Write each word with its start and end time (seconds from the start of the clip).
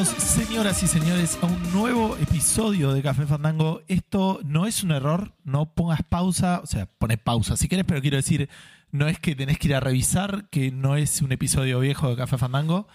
Bienvenidos, 0.00 0.32
señoras 0.32 0.82
y 0.82 0.86
señores, 0.86 1.38
a 1.42 1.46
un 1.46 1.72
nuevo 1.74 2.16
episodio 2.16 2.94
de 2.94 3.02
Café 3.02 3.26
Fandango. 3.26 3.82
Esto 3.86 4.40
no 4.44 4.64
es 4.64 4.82
un 4.82 4.92
error, 4.92 5.34
no 5.44 5.74
pongas 5.74 6.02
pausa, 6.08 6.62
o 6.64 6.66
sea, 6.66 6.86
pones 6.86 7.18
pausa 7.18 7.54
si 7.54 7.68
quieres, 7.68 7.84
pero 7.86 8.00
quiero 8.00 8.16
decir, 8.16 8.48
no 8.92 9.08
es 9.08 9.18
que 9.18 9.34
tenés 9.36 9.58
que 9.58 9.68
ir 9.68 9.74
a 9.74 9.80
revisar, 9.80 10.48
que 10.48 10.70
no 10.70 10.96
es 10.96 11.20
un 11.20 11.32
episodio 11.32 11.80
viejo 11.80 12.08
de 12.08 12.16
Café 12.16 12.38
Fandango, 12.38 12.88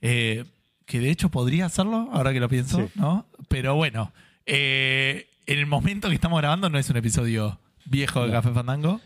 eh, 0.00 0.44
que 0.86 1.00
de 1.00 1.10
hecho 1.10 1.28
podría 1.28 1.66
hacerlo, 1.66 2.08
ahora 2.12 2.32
que 2.32 2.38
lo 2.38 2.48
pienso, 2.48 2.78
Sí. 2.78 2.92
¿no? 2.94 3.26
Pero 3.48 3.74
bueno, 3.74 4.12
eh, 4.46 5.26
en 5.46 5.58
el 5.58 5.66
momento 5.66 6.08
que 6.08 6.14
estamos 6.14 6.38
grabando 6.40 6.70
no 6.70 6.78
es 6.78 6.88
un 6.88 6.96
episodio 6.96 7.58
viejo 7.84 8.20
de 8.20 8.28
No. 8.28 8.32
Café 8.32 8.52
Fandango. 8.52 9.00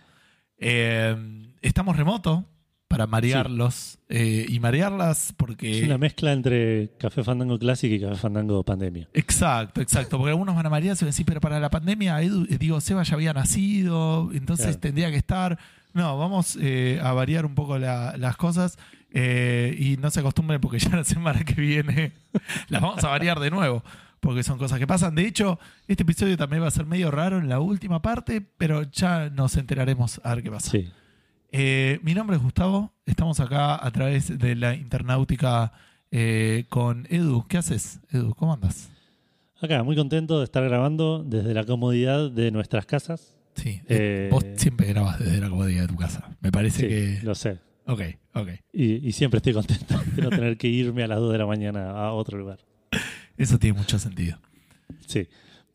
Eh, 0.58 1.16
estamos 1.62 1.96
remoto 1.96 2.44
para 2.98 3.06
marearlos 3.10 3.98
eh, 4.08 4.44
y 4.48 4.58
marearlas 4.60 5.32
porque... 5.36 5.78
Es 5.78 5.84
una 5.84 5.98
mezcla 5.98 6.32
entre 6.32 6.90
Café 6.98 7.22
Fandango 7.22 7.58
Classic 7.58 7.90
y 7.92 8.00
Café 8.00 8.16
Fandango 8.16 8.64
Pandemia. 8.64 9.08
Exacto, 9.14 9.80
exacto. 9.80 10.18
Porque 10.18 10.30
algunos 10.30 10.56
van 10.56 10.66
a 10.66 10.70
marear 10.70 10.96
y 10.96 10.98
van 10.98 11.04
a 11.04 11.06
decir, 11.06 11.24
pero 11.24 11.40
para 11.40 11.60
la 11.60 11.70
pandemia, 11.70 12.20
Edu, 12.22 12.44
eh, 12.50 12.58
digo, 12.58 12.80
Seba 12.80 13.02
ya 13.04 13.14
había 13.14 13.32
nacido, 13.32 14.30
entonces 14.32 14.66
Claro. 14.66 14.80
tendría 14.80 15.10
que 15.10 15.16
estar. 15.16 15.58
No, 15.94 16.18
vamos 16.18 16.58
eh, 16.60 17.00
a 17.02 17.12
variar 17.12 17.46
un 17.46 17.54
poco 17.54 17.78
la- 17.78 18.16
las 18.16 18.36
cosas 18.36 18.78
eh, 19.12 19.74
y 19.78 19.96
no 19.96 20.10
se 20.10 20.20
acostumbren 20.20 20.60
porque 20.60 20.78
ya 20.80 20.90
la 20.96 21.04
semana 21.04 21.44
que 21.44 21.54
viene 21.54 22.12
las 22.68 22.82
vamos 22.82 23.02
a 23.04 23.08
variar 23.08 23.38
de 23.40 23.50
nuevo. 23.50 23.82
Porque 24.20 24.42
son 24.42 24.58
cosas 24.58 24.80
que 24.80 24.86
pasan. 24.88 25.14
De 25.14 25.24
hecho, 25.24 25.60
este 25.86 26.02
episodio 26.02 26.36
también 26.36 26.60
va 26.60 26.66
a 26.66 26.72
ser 26.72 26.84
medio 26.86 27.12
raro 27.12 27.38
en 27.38 27.48
la 27.48 27.60
última 27.60 28.02
parte, 28.02 28.40
pero 28.40 28.82
ya 28.82 29.30
nos 29.30 29.56
enteraremos 29.56 30.20
a 30.24 30.34
ver 30.34 30.42
qué 30.42 30.50
pasa. 30.50 30.70
Sí. 30.72 30.90
Eh, 31.50 31.98
mi 32.02 32.14
nombre 32.14 32.36
es 32.36 32.42
Gustavo, 32.42 32.92
estamos 33.06 33.40
acá 33.40 33.84
a 33.84 33.90
través 33.90 34.38
de 34.38 34.54
la 34.54 34.74
Internautica 34.74 35.72
eh, 36.10 36.66
con 36.68 37.06
Edu. 37.10 37.46
¿Qué 37.48 37.56
haces, 37.58 38.00
Edu? 38.10 38.34
¿Cómo 38.34 38.52
andas? 38.52 38.90
Acá, 39.60 39.82
muy 39.82 39.96
contento 39.96 40.38
de 40.38 40.44
estar 40.44 40.62
grabando 40.64 41.24
desde 41.24 41.54
la 41.54 41.64
comodidad 41.64 42.30
de 42.30 42.50
nuestras 42.50 42.86
casas. 42.86 43.34
Sí, 43.54 43.80
Eh, 43.88 44.28
vos 44.30 44.44
siempre 44.56 44.86
grabas 44.88 45.18
desde 45.18 45.40
la 45.40 45.48
comodidad 45.48 45.82
de 45.82 45.88
tu 45.88 45.96
casa. 45.96 46.36
Me 46.40 46.52
parece 46.52 46.82
Sí, 46.82 46.88
que... 46.88 47.20
lo 47.26 47.34
sé. 47.34 47.58
Ok, 47.86 48.02
ok. 48.34 48.48
Y, 48.72 49.08
y 49.08 49.12
siempre 49.12 49.38
estoy 49.38 49.54
contento 49.54 49.98
de 50.16 50.22
no 50.22 50.30
tener 50.30 50.56
que 50.58 50.68
irme 50.68 51.02
a 51.02 51.08
las 51.08 51.18
2 51.18 51.32
de 51.32 51.38
la 51.38 51.46
mañana 51.46 51.90
a 51.90 52.12
otro 52.12 52.38
lugar. 52.38 52.58
Eso 53.36 53.58
tiene 53.58 53.78
mucho 53.78 53.98
sentido. 53.98 54.38
Sí. 55.06 55.26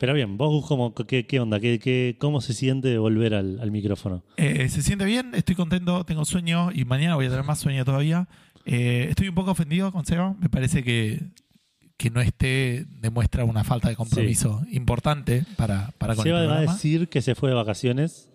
Pero 0.03 0.15
bien, 0.15 0.35
vos, 0.35 0.49
Gus, 0.49 0.65
¿cómo, 0.67 0.93
qué, 0.93 1.25
qué 1.25 1.39
onda? 1.39 1.61
¿Qué, 1.61 1.79
qué, 1.79 2.17
¿Cómo 2.19 2.41
se 2.41 2.53
siente 2.53 2.97
volver 2.97 3.33
al, 3.33 3.61
al 3.61 3.71
micrófono? 3.71 4.21
Eh, 4.35 4.67
se 4.67 4.81
siente 4.81 5.05
bien, 5.05 5.31
estoy 5.33 5.55
contento, 5.55 6.03
tengo 6.03 6.25
sueño 6.25 6.71
y 6.73 6.83
mañana 6.83 7.15
voy 7.15 7.27
a 7.27 7.29
tener 7.29 7.45
más 7.45 7.59
sueño 7.59 7.85
todavía. 7.85 8.27
Eh, 8.65 9.05
estoy 9.09 9.29
un 9.29 9.35
poco 9.35 9.51
ofendido 9.51 9.93
con 9.93 10.05
Seba, 10.05 10.35
me 10.41 10.49
parece 10.49 10.83
que, 10.83 11.21
que 11.95 12.09
no 12.09 12.19
esté 12.19 12.85
demuestra 12.99 13.45
una 13.45 13.63
falta 13.63 13.87
de 13.87 13.95
compromiso 13.95 14.61
importante 14.73 15.45
para, 15.55 15.93
para 15.97 16.15
con 16.15 16.25
Seba 16.25 16.41
el 16.41 16.49
va 16.49 16.57
a 16.57 16.61
decir 16.63 17.07
que 17.07 17.21
se 17.21 17.33
fue 17.33 17.47
de 17.51 17.55
vacaciones, 17.55 18.29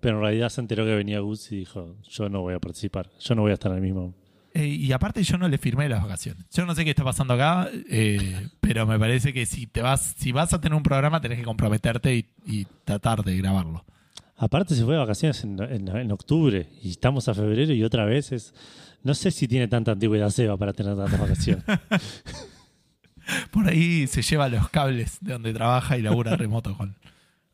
pero 0.00 0.16
en 0.16 0.22
realidad 0.22 0.48
se 0.48 0.62
enteró 0.62 0.86
que 0.86 0.94
venía 0.94 1.20
Gus 1.20 1.52
y 1.52 1.56
dijo, 1.56 1.98
yo 2.08 2.30
no 2.30 2.40
voy 2.40 2.54
a 2.54 2.60
participar, 2.60 3.10
yo 3.20 3.34
no 3.34 3.42
voy 3.42 3.50
a 3.50 3.54
estar 3.54 3.70
en 3.72 3.76
el 3.76 3.82
mismo... 3.82 4.14
Eh, 4.52 4.66
y 4.66 4.90
aparte 4.92 5.22
yo 5.22 5.38
no 5.38 5.48
le 5.48 5.58
firmé 5.58 5.88
las 5.88 6.02
vacaciones. 6.02 6.44
Yo 6.52 6.66
no 6.66 6.74
sé 6.74 6.84
qué 6.84 6.90
está 6.90 7.04
pasando 7.04 7.34
acá, 7.34 7.68
eh, 7.88 8.48
pero 8.60 8.86
me 8.86 8.98
parece 8.98 9.32
que 9.32 9.46
si 9.46 9.66
te 9.66 9.80
vas, 9.82 10.14
si 10.18 10.32
vas 10.32 10.52
a 10.52 10.60
tener 10.60 10.76
un 10.76 10.82
programa 10.82 11.20
tenés 11.20 11.38
que 11.38 11.44
comprometerte 11.44 12.16
y, 12.16 12.26
y 12.46 12.66
tratar 12.84 13.22
de 13.22 13.36
grabarlo. 13.36 13.84
Aparte 14.36 14.74
se 14.74 14.84
fue 14.84 14.94
de 14.94 15.00
vacaciones 15.00 15.44
en, 15.44 15.62
en- 15.62 15.88
en 15.96 16.10
octubre 16.12 16.66
y 16.82 16.90
estamos 16.90 17.28
a 17.28 17.34
febrero 17.34 17.72
y 17.74 17.84
otra 17.84 18.04
vez 18.06 18.32
es... 18.32 18.54
No 19.02 19.14
sé 19.14 19.30
si 19.30 19.46
tiene 19.48 19.66
tanta 19.68 19.92
antigüedad 19.92 20.28
Seba 20.30 20.56
para 20.56 20.72
tener 20.72 20.96
tantas 20.96 21.18
vacaciones. 21.20 21.64
Por 23.50 23.68
ahí 23.68 24.06
se 24.06 24.22
lleva 24.22 24.48
los 24.48 24.68
cables 24.70 25.18
de 25.20 25.32
donde 25.34 25.52
trabaja 25.52 25.96
y 25.96 26.02
labura 26.02 26.36
remoto 26.36 26.76
con, 26.76 26.96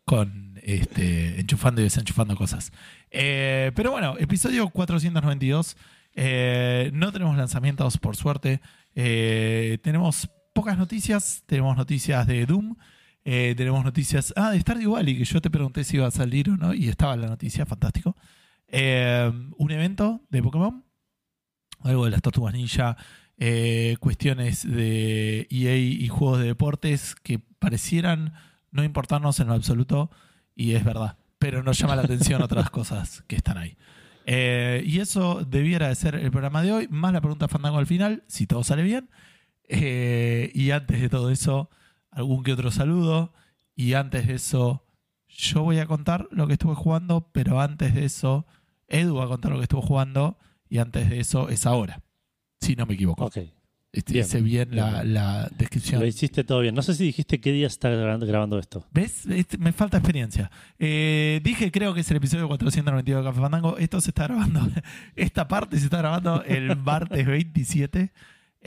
con 0.04 0.58
este, 0.62 1.40
enchufando 1.40 1.80
y 1.80 1.84
desenchufando 1.84 2.36
cosas. 2.36 2.72
Eh, 3.10 3.72
pero 3.74 3.90
bueno, 3.90 4.14
episodio 4.18 4.68
492. 4.70 5.76
Eh, 6.16 6.90
no 6.92 7.12
tenemos 7.12 7.36
lanzamientos, 7.36 7.98
por 7.98 8.16
suerte. 8.16 8.60
Eh, 8.96 9.78
tenemos 9.82 10.28
pocas 10.52 10.76
noticias. 10.76 11.44
Tenemos 11.46 11.76
noticias 11.76 12.26
de 12.26 12.44
Doom. 12.44 12.74
Eh, 13.24 13.54
tenemos 13.56 13.84
noticias. 13.84 14.32
Ah, 14.36 14.50
de 14.50 14.60
Stardew 14.60 14.92
Valley, 14.92 15.16
que 15.16 15.24
yo 15.24 15.40
te 15.40 15.50
pregunté 15.50 15.84
si 15.84 15.98
iba 15.98 16.08
a 16.08 16.10
salir 16.10 16.50
o 16.50 16.56
no. 16.56 16.74
Y 16.74 16.88
estaba 16.88 17.14
la 17.16 17.28
noticia, 17.28 17.64
fantástico. 17.66 18.16
Un 18.72 19.70
evento 19.70 20.22
de 20.30 20.42
Pokémon. 20.42 20.84
Algo 21.80 22.06
de 22.06 22.10
las 22.10 22.22
tortugas 22.22 22.54
ninja 22.54 22.96
cuestiones 24.00 24.66
de 24.68 25.46
EA 25.50 25.76
y 25.76 26.08
juegos 26.08 26.40
de 26.40 26.46
deportes 26.46 27.14
que 27.14 27.38
parecieran 27.38 28.32
no 28.76 28.84
importarnos 28.84 29.40
en 29.40 29.48
lo 29.48 29.54
absoluto, 29.54 30.10
y 30.54 30.74
es 30.74 30.84
verdad, 30.84 31.16
pero 31.38 31.62
nos 31.62 31.78
llama 31.78 31.96
la 31.96 32.02
atención 32.02 32.42
otras 32.42 32.70
cosas 32.70 33.24
que 33.26 33.36
están 33.36 33.58
ahí. 33.58 33.76
Eh, 34.28 34.82
y 34.84 34.98
eso 34.98 35.44
debiera 35.48 35.88
de 35.88 35.94
ser 35.94 36.16
el 36.16 36.32
programa 36.32 36.60
de 36.62 36.72
hoy, 36.72 36.88
más 36.90 37.12
la 37.12 37.20
pregunta 37.20 37.46
Fandango 37.46 37.78
al 37.78 37.86
final, 37.86 38.24
si 38.26 38.46
todo 38.46 38.64
sale 38.64 38.82
bien. 38.82 39.08
Eh, 39.68 40.50
y 40.52 40.72
antes 40.72 41.00
de 41.00 41.08
todo 41.08 41.30
eso, 41.30 41.70
algún 42.10 42.42
que 42.42 42.52
otro 42.52 42.70
saludo. 42.72 43.32
Y 43.76 43.94
antes 43.94 44.26
de 44.26 44.34
eso, 44.34 44.84
yo 45.28 45.62
voy 45.62 45.78
a 45.78 45.86
contar 45.86 46.28
lo 46.32 46.46
que 46.48 46.54
estuve 46.54 46.74
jugando, 46.74 47.30
pero 47.32 47.60
antes 47.60 47.94
de 47.94 48.04
eso, 48.04 48.46
Edu 48.88 49.16
va 49.16 49.24
a 49.24 49.28
contar 49.28 49.52
lo 49.52 49.58
que 49.58 49.64
estuvo 49.64 49.82
jugando. 49.82 50.38
Y 50.68 50.78
antes 50.78 51.08
de 51.08 51.20
eso 51.20 51.48
es 51.48 51.64
ahora. 51.64 52.02
Si 52.60 52.74
no 52.74 52.84
me 52.84 52.94
equivoco. 52.94 53.30
Bien, 54.06 54.24
Hice 54.24 54.40
bien 54.42 54.68
la, 54.74 55.48
descripción. 55.56 56.00
lo 56.00 56.06
hiciste 56.06 56.44
todo 56.44 56.60
bien. 56.60 56.74
No 56.74 56.82
sé 56.82 56.94
si 56.94 57.04
dijiste 57.04 57.40
qué 57.40 57.52
día 57.52 57.66
está 57.66 57.88
grabando, 57.90 58.58
esto. 58.58 58.86
¿Ves? 58.92 59.26
Este- 59.26 59.58
me 59.58 59.72
falta 59.72 59.96
experiencia. 59.98 60.50
Eh, 60.78 61.40
dije, 61.44 61.70
creo 61.70 61.94
que 61.94 62.00
es 62.00 62.10
el 62.10 62.18
episodio 62.18 62.48
492 62.48 63.24
de 63.24 63.30
Café 63.30 63.40
Fandango. 63.40 63.78
Esto 63.78 64.00
se 64.00 64.10
está 64.10 64.24
grabando, 64.24 64.68
esta 65.16 65.48
parte 65.48 65.78
se 65.78 65.84
está 65.84 65.98
grabando 65.98 66.42
el 66.44 66.76
martes 66.76 67.26
27. 67.26 68.12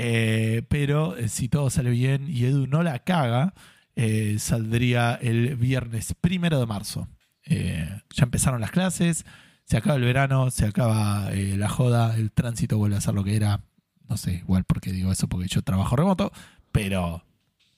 Eh, 0.01 0.63
pero 0.69 1.17
eh, 1.17 1.27
si 1.27 1.49
todo 1.49 1.69
sale 1.69 1.89
bien 1.89 2.25
y 2.29 2.45
Edu 2.45 2.67
no 2.67 2.83
la 2.83 2.99
caga, 2.99 3.53
eh, 3.95 4.37
saldría 4.39 5.15
el 5.21 5.55
viernes 5.57 6.15
primero 6.21 6.59
de 6.59 6.65
marzo. 6.65 7.07
Ya 7.45 8.23
empezaron 8.23 8.61
las 8.61 8.69
clases, 8.71 9.25
se 9.65 9.77
acaba 9.77 9.95
el 9.95 10.03
verano, 10.03 10.51
se 10.51 10.65
acaba 10.65 11.31
eh, 11.31 11.55
la 11.57 11.67
joda, 11.67 12.15
el 12.15 12.31
tránsito 12.31 12.77
vuelve 12.77 12.95
a 12.97 13.01
ser 13.01 13.13
lo 13.15 13.23
que 13.23 13.35
era. 13.35 13.61
No 14.09 14.17
sé, 14.17 14.33
igual 14.35 14.63
porque 14.65 14.91
digo 14.91 15.11
eso, 15.11 15.27
porque 15.27 15.47
yo 15.47 15.61
trabajo 15.61 15.95
remoto, 15.95 16.31
pero 16.71 17.23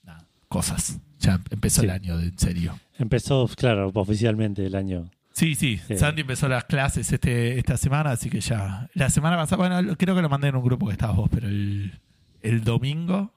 nada, 0.04 0.26
cosas. 0.48 1.00
Ya 1.20 1.40
empezó 1.52 1.82
Sí. 1.82 1.86
el 1.88 1.92
año 1.92 2.20
en 2.20 2.38
serio. 2.40 2.80
Empezó, 2.98 3.48
claro, 3.56 3.92
oficialmente 3.94 4.66
el 4.66 4.76
año. 4.76 5.12
Sí, 5.34 5.56
sí, 5.56 5.80
Sí. 5.88 5.98
Santi 5.98 6.22
empezó 6.22 6.48
las 6.50 6.66
clases 6.66 7.12
este, 7.12 7.58
esta 7.60 7.78
semana, 7.78 8.12
así 8.12 8.30
que 8.30 8.42
ya. 8.42 8.90
La 8.94 9.10
semana 9.10 9.38
pasada, 9.38 9.68
bueno, 9.68 9.96
creo 9.98 10.16
que 10.16 10.22
lo 10.22 10.30
mandé 10.30 10.48
en 10.50 10.56
un 10.56 10.64
grupo 10.64 10.88
que 10.88 10.94
estabas 10.94 11.16
vos, 11.16 11.30
pero 11.32 11.48
el, 11.48 12.00
el 12.42 12.64
domingo 12.64 13.34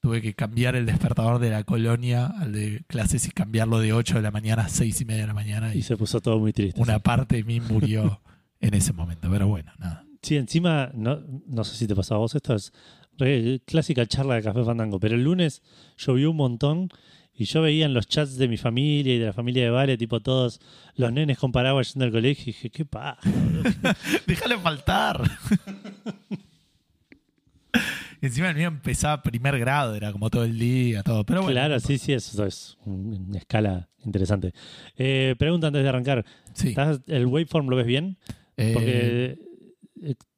tuve 0.00 0.22
que 0.22 0.34
cambiar 0.34 0.76
el 0.76 0.86
despertador 0.86 1.38
de 1.40 1.50
la 1.50 1.64
colonia 1.64 2.26
al 2.26 2.52
de 2.52 2.84
clases 2.86 3.26
y 3.26 3.32
cambiarlo 3.32 3.80
de 3.80 3.92
8 3.92 4.14
de 4.16 4.22
la 4.22 4.30
mañana 4.30 4.62
a 4.62 4.68
6 4.68 5.00
y 5.00 5.04
media 5.04 5.22
de 5.22 5.26
la 5.26 5.34
mañana. 5.34 5.74
Y 5.74 5.78
Y 5.78 5.82
se 5.82 5.96
puso 5.96 6.20
todo 6.20 6.38
muy 6.38 6.52
triste. 6.52 6.80
una 6.80 7.00
parte 7.00 7.36
de 7.36 7.44
mí 7.44 7.60
murió 7.60 8.20
en 8.60 8.74
ese 8.74 8.92
momento, 8.92 9.28
pero 9.30 9.46
bueno, 9.48 9.72
nada. 9.78 10.04
Sí, 10.22 10.36
encima, 10.36 10.90
no, 10.94 11.20
no 11.46 11.64
sé 11.64 11.76
si 11.76 11.86
te 11.86 11.94
pasó 11.94 12.14
a 12.14 12.18
vos, 12.18 12.34
esto 12.34 12.54
es 12.54 12.72
re- 13.18 13.60
clásica 13.64 14.06
charla 14.06 14.34
de 14.36 14.42
Café 14.42 14.64
Fandango, 14.64 14.98
pero 15.00 15.14
el 15.14 15.22
lunes 15.24 15.62
llovió 15.96 16.30
un 16.30 16.36
montón 16.36 16.88
y 17.38 17.44
yo 17.44 17.60
veía 17.62 17.84
en 17.86 17.92
los 17.94 18.06
chats 18.08 18.36
de 18.38 18.48
mi 18.48 18.56
familia 18.56 19.14
y 19.14 19.18
de 19.18 19.26
la 19.26 19.32
familia 19.32 19.62
de 19.64 19.70
Vale, 19.70 19.96
tipo 19.98 20.20
todos 20.20 20.60
los 20.96 21.12
nenes 21.12 21.38
con 21.38 21.52
paraguas 21.52 21.92
yendo 21.92 22.06
al 22.06 22.12
colegio 22.12 22.44
y 22.44 22.46
dije, 22.46 22.70
qué 22.70 22.84
paja. 22.84 23.18
Déjale 24.26 24.56
faltar. 24.58 25.22
Encima 28.22 28.48
el 28.48 28.56
mío 28.56 28.68
empezaba 28.68 29.22
primer 29.22 29.58
grado, 29.58 29.94
era 29.94 30.10
como 30.10 30.30
todo 30.30 30.44
el 30.44 30.58
día, 30.58 31.02
todo. 31.02 31.24
Pero 31.24 31.42
bueno, 31.42 31.52
claro, 31.52 31.78
sí, 31.80 31.98
sí, 31.98 32.12
eso 32.14 32.44
es 32.46 32.78
un- 32.86 33.26
una 33.28 33.38
escala 33.38 33.88
interesante. 34.04 34.54
Eh, 34.96 35.34
pregunta 35.38 35.66
antes 35.66 35.82
de 35.82 35.88
arrancar, 35.88 36.24
sí. 36.54 36.68
¿estás- 36.68 37.00
¿el 37.06 37.26
waveform 37.26 37.68
lo 37.68 37.76
ves 37.76 37.86
bien? 37.86 38.16
Eh, 38.56 38.70
Porque 38.72 38.90
eh, 38.96 39.38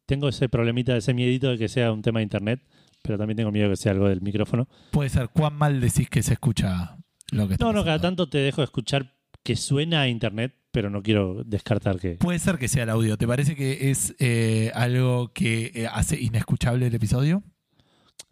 tengo 0.07 0.29
ese 0.29 0.49
problemita, 0.49 0.97
ese 0.97 1.15
miedito 1.15 1.51
de 1.51 1.59
que 1.59 1.69
sea 1.69 1.93
un 1.93 2.03
tema 2.03 2.21
de 2.21 2.25
internet, 2.25 2.61
pero 3.03 3.19
también 3.19 3.37
tengo 3.37 3.51
miedo 3.53 3.69
de 3.69 3.73
que 3.73 3.77
sea 3.77 3.93
algo 3.93 4.09
del 4.09 4.21
micrófono. 4.23 4.69
puede 4.91 5.11
ser, 5.11 5.29
¿cuán 5.31 5.55
mal 5.55 5.81
decís 5.81 6.09
que 6.11 6.23
se 6.23 6.35
escucha 6.35 6.97
lo 7.31 7.47
que 7.47 7.55
está 7.55 7.65
No, 7.65 7.73
no, 7.73 7.85
cada 7.85 8.01
tanto 8.01 8.29
te 8.29 8.39
dejo 8.39 8.63
escuchar 8.63 9.15
que 9.43 9.57
suena 9.57 10.03
a 10.03 10.09
internet, 10.09 10.55
pero 10.71 10.91
no 10.91 11.03
quiero 11.03 11.43
descartar 11.45 11.99
que. 11.99 12.15
Puede 12.17 12.39
ser 12.39 12.59
que 12.59 12.69
sea 12.69 12.83
el 12.85 12.91
audio. 12.91 13.17
¿Te 13.17 13.27
parece 13.27 13.55
que 13.57 13.91
es 13.91 14.15
eh, 14.19 14.71
algo 14.75 15.33
que 15.33 15.73
eh, 15.75 15.87
hace 15.91 16.21
inescuchable 16.21 16.87
el 16.87 16.95
episodio? 16.95 17.43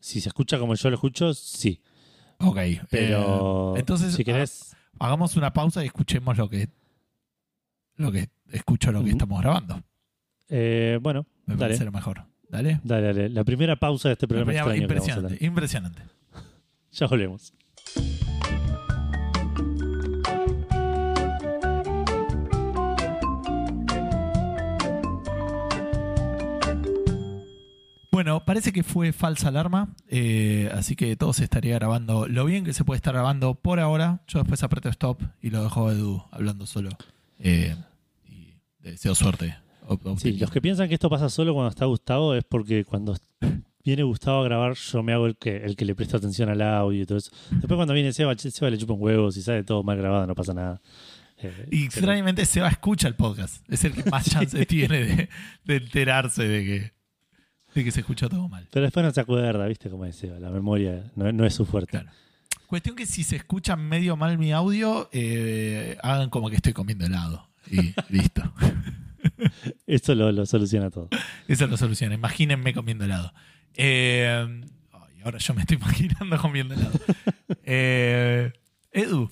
Si 0.00 0.20
se 0.20 0.28
escucha 0.28 0.58
como 0.58 0.74
yo 0.74 0.90
lo 0.90 0.96
escucho, 0.96 1.32
sí. 1.34 1.80
Ok. 2.38 2.58
Pero 2.90 3.76
eh, 3.76 3.80
entonces, 3.80 4.14
si 4.14 4.24
querés, 4.24 4.74
ha- 4.98 5.06
hagamos 5.06 5.36
una 5.36 5.52
pausa 5.52 5.82
y 5.82 5.86
escuchemos 5.86 6.36
lo 6.36 6.48
que 6.50 6.68
lo 7.96 8.12
que 8.12 8.28
escucho 8.52 8.92
lo 8.92 9.02
que 9.02 9.10
estamos 9.10 9.40
grabando. 9.40 9.82
Eh, 10.48 10.98
bueno, 11.02 11.26
Me 11.46 11.54
dale. 11.54 11.66
parece 11.66 11.84
lo 11.84 11.92
mejor. 11.92 12.24
Dale. 12.48 12.80
Dale, 12.84 13.06
dale. 13.08 13.28
La 13.30 13.44
primera 13.44 13.76
pausa 13.76 14.08
de 14.08 14.12
este 14.14 14.28
programa 14.28 14.52
extraño 14.52 14.82
impresionante, 14.82 15.44
impresionante. 15.44 16.02
Ya 16.92 17.06
volvemos. 17.08 17.52
Bueno, 28.10 28.42
parece 28.46 28.72
que 28.72 28.82
fue 28.82 29.12
falsa 29.12 29.48
alarma, 29.48 29.94
eh, 30.08 30.70
así 30.72 30.96
que 30.96 31.16
todo 31.16 31.34
se 31.34 31.44
estaría 31.44 31.74
grabando 31.74 32.26
lo 32.26 32.46
bien 32.46 32.64
que 32.64 32.72
se 32.72 32.82
puede 32.82 32.96
estar 32.96 33.12
grabando 33.12 33.54
por 33.56 33.78
ahora. 33.78 34.22
Yo 34.26 34.38
después 34.38 34.62
aprieto 34.62 34.88
stop 34.88 35.20
y 35.42 35.50
lo 35.50 35.62
dejo 35.62 35.88
a 35.88 35.92
Edu 35.92 36.22
hablando 36.30 36.66
solo. 36.66 36.88
Eh, 37.38 37.76
y 38.24 38.54
deseo 38.78 39.14
suerte. 39.14 39.56
Sí, 40.18 40.32
los 40.32 40.50
que 40.50 40.60
piensan 40.60 40.88
que 40.88 40.94
esto 40.94 41.08
pasa 41.10 41.28
solo 41.28 41.54
cuando 41.54 41.70
está 41.70 41.84
Gustavo 41.86 42.34
es 42.34 42.44
porque 42.44 42.84
cuando 42.84 43.16
viene 43.84 44.02
Gustavo 44.02 44.40
a 44.40 44.44
grabar 44.44 44.74
yo 44.74 45.02
me 45.02 45.12
hago 45.12 45.26
el 45.26 45.36
que, 45.36 45.56
el 45.64 45.76
que 45.76 45.84
le 45.84 45.94
presta 45.94 46.16
atención 46.16 46.48
al 46.48 46.60
audio 46.62 47.02
y 47.02 47.06
todo 47.06 47.18
eso. 47.18 47.30
Después 47.50 47.76
cuando 47.76 47.94
viene 47.94 48.12
Seba, 48.12 48.34
Seba 48.36 48.70
le 48.70 48.78
chupa 48.78 48.94
un 48.94 49.02
huevo, 49.02 49.30
si 49.30 49.42
sale 49.42 49.62
todo 49.64 49.82
mal 49.82 49.96
grabado 49.96 50.26
no 50.26 50.34
pasa 50.34 50.52
nada. 50.54 50.80
Eh, 51.38 51.52
Y 51.66 51.76
pero- 51.76 51.84
extrañamente 51.86 52.44
Seba 52.46 52.68
escucha 52.68 53.08
el 53.08 53.14
podcast. 53.14 53.62
Es 53.68 53.84
el 53.84 53.92
que 53.92 54.08
más 54.10 54.24
chance 54.30 54.64
tiene 54.66 55.04
de, 55.04 55.28
de 55.64 55.76
enterarse 55.76 56.48
de 56.48 56.64
que, 56.64 56.92
de 57.74 57.84
que 57.84 57.90
se 57.92 58.00
escuchó 58.00 58.28
todo 58.28 58.48
mal. 58.48 58.66
Pero 58.72 58.84
después 58.84 59.04
no 59.04 59.12
se 59.12 59.20
acuerda, 59.20 59.66
¿viste 59.66 59.88
cómo 59.90 60.04
es 60.04 60.16
Seba? 60.16 60.38
La 60.40 60.50
memoria 60.50 61.12
no, 61.14 61.30
no 61.32 61.44
es 61.46 61.54
su 61.54 61.64
fuerte. 61.66 61.90
Claro. 61.92 62.10
Cuestión 62.66 62.96
que 62.96 63.06
si 63.06 63.22
se 63.22 63.36
escucha 63.36 63.76
medio 63.76 64.16
mal 64.16 64.38
mi 64.38 64.50
audio, 64.52 65.08
eh, 65.12 65.96
hagan 66.02 66.30
como 66.30 66.50
que 66.50 66.56
estoy 66.56 66.72
comiendo 66.72 67.06
helado. 67.06 67.46
Y 67.70 67.94
listo. 68.08 68.42
Esto 69.86 70.14
lo, 70.14 70.32
lo 70.32 70.46
soluciona 70.46 70.90
todo. 70.90 71.08
Esa 71.48 71.64
es 71.64 71.70
la 71.70 71.76
solución. 71.76 72.12
Imagínense 72.12 72.72
comiendo 72.74 73.04
helado. 73.04 73.32
Eh, 73.74 74.60
ahora 75.24 75.38
yo 75.38 75.54
me 75.54 75.60
estoy 75.62 75.76
imaginando 75.80 76.38
comiendo 76.38 76.74
helado. 76.74 76.98
Eh, 77.64 78.52
Edu, 78.92 79.30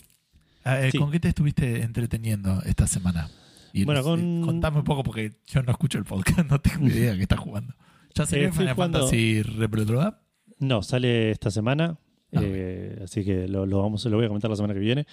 eh, 0.65 0.89
Sí. 0.93 0.99
¿con 0.99 1.11
qué 1.11 1.21
te 1.21 1.29
estuviste 1.29 1.83
entreteniendo 1.83 2.63
esta 2.67 2.87
semana? 2.87 3.29
Y 3.73 3.85
Bueno, 3.85 4.03
con- 4.03 4.43
Contame 4.43 4.79
un 4.79 4.85
poco 4.85 5.03
porque 5.03 5.33
yo 5.47 5.63
no 5.63 5.73
escucho 5.73 5.99
el 5.99 6.05
podcast, 6.05 6.47
no 6.51 6.61
tengo 6.61 6.87
idea 6.87 7.11
de 7.13 7.17
qué 7.17 7.23
estás 7.23 7.41
jugando. 7.41 7.75
¿Ya 8.15 8.27
se 8.27 8.45
Eh, 8.45 8.53
Final 8.53 8.75
jugando- 8.75 8.99
Fantasy 9.01 9.43
Reproduct? 9.43 10.19
No, 10.61 10.83
sale 10.83 11.33
esta 11.33 11.51
semana. 11.51 11.99
Ah, 12.33 12.41
eh, 12.43 13.01
así 13.05 13.25
que 13.25 13.49
lo, 13.49 13.67
lo 13.67 13.83
vamos, 13.83 14.05
lo 14.05 14.17
voy 14.17 14.25
a 14.25 14.29
comentar 14.29 14.51
la 14.51 14.57
semana 14.57 14.75
que 14.75 14.81
viene. 14.81 15.07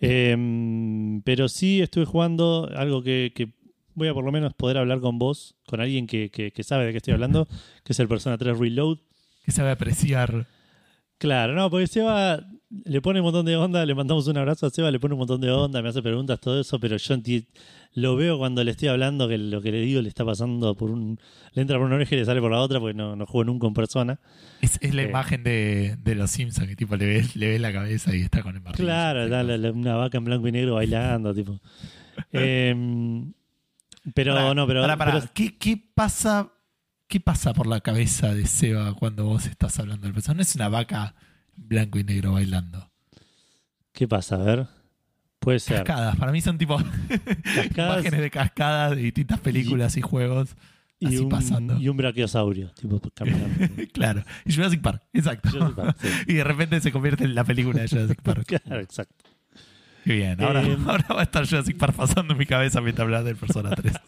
Eh, 0.00 1.20
pero 1.24 1.48
sí 1.48 1.80
estuve 1.80 2.04
jugando 2.04 2.68
algo 2.76 3.02
que, 3.02 3.32
que 3.34 3.52
voy 3.94 4.08
a 4.08 4.14
por 4.14 4.24
lo 4.24 4.32
menos 4.32 4.54
poder 4.54 4.78
hablar 4.78 5.00
con 5.00 5.18
vos, 5.18 5.54
con 5.66 5.80
alguien 5.80 6.06
que, 6.06 6.30
que- 6.30 6.50
que 6.52 6.62
sabe 6.62 6.86
de 6.86 6.92
qué 6.92 6.98
estoy 6.98 7.14
hablando, 7.14 7.46
que 7.84 7.92
es 7.92 8.00
el 8.00 8.08
Persona 8.08 8.36
3 8.38 8.58
Reload. 8.58 8.98
Que 9.44 9.52
sabe 9.52 9.70
apreciar. 9.70 10.46
Claro, 11.18 11.54
no, 11.54 11.70
porque 11.70 11.86
Seba 11.86 12.44
le 12.84 13.00
pone 13.00 13.20
un 13.20 13.24
montón 13.24 13.46
de 13.46 13.56
onda, 13.56 13.86
le 13.86 13.94
mandamos 13.94 14.26
un 14.26 14.36
abrazo 14.36 14.66
a 14.66 14.70
Seba, 14.70 14.90
le 14.90 14.98
pone 14.98 15.14
un 15.14 15.18
montón 15.20 15.40
de 15.40 15.50
onda, 15.50 15.80
me 15.80 15.88
hace 15.88 16.02
preguntas, 16.02 16.40
todo 16.40 16.60
eso, 16.60 16.80
pero 16.80 16.96
yo 16.96 17.14
lo 17.96 18.16
veo 18.16 18.36
cuando 18.36 18.64
le 18.64 18.72
estoy 18.72 18.88
hablando 18.88 19.28
que 19.28 19.38
lo 19.38 19.62
que 19.62 19.70
le 19.70 19.80
digo 19.80 20.02
le 20.02 20.08
está 20.08 20.24
pasando 20.24 20.74
por 20.74 20.90
un... 20.90 21.20
Le 21.52 21.62
entra 21.62 21.78
por 21.78 21.86
una 21.86 21.94
oreja 21.94 22.16
y 22.16 22.18
le 22.18 22.24
sale 22.24 22.40
por 22.40 22.50
la 22.50 22.58
otra 22.58 22.80
porque 22.80 22.94
no, 22.94 23.14
no 23.14 23.24
juego 23.26 23.44
nunca 23.44 23.68
en 23.68 23.74
persona. 23.74 24.18
Es, 24.60 24.76
es 24.82 24.92
la 24.92 25.02
Eh. 25.04 25.08
imagen 25.08 25.44
de, 25.44 25.96
de 26.02 26.14
los 26.16 26.32
Simpsons, 26.32 26.66
que 26.66 26.74
tipo 26.74 26.96
le 26.96 27.06
ves, 27.06 27.36
le 27.36 27.46
ves 27.50 27.60
la 27.60 27.72
cabeza 27.72 28.14
y 28.16 28.22
está 28.22 28.42
con 28.42 28.56
el 28.56 28.62
martillo. 28.62 28.84
Claro, 28.88 29.28
la- 29.28 29.44
la- 29.44 29.70
una 29.70 29.94
vaca 29.94 30.18
en 30.18 30.24
blanco 30.24 30.48
y 30.48 30.52
negro 30.52 30.74
bailando, 30.74 31.32
tipo. 31.32 31.60
Em, 32.32 33.32
pero 34.12 34.54
no, 34.54 34.66
pero, 34.66 34.82
pará. 34.82 35.12
pero- 35.12 35.30
¿Qué, 35.32 35.56
qué 35.56 35.76
pasa, 35.94 36.52
¿Qué 37.06 37.20
pasa 37.20 37.52
por 37.54 37.66
la 37.66 37.80
cabeza 37.80 38.34
de 38.34 38.46
Seba 38.46 38.92
cuando 38.94 39.24
vos 39.24 39.46
estás 39.46 39.78
hablando 39.78 40.06
del 40.06 40.14
personaje? 40.14 40.38
No 40.38 40.42
es 40.42 40.54
una 40.56 40.68
vaca 40.68 41.14
blanco 41.56 41.98
y 41.98 42.04
negro 42.04 42.32
bailando. 42.32 42.90
¿qué 43.92 44.08
pasa? 44.08 44.36
A 44.36 44.38
ver. 44.38 44.66
Puede 45.38 45.60
ser. 45.60 45.84
Cascadas. 45.84 46.16
Para 46.16 46.32
mí 46.32 46.40
son 46.40 46.58
tipo 46.58 46.76
Cascadas 46.76 47.68
imágenes 47.76 48.20
de 48.20 48.30
cascadas 48.30 48.96
de 48.96 49.02
distintas 49.02 49.40
películas 49.40 49.96
y, 49.96 50.00
juegos. 50.00 50.56
y 50.98 51.06
así 51.06 51.18
un, 51.18 51.28
pasando. 51.28 51.78
y 51.78 51.88
un 51.88 51.96
brachiosaurio, 51.96 52.70
tipo 52.72 53.00
caminando. 53.14 53.68
claro. 53.92 54.24
Y 54.44 54.52
Jurassic 54.54 54.80
Park. 54.80 55.02
Exacto. 55.12 55.50
Jurassic 55.50 55.76
Park, 55.76 55.96
sí. 56.00 56.08
Y 56.28 56.34
de 56.34 56.44
repente 56.44 56.80
se 56.80 56.90
convierte 56.92 57.24
en 57.24 57.34
la 57.34 57.44
película 57.44 57.82
de 57.82 57.88
Jurassic 57.88 58.22
Park. 58.22 58.46
Claro, 58.46 58.80
exacto. 58.80 59.24
Bien. 60.04 60.40
Ahora, 60.42 60.62
Eh, 60.62 60.76
ahora 60.86 61.06
va 61.14 61.20
a 61.20 61.24
estar 61.24 61.46
Jurassic 61.48 61.76
Park 61.76 61.94
pasando 61.96 62.32
en 62.34 62.38
mi 62.38 62.46
cabeza 62.46 62.80
mientras 62.80 63.04
hablas 63.04 63.24
del 63.24 63.36
Persona 63.36 63.70
3. 63.70 63.92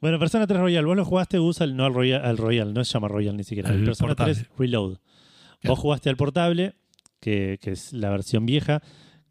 Bueno, 0.00 0.18
Persona 0.18 0.46
3 0.46 0.60
Royal, 0.60 0.84
vos 0.84 0.96
lo 0.96 1.04
jugaste, 1.06 1.38
Gus, 1.38 1.60
al, 1.62 1.74
no 1.74 1.86
al 1.86 1.94
Royal, 1.94 2.22
al 2.24 2.36
Royal, 2.36 2.74
no 2.74 2.84
se 2.84 2.92
llama 2.92 3.08
Royal 3.08 3.34
ni 3.36 3.44
siquiera, 3.44 3.70
Al 3.70 3.76
el 3.78 3.84
Persona 3.84 4.08
portable. 4.08 4.34
3 4.34 4.48
Reload. 4.58 4.98
Claro. 4.98 5.72
Vos 5.74 5.78
jugaste 5.78 6.10
al 6.10 6.16
portable, 6.16 6.74
que, 7.18 7.58
que 7.62 7.70
es 7.72 7.92
la 7.94 8.10
versión 8.10 8.44
vieja, 8.44 8.82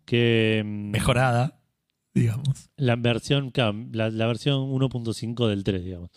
que... 0.06 0.64
mm, 0.66 0.90
Mejorada, 0.90 1.60
digamos. 2.16 2.72
La 2.78 2.96
versión, 2.96 3.52
la, 3.92 4.10
la 4.10 4.26
versión 4.28 4.72
1.5 4.72 5.48
del 5.48 5.64
3, 5.64 5.86
digamos. 5.86 6.10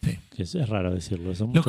Sí. 0.00 0.16
Que 0.30 0.44
es, 0.44 0.54
es 0.54 0.68
raro 0.68 0.94
decirlo. 0.94 1.34
Son 1.34 1.52
Lo- 1.52 1.64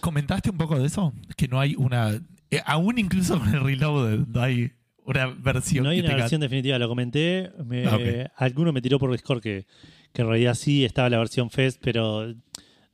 ¿Comentaste 0.00 0.48
un 0.48 0.56
poco 0.56 0.78
de 0.78 0.86
eso? 0.86 1.12
Que 1.36 1.46
no 1.46 1.60
hay 1.60 1.74
una. 1.76 2.10
eh, 2.50 2.62
aún 2.64 2.98
incluso 2.98 3.38
con 3.38 3.54
el 3.54 3.60
reload 3.60 4.20
no 4.28 4.40
hay 4.40 4.72
una 5.04 5.26
versión 5.26 5.84
No 5.84 5.90
hay 5.90 5.96
que 5.98 6.02
una 6.02 6.10
tenga- 6.10 6.22
versión 6.22 6.40
definitiva, 6.40 6.78
lo 6.78 6.88
comenté. 6.88 7.50
me- 7.64 7.84
Ah. 7.86 8.32
Alguno 8.36 8.72
me 8.72 8.80
tiró 8.82 8.98
por 8.98 9.10
Discord 9.12 9.40
que, 9.42 9.66
que 10.12 10.22
en 10.22 10.28
realidad 10.28 10.54
sí 10.54 10.84
estaba 10.84 11.08
la 11.10 11.18
versión 11.18 11.50
Fest, 11.50 11.80
pero 11.82 12.34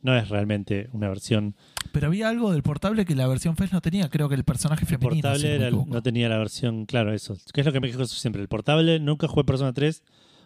no 0.03 0.17
es 0.17 0.29
realmente 0.29 0.89
una 0.93 1.09
versión 1.09 1.55
Pero 1.93 2.07
había 2.07 2.29
algo 2.29 2.53
del 2.53 2.62
portable 2.62 3.05
que 3.05 3.15
la 3.15 3.27
versión 3.27 3.57
FES 3.57 3.73
no 3.73 3.81
tenía. 3.81 4.09
Creo 4.09 4.29
que 4.29 4.35
el 4.35 4.45
personaje 4.45 4.87
femenino. 4.87 5.35
si 5.37 5.43
portable. 5.47 5.71
no 5.89 6.03
tenía 6.03 6.29
la 6.29 6.39
versión, 6.39 6.87
claro, 6.87 7.12
eso. 7.12 7.37
Que 7.53 7.61
es 7.61 7.67
lo 7.67 7.73
que 7.73 7.81
me 7.81 7.89
quejo 7.91 8.05
siempre. 8.07 8.41
El 8.41 8.49
portable, 8.49 8.99
nunca 9.01 9.29
jugué 9.29 9.45
Persona 9.45 9.73
3, 9.73 10.03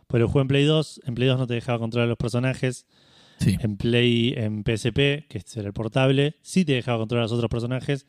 pero 0.08 0.28
jugué 0.28 0.42
en 0.42 0.48
Play 0.48 0.64
2. 0.64 1.00
En 1.06 1.14
Play 1.14 1.28
2 1.28 1.38
no 1.38 1.46
te 1.46 1.54
dejaba 1.54 1.78
controlar 1.78 2.08
los 2.08 2.16
personajes. 2.18 2.86
Sí. 3.38 3.56
En 3.60 3.76
Play, 3.76 4.32
en 4.36 4.62
PSP, 4.64 5.26
que 5.28 5.38
este 5.38 5.60
era 5.60 5.68
el 5.68 5.72
portable, 5.74 6.36
sí 6.42 6.64
te 6.64 6.72
dejaba 6.72 6.98
controlar 6.98 7.22
a 7.22 7.24
los 7.26 7.32
otros 7.32 7.48
personajes, 7.50 8.06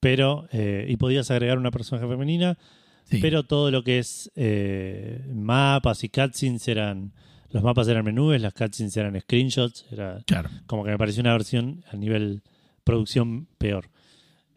pero. 0.00 0.46
eh, 0.52 0.86
y 0.88 0.96
podías 0.96 1.30
agregar 1.30 1.58
una 1.58 1.70
personaje 1.70 2.06
femenina. 2.08 2.58
sí. 3.04 3.18
Pero 3.20 3.42
todo 3.44 3.70
lo 3.70 3.82
que 3.84 3.98
es 3.98 4.30
eh, 4.36 5.24
mapas 5.32 6.02
y 6.04 6.08
cutscenes 6.08 6.66
eran. 6.68 7.12
Los 7.50 7.62
mapas 7.62 7.86
eran 7.88 8.04
menús, 8.04 8.40
las 8.40 8.52
cutscenes 8.52 8.96
eran 8.96 9.18
screenshots. 9.20 9.86
Era 9.90 10.18
Claro. 10.26 10.50
como 10.66 10.84
que 10.84 10.90
me 10.90 10.98
pareció 10.98 11.20
una 11.22 11.32
versión 11.32 11.84
a 11.90 11.96
nivel 11.96 12.42
producción 12.84 13.46
peor. 13.58 13.88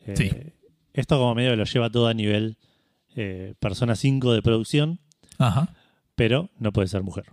Eh, 0.06 0.14
Sí. 0.16 0.30
Esto 0.94 1.18
como 1.18 1.36
medio 1.36 1.52
que 1.52 1.58
lo 1.58 1.64
lleva 1.66 1.90
todo 1.90 2.08
a 2.08 2.14
nivel 2.14 2.58
eh, 3.16 3.54
Persona 3.60 3.96
5 3.96 4.34
de 4.34 4.42
producción, 4.42 5.00
Ajá. 5.38 5.74
pero 6.16 6.50
no 6.58 6.72
puede 6.74 6.88
ser 6.88 7.04
mujer. 7.04 7.26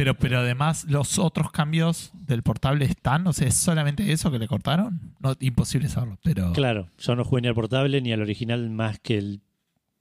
Pero, 0.00 0.14
pero 0.14 0.38
además, 0.38 0.86
los 0.88 1.18
otros 1.18 1.50
cambios 1.52 2.10
del 2.14 2.42
portable 2.42 2.86
están. 2.86 3.26
O 3.26 3.32
sea, 3.34 3.46
¿es 3.48 3.54
solamente 3.54 4.10
eso 4.12 4.30
que 4.30 4.38
le 4.38 4.48
cortaron? 4.48 4.98
No, 5.20 5.36
imposible 5.40 5.88
saberlo. 5.88 6.18
Pero. 6.22 6.52
Claro, 6.54 6.88
yo 6.98 7.14
no 7.16 7.24
jugué 7.24 7.42
ni 7.42 7.48
al 7.48 7.54
portable 7.54 8.00
ni 8.00 8.10
al 8.12 8.22
original 8.22 8.70
más 8.70 8.98
que 8.98 9.18
el, 9.18 9.40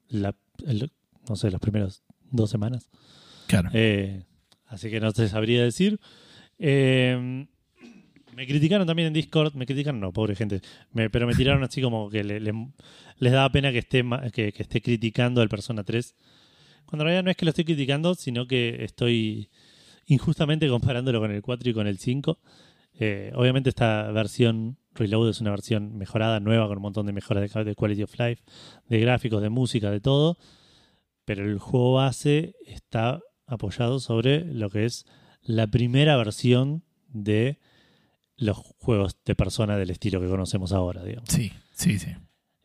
la, 0.07 0.35
el- 0.65 0.91
no 1.27 1.35
sé, 1.35 1.51
las 1.51 1.59
primeras 1.59 2.03
dos 2.31 2.49
semanas. 2.49 2.89
Claro. 3.47 3.69
Eh, 3.73 4.23
así 4.67 4.89
que 4.89 5.01
no 5.01 5.11
te 5.11 5.27
sabría 5.27 5.63
decir. 5.63 5.99
Eh, 6.57 7.45
me 8.35 8.47
criticaron 8.47 8.87
también 8.87 9.07
en 9.07 9.13
Discord, 9.13 9.53
me 9.55 9.65
criticaron, 9.65 9.99
no, 9.99 10.13
pobre 10.13 10.33
gente, 10.35 10.61
me- 10.93 11.09
pero 11.09 11.27
me 11.27 11.33
tiraron 11.35 11.61
así 11.63 11.81
como 11.81 12.09
que 12.09 12.23
le- 12.23 12.39
le- 12.39 12.69
les 13.17 13.33
daba 13.33 13.51
pena 13.51 13.71
que 13.73 13.79
esté, 13.79 14.03
que, 14.31 14.53
que 14.53 14.63
esté 14.63 14.81
criticando 14.81 15.41
al 15.41 15.49
Persona 15.49 15.83
3. 15.83 16.15
Cuando 16.85 17.03
en 17.03 17.07
realidad 17.07 17.23
no 17.25 17.31
es 17.31 17.37
que 17.37 17.45
lo 17.45 17.49
estoy 17.49 17.65
criticando, 17.65 18.15
sino 18.15 18.47
que 18.47 18.83
estoy 18.83 19.49
injustamente 20.09 20.67
comparándolo 20.67 21.19
con 21.21 21.31
el 21.31 21.41
4 21.41 21.69
y 21.69 21.73
con 21.73 21.87
el 21.87 21.97
5. 21.97 22.37
Eh, 22.99 23.31
obviamente 23.35 23.69
esta 23.69 24.11
versión 24.11 24.77
Reload 24.95 25.29
es 25.29 25.39
una 25.39 25.51
versión 25.51 25.97
mejorada, 25.97 26.39
nueva, 26.41 26.67
con 26.67 26.77
un 26.77 26.81
montón 26.83 27.05
de 27.05 27.13
mejoras 27.13 27.49
de, 27.53 27.63
de 27.63 27.75
quality 27.75 28.03
of 28.03 28.19
life, 28.19 28.43
de 28.89 28.99
gráficos, 28.99 29.41
de 29.41 29.49
música, 29.49 29.89
de 29.91 30.01
todo. 30.01 30.37
Pero 31.25 31.45
el 31.45 31.59
juego 31.59 31.93
base 31.93 32.55
está 32.65 33.21
apoyado 33.45 33.99
sobre 33.99 34.43
lo 34.45 34.69
que 34.69 34.85
es 34.85 35.05
la 35.41 35.67
primera 35.67 36.17
versión 36.17 36.83
de 37.07 37.59
los 38.35 38.57
juegos 38.57 39.17
de 39.25 39.35
persona 39.35 39.77
del 39.77 39.89
estilo 39.91 40.19
que 40.19 40.27
conocemos 40.27 40.71
ahora, 40.73 41.03
digamos. 41.03 41.29
Sí, 41.29 41.51
sí, 41.71 41.99
sí. 41.99 42.11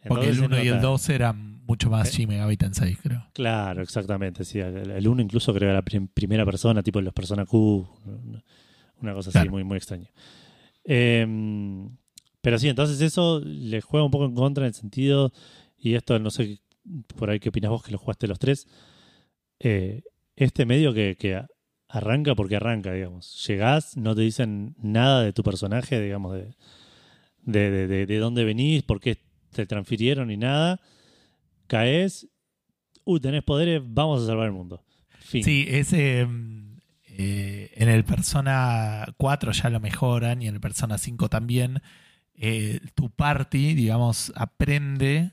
Porque 0.06 0.28
Entonces 0.30 0.38
el 0.38 0.44
1 0.44 0.56
se 0.56 0.64
y 0.64 0.68
el 0.68 0.74
nota- 0.76 0.86
2 0.88 1.08
eran 1.10 1.53
mucho 1.66 1.90
más. 1.90 2.12
Shin 2.12 2.28
Megami 2.28 2.56
Tensei, 2.56 2.94
creo. 2.96 3.26
Claro, 3.32 3.82
exactamente. 3.82 4.44
Sí, 4.44 4.58
el 4.60 5.08
1 5.08 5.22
incluso 5.22 5.52
creo 5.52 5.68
que 5.68 5.72
era 5.72 5.82
prim- 5.82 6.08
primera 6.08 6.44
persona, 6.44 6.82
tipo 6.82 7.00
los 7.00 7.12
Persona 7.14 7.44
Q, 7.46 7.86
una- 9.00 9.14
cosa 9.14 9.30
así 9.38 9.48
muy, 9.48 9.64
muy 9.64 9.76
extraña. 9.76 10.10
Eh, 10.84 11.26
pero 12.40 12.58
sí, 12.58 12.68
entonces 12.68 13.00
eso 13.00 13.40
le 13.44 13.80
juega 13.80 14.04
un 14.04 14.10
poco 14.10 14.26
en 14.26 14.34
contra 14.34 14.64
en 14.64 14.68
el 14.68 14.74
sentido, 14.74 15.32
y 15.78 15.94
esto 15.94 16.18
no 16.18 16.30
sé 16.30 16.60
por 17.16 17.30
ahí 17.30 17.40
qué 17.40 17.48
opinas 17.48 17.70
vos 17.70 17.82
que 17.82 17.92
lo 17.92 17.98
jugaste 17.98 18.26
los 18.28 18.38
tres, 18.38 18.66
eh, 19.60 20.02
este 20.36 20.66
medio 20.66 20.92
que, 20.92 21.16
que 21.18 21.42
arranca 21.88 22.34
porque 22.34 22.56
arranca, 22.56 22.92
digamos. 22.92 23.46
Llegás, 23.46 23.96
no 23.96 24.14
te 24.14 24.22
dicen 24.22 24.74
nada 24.82 25.22
de 25.22 25.32
tu 25.32 25.42
personaje, 25.42 26.00
digamos, 26.00 26.34
de, 26.34 26.54
de, 27.42 27.70
de, 27.70 27.86
de- 27.86 28.06
de 28.06 28.18
dónde 28.18 28.44
venís, 28.44 28.82
por 28.82 29.00
qué 29.00 29.18
te 29.52 29.64
transfirieron 29.66 30.28
ni 30.28 30.36
nada. 30.36 30.80
Caes, 31.78 32.28
uy, 33.04 33.20
tenés 33.20 33.42
poderes, 33.42 33.82
vamos 33.84 34.22
a 34.22 34.26
salvar 34.26 34.46
el 34.46 34.52
mundo. 34.52 34.82
Fin. 35.20 35.42
Sí, 35.42 35.66
ese 35.68 36.26
eh, 37.06 37.70
en 37.74 37.88
el 37.88 38.04
Persona 38.04 39.06
4 39.16 39.52
ya 39.52 39.70
lo 39.70 39.80
mejoran 39.80 40.42
y 40.42 40.48
en 40.48 40.54
el 40.54 40.60
Persona 40.60 40.98
5 40.98 41.28
también. 41.28 41.82
Eh, 42.36 42.80
tu 42.94 43.10
party, 43.10 43.74
digamos, 43.74 44.32
aprende 44.36 45.32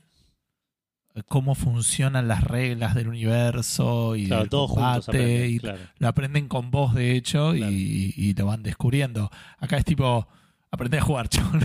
cómo 1.28 1.54
funcionan 1.54 2.26
las 2.26 2.42
reglas 2.44 2.94
del 2.94 3.08
universo 3.08 4.16
y 4.16 4.26
Claro, 4.26 4.42
del 4.42 4.48
todos 4.50 4.70
combate, 4.70 5.10
aprenden, 5.10 5.50
y 5.50 5.58
claro. 5.58 5.78
lo 5.98 6.08
aprenden 6.08 6.48
con 6.48 6.70
vos, 6.70 6.94
de 6.94 7.14
hecho, 7.16 7.52
Claro. 7.52 7.70
y, 7.72 8.14
y 8.16 8.34
lo 8.34 8.46
van 8.46 8.62
descubriendo. 8.62 9.30
Acá 9.58 9.76
es 9.76 9.84
tipo, 9.84 10.26
aprende 10.72 10.98
a 10.98 11.02
jugar, 11.02 11.28
chabón. 11.28 11.60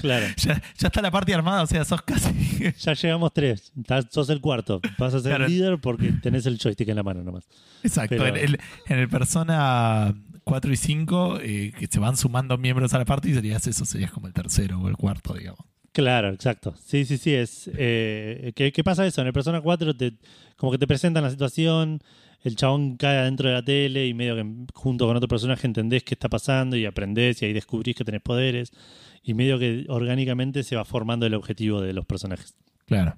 Claro. 0.00 0.26
ya, 0.36 0.60
ya 0.78 0.88
está 0.88 1.00
la 1.02 1.10
parte 1.10 1.32
armada, 1.34 1.62
o 1.62 1.66
sea, 1.66 1.84
sos 1.84 2.02
casi... 2.02 2.30
Ya 2.78 2.94
llegamos 2.94 3.32
tres. 3.32 3.72
Estás- 3.76 4.06
sos 4.10 4.28
el 4.30 4.40
cuarto. 4.40 4.80
Vas 4.98 5.14
a 5.14 5.20
ser 5.20 5.30
Claro. 5.36 5.46
líder 5.46 5.78
porque 5.78 6.10
tenés 6.22 6.46
el 6.46 6.58
joystick 6.58 6.88
en 6.88 6.96
la 6.96 7.02
mano 7.02 7.22
nomás. 7.22 7.46
Exacto. 7.84 8.16
Pero- 8.18 8.26
En, 8.26 8.36
el, 8.36 8.58
en 8.86 8.98
el 8.98 9.08
Persona 9.08 10.14
4 10.44 10.72
y 10.72 10.76
5, 10.76 11.38
eh, 11.42 11.72
que 11.78 11.86
se 11.86 12.00
van 12.00 12.16
sumando 12.16 12.56
miembros 12.58 12.94
a 12.94 12.98
la 12.98 13.04
party, 13.04 13.34
serías 13.34 13.66
eso, 13.66 13.84
serías 13.84 14.10
como 14.10 14.26
el 14.26 14.32
tercero 14.32 14.80
o 14.80 14.88
el 14.88 14.96
cuarto, 14.96 15.34
digamos. 15.34 15.60
Claro, 15.92 16.30
exacto. 16.30 16.74
Sí, 16.84 17.04
sí, 17.04 17.16
sí. 17.18 17.34
Es, 17.34 17.70
eh, 17.76 18.52
¿qué, 18.56 18.70
qué 18.72 18.84
pasa 18.84 19.06
eso? 19.06 19.20
En 19.20 19.26
el 19.28 19.32
Persona 19.32 19.60
4 19.60 19.96
te, 19.96 20.14
como 20.56 20.72
que 20.72 20.78
te 20.78 20.86
presentan 20.86 21.22
la 21.24 21.30
situación, 21.30 22.00
el 22.46 22.56
chabón 22.56 22.96
cae 22.96 23.18
adentro 23.18 23.48
de 23.48 23.54
la 23.54 23.62
tele 23.64 24.06
y 24.06 24.14
medio 24.14 24.36
que 24.36 24.46
junto 24.74 25.06
con 25.06 25.16
otro 25.16 25.28
personaje 25.28 25.66
entendés 25.66 26.04
qué 26.04 26.14
está 26.14 26.28
pasando 26.28 26.76
y 26.76 26.84
aprendés 26.86 27.42
y 27.42 27.46
ahí 27.46 27.52
descubrís 27.52 27.94
que 27.96 28.04
tenés 28.04 28.22
poderes 28.22 28.72
y 29.22 29.34
medio 29.34 29.58
que 29.58 29.84
orgánicamente 29.88 30.62
se 30.62 30.76
va 30.76 30.84
formando 30.84 31.26
el 31.26 31.34
objetivo 31.34 31.80
de 31.80 31.92
los 31.92 32.06
personajes. 32.06 32.54
Claro. 32.86 33.16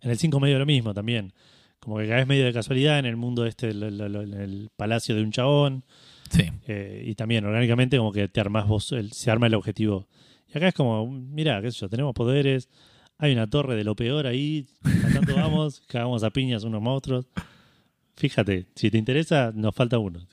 En 0.00 0.10
el 0.10 0.18
5 0.18 0.40
medio 0.40 0.58
lo 0.58 0.66
mismo 0.66 0.94
también. 0.94 1.32
Como 1.80 1.98
que 1.98 2.08
caes 2.08 2.26
medio 2.26 2.44
de 2.44 2.52
casualidad 2.52 2.98
en 2.98 3.06
el 3.06 3.16
mundo 3.16 3.44
este, 3.44 3.70
en 3.70 3.82
el 3.82 4.70
palacio 4.76 5.14
de 5.14 5.22
un 5.22 5.32
chabón. 5.32 5.84
Sí. 6.30 6.44
Eh, 6.66 7.04
y 7.06 7.14
también 7.14 7.44
orgánicamente 7.44 7.98
como 7.98 8.12
que 8.12 8.28
te 8.28 8.40
armás 8.40 8.66
vos, 8.66 8.92
el- 8.92 9.12
se 9.12 9.30
arma 9.30 9.48
el 9.48 9.54
objetivo. 9.54 10.08
Y 10.52 10.56
acá 10.56 10.68
es 10.68 10.74
como, 10.74 11.06
mira, 11.10 11.60
qué 11.60 11.70
sé 11.70 11.78
yo, 11.80 11.88
tenemos 11.88 12.14
poderes, 12.14 12.68
hay 13.18 13.32
una 13.32 13.48
torre 13.48 13.74
de 13.76 13.84
lo 13.84 13.94
peor 13.96 14.26
ahí, 14.26 14.66
tanto 15.12 15.34
vamos, 15.34 15.82
cagamos 15.88 16.22
a 16.24 16.30
piñas 16.30 16.64
unos 16.64 16.80
monstruos. 16.80 17.26
Fíjate, 18.16 18.66
si 18.74 18.90
te 18.90 18.98
interesa, 18.98 19.52
nos 19.54 19.74
falta 19.74 19.98
uno. 19.98 20.26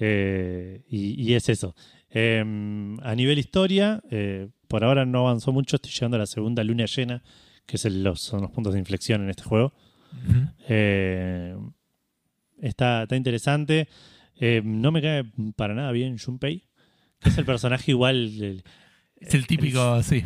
Eh, 0.00 0.82
y, 0.88 1.20
y 1.22 1.34
es 1.34 1.48
eso. 1.48 1.74
Eh, 2.10 2.40
a 3.02 3.14
nivel 3.14 3.38
historia, 3.38 4.02
eh, 4.10 4.48
por 4.68 4.84
ahora 4.84 5.04
no 5.04 5.20
avanzó 5.20 5.52
mucho, 5.52 5.76
estoy 5.76 5.92
llegando 5.92 6.16
a 6.16 6.20
la 6.20 6.26
segunda 6.26 6.64
luna 6.64 6.86
llena, 6.86 7.22
que 7.66 7.76
es 7.76 7.84
el- 7.84 8.02
los, 8.02 8.20
son 8.20 8.40
los 8.42 8.50
puntos 8.50 8.72
de 8.74 8.78
inflexión 8.78 9.22
en 9.22 9.30
este 9.30 9.42
juego. 9.42 9.72
Eh, 10.68 11.54
está, 12.60 13.02
está 13.02 13.16
interesante. 13.16 13.88
No 14.64 14.92
me 14.92 15.02
cae 15.02 15.24
para 15.56 15.74
nada 15.74 15.90
bien 15.92 16.16
Junpei, 16.18 16.64
que 17.20 17.28
es 17.28 17.38
el 17.38 17.44
personaje 17.44 17.90
igual. 17.90 18.16
el- 18.42 18.62
Es 19.16 19.34
el 19.34 19.46
típico, 19.46 20.00
sí. 20.02 20.24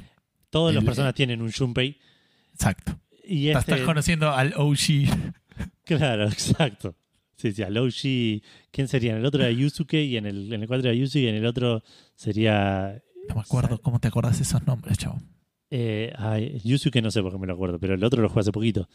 todas 0.50 0.74
las 0.74 0.84
personas 0.84 1.14
tienen 1.14 1.40
un 1.42 1.50
Junpei. 1.50 1.98
Exacto. 2.52 3.00
Y 3.24 3.48
Estás- 3.48 3.62
este, 3.62 3.72
Estás 3.72 3.86
conociendo 3.86 4.30
al 4.30 4.52
OG. 4.56 5.08
claro, 5.84 6.24
exacto. 6.24 6.94
Sí, 7.36 7.52
sí, 7.52 7.62
a. 7.62 8.42
¿Quién 8.70 8.86
sería? 8.88 9.12
En 9.12 9.18
el 9.18 9.26
otro 9.26 9.42
era 9.42 9.50
Yusuke 9.50 9.94
y 10.04 10.16
en 10.16 10.26
el, 10.26 10.52
en 10.52 10.62
el 10.62 10.68
4 10.68 10.88
era 10.90 10.94
Yusuke 10.96 11.22
y 11.24 11.28
en 11.28 11.34
el 11.36 11.46
otro 11.46 11.82
sería. 12.14 13.02
No 13.28 13.34
me 13.34 13.40
acuerdo 13.40 13.80
cómo 13.80 13.98
te 14.00 14.08
acordás 14.08 14.40
esos 14.40 14.64
nombres, 14.66 14.98
chavo. 14.98 15.20
Eh, 15.70 16.12
ay, 16.18 16.60
Yusuke 16.64 17.00
no 17.02 17.10
sé 17.10 17.22
por 17.22 17.32
qué 17.32 17.38
me 17.38 17.46
lo 17.46 17.54
acuerdo, 17.54 17.78
pero 17.80 17.94
el 17.94 18.04
otro 18.04 18.20
lo 18.22 18.28
jugué 18.28 18.40
hace 18.42 18.52
poquito. 18.52 18.88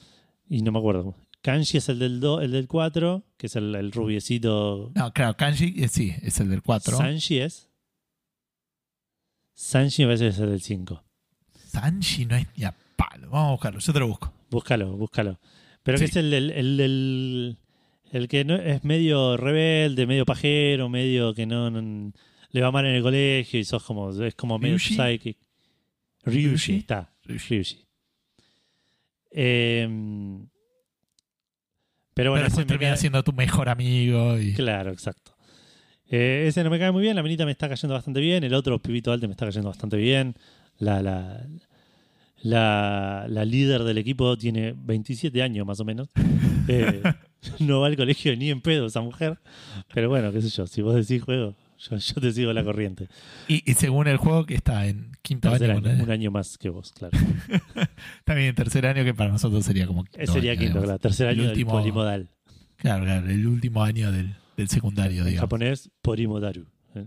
Y 0.49 0.61
no 0.61 0.71
me 0.71 0.79
acuerdo. 0.79 1.15
Kanji 1.41 1.77
es 1.77 1.89
el 1.89 1.99
del, 1.99 2.19
do- 2.21 2.39
el 2.41 2.51
del 2.51 2.67
4, 2.67 3.23
que 3.37 3.47
es 3.47 3.55
el, 3.57 3.75
el 3.75 3.91
rubiecito. 3.91 4.91
No, 4.95 5.11
claro, 5.11 5.35
Kanji, 5.35 5.73
eh, 5.83 5.87
sí, 5.89 6.13
es 6.21 6.39
el 6.39 6.49
del 6.49 6.61
4. 6.61 6.95
Sanji 6.97 7.39
es. 7.39 7.69
Sanji 9.53 10.03
me 10.03 10.09
parece 10.09 10.23
que 10.25 10.29
es 10.29 10.39
el 10.39 10.49
del 10.51 10.61
5. 10.61 11.03
Sanji 11.67 12.25
no 12.25 12.35
es 12.35 12.47
ni 12.55 12.63
a 12.63 12.73
palo. 12.95 13.29
Vamos 13.29 13.47
a 13.49 13.51
buscarlo, 13.51 13.79
yo 13.79 13.93
te 13.93 13.99
lo 13.99 14.07
busco. 14.07 14.33
Búscalo, 14.49 14.95
búscalo. 14.95 15.39
Pero 15.87 15.97
que 15.99 16.07
Sí. 16.07 16.11
es 16.11 16.15
el. 16.17 16.33
El, 16.33 17.57
el 18.11 18.27
que 18.27 18.43
no, 18.45 18.55
es 18.55 18.83
medio 18.83 19.37
rebelde, 19.37 20.05
medio 20.05 20.25
pajero, 20.25 20.89
medio 20.89 21.33
que 21.33 21.45
no, 21.45 21.69
no- 21.71 22.11
le 22.51 22.61
va 22.61 22.71
mal 22.71 22.85
en 22.85 22.95
el 22.95 23.01
colegio 23.01 23.57
y 23.59 23.63
sos 23.63 23.83
como. 23.83 24.11
Es 24.21 24.35
como 24.35 24.59
medio 24.59 24.75
¿Ryushi? 24.77 24.95
psychic. 24.95 25.37
Ryushi, 26.25 26.47
¿Ryushi? 26.49 26.75
está. 26.77 27.13
Ryushi. 27.23 27.85
Eh, 29.31 29.87
pero 32.13 32.31
bueno, 32.31 32.43
Pero 32.43 32.43
después 32.45 32.67
termina 32.67 32.91
cae- 32.91 32.97
siendo 32.97 33.23
tu 33.23 33.31
mejor 33.33 33.69
amigo. 33.69 34.37
Y... 34.39 34.53
Claro, 34.53 34.91
exacto. 34.91 35.35
Eh, 36.09 36.45
ese 36.47 36.63
no 36.63 36.69
me 36.69 36.79
cae 36.79 36.91
muy 36.91 37.01
bien, 37.03 37.15
la 37.15 37.23
minita 37.23 37.45
me 37.45 37.51
está 37.51 37.67
cayendo 37.69 37.93
bastante 37.93 38.19
bien, 38.21 38.43
el 38.43 38.53
otro 38.53 38.81
pibito 38.81 39.11
alto 39.11 39.27
me 39.27 39.33
está 39.33 39.45
cayendo 39.45 39.69
bastante 39.69 39.97
bien. 39.97 40.35
La, 40.79 41.01
la, 41.01 41.45
la, 42.41 43.25
la 43.29 43.45
líder 43.45 43.83
del 43.83 43.97
equipo 43.97 44.37
tiene 44.37 44.73
27 44.77 45.41
años 45.41 45.65
más 45.65 45.79
o 45.79 45.85
menos. 45.85 46.09
Eh, 46.69 47.01
no 47.59 47.79
va 47.79 47.87
al 47.87 47.95
colegio 47.95 48.35
ni 48.35 48.49
en 48.49 48.59
pedo 48.59 48.87
esa 48.87 48.99
mujer. 48.99 49.39
Pero 49.93 50.09
bueno, 50.09 50.33
qué 50.33 50.41
sé 50.41 50.49
yo, 50.49 50.67
si 50.67 50.81
vos 50.81 50.95
decís 50.95 51.23
juego, 51.23 51.55
yo, 51.79 51.95
yo 51.95 52.13
te 52.15 52.33
sigo 52.33 52.51
la 52.51 52.61
corriente. 52.61 53.07
Y, 53.47 53.63
y 53.71 53.73
según 53.75 54.07
el 54.09 54.17
juego 54.17 54.45
que 54.45 54.55
está 54.55 54.85
en 54.85 55.11
quinto 55.21 55.49
Tercer 55.49 55.71
año, 55.71 55.87
año, 55.89 56.03
un 56.03 56.11
año 56.11 56.29
más 56.29 56.57
que 56.57 56.67
vos, 56.67 56.91
claro. 56.91 57.17
también 58.25 58.53
tercer 58.53 58.85
año 58.85 59.05
que 59.05 59.13
para 59.13 59.31
nosotros 59.31 59.63
sería 59.65 59.87
como 59.87 60.03
Ese 60.17 60.33
sería 60.33 60.51
año, 60.51 60.59
quinto, 60.59 60.81
claro. 60.83 60.99
Tercer 60.99 61.27
El 61.29 61.39
año 61.39 61.49
último- 61.51 61.71
del 61.71 61.79
polimodal. 61.83 62.29
Claro, 62.75 63.05
claro, 63.05 63.29
el 63.29 63.47
último 63.47 63.81
año 63.83 64.11
del, 64.11 64.35
del 64.57 64.67
secundario, 64.67 65.21
En 65.21 65.27
digamos. 65.29 65.39
japonés, 65.47 65.89
porimodaru. 66.01 66.65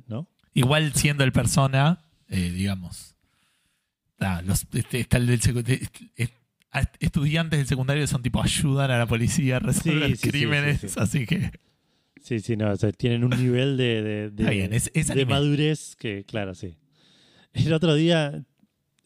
¿No? 0.08 0.26
Igual 0.54 0.94
siendo 0.94 1.22
el 1.22 1.32
persona, 1.32 2.00
eh, 2.28 2.50
digamos. 2.50 3.14
Los, 4.45 4.67
este, 4.73 5.00
está 5.00 5.17
el 5.17 5.27
del 5.27 5.41
estudiantes 7.00 7.59
del 7.59 7.67
secundario 7.67 8.07
son 8.07 8.23
tipo 8.23 8.43
ayudan 8.43 8.91
a 8.91 8.99
la 8.99 9.07
policía 9.07 9.57
a 9.57 9.59
resolver 9.61 10.11
Sí, 10.11 10.17
sí, 10.17 10.23
sí, 10.23 10.31
crímenes, 10.31 10.81
sí, 10.81 10.89
sí. 10.89 10.95
así 11.00 11.27
que 11.27 11.50
Sí, 12.23 12.39
sí, 12.41 12.55
no, 12.55 12.71
o 12.71 12.77
sea, 12.77 12.93
tienen 12.93 13.25
un 13.25 13.31
nivel 13.31 13.79
de, 13.79 14.03
de, 14.03 14.31
de- 14.31 14.43
está 14.43 14.50
bien, 14.50 14.75
es, 14.75 14.91
es 14.95 15.07
de 15.07 15.12
anime. 15.15 15.31
madurez 15.31 15.97
que, 15.97 16.25
claro, 16.25 16.55
sí. 16.55 16.77
El 17.55 17.73
otro 17.73 17.95
día, 17.95 18.45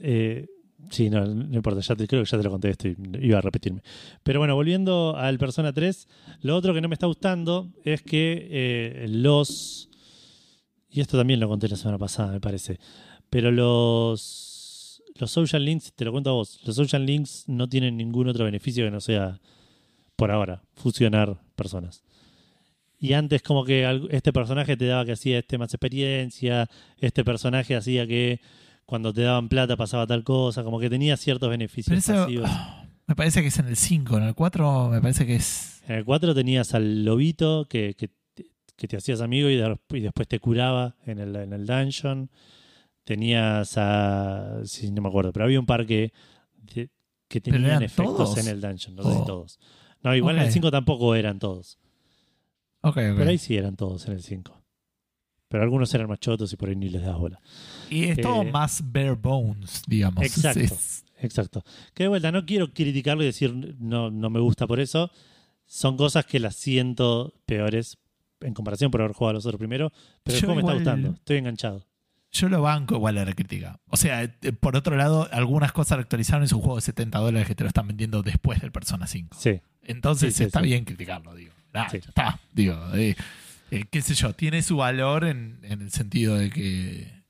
eh, 0.00 0.46
sí, 0.90 1.08
no, 1.10 1.24
no 1.24 1.54
importa, 1.56 1.80
ya 1.80 1.94
te, 1.94 2.08
creo 2.08 2.24
que 2.24 2.28
ya 2.30 2.36
te 2.38 2.42
lo 2.44 2.50
conté 2.50 2.70
esto 2.70 2.88
y 2.88 2.96
iba 3.22 3.38
a 3.38 3.40
repetirme. 3.40 3.82
Pero 4.24 4.40
bueno, 4.40 4.56
volviendo 4.56 5.16
al 5.16 5.38
Persona 5.38 5.72
3, 5.72 6.08
lo 6.40 6.56
otro 6.56 6.74
que 6.74 6.80
no 6.80 6.88
me 6.88 6.94
está 6.94 7.06
gustando 7.06 7.70
es 7.84 8.02
que 8.02 8.48
eh, 8.50 9.06
los... 9.08 9.88
Y 10.90 11.00
esto 11.00 11.16
también 11.16 11.38
lo 11.38 11.48
conté 11.48 11.68
la 11.68 11.76
semana 11.76 11.98
pasada, 11.98 12.32
me 12.32 12.40
parece. 12.40 12.80
Pero 13.30 13.52
los... 13.52 14.50
Los 15.16 15.30
social 15.30 15.64
links, 15.64 15.92
te 15.94 16.04
lo 16.04 16.12
cuento 16.12 16.30
a 16.30 16.32
vos, 16.32 16.60
los 16.64 16.74
social 16.74 17.06
links 17.06 17.44
no 17.46 17.68
tienen 17.68 17.96
ningún 17.96 18.28
otro 18.28 18.44
beneficio 18.44 18.84
que 18.84 18.90
no 18.90 19.00
sea, 19.00 19.40
por 20.16 20.30
ahora, 20.30 20.62
fusionar 20.74 21.40
personas. 21.54 22.02
Y 22.98 23.12
antes 23.12 23.42
como 23.42 23.64
que 23.64 24.06
este 24.10 24.32
personaje 24.32 24.76
te 24.76 24.86
daba 24.86 25.04
que 25.04 25.12
hacía 25.12 25.38
este 25.38 25.58
más 25.58 25.72
experiencia, 25.74 26.68
este 26.98 27.22
personaje 27.24 27.76
hacía 27.76 28.06
que 28.06 28.40
cuando 28.86 29.12
te 29.12 29.22
daban 29.22 29.48
plata 29.48 29.76
pasaba 29.76 30.06
tal 30.06 30.24
cosa, 30.24 30.64
como 30.64 30.80
que 30.80 30.90
tenía 30.90 31.16
ciertos 31.16 31.48
beneficios 31.50 32.02
Pero 32.06 32.16
eso 32.16 32.24
pasivos. 32.24 32.50
me 33.06 33.14
parece 33.14 33.40
que 33.42 33.48
es 33.48 33.58
en 33.58 33.66
el 33.68 33.76
5, 33.76 34.16
en 34.18 34.22
el 34.24 34.34
4 34.34 34.88
me 34.90 35.00
parece 35.00 35.26
que 35.26 35.36
es... 35.36 35.82
En 35.86 35.96
el 35.96 36.04
4 36.04 36.34
tenías 36.34 36.74
al 36.74 37.04
lobito 37.04 37.66
que, 37.68 37.94
que, 37.94 38.08
te- 38.34 38.46
que 38.76 38.88
te 38.88 38.96
hacías 38.96 39.20
amigo 39.20 39.48
y, 39.50 39.56
de- 39.56 39.78
y 39.90 40.00
después 40.00 40.26
te 40.26 40.40
curaba 40.40 40.96
en 41.06 41.18
el, 41.20 41.36
en 41.36 41.52
el 41.52 41.66
dungeon. 41.66 42.30
Tenías 43.04 43.74
a... 43.76 44.60
Sí, 44.64 44.90
no 44.90 45.02
me 45.02 45.08
acuerdo, 45.08 45.32
pero 45.32 45.44
había 45.44 45.60
un 45.60 45.66
par 45.66 45.86
que, 45.86 46.12
que 46.66 46.88
que 47.28 47.40
¿Pero 47.40 47.56
tenían 47.56 47.82
efectos 47.82 48.16
todos? 48.34 48.38
en 48.38 48.48
el 48.48 48.60
dungeon, 48.60 48.94
no 48.96 49.02
sé 49.02 49.10
si 49.12 49.16
Oh. 49.18 49.24
todos. 49.24 49.58
No, 50.02 50.14
igual 50.14 50.36
en 50.36 50.42
el 50.42 50.52
5 50.52 50.70
tampoco 50.70 51.14
eran 51.14 51.38
todos. 51.38 51.78
Ok, 52.82 52.96
ok. 52.98 53.16
Pero 53.16 53.30
ahí 53.30 53.38
sí 53.38 53.56
eran 53.56 53.76
todos 53.76 54.06
en 54.06 54.12
el 54.12 54.22
5. 54.22 54.60
Pero 55.48 55.62
algunos 55.62 55.92
eran 55.94 56.08
más 56.08 56.20
chotos 56.20 56.52
y 56.52 56.56
por 56.56 56.68
ahí 56.68 56.76
ni 56.76 56.88
les 56.90 57.02
das 57.02 57.16
bola. 57.16 57.40
Y 57.90 58.04
es 58.04 58.20
todo 58.20 58.42
eh, 58.42 58.50
más 58.50 58.82
bare 58.92 59.12
bones, 59.12 59.82
digamos. 59.86 60.22
Exacto. 60.24 60.60
es- 60.60 61.04
Exacto. 61.20 61.64
Que 61.94 62.02
de 62.04 62.08
vuelta, 62.08 62.30
no 62.32 62.44
quiero 62.44 62.72
criticarlo 62.74 63.22
y 63.22 63.26
decir 63.26 63.54
no, 63.78 64.10
no 64.10 64.30
me 64.30 64.40
gusta 64.40 64.66
por 64.66 64.78
eso. 64.80 65.10
Son 65.64 65.96
cosas 65.96 66.26
que 66.26 66.38
las 66.38 66.54
siento 66.56 67.32
peores 67.46 67.96
en 68.40 68.52
comparación 68.52 68.90
por 68.90 69.00
haber 69.00 69.14
jugado 69.14 69.30
a 69.30 69.34
los 69.34 69.46
otros 69.46 69.58
primero. 69.58 69.90
Pero 70.22 70.36
el 70.36 70.44
juego 70.44 70.54
me 70.56 70.60
está 70.60 70.74
gustando. 70.74 71.10
Estoy 71.14 71.38
enganchado. 71.38 71.86
Yo 72.34 72.48
lo 72.48 72.60
banco 72.62 72.96
igual 72.96 73.16
a 73.18 73.24
la 73.24 73.32
crítica. 73.32 73.80
O 73.88 73.96
sea, 73.96 74.22
eh, 74.24 74.28
por 74.52 74.76
otro 74.76 74.96
lado, 74.96 75.28
algunas 75.32 75.72
cosas 75.72 75.98
actualizaron 76.00 76.42
en 76.42 76.48
su 76.48 76.60
juego 76.60 76.76
de 76.76 76.82
70 76.82 77.18
dólares 77.18 77.46
que 77.48 77.54
te 77.54 77.62
lo 77.64 77.68
están 77.68 77.86
vendiendo 77.88 78.22
después 78.22 78.60
del 78.60 78.72
Persona 78.72 79.06
5. 79.06 79.36
Sí. 79.40 79.60
Entonces 79.84 80.34
Sí, 80.34 80.38
sí, 80.38 80.44
está 80.44 80.60
sí. 80.60 80.66
bien 80.66 80.84
criticarlo, 80.84 81.34
digo. 81.34 81.52
Ah, 81.72 81.88
ya 81.90 81.98
está, 81.98 82.40
digo. 82.52 82.76
eh, 82.94 83.14
Eh, 83.70 83.84
qué 83.90 84.02
sé 84.02 84.14
yo, 84.14 84.34
tiene 84.34 84.62
su 84.62 84.76
valor 84.76 85.24
en, 85.24 85.58
en 85.62 85.80
el 85.80 85.90
sentido 85.90 86.36
de 86.36 86.50
que 86.50 87.22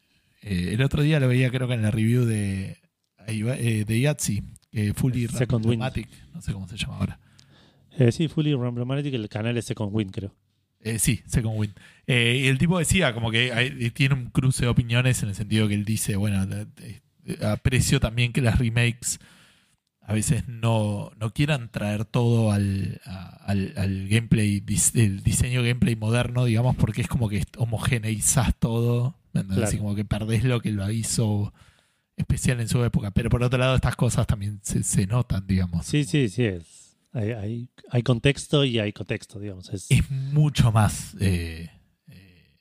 eh, 0.42 0.70
el 0.74 0.82
otro 0.82 1.02
día 1.02 1.20
lo 1.20 1.28
veía 1.28 1.48
creo 1.50 1.68
que 1.68 1.74
en 1.74 1.82
la 1.82 1.90
review 1.90 2.24
de, 2.24 2.78
de 3.26 4.00
Yahtzee, 4.00 4.42
Fully 4.94 5.28
Second 5.28 5.64
Wind. 5.64 5.82
Randomatic, 5.82 6.08
no 6.34 6.42
sé 6.42 6.52
cómo 6.52 6.66
se 6.68 6.76
llama 6.76 6.96
ahora. 6.98 7.18
Eh, 7.96 8.10
sí, 8.10 8.26
Fully 8.28 8.54
Ramblomatic, 8.54 9.14
el 9.14 9.28
canal 9.28 9.56
es 9.56 9.64
Second 9.66 9.90
Wind, 9.94 10.10
creo. 10.10 10.34
Eh, 10.84 10.98
sí, 10.98 11.22
Second 11.26 11.58
Wind. 11.58 11.74
Eh, 12.06 12.42
y 12.44 12.46
el 12.48 12.58
tipo 12.58 12.78
decía 12.78 13.12
como 13.14 13.30
que 13.30 13.52
hay- 13.52 13.90
tiene 13.90 14.14
un 14.14 14.26
cruce 14.30 14.62
de 14.66 14.68
opiniones 14.68 15.22
en 15.22 15.30
el 15.30 15.34
sentido 15.34 15.66
que 15.66 15.74
él 15.74 15.84
dice, 15.84 16.16
bueno, 16.16 16.46
de- 16.46 17.00
aprecio 17.44 18.00
también 18.00 18.32
que 18.32 18.42
las 18.42 18.58
remakes 18.58 19.18
a 20.06 20.12
veces 20.12 20.46
no, 20.46 21.10
no 21.18 21.32
quieran 21.32 21.70
traer 21.70 22.04
todo 22.04 22.52
al, 22.52 23.00
al, 23.06 23.72
al 23.76 24.06
gameplay, 24.08 24.62
el 24.94 25.22
diseño 25.22 25.62
gameplay 25.62 25.96
moderno, 25.96 26.44
digamos, 26.44 26.76
porque 26.76 27.00
es 27.00 27.08
como 27.08 27.30
que 27.30 27.42
homogeneizás 27.56 28.54
todo. 28.58 29.16
Claro. 29.32 29.64
Así 29.64 29.78
como 29.78 29.94
que 29.94 30.04
perdés 30.04 30.44
lo 30.44 30.60
que 30.60 30.70
lo 30.72 30.88
hizo 30.90 31.54
especial 32.16 32.60
en 32.60 32.68
su 32.68 32.84
época. 32.84 33.10
Pero 33.12 33.30
por 33.30 33.42
otro 33.42 33.58
lado, 33.58 33.74
estas 33.74 33.96
cosas 33.96 34.26
también 34.26 34.60
se, 34.62 34.82
se 34.82 35.06
notan, 35.06 35.46
digamos. 35.46 35.86
Sí, 35.86 36.04
sí, 36.04 36.28
sí. 36.28 36.44
Es. 36.44 36.83
Hay, 37.14 37.30
hay, 37.30 37.68
hay 37.90 38.02
contexto 38.02 38.64
y 38.64 38.78
hay 38.78 38.92
contexto, 38.92 39.38
digamos. 39.38 39.70
Es, 39.72 39.86
es 39.90 40.10
mucho 40.10 40.70
más 40.72 41.14
eh, 41.20 41.70
eh, 42.08 42.56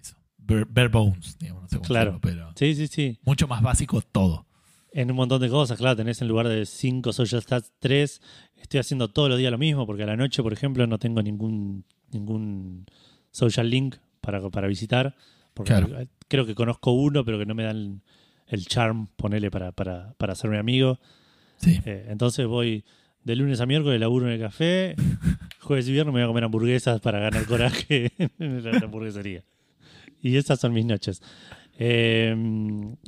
eso, 0.00 0.16
bare, 0.38 0.64
bare 0.64 0.88
bones, 0.88 1.38
digamos, 1.38 1.62
no 1.64 1.68
sé 1.68 1.76
cómo 1.76 1.86
Claro. 1.86 2.18
pero 2.22 2.52
sí, 2.56 2.74
sí, 2.74 2.86
sí. 2.88 3.18
mucho 3.24 3.46
más 3.46 3.62
básico 3.62 4.00
todo. 4.02 4.46
En 4.92 5.10
un 5.10 5.16
montón 5.16 5.40
de 5.40 5.48
cosas, 5.48 5.78
claro, 5.78 5.94
tenés 5.94 6.20
en 6.20 6.26
lugar 6.26 6.48
de 6.48 6.66
5 6.66 7.12
social 7.12 7.40
stats 7.42 7.72
3, 7.78 8.20
estoy 8.56 8.80
haciendo 8.80 9.06
todos 9.08 9.28
los 9.28 9.38
días 9.38 9.52
lo 9.52 9.58
mismo, 9.58 9.86
porque 9.86 10.02
a 10.02 10.06
la 10.06 10.16
noche, 10.16 10.42
por 10.42 10.52
ejemplo, 10.52 10.84
no 10.88 10.98
tengo 10.98 11.22
ningún, 11.22 11.84
ningún 12.10 12.86
social 13.30 13.70
link 13.70 13.96
para, 14.20 14.40
para 14.50 14.66
visitar, 14.66 15.14
porque 15.54 15.74
Claro. 15.74 16.08
creo 16.26 16.44
que 16.46 16.54
conozco 16.56 16.90
uno, 16.92 17.24
pero 17.24 17.38
que 17.38 17.46
no 17.46 17.54
me 17.54 17.62
dan 17.62 18.02
el 18.48 18.66
charm, 18.66 19.06
ponele, 19.16 19.48
para, 19.50 19.70
para, 19.70 20.14
para 20.14 20.32
hacerme 20.32 20.58
amigo. 20.58 20.98
Sí. 21.58 21.78
Eh, 21.84 22.06
entonces 22.08 22.46
voy 22.48 22.84
de 23.24 23.36
lunes 23.36 23.60
a 23.60 23.66
miércoles, 23.66 24.00
laburo 24.00 24.26
en 24.26 24.32
el 24.34 24.40
café, 24.40 24.94
jueves 25.60 25.88
y 25.88 25.92
viernes 25.92 26.12
me 26.14 26.20
voy 26.20 26.24
a 26.24 26.28
comer 26.28 26.44
hamburguesas 26.44 27.00
para 27.00 27.18
ganar 27.20 27.44
coraje 27.46 28.12
en 28.38 28.64
la 28.64 28.78
hamburguesería. 28.78 29.44
Y 30.22 30.36
esas 30.36 30.58
son 30.60 30.72
mis 30.72 30.84
noches. 30.86 31.22
Eh, 31.78 32.34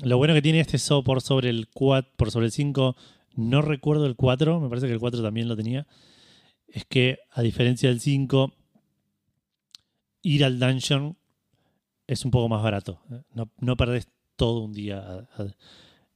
lo 0.02 0.16
bueno 0.16 0.32
que 0.34 0.42
tiene 0.42 0.60
este 0.60 0.78
so 0.78 1.02
por 1.04 1.20
sobre 1.20 1.50
el 1.50 1.68
4, 1.68 2.10
por 2.16 2.30
sobre 2.30 2.46
el 2.46 2.52
5, 2.52 2.96
no 3.36 3.60
recuerdo 3.62 4.06
el 4.06 4.16
4, 4.16 4.60
me 4.60 4.68
parece 4.68 4.86
que 4.86 4.94
el 4.94 5.00
4 5.00 5.22
también 5.22 5.48
lo 5.48 5.56
tenía, 5.56 5.86
es 6.68 6.84
que 6.86 7.18
a 7.30 7.42
diferencia 7.42 7.90
del 7.90 8.00
5, 8.00 8.54
ir 10.22 10.44
al 10.44 10.58
dungeon 10.58 11.16
es 12.06 12.24
un 12.24 12.30
poco 12.30 12.48
más 12.48 12.62
barato. 12.62 13.00
No, 13.34 13.50
no 13.58 13.76
perdés 13.76 14.08
todo 14.36 14.60
un 14.60 14.72
día 14.72 14.98
a- 14.98 15.42
a- 15.42 15.54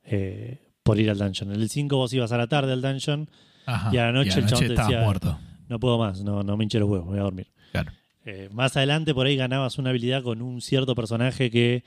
eh, 0.04 0.60
por 0.82 0.98
ir 0.98 1.10
al 1.10 1.18
dungeon. 1.18 1.52
En 1.52 1.60
el 1.60 1.68
5 1.68 1.96
vos 1.96 2.12
ibas 2.12 2.32
a 2.32 2.38
la 2.38 2.46
tarde 2.46 2.72
al 2.72 2.82
dungeon, 2.82 3.28
Ajá. 3.66 3.90
Y 3.92 3.98
a 3.98 4.06
la 4.06 4.12
noche 4.12 4.38
el 4.40 4.46
chabón 4.46 4.66
te 4.68 4.74
decía- 4.74 5.02
muerto. 5.02 5.38
no 5.68 5.78
puedo 5.80 5.98
más, 5.98 6.22
no, 6.22 6.42
no 6.42 6.56
me 6.56 6.64
hinché 6.64 6.78
los 6.78 6.88
huevos, 6.88 7.06
voy 7.08 7.18
a 7.18 7.22
dormir. 7.22 7.48
Claro. 7.72 7.92
Eh, 8.24 8.48
más 8.52 8.76
adelante 8.76 9.12
por 9.14 9.26
ahí 9.26 9.36
ganabas 9.36 9.78
una 9.78 9.90
habilidad 9.90 10.22
con 10.22 10.42
un 10.42 10.60
cierto 10.60 10.94
personaje 10.94 11.50
que 11.50 11.84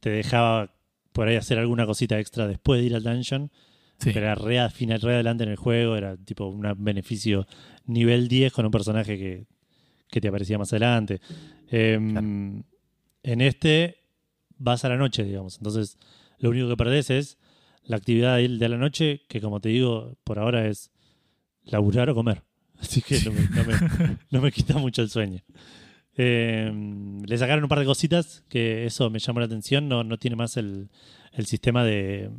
te 0.00 0.10
dejaba 0.10 0.74
por 1.12 1.28
ahí 1.28 1.36
hacer 1.36 1.58
alguna 1.58 1.84
cosita 1.86 2.18
extra 2.18 2.46
después 2.46 2.80
de 2.80 2.86
ir 2.86 2.94
al 2.94 3.02
dungeon, 3.02 3.50
Sí. 3.98 4.10
pero 4.12 4.20
era 4.26 4.34
re, 4.34 4.58
al 4.58 4.70
final, 4.70 5.00
re 5.00 5.14
adelante 5.14 5.44
en 5.44 5.50
el 5.50 5.56
juego, 5.56 5.96
era 5.96 6.16
tipo 6.16 6.46
un 6.46 6.62
beneficio 6.78 7.46
nivel 7.86 8.28
10 8.28 8.52
con 8.52 8.64
un 8.64 8.70
personaje 8.70 9.16
que, 9.18 9.46
que 10.10 10.20
te 10.20 10.28
aparecía 10.28 10.58
más 10.58 10.72
adelante. 10.72 11.20
Eh, 11.70 11.94
En 13.24 13.40
este 13.40 13.98
vas 14.58 14.84
a 14.84 14.88
la 14.88 14.96
noche, 14.96 15.24
digamos, 15.24 15.56
entonces 15.58 15.98
lo 16.38 16.50
único 16.50 16.68
que 16.68 16.76
perdés 16.76 17.10
es 17.10 17.38
la 17.84 17.96
actividad 17.96 18.36
de 18.38 18.68
la 18.68 18.76
noche, 18.76 19.22
que 19.28 19.40
como 19.40 19.60
te 19.60 19.68
digo, 19.70 20.16
por 20.24 20.38
ahora 20.38 20.66
es 20.68 20.90
laburar 21.64 22.08
o 22.10 22.14
comer. 22.14 22.42
Así 22.80 23.00
que 23.02 23.20
no 23.20 23.32
me, 23.32 23.40
no 23.48 23.64
me- 23.64 24.18
no 24.30 24.40
me 24.40 24.50
quita 24.52 24.76
mucho 24.78 25.02
el 25.02 25.08
sueño. 25.10 25.40
Eh, 26.16 26.70
le 27.26 27.38
sacaron 27.38 27.62
un 27.64 27.68
par 27.68 27.78
de 27.78 27.84
cositas 27.86 28.44
que 28.48 28.84
eso 28.86 29.08
me 29.08 29.18
llamó 29.18 29.40
la 29.40 29.46
atención. 29.46 29.88
No, 29.88 30.04
no 30.04 30.18
tiene 30.18 30.36
más 30.36 30.56
el, 30.56 30.90
el 31.32 31.46
sistema 31.46 31.84
de, 31.84 32.30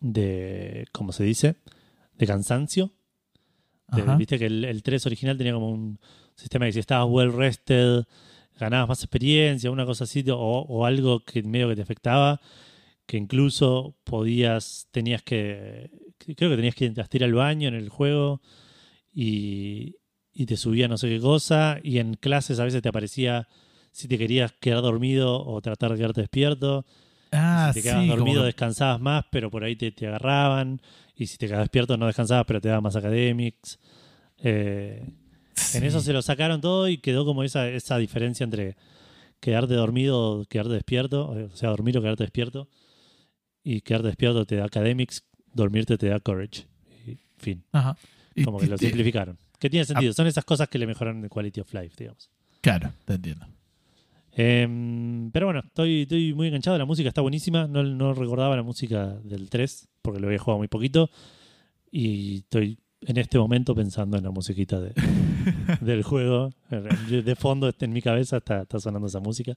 de. 0.00 0.86
¿Cómo 0.92 1.12
se 1.12 1.24
dice? 1.24 1.56
De 2.16 2.26
cansancio. 2.26 2.92
De-. 3.88 4.02
Viste 4.16 4.38
que 4.38 4.46
el, 4.46 4.64
el 4.64 4.82
3 4.82 5.06
original 5.06 5.36
tenía 5.38 5.52
como 5.54 5.70
un 5.70 5.98
sistema 6.34 6.66
que 6.66 6.72
si 6.72 6.78
estabas 6.80 7.08
well 7.10 7.32
rested, 7.32 8.04
ganabas 8.58 8.88
más 8.88 9.02
experiencia, 9.02 9.70
una 9.70 9.86
cosa 9.86 10.04
así, 10.04 10.24
o, 10.30 10.36
o 10.36 10.84
algo 10.84 11.20
que 11.24 11.42
medio 11.42 11.68
que 11.68 11.76
te 11.76 11.82
afectaba, 11.82 12.40
que 13.06 13.16
incluso 13.16 13.96
podías, 14.04 14.86
tenías 14.92 15.22
que, 15.22 15.90
creo 16.18 16.50
que 16.50 16.56
tenías 16.56 16.74
que 16.74 16.92
ir 17.12 17.24
al 17.24 17.34
baño 17.34 17.68
en 17.68 17.74
el 17.74 17.88
juego 17.88 18.40
y, 19.12 19.96
y 20.32 20.46
te 20.46 20.56
subía 20.56 20.88
no 20.88 20.98
sé 20.98 21.08
qué 21.08 21.20
cosa, 21.20 21.78
y 21.82 21.98
en 21.98 22.14
clases 22.14 22.60
a 22.60 22.64
veces 22.64 22.82
te 22.82 22.88
aparecía 22.88 23.48
si 23.90 24.06
te 24.06 24.18
querías 24.18 24.52
quedar 24.60 24.82
dormido 24.82 25.44
o 25.44 25.60
tratar 25.60 25.90
de 25.90 25.98
quedarte 25.98 26.20
despierto. 26.20 26.86
Ah, 27.32 27.72
si 27.72 27.80
te 27.80 27.82
quedabas 27.82 28.04
sí, 28.04 28.08
dormido 28.08 28.36
como 28.36 28.46
descansabas 28.46 29.00
más, 29.00 29.24
pero 29.30 29.50
por 29.50 29.64
ahí 29.64 29.76
te, 29.76 29.90
te 29.90 30.06
agarraban. 30.06 30.80
Y 31.16 31.26
si 31.26 31.36
te 31.36 31.46
quedabas 31.46 31.64
despierto 31.64 31.96
no 31.96 32.06
descansabas, 32.06 32.46
pero 32.46 32.60
te 32.60 32.68
daban 32.68 32.84
más 32.84 32.96
academics. 32.96 33.78
Eh, 34.38 35.04
en 35.74 35.82
eso 35.82 36.00
se 36.00 36.12
lo 36.12 36.22
sacaron 36.22 36.60
todo 36.60 36.88
y 36.88 36.98
quedó 36.98 37.24
como 37.24 37.42
esa, 37.42 37.68
esa 37.68 37.98
diferencia 37.98 38.44
entre 38.44 38.76
quedarte 39.40 39.74
dormido 39.74 40.40
o 40.40 40.44
quedarte 40.44 40.74
despierto. 40.74 41.28
O 41.30 41.56
sea, 41.56 41.70
dormir 41.70 41.98
o 41.98 42.02
quedarte 42.02 42.24
despierto. 42.24 42.68
Y 43.64 43.80
quedarte 43.80 44.06
despierto 44.06 44.46
te 44.46 44.56
da 44.56 44.66
academics, 44.66 45.24
dormirte 45.62 45.98
te 45.98 46.08
da 46.08 46.18
courage. 46.20 46.66
Y 47.06 47.16
fin, 47.36 47.62
Ajá. 47.72 47.96
Como 48.44 48.58
que 48.58 48.66
lo 48.66 48.78
simplificaron. 48.78 49.36
Que 49.58 49.68
tiene 49.68 49.84
sentido, 49.84 50.12
son 50.12 50.26
esas 50.28 50.44
cosas 50.44 50.68
que 50.68 50.78
le 50.78 50.86
mejoran 50.86 51.22
el 51.22 51.28
quality 51.28 51.60
of 51.60 51.74
life, 51.74 51.94
digamos. 51.98 52.30
Claro, 52.60 52.92
te 53.04 53.14
entiendo. 53.14 53.46
Em, 54.32 55.30
pero 55.32 55.46
bueno, 55.46 55.60
estoy, 55.66 56.02
estoy 56.02 56.32
muy 56.34 56.46
enganchado. 56.48 56.78
La 56.78 56.84
música 56.84 57.08
está 57.08 57.20
buenísima. 57.22 57.66
No, 57.66 57.82
no 57.82 58.14
recordaba 58.14 58.54
la 58.56 58.62
música 58.62 59.14
del 59.24 59.50
3 59.50 59.88
porque 60.02 60.20
lo 60.20 60.26
había 60.28 60.38
jugado 60.38 60.58
muy 60.58 60.68
poquito. 60.68 61.10
Y 61.90 62.38
estoy 62.38 62.78
en 63.02 63.16
este 63.16 63.38
momento 63.38 63.74
pensando 63.74 64.16
en 64.16 64.24
la 64.24 64.30
musiquita 64.30 64.80
de- 64.80 64.92
del 65.80 66.02
juego. 66.04 66.50
De 66.70 67.34
fondo 67.36 67.72
en 67.80 67.92
mi 67.92 68.00
cabeza 68.02 68.36
está, 68.36 68.62
está 68.62 68.78
sonando 68.78 69.08
esa 69.08 69.20
música. 69.20 69.56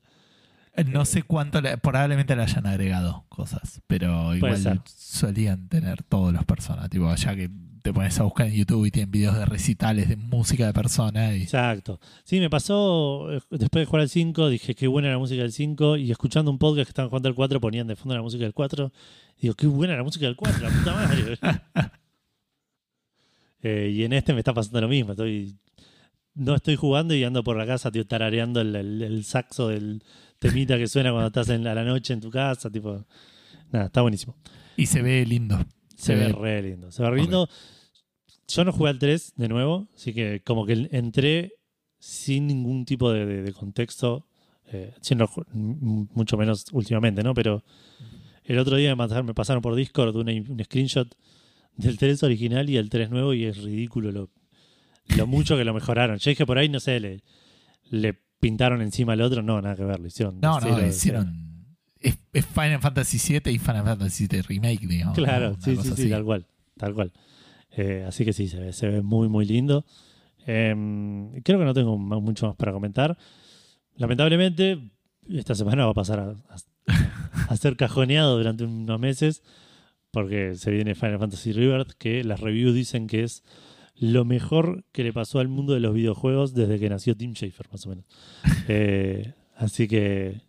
No 0.87 1.03
sé 1.05 1.23
cuánto, 1.23 1.59
le- 1.61 1.77
probablemente 1.77 2.35
le 2.35 2.43
hayan 2.43 2.65
agregado 2.65 3.25
cosas, 3.29 3.81
pero 3.87 4.33
igual 4.35 4.53
solían 4.85 5.67
tener 5.67 6.01
todos 6.03 6.31
los 6.33 6.45
personas. 6.45 6.89
Tipo, 6.89 7.13
ya 7.13 7.35
que 7.35 7.49
te 7.83 7.91
pones 7.91 8.17
a 8.19 8.23
buscar 8.23 8.47
en 8.47 8.53
YouTube 8.53 8.85
y 8.85 8.91
tienen 8.91 9.11
videos 9.11 9.35
de 9.37 9.45
recitales 9.45 10.07
de 10.07 10.15
música 10.15 10.67
de 10.67 10.73
personas. 10.73 11.35
Y, 11.35 11.41
Exacto. 11.43 11.99
Sí, 12.23 12.39
me 12.39 12.49
pasó 12.49 13.31
eh, 13.33 13.41
después 13.49 13.81
de 13.81 13.85
jugar 13.85 14.01
al 14.03 14.09
5, 14.09 14.49
dije 14.49 14.75
qué 14.75 14.87
buena 14.87 15.09
la 15.09 15.17
música 15.17 15.41
del 15.41 15.51
5 15.51 15.97
y 15.97 16.11
escuchando 16.11 16.51
un 16.51 16.57
podcast 16.59 16.85
que 16.87 16.91
estaban 16.91 17.09
jugando 17.09 17.27
al 17.29 17.35
4 17.35 17.59
ponían 17.59 17.87
de 17.87 17.95
fondo 17.95 18.15
la 18.15 18.21
música 18.21 18.43
del 18.43 18.53
4. 18.53 18.91
Digo, 19.41 19.55
qué 19.55 19.67
buena 19.67 19.95
la 19.97 20.03
música 20.03 20.25
del 20.27 20.35
4, 20.35 20.61
la 20.61 20.69
puta 20.69 20.93
madre. 20.93 21.37
Eh, 23.63 23.91
y 23.93 24.03
en 24.03 24.13
este 24.13 24.33
me 24.33 24.39
está 24.39 24.53
pasando 24.53 24.81
lo 24.81 24.87
mismo. 24.87 25.11
Estoy, 25.11 25.55
no 26.33 26.55
estoy 26.55 26.75
jugando 26.75 27.13
y 27.13 27.23
ando 27.23 27.43
por 27.43 27.55
la 27.57 27.67
casa 27.67 27.91
tío, 27.91 28.07
tarareando 28.07 28.59
el, 28.61 28.75
el- 28.75 29.01
el 29.03 29.23
saxo 29.23 29.67
del 29.67 30.03
temita 30.41 30.77
que 30.77 30.87
suena 30.87 31.11
cuando 31.11 31.27
estás 31.27 31.49
en, 31.49 31.67
a 31.67 31.75
la 31.75 31.83
noche 31.83 32.13
en 32.13 32.19
tu 32.19 32.31
casa. 32.31 32.69
Tipo, 32.71 33.05
nada, 33.71 33.85
está 33.85 34.01
buenísimo. 34.01 34.35
y 34.75 34.87
se 34.87 35.01
ve 35.01 35.23
lindo. 35.25 35.57
Se 35.95 36.07
Se 36.07 36.15
ve 36.15 36.25
ve- 36.27 36.33
re 36.33 36.61
lindo. 36.63 36.91
Se 36.91 37.03
ve 37.03 37.09
re 37.11 37.17
lindo. 37.21 37.47
Yo 38.47 38.65
no 38.65 38.71
jugué 38.73 38.89
al 38.89 38.99
3 38.99 39.33
de 39.37 39.47
nuevo, 39.47 39.87
así 39.95 40.13
que 40.13 40.41
como 40.43 40.65
que 40.65 40.89
entré 40.91 41.53
sin 41.99 42.47
ningún 42.47 42.85
tipo 42.85 43.11
de, 43.11 43.25
de- 43.25 43.43
de 43.43 43.53
contexto, 43.53 44.25
eh, 44.73 44.93
siendo 45.01 45.29
mucho 45.53 46.37
menos 46.37 46.65
últimamente, 46.71 47.21
¿no? 47.23 47.33
Pero 47.35 47.63
el 48.43 48.57
otro 48.57 48.75
día 48.77 48.95
me 48.95 49.33
pasaron, 49.33 49.61
por 49.61 49.75
Discord 49.75 50.15
una- 50.15 50.31
un 50.33 50.61
screenshot 50.63 51.15
del 51.77 51.97
3 51.97 52.23
original 52.23 52.69
y 52.69 52.77
el 52.77 52.89
3 52.89 53.09
nuevo 53.11 53.33
y 53.35 53.45
es 53.45 53.57
ridículo 53.61 54.11
lo, 54.11 54.29
lo 55.15 55.27
mucho 55.27 55.55
que 55.55 55.63
lo 55.63 55.73
mejoraron. 55.73 56.17
Yo 56.17 56.31
dije 56.31 56.45
por 56.45 56.57
ahí, 56.57 56.67
no 56.67 56.79
sé, 56.79 56.99
le, 56.99 57.21
le 57.91 58.19
pintaron 58.41 58.81
encima 58.81 59.13
al 59.13 59.21
otro, 59.21 59.41
no, 59.41 59.61
nada 59.61 59.75
que 59.77 59.85
ver, 59.85 59.99
lo 60.01 60.07
hicieron. 60.07 60.39
No, 60.41 60.59
cero, 60.59 60.71
no, 60.75 60.81
de 60.81 60.87
hicieron. 60.89 61.41
Es, 61.99 62.17
es 62.33 62.45
Final 62.45 62.81
Fantasy 62.81 63.39
VII 63.39 63.53
y 63.53 63.59
Final 63.59 63.85
Fantasy 63.85 64.27
VII 64.27 64.41
Remake, 64.41 64.87
digamos. 64.87 65.15
Claro, 65.15 65.55
sí, 65.59 65.77
sí, 65.77 66.09
tal 66.09 66.25
cual, 66.25 66.45
tal 66.77 66.93
cual. 66.93 67.11
Eh, 67.77 68.03
así 68.07 68.25
que 68.25 68.33
sí, 68.33 68.47
se 68.49 68.59
ve, 68.59 68.73
se 68.73 68.89
ve 68.89 69.01
muy, 69.01 69.29
muy 69.29 69.45
lindo. 69.45 69.85
Em, 70.45 71.31
creo 71.43 71.59
que 71.59 71.65
no 71.65 71.73
tengo 71.73 71.97
mucho 71.97 72.47
más 72.47 72.55
para 72.57 72.73
comentar. 72.73 73.17
Lamentablemente, 73.95 74.79
esta 75.29 75.55
semana 75.55 75.85
va 75.85 75.91
a 75.91 75.95
pasar 75.95 76.19
a, 76.19 76.29
a- 76.31 76.57
a 77.49 77.57
ser 77.57 77.75
cajoneado 77.77 78.37
durante 78.37 78.63
unos 78.63 78.99
meses 78.99 79.43
porque 80.09 80.55
se 80.55 80.71
viene 80.71 80.95
Final 80.95 81.19
Fantasy 81.19 81.53
Rebirth, 81.53 81.91
que 81.97 82.23
las 82.23 82.39
reviews 82.41 82.73
dicen 82.73 83.07
que 83.07 83.23
es 83.23 83.43
lo 84.01 84.25
mejor 84.25 84.83
que 84.91 85.03
le 85.03 85.13
pasó 85.13 85.39
al 85.39 85.47
mundo 85.47 85.73
de 85.73 85.79
los 85.79 85.93
videojuegos 85.93 86.55
desde 86.55 86.79
que 86.79 86.89
nació 86.89 87.15
Tim 87.15 87.33
Schafer, 87.33 87.67
más 87.71 87.85
o 87.85 87.89
menos. 87.89 88.05
Eh, 88.67 89.33
así 89.57 89.87
que, 89.87 90.41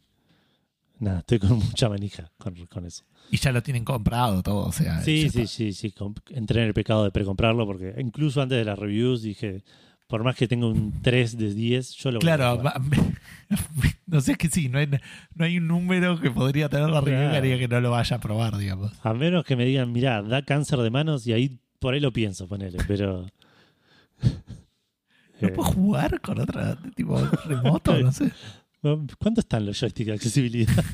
nada, 0.98 1.18
estoy 1.18 1.38
con 1.38 1.58
mucha 1.58 1.88
manija 1.88 2.30
con, 2.38 2.54
con 2.66 2.86
eso. 2.86 3.04
Y 3.30 3.36
ya 3.36 3.52
lo 3.52 3.62
tienen 3.62 3.84
comprado 3.84 4.42
todo, 4.42 4.66
o 4.66 4.72
sea. 4.72 5.02
Sí, 5.02 5.28
sí, 5.28 5.46
sí, 5.46 5.74
sí. 5.74 5.94
Entré 6.30 6.62
en 6.62 6.68
el 6.68 6.74
pecado 6.74 7.04
de 7.04 7.10
precomprarlo 7.10 7.66
porque 7.66 7.94
incluso 7.98 8.40
antes 8.40 8.56
de 8.56 8.64
las 8.64 8.78
reviews 8.78 9.20
dije, 9.22 9.62
por 10.06 10.24
más 10.24 10.34
que 10.34 10.48
tenga 10.48 10.66
un 10.66 11.02
3 11.02 11.36
de 11.36 11.52
10, 11.52 11.90
yo 11.96 12.10
lo 12.10 12.20
voy 12.20 12.30
a 12.30 12.36
Claro, 12.36 12.62
no 14.06 14.20
sé, 14.22 14.32
es 14.32 14.38
que 14.38 14.48
sí, 14.48 14.70
no 14.70 14.78
hay, 14.78 14.88
no 15.34 15.44
hay 15.44 15.58
un 15.58 15.66
número 15.66 16.18
que 16.18 16.30
podría 16.30 16.70
tener 16.70 16.88
la 16.88 17.02
review 17.02 17.28
Claro. 17.28 17.58
que 17.58 17.68
no 17.68 17.80
lo 17.82 17.90
vaya 17.90 18.16
a 18.16 18.20
probar, 18.20 18.56
digamos. 18.56 18.92
A 19.02 19.12
menos 19.12 19.44
que 19.44 19.56
me 19.56 19.66
digan, 19.66 19.92
mirá, 19.92 20.22
da 20.22 20.42
cáncer 20.42 20.78
de 20.78 20.90
manos 20.90 21.26
y 21.26 21.34
ahí 21.34 21.58
por 21.80 21.92
ahí 21.92 22.00
lo 22.00 22.12
pienso, 22.12 22.48
ponele, 22.48 22.78
pero... 22.88 23.26
¿No 25.42 25.48
Eh, 25.48 25.52
puedo 25.52 25.68
jugar 25.70 26.20
con 26.20 26.40
otra 26.40 26.76
tipo 26.94 27.18
remoto? 27.46 27.98
No 28.00 28.12
sé. 28.12 28.30
¿Cuánto 29.18 29.40
están 29.40 29.66
los 29.66 29.78
joysticks 29.78 30.06
de 30.08 30.12
accesibilidad? 30.14 30.84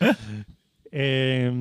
Eh, 0.90 1.52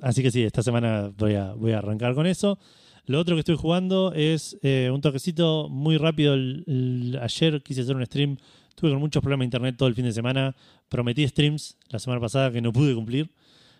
así 0.00 0.22
que 0.22 0.30
sí, 0.30 0.42
esta 0.42 0.62
semana 0.62 1.10
voy 1.18 1.34
a, 1.34 1.52
voy 1.52 1.72
a 1.72 1.78
arrancar 1.78 2.14
con 2.14 2.26
eso. 2.26 2.58
Lo 3.04 3.18
otro 3.18 3.34
que 3.36 3.40
estoy 3.40 3.56
jugando 3.56 4.12
es 4.14 4.56
eh, 4.62 4.90
un 4.92 5.00
toquecito 5.00 5.68
muy 5.68 5.96
rápido. 5.98 6.34
El- 6.34 6.64
el- 6.66 7.18
ayer 7.20 7.62
quise 7.62 7.82
hacer 7.82 7.96
un 7.96 8.06
stream. 8.06 8.36
Tuve 8.74 8.90
con 8.92 9.00
muchos 9.00 9.20
problemas 9.22 9.42
de 9.42 9.46
internet 9.46 9.76
todo 9.76 9.88
el 9.88 9.94
fin 9.94 10.04
de 10.04 10.12
semana. 10.12 10.54
Prometí 10.88 11.26
streams 11.28 11.76
la 11.90 11.98
semana 11.98 12.20
pasada 12.20 12.50
que 12.50 12.62
no 12.62 12.72
pude 12.72 12.94
cumplir. 12.94 13.30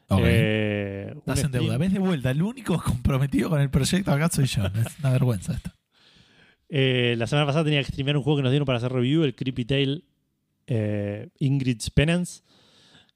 Ok. 0.08 0.20
Eh, 0.24 1.14
Estás 1.16 1.44
en 1.44 1.52
deuda. 1.52 1.78
Ves 1.78 1.92
de 1.92 1.98
vuelta. 1.98 2.30
El 2.30 2.42
único 2.42 2.76
comprometido 2.82 3.48
con 3.48 3.60
el 3.60 3.70
proyecto 3.70 4.12
acá 4.12 4.28
soy 4.28 4.46
yo. 4.46 4.66
Es 4.66 4.98
una 4.98 5.10
vergüenza 5.12 5.54
esto. 5.54 5.70
Eh, 6.74 7.16
la 7.18 7.26
semana 7.26 7.44
pasada 7.44 7.64
tenía 7.64 7.80
que 7.80 7.92
streamear 7.92 8.16
un 8.16 8.22
juego 8.22 8.38
que 8.38 8.44
nos 8.44 8.50
dieron 8.50 8.64
para 8.64 8.78
hacer 8.78 8.90
review, 8.90 9.24
el 9.24 9.34
Creepy 9.34 9.66
Tale 9.66 10.02
eh, 10.66 11.28
Ingrid's 11.38 11.90
Penance, 11.90 12.42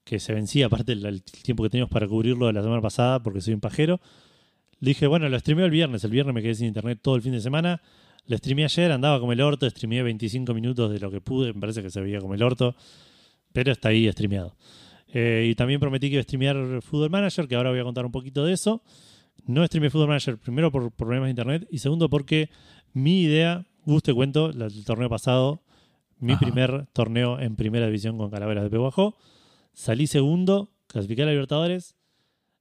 que 0.04 0.20
se 0.20 0.34
vencía 0.34 0.66
aparte 0.66 0.92
el, 0.92 1.06
el 1.06 1.22
tiempo 1.22 1.62
que 1.62 1.70
teníamos 1.70 1.90
para 1.90 2.06
cubrirlo 2.06 2.48
de 2.48 2.52
la 2.52 2.62
semana 2.62 2.82
pasada 2.82 3.22
porque 3.22 3.40
soy 3.40 3.54
un 3.54 3.60
pajero. 3.60 3.98
Le 4.80 4.90
dije, 4.90 5.06
bueno, 5.06 5.26
lo 5.30 5.38
streameé 5.38 5.64
el 5.64 5.70
viernes. 5.70 6.04
El 6.04 6.10
viernes 6.10 6.34
me 6.34 6.42
quedé 6.42 6.54
sin 6.54 6.66
internet 6.66 6.98
todo 7.00 7.16
el 7.16 7.22
fin 7.22 7.32
de 7.32 7.40
semana. 7.40 7.80
Lo 8.26 8.36
streameé 8.36 8.66
ayer, 8.66 8.92
andaba 8.92 9.18
como 9.20 9.32
el 9.32 9.40
orto, 9.40 9.68
streameé 9.70 10.02
25 10.02 10.52
minutos 10.52 10.92
de 10.92 11.00
lo 11.00 11.10
que 11.10 11.22
pude, 11.22 11.54
me 11.54 11.60
parece 11.60 11.82
que 11.82 11.88
se 11.88 12.02
veía 12.02 12.20
como 12.20 12.34
el 12.34 12.42
orto, 12.42 12.76
pero 13.54 13.72
está 13.72 13.88
ahí 13.88 14.10
streameado. 14.12 14.54
Eh, 15.08 15.48
y 15.50 15.54
también 15.54 15.80
prometí 15.80 16.08
que 16.08 16.14
iba 16.16 16.20
a 16.20 16.24
streamear 16.24 16.82
Football 16.82 17.08
Manager, 17.08 17.48
que 17.48 17.54
ahora 17.54 17.70
voy 17.70 17.78
a 17.78 17.84
contar 17.84 18.04
un 18.04 18.12
poquito 18.12 18.44
de 18.44 18.52
eso. 18.52 18.82
No 19.46 19.64
streameé 19.64 19.88
Football 19.88 20.08
Manager, 20.08 20.36
primero 20.36 20.70
por 20.70 20.90
problemas 20.90 21.28
de 21.28 21.30
internet 21.30 21.68
y 21.70 21.78
segundo 21.78 22.10
porque 22.10 22.50
mi 22.96 23.20
idea, 23.22 23.66
guste 23.84 24.14
cuento, 24.14 24.50
la- 24.52 24.66
el 24.66 24.84
torneo 24.84 25.08
pasado, 25.10 25.62
mi 26.18 26.32
Ajá. 26.32 26.40
primer 26.40 26.86
torneo 26.94 27.38
en 27.38 27.54
primera 27.56 27.84
división 27.86 28.16
con 28.16 28.30
Calaveras 28.30 28.64
de 28.64 28.70
Peguajó. 28.70 29.16
Salí 29.74 30.06
segundo, 30.06 30.70
clasifiqué 30.86 31.22
a 31.22 31.26
la 31.26 31.32
Libertadores. 31.32 31.94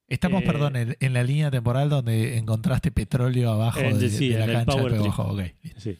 Estamos, 0.09 0.43
Eh, 0.43 0.45
perdón, 0.45 0.75
en, 0.75 0.97
en 0.99 1.13
la 1.13 1.23
línea 1.23 1.49
temporal 1.49 1.89
donde 1.89 2.37
encontraste 2.37 2.91
petróleo 2.91 3.49
abajo 3.51 3.79
En- 3.79 3.97
de, 3.97 4.09
sí, 4.09 4.27
de 4.29 4.39
la 4.39 4.45
cancha 4.47 4.77
de. 4.83 4.89
Peguajó. 4.89 5.23
Ok, 5.31 5.39
listo. 5.63 5.79
Sí. 5.79 5.97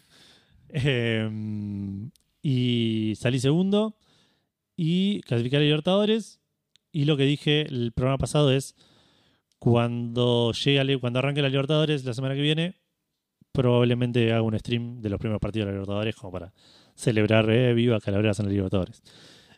Eh, 0.70 2.10
y 2.42 3.14
salí 3.16 3.40
segundo 3.40 3.96
y 4.76 5.22
clasifiqué 5.22 5.56
a 5.56 5.60
la 5.60 5.66
Libertadores. 5.66 6.42
Y 6.92 7.06
lo 7.06 7.16
que 7.18 7.24
dije 7.24 7.62
el 7.62 7.94
programa 7.94 8.18
pasado 8.18 8.52
es: 8.52 8.76
cuando 9.60 10.52
llegue 10.52 10.98
cuando 11.00 11.20
arranque 11.20 11.42
la 11.42 11.50
Libertadores 11.50 12.04
la 12.06 12.14
semana 12.14 12.36
que 12.36 12.42
viene, 12.42 12.76
probablemente 13.56 14.32
haga 14.32 14.42
un 14.44 14.58
stream 14.60 15.02
de 15.02 15.10
los 15.10 15.20
primeros 15.20 15.40
partidos 15.42 15.66
de 15.66 15.72
la 15.72 15.78
Libertadores 15.80 16.16
como 16.16 16.32
para 16.32 16.54
celebrar 16.96 17.50
eh, 17.50 17.74
viva 17.74 18.00
Calaveras 18.00 18.40
en 18.40 18.46
la 18.46 18.52
Libertadores. 18.52 19.02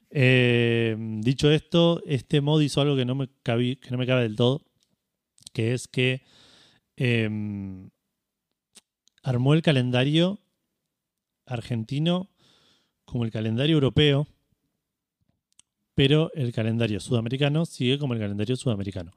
Eh, 0.09 0.95
dicho 1.19 1.51
esto, 1.51 2.01
este 2.05 2.39
mod 2.39 2.61
hizo 2.61 2.79
algo 2.79 2.95
que 2.95 3.03
no 3.05 3.15
me 3.15 3.27
cabí- 3.43 3.77
que 3.79 3.91
no 3.91 3.97
me 3.97 4.07
cabe 4.07 4.21
del 4.21 4.35
todo, 4.37 4.61
que 5.53 5.73
es 5.73 5.87
que 5.87 6.21
em, 6.95 7.89
armó 9.23 9.53
el 9.53 9.61
calendario 9.61 10.39
argentino 11.45 12.29
como 13.05 13.25
el 13.25 13.31
calendario 13.31 13.75
europeo, 13.75 14.27
pero 15.93 16.31
el 16.33 16.53
calendario 16.53 16.99
sudamericano 16.99 17.65
sigue 17.65 17.97
como 17.97 18.13
el 18.13 18.19
calendario 18.19 18.55
sudamericano. 18.55 19.11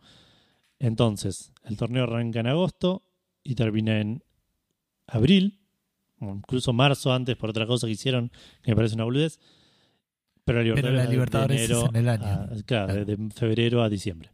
Entonces, 0.78 1.52
el 1.64 1.76
torneo 1.76 2.04
arranca 2.04 2.40
en 2.40 2.46
agosto 2.46 3.02
y 3.42 3.54
termina 3.54 4.00
en 4.00 4.22
abril, 5.10 5.58
o 6.20 6.34
incluso 6.34 6.72
marzo 6.72 7.12
antes 7.12 7.36
por 7.36 7.50
otra 7.50 7.66
cosa 7.66 7.86
que 7.86 7.92
hicieron, 7.92 8.30
que 8.62 8.70
me 8.72 8.76
parece 8.76 8.94
una 8.94 9.04
boludez. 9.04 9.38
Pero 10.44 10.58
la 10.58 10.64
Libertadores, 10.64 10.96
la 10.96 11.04
de 11.04 11.10
Libertadores 11.10 11.60
es 11.62 11.70
enero 11.70 11.88
en 11.90 11.96
el 11.96 12.08
año. 12.08 12.26
a- 12.26 12.46
claro, 12.66 12.86
Claro. 12.92 13.04
de 13.04 13.16
febrero 13.34 13.82
a 13.82 13.88
diciembre. 13.88 14.30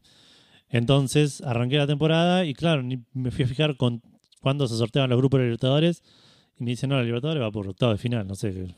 Entonces 0.68 1.40
arranqué 1.42 1.76
la 1.76 1.86
temporada 1.86 2.44
y 2.44 2.54
claro, 2.54 2.82
ni- 2.82 3.02
me 3.12 3.30
fui 3.30 3.44
a 3.44 3.48
fijar 3.48 3.76
con 3.76 4.02
cuándo 4.40 4.66
se 4.66 4.76
sorteaban 4.76 5.10
los 5.10 5.18
grupos 5.18 5.38
de 5.38 5.42
la 5.44 5.48
Libertadores 5.48 6.02
y 6.58 6.64
me 6.64 6.70
dicen, 6.70 6.90
no, 6.90 6.96
la 6.96 7.02
Libertadores 7.04 7.42
va 7.42 7.50
por 7.50 7.68
octavo 7.68 7.92
de 7.92 7.98
final, 7.98 8.26
no 8.26 8.34
sé 8.34 8.52
qué, 8.52 8.74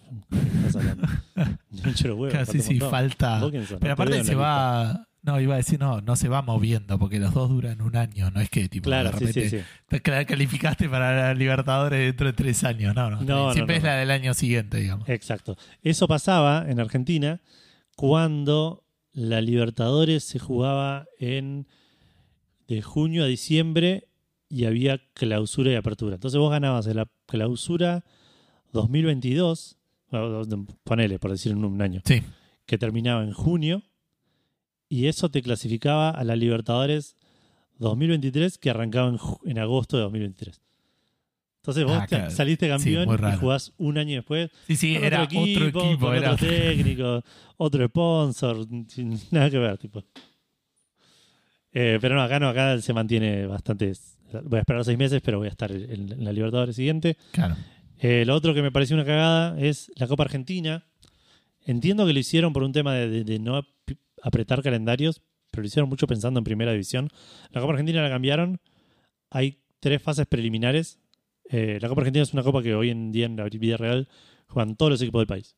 estás 0.66 0.76
hablando. 0.76 1.06
Falta 2.90 3.38
Pero 3.78 3.78
te 3.78 3.90
aparte 3.90 4.24
se 4.24 4.32
la 4.34 4.38
va. 4.38 5.07
No, 5.28 5.40
iba 5.40 5.54
a 5.54 5.56
decir, 5.58 5.78
no, 5.78 6.00
no 6.00 6.16
se 6.16 6.28
va 6.28 6.40
moviendo 6.42 6.98
porque 6.98 7.18
los 7.20 7.34
dos 7.34 7.50
duran 7.50 7.80
un 7.82 7.96
año. 7.96 8.30
No 8.30 8.40
es 8.40 8.48
que 8.50 8.68
tipo 8.68 8.84
Claro, 8.84 9.10
de 9.10 9.12
repente 9.18 9.50
sí, 9.50 9.58
sí. 9.58 9.64
te 9.88 10.00
calificaste 10.00 10.88
para 10.88 11.14
la 11.14 11.34
Libertadores 11.34 12.00
dentro 12.00 12.26
de 12.28 12.32
tres 12.32 12.64
años. 12.64 12.94
No, 12.94 13.10
no. 13.10 13.20
No, 13.22 13.52
Siempre 13.52 13.74
no, 13.76 13.78
es 13.78 13.84
la 13.84 13.94
del 13.96 14.10
año 14.10 14.32
siguiente, 14.34 14.78
digamos. 14.78 15.08
Exacto. 15.08 15.56
Eso 15.82 16.08
pasaba 16.08 16.64
en 16.68 16.80
Argentina 16.80 17.40
cuando 17.96 18.84
la 19.12 19.40
Libertadores 19.40 20.24
se 20.24 20.38
jugaba 20.38 21.06
en 21.18 21.66
de 22.68 22.82
junio 22.82 23.24
a 23.24 23.26
diciembre 23.26 24.08
y 24.48 24.64
había 24.64 24.98
clausura 25.14 25.72
y 25.72 25.74
apertura. 25.74 26.14
Entonces 26.14 26.38
vos 26.38 26.50
ganabas 26.50 26.86
en 26.86 26.96
la 26.96 27.06
clausura 27.26 28.04
2022, 28.72 29.76
bueno, 30.10 30.44
ponele 30.84 31.18
por 31.18 31.30
decir 31.30 31.52
en 31.52 31.64
un 31.64 31.80
año, 31.82 32.00
Sí. 32.04 32.22
que 32.66 32.78
terminaba 32.78 33.22
en 33.24 33.32
junio 33.32 33.82
y 34.88 35.06
eso 35.06 35.30
te 35.30 35.42
clasificaba 35.42 36.10
a 36.10 36.24
la 36.24 36.36
Libertadores 36.36 37.16
2023 37.78 38.58
que 38.58 38.70
arrancaba 38.70 39.16
en, 39.44 39.58
agosto 39.58 39.96
de 39.96 40.02
2023. 40.04 40.60
Entonces 41.62 41.84
vos 41.84 41.98
Ah, 42.00 42.06
claro. 42.06 42.30
saliste 42.30 42.66
Sí, 42.66 42.70
campeón 42.70 43.06
muy 43.20 43.30
y 43.32 43.36
jugás 43.36 43.72
un 43.76 43.98
año 43.98 44.14
después 44.16 44.50
Sí, 44.66 44.76
sí, 44.76 44.94
con 44.94 45.04
era 45.04 45.22
otro 45.24 45.38
equipo. 45.40 45.80
con 46.06 46.14
era... 46.16 46.32
otro 46.32 46.46
técnico, 46.48 47.22
otro 47.58 47.86
sponsor, 47.86 48.66
sin 48.88 49.18
nada 49.30 49.50
que 49.50 49.58
ver, 49.58 49.76
tipo. 49.78 50.02
Eh, 51.72 51.98
pero 52.00 52.14
no, 52.14 52.22
acá 52.22 52.40
no, 52.40 52.48
acá 52.48 52.80
se 52.80 52.92
mantiene 52.92 53.46
bastante. 53.46 53.92
Voy 54.44 54.58
a 54.58 54.60
esperar 54.60 54.84
seis 54.84 54.98
meses, 54.98 55.20
pero 55.22 55.38
voy 55.38 55.48
a 55.48 55.50
estar 55.50 55.70
en, 55.70 56.12
en 56.12 56.24
la 56.24 56.32
Libertadores 56.32 56.74
siguiente. 56.76 57.16
Claro. 57.32 57.56
Eh, 58.00 58.24
lo 58.24 58.34
otro 58.34 58.54
que 58.54 58.62
me 58.62 58.72
pareció 58.72 58.96
una 58.96 59.04
cagada 59.04 59.58
es 59.60 59.90
la 59.96 60.06
Copa 60.06 60.22
Argentina. 60.24 60.84
Entiendo 61.66 62.06
que 62.06 62.12
lo 62.12 62.18
hicieron 62.18 62.52
por 62.52 62.62
un 62.62 62.72
tema 62.72 62.94
de, 62.94 63.08
de- 63.08 63.24
de 63.24 63.38
no 63.38 63.62
apretar 64.22 64.62
calendarios, 64.62 65.22
pero 65.50 65.62
lo 65.62 65.66
hicieron 65.66 65.88
mucho 65.88 66.06
pensando 66.06 66.38
en 66.38 66.44
primera 66.44 66.72
división. 66.72 67.08
La 67.50 67.60
Copa 67.60 67.72
Argentina 67.72 68.02
la 68.02 68.10
cambiaron. 68.10 68.60
Hay 69.30 69.60
tres 69.80 70.02
fases 70.02 70.26
preliminares. 70.26 70.98
Eh, 71.50 71.78
la 71.80 71.88
Copa 71.88 72.02
Argentina 72.02 72.22
es 72.22 72.32
una 72.32 72.42
copa 72.42 72.62
que 72.62 72.74
hoy 72.74 72.90
en 72.90 73.12
día 73.12 73.26
en 73.26 73.36
la 73.36 73.44
vida 73.44 73.76
real 73.76 74.08
juegan 74.46 74.76
todos 74.76 74.90
los 74.90 75.02
equipos 75.02 75.20
del 75.20 75.26
país. 75.26 75.56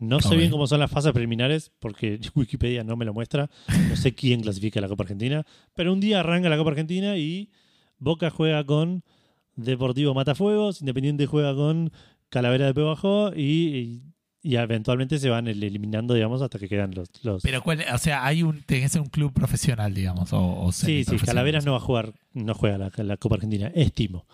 No 0.00 0.20
sé 0.20 0.36
bien 0.36 0.50
cómo 0.50 0.66
son 0.66 0.80
las 0.80 0.90
fases 0.90 1.12
preliminares, 1.12 1.70
porque 1.78 2.18
Wikipedia 2.34 2.82
no 2.84 2.96
me 2.96 3.04
lo 3.04 3.14
muestra. 3.14 3.48
No 3.88 3.96
sé 3.96 4.14
quién 4.14 4.40
clasifica 4.40 4.80
la 4.80 4.88
Copa 4.88 5.04
Argentina. 5.04 5.46
Pero 5.74 5.92
un 5.92 6.00
día 6.00 6.20
arranca 6.20 6.48
la 6.48 6.56
Copa 6.56 6.70
Argentina 6.70 7.16
y 7.16 7.50
Boca 7.98 8.30
juega 8.30 8.64
con 8.64 9.04
Deportivo 9.56 10.14
Matafuegos, 10.14 10.80
Independiente 10.80 11.26
juega 11.26 11.54
con 11.54 11.92
Calavera 12.28 12.66
de 12.66 12.74
Peguajó 12.74 13.32
y, 13.34 13.42
y, 13.42 14.02
y 14.44 14.56
eventualmente 14.56 15.18
se 15.18 15.30
van 15.30 15.48
el- 15.48 15.62
eliminando, 15.64 16.12
digamos, 16.14 16.40
hasta 16.42 16.58
que 16.58 16.68
quedan 16.68 16.92
los. 16.94 17.08
los... 17.24 17.42
Pero, 17.42 17.62
¿cuál, 17.62 17.82
o 17.92 17.98
sea, 17.98 18.24
hay 18.26 18.42
un, 18.42 18.60
que 18.62 18.86
ser 18.88 19.00
un 19.00 19.08
club 19.08 19.32
profesional, 19.32 19.92
digamos. 19.94 20.32
O, 20.34 20.60
o 20.64 20.70
sí, 20.70 21.02
sí. 21.02 21.16
Calaveras 21.16 21.64
no 21.64 21.72
va 21.72 21.78
a 21.78 21.80
jugar, 21.80 22.12
no 22.34 22.54
juega 22.54 22.76
la, 22.78 22.92
la 23.02 23.16
Copa 23.16 23.36
Argentina, 23.36 23.72
estimo. 23.74 24.26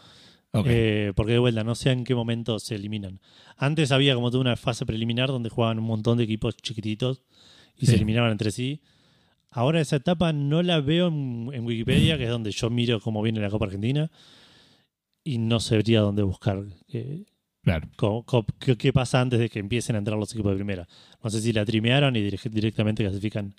Ok. 0.53 0.67
Eh, 0.69 1.13
porque 1.15 1.33
de 1.33 1.39
vuelta, 1.39 1.63
no 1.63 1.77
sé 1.77 1.93
en 1.93 2.03
qué 2.03 2.15
momento 2.17 2.59
se 2.59 2.75
eliminan. 2.75 3.21
Antes 3.57 3.93
había 3.93 4.17
como 4.17 4.33
toda 4.33 4.41
una 4.41 4.57
fase 4.57 4.85
preliminar 4.85 5.29
donde 5.29 5.49
jugaban 5.49 5.79
un 5.79 5.85
montón 5.85 6.19
de 6.19 6.25
equipos 6.25 6.57
chiquititos 6.57 7.23
y 7.77 7.87
Sí. 7.87 7.93
se 7.93 7.95
eliminaban 7.95 8.33
entre 8.33 8.51
sí. 8.51 8.81
Ahora 9.53 9.81
esa 9.81 9.95
etapa 9.97 10.33
no 10.33 10.63
la 10.65 10.81
veo 10.81 11.07
en, 11.09 11.51
en 11.53 11.65
Wikipedia, 11.65 12.19
que 12.19 12.25
es 12.25 12.31
donde 12.31 12.51
yo 12.51 12.69
miro 12.69 13.01
cómo 13.01 13.23
viene 13.23 13.39
la 13.41 13.49
Copa 13.51 13.67
Argentina, 13.67 14.11
y 15.23 15.39
no 15.39 15.61
sabría 15.61 16.01
dónde 16.01 16.23
buscar 16.23 16.65
eh, 16.89 17.25
claro. 17.63 17.89
co- 17.97 18.23
co- 18.25 18.47
qué, 18.59 18.77
qué 18.77 18.93
pasa 18.93 19.21
antes 19.21 19.39
de 19.39 19.49
que 19.49 19.59
empiecen 19.59 19.97
a 19.97 19.99
entrar 19.99 20.19
los 20.19 20.33
equipos 20.33 20.53
de 20.53 20.57
primera. 20.57 20.89
No 21.23 21.31
sé 21.31 21.41
si 21.41 21.53
la 21.53 21.65
trimearon 21.65 22.17
y 22.17 22.21
direct- 22.21 22.51
directamente 22.51 23.03
clasifican 23.05 23.55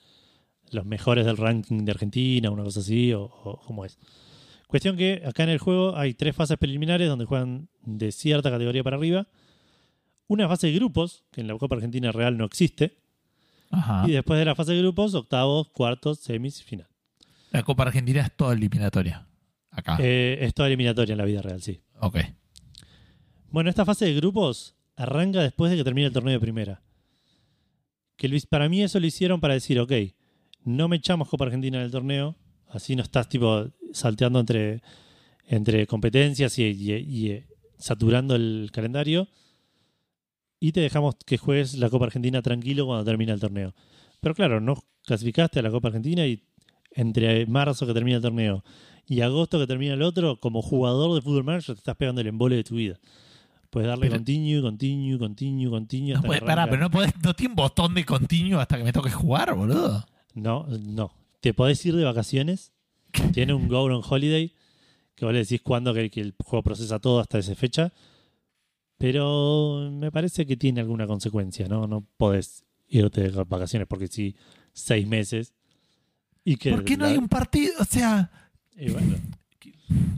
los 0.71 0.85
mejores 0.85 1.25
del 1.25 1.37
ranking 1.37 1.83
de 1.85 1.91
Argentina, 1.91 2.49
una 2.49 2.63
cosa 2.63 2.79
así, 2.79 3.13
o, 3.13 3.23
o 3.23 3.59
cómo 3.65 3.83
es. 3.85 3.97
Cuestión 4.67 4.95
que 4.95 5.21
acá 5.25 5.43
en 5.43 5.49
el 5.49 5.57
juego 5.59 5.97
hay 5.97 6.13
tres 6.13 6.33
fases 6.35 6.57
preliminares 6.57 7.09
donde 7.09 7.25
juegan 7.25 7.67
de 7.83 8.11
cierta 8.13 8.49
categoría 8.49 8.83
para 8.83 8.95
arriba. 8.95 9.27
Una 10.27 10.47
fase 10.47 10.67
de 10.67 10.73
grupos, 10.73 11.25
que 11.31 11.41
en 11.41 11.47
la 11.47 11.57
Copa 11.57 11.75
Argentina 11.75 12.11
real 12.13 12.37
no 12.37 12.45
existe. 12.45 12.97
Ajá. 13.69 14.05
Y 14.07 14.11
después 14.11 14.39
de 14.39 14.45
la 14.45 14.55
fase 14.55 14.71
de 14.71 14.79
grupos, 14.79 15.13
octavos, 15.13 15.67
cuartos, 15.69 16.19
semis 16.19 16.61
y 16.61 16.63
final. 16.63 16.87
La 17.51 17.63
Copa 17.63 17.83
Argentina 17.83 18.21
es 18.21 18.31
toda 18.33 18.53
eliminatoria. 18.53 19.27
Acá. 19.71 19.97
Eh, 19.99 20.37
es 20.39 20.53
toda 20.53 20.67
eliminatoria 20.69 21.11
en 21.13 21.17
la 21.17 21.25
vida 21.25 21.41
real, 21.41 21.61
sí. 21.61 21.81
ok. 21.99 22.17
Bueno, 23.51 23.69
esta 23.69 23.85
fase 23.85 24.05
de 24.05 24.13
grupos 24.13 24.75
arranca 24.95 25.41
después 25.41 25.71
de 25.71 25.77
que 25.77 25.83
termine 25.83 26.07
el 26.07 26.13
torneo 26.13 26.33
de 26.33 26.39
primera. 26.39 26.81
Que 28.15 28.27
Luis, 28.27 28.45
para 28.45 28.69
mí 28.69 28.81
eso 28.81 28.99
lo 28.99 29.05
hicieron 29.05 29.41
para 29.41 29.55
decir, 29.55 29.79
ok, 29.79 29.91
no 30.63 30.87
me 30.87 30.97
echamos 30.97 31.27
Copa 31.27 31.45
Argentina 31.45 31.79
del 31.79 31.91
torneo, 31.91 32.35
así 32.69 32.95
no 32.95 33.03
estás 33.03 33.27
tipo 33.27 33.67
salteando 33.93 34.39
entre, 34.39 34.81
entre 35.47 35.85
competencias 35.87 36.57
y, 36.59 36.63
y- 36.65 37.29
eh, 37.31 37.47
saturando 37.77 38.35
el 38.35 38.69
calendario. 38.71 39.27
Y 40.59 40.71
te 40.71 40.79
dejamos 40.81 41.15
que 41.25 41.37
juegues 41.37 41.73
la 41.77 41.89
Copa 41.89 42.05
Argentina 42.05 42.41
tranquilo 42.41 42.85
cuando 42.85 43.03
termine 43.03 43.31
el 43.31 43.39
torneo. 43.39 43.73
Pero 44.21 44.35
claro, 44.35 44.61
no 44.61 44.81
clasificaste 45.03 45.59
a 45.59 45.63
la 45.63 45.71
Copa 45.71 45.87
Argentina 45.87 46.25
y 46.27 46.43
entre 46.91 47.47
marzo 47.47 47.87
que 47.87 47.93
termina 47.93 48.17
el 48.17 48.21
torneo 48.21 48.63
y 49.07 49.21
agosto 49.21 49.59
que 49.59 49.65
termina 49.65 49.95
el 49.95 50.03
otro, 50.03 50.39
como 50.39 50.61
jugador 50.61 51.15
de 51.15 51.21
fútbol 51.21 51.43
manager 51.43 51.75
te 51.75 51.79
estás 51.79 51.95
pegando 51.97 52.21
el 52.21 52.27
embole 52.27 52.55
de 52.57 52.63
tu 52.63 52.75
vida. 52.75 52.99
Puedes 53.71 53.87
darle 53.87 54.07
Pero- 54.07 54.17
continue, 54.17 54.61
continue, 54.61 55.17
continue, 55.17 55.69
continue. 55.69 56.11
No 56.13 56.17
hasta 56.19 56.27
puede, 56.27 56.39
que 56.41 56.45
pará, 56.45 56.63
arranca. 56.63 56.71
pero 56.71 56.83
no 56.83 56.91
podés, 56.91 57.13
no 57.23 57.33
tiene 57.33 57.51
un 57.53 57.55
botón 57.55 57.93
de 57.95 58.05
continuo 58.05 58.59
hasta 58.59 58.77
que 58.77 58.83
me 58.83 58.93
toque 58.93 59.09
jugar, 59.09 59.55
boludo. 59.55 60.05
No, 60.35 60.67
no. 60.67 61.11
Te 61.39 61.53
podés 61.55 61.83
ir 61.85 61.95
de 61.95 62.03
vacaciones. 62.03 62.71
Tiene 63.33 63.53
un 63.53 63.67
Go 63.67 63.81
on 63.83 64.01
Holiday 64.07 64.53
que 65.15 65.25
vos 65.25 65.33
le 65.33 65.39
decís 65.39 65.61
cuándo 65.61 65.93
que, 65.93 66.09
el 66.15 66.33
juego 66.43 66.63
procesa 66.63 66.99
todo 66.99 67.19
hasta 67.19 67.39
esa 67.39 67.55
fecha. 67.55 67.91
Pero 68.97 69.89
me 69.91 70.11
parece 70.11 70.45
que 70.45 70.55
tiene 70.57 70.79
alguna 70.81 71.07
consecuencia, 71.07 71.67
¿no? 71.67 71.87
No 71.87 72.05
podés 72.17 72.63
irte 72.87 73.21
de 73.29 73.43
vacaciones 73.45 73.87
porque 73.87 74.07
sí, 74.07 74.35
seis 74.73 75.07
meses. 75.07 75.53
Y 76.43 76.55
que 76.57 76.71
¿Por 76.71 76.83
qué 76.85 76.97
no 76.97 77.05
la- 77.05 77.11
hay 77.11 77.17
un 77.17 77.27
partido? 77.27 77.73
O 77.79 77.85
sea, 77.85 78.29
y 78.75 78.91
bueno. 78.91 79.15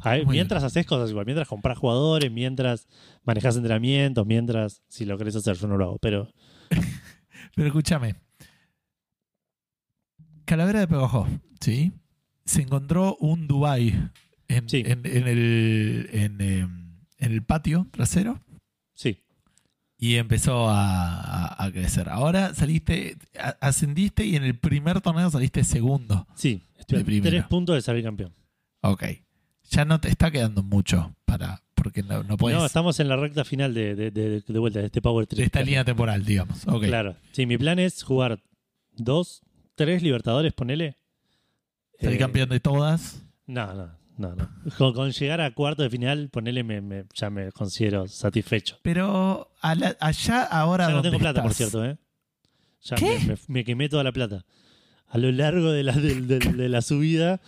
Ver, 0.04 0.28
mientras 0.28 0.64
haces 0.64 0.86
cosas 0.86 1.10
igual, 1.10 1.26
mientras 1.26 1.48
compras 1.48 1.78
jugadores, 1.78 2.32
mientras 2.32 2.88
manejas 3.24 3.56
entrenamientos, 3.56 4.26
mientras, 4.26 4.82
si 4.88 5.06
lo 5.06 5.18
querés 5.18 5.36
hacer, 5.36 5.56
yo 5.56 5.68
no 5.68 5.78
lo 5.78 5.86
hago, 5.86 5.98
pero 6.00 6.30
pero 7.56 7.68
escúchame. 7.68 8.16
Calavera 10.46 10.80
de 10.82 10.88
Pegajoso, 10.88 11.28
¿sí? 11.62 11.94
Se 12.46 12.62
encontró 12.62 13.16
un 13.20 13.48
Dubai 13.48 14.10
en, 14.50 14.70
Sí. 14.70 14.84
en- 14.86 15.06
en 15.06 15.28
el, 15.28 16.10
en, 16.12 16.42
em, 16.42 16.96
en 17.18 17.32
el 17.32 17.42
patio 17.44 17.88
trasero 17.92 18.42
sí. 18.94 19.22
y 19.98 20.16
empezó 20.16 20.70
a, 20.70 21.16
a- 21.18 21.64
a 21.66 21.72
crecer. 21.72 22.10
Ahora 22.10 22.54
saliste, 22.54 23.18
ascendiste 23.62 24.26
y 24.26 24.36
en 24.36 24.44
el 24.44 24.58
primer 24.60 25.00
torneo 25.00 25.30
saliste 25.30 25.64
segundo. 25.64 26.28
Sí, 26.36 26.62
estoy 26.78 27.04
De 27.04 27.20
a 27.20 27.22
tres 27.22 27.46
puntos 27.46 27.76
de 27.76 27.82
salir 27.82 28.04
campeón. 28.04 28.34
Ok. 28.82 29.04
Ya 29.74 29.86
no 29.86 30.00
te 30.00 30.10
está 30.10 30.30
quedando 30.32 30.62
mucho 30.64 31.16
para. 31.26 31.62
Porque 31.76 32.04
no, 32.04 32.24
no 32.24 32.38
puedes. 32.38 32.58
No, 32.58 32.66
estamos 32.66 33.00
en 33.00 33.10
la 33.10 33.16
recta 33.18 33.44
final 33.44 33.74
de, 33.74 33.96
de- 33.96 34.12
de- 34.12 34.42
de 34.48 34.60
vuelta 34.60 34.80
de 34.80 34.86
este 34.86 35.02
Power 35.02 35.28
de 35.28 35.36
3. 35.36 35.46
esta 35.48 35.62
línea 35.62 35.84
temporal, 35.84 36.24
digamos. 36.24 36.66
Ok. 36.68 36.86
Claro. 36.86 37.16
Sí, 37.32 37.46
mi 37.46 37.58
plan 37.58 37.80
es 37.80 38.04
jugar 38.04 38.40
dos, 38.96 39.42
tres 39.76 40.02
Libertadores, 40.04 40.54
ponele. 40.54 40.96
Salir 42.00 42.16
Eh, 42.16 42.20
campeón 42.20 42.50
de 42.50 42.60
todas. 42.60 43.22
No, 43.48 43.74
no, 43.74 43.90
no. 44.18 44.36
no. 44.36 44.50
Con, 44.78 44.94
con 44.94 45.12
llegar 45.12 45.42
a 45.42 45.52
cuarto 45.54 45.82
de 45.84 45.90
final, 45.90 46.30
ponele, 46.30 46.64
me, 46.64 46.80
me- 46.82 47.06
ya 47.16 47.30
me 47.30 47.52
considero 47.52 48.08
satisfecho. 48.08 48.78
Pero 48.84 49.52
a 49.62 49.76
la- 49.76 49.98
allá 50.00 50.44
ahora. 50.44 50.88
Ya 50.88 50.94
no 50.94 51.02
tengo 51.02 51.18
plata, 51.20 51.42
por 51.42 51.54
cierto, 51.54 51.84
¿eh? 51.84 51.98
Ya 52.84 52.96
¿Qué? 52.96 53.20
Me, 53.20 53.28
me- 53.28 53.38
me 53.48 53.64
quemé 53.66 53.90
toda 53.90 54.04
la 54.04 54.12
plata. 54.12 54.46
A 55.08 55.18
lo 55.18 55.32
largo 55.32 55.72
de 55.72 55.84
la, 55.84 55.94
de 55.94 56.70
la 56.70 56.82
subida 56.82 57.42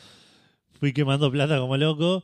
fui 0.80 0.94
quemando 0.94 1.32
plata 1.32 1.60
como 1.60 1.78
loco 1.78 2.24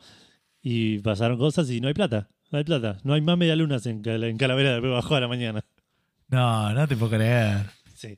y 0.62 1.00
pasaron 1.00 1.38
cosas 1.38 1.70
y 1.70 1.82
no 1.82 1.88
hay 1.88 1.94
plata. 1.94 2.30
No 2.52 2.58
hay 2.58 2.64
plata. 2.64 2.98
No 3.04 3.14
hay 3.14 3.22
más 3.22 3.38
medialunas 3.38 3.86
en, 3.86 4.02
en 4.06 4.38
Calavera 4.38 4.74
de 4.74 4.80
Bajó 4.82 5.16
a 5.16 5.22
la 5.22 5.28
mañana. 5.28 5.64
No, 6.28 6.74
no 6.74 6.88
te 6.88 6.96
puedo 6.96 7.18
creer. 7.18 7.70
Sí. 7.96 8.18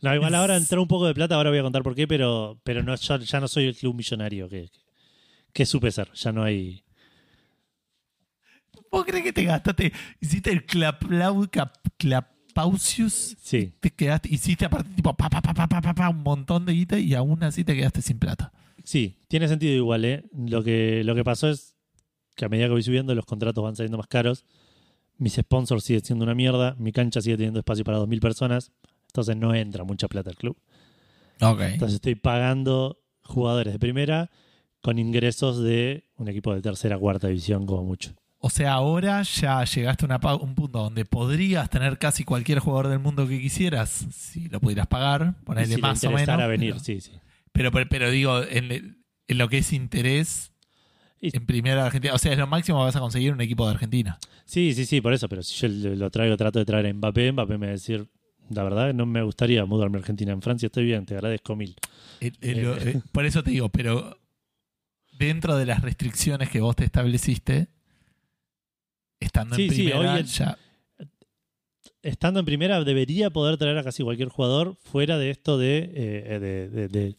No, 0.00 0.14
igual 0.14 0.34
ahora 0.34 0.56
entró 0.56 0.80
un 0.80 0.88
poco 0.88 1.06
de 1.06 1.14
plata, 1.14 1.34
ahora 1.34 1.50
voy 1.50 1.58
a 1.58 1.62
contar 1.62 1.82
por 1.82 1.94
qué, 1.94 2.08
pero, 2.08 2.60
pero 2.64 2.82
no, 2.82 2.94
ya, 2.94 3.18
ya 3.18 3.40
no 3.40 3.48
soy 3.48 3.66
el 3.66 3.76
club 3.76 3.94
millonario 3.94 4.48
que, 4.48 4.70
que, 4.70 4.80
que 5.52 5.66
supe 5.66 5.90
ser. 5.90 6.10
Ya 6.14 6.32
no 6.32 6.42
hay. 6.42 6.82
¿Vos 8.90 9.04
crees 9.04 9.24
que 9.24 9.32
te 9.32 9.44
gastaste? 9.44 9.92
Hiciste 10.20 10.50
el 10.50 10.64
claplau, 10.64 11.48
clapausius. 11.98 13.36
Sí. 13.42 13.74
Te 13.80 13.90
quedaste, 13.90 14.28
hiciste 14.30 14.64
aparte 14.64 14.90
tipo 14.94 15.14
pa, 15.14 15.30
pa, 15.30 15.40
pa, 15.40 15.54
pa, 15.54 15.80
pa, 15.80 15.94
pa, 15.94 16.08
un 16.08 16.22
montón 16.22 16.66
de 16.66 16.72
guita 16.72 16.98
y 16.98 17.14
aún 17.14 17.42
así 17.42 17.64
te 17.64 17.74
quedaste 17.74 18.02
sin 18.02 18.18
plata. 18.18 18.52
Sí, 18.84 19.16
tiene 19.28 19.48
sentido 19.48 19.74
igual, 19.74 20.04
¿eh? 20.04 20.24
Lo 20.36 20.62
que, 20.62 21.02
lo 21.04 21.14
que 21.14 21.24
pasó 21.24 21.48
es 21.48 21.74
que 22.34 22.44
a 22.44 22.48
medida 22.48 22.66
que 22.66 22.72
voy 22.72 22.82
subiendo, 22.82 23.14
los 23.14 23.26
contratos 23.26 23.62
van 23.62 23.76
saliendo 23.76 23.98
más 23.98 24.06
caros. 24.06 24.44
Mis 25.18 25.34
sponsors 25.34 25.84
siguen 25.84 26.04
siendo 26.04 26.24
una 26.24 26.34
mierda. 26.34 26.74
Mi 26.78 26.90
cancha 26.92 27.20
sigue 27.20 27.36
teniendo 27.36 27.60
espacio 27.60 27.84
para 27.84 27.98
2.000 27.98 28.20
personas. 28.20 28.72
Entonces 29.08 29.36
no 29.36 29.54
entra 29.54 29.84
mucha 29.84 30.08
plata 30.08 30.30
al 30.30 30.36
club. 30.36 30.56
Ok. 31.40 31.60
Entonces 31.60 31.96
estoy 31.96 32.14
pagando 32.14 32.98
jugadores 33.22 33.72
de 33.72 33.78
primera 33.78 34.30
con 34.80 34.98
ingresos 34.98 35.62
de 35.62 36.04
un 36.16 36.28
equipo 36.28 36.54
de 36.54 36.60
tercera, 36.62 36.98
cuarta 36.98 37.28
división, 37.28 37.66
como 37.66 37.84
mucho. 37.84 38.12
O 38.38 38.50
sea, 38.50 38.72
ahora 38.72 39.22
ya 39.22 39.62
llegaste 39.64 40.06
a 40.10 40.34
un 40.36 40.54
punto 40.56 40.80
donde 40.80 41.04
podrías 41.04 41.70
tener 41.70 41.98
casi 41.98 42.24
cualquier 42.24 42.58
jugador 42.58 42.88
del 42.88 42.98
mundo 42.98 43.28
que 43.28 43.38
quisieras, 43.40 44.06
si 44.12 44.48
lo 44.48 44.58
pudieras 44.60 44.88
pagar, 44.88 45.34
ponerle 45.44 45.76
si 45.76 45.80
le 45.80 45.82
más 45.82 46.02
o 46.02 46.08
menos. 46.08 46.22
interesara 46.22 46.46
venir, 46.48 46.72
pero- 46.72 46.82
sí, 46.84 47.00
sí. 47.00 47.12
Pero, 47.52 47.70
pero, 47.70 47.88
pero 47.88 48.10
digo, 48.10 48.42
en, 48.42 48.72
en 49.28 49.38
lo 49.38 49.48
que 49.48 49.58
es 49.58 49.72
interés 49.72 50.52
Y- 51.20 51.36
en 51.36 51.46
primera 51.46 51.84
Argentina, 51.86 52.14
o 52.14 52.18
sea, 52.18 52.32
es 52.32 52.38
lo 52.38 52.46
máximo 52.46 52.78
que 52.78 52.84
vas 52.84 52.96
a 52.96 53.00
conseguir 53.00 53.32
un 53.32 53.40
equipo 53.40 53.64
de 53.66 53.72
Argentina. 53.74 54.18
Sí, 54.44 54.74
sí, 54.74 54.84
sí, 54.86 55.00
por 55.00 55.12
eso. 55.12 55.28
Pero 55.28 55.42
si 55.42 55.54
yo 55.54 55.68
lo 55.94 56.10
traigo, 56.10 56.36
trato 56.36 56.58
de 56.58 56.64
traer 56.64 56.86
a 56.86 56.92
Mbappé, 56.92 57.32
Mbappé 57.32 57.58
me 57.58 57.66
va 57.66 57.70
a 57.70 57.74
decir, 57.74 58.06
la 58.50 58.62
verdad, 58.64 58.92
no 58.92 59.06
me 59.06 59.22
gustaría 59.22 59.64
mudarme 59.64 59.98
a 59.98 60.00
Argentina. 60.00 60.32
En 60.32 60.42
Francia 60.42 60.66
estoy 60.66 60.84
bien, 60.84 61.06
te 61.06 61.14
agradezco 61.14 61.54
mil. 61.56 61.76
El- 62.20 62.36
el- 62.40 62.62
lo- 62.62 62.76
eh, 62.76 63.00
por 63.12 63.24
eso 63.24 63.42
te 63.42 63.50
digo, 63.50 63.68
pero 63.68 64.18
dentro 65.18 65.56
de 65.56 65.66
las 65.66 65.80
restricciones 65.82 66.48
que 66.50 66.60
vos 66.60 66.74
te 66.74 66.84
estableciste, 66.84 67.68
estando 69.20 69.54
Sí, 69.56 69.64
en 69.66 69.70
sí, 69.70 69.76
primera, 69.88 69.98
hoy 70.14 70.18
el- 70.20 70.26
ya. 70.26 70.58
Estando 72.02 72.40
en 72.40 72.46
primera, 72.46 72.82
debería 72.82 73.30
poder 73.30 73.56
traer 73.58 73.78
a 73.78 73.84
casi 73.84 74.02
cualquier 74.02 74.28
jugador 74.28 74.76
fuera 74.82 75.18
de 75.18 75.30
esto 75.30 75.56
de, 75.56 75.78
eh, 75.94 76.38
de, 76.40 76.68
de- 76.68 76.88
de- 76.88 77.16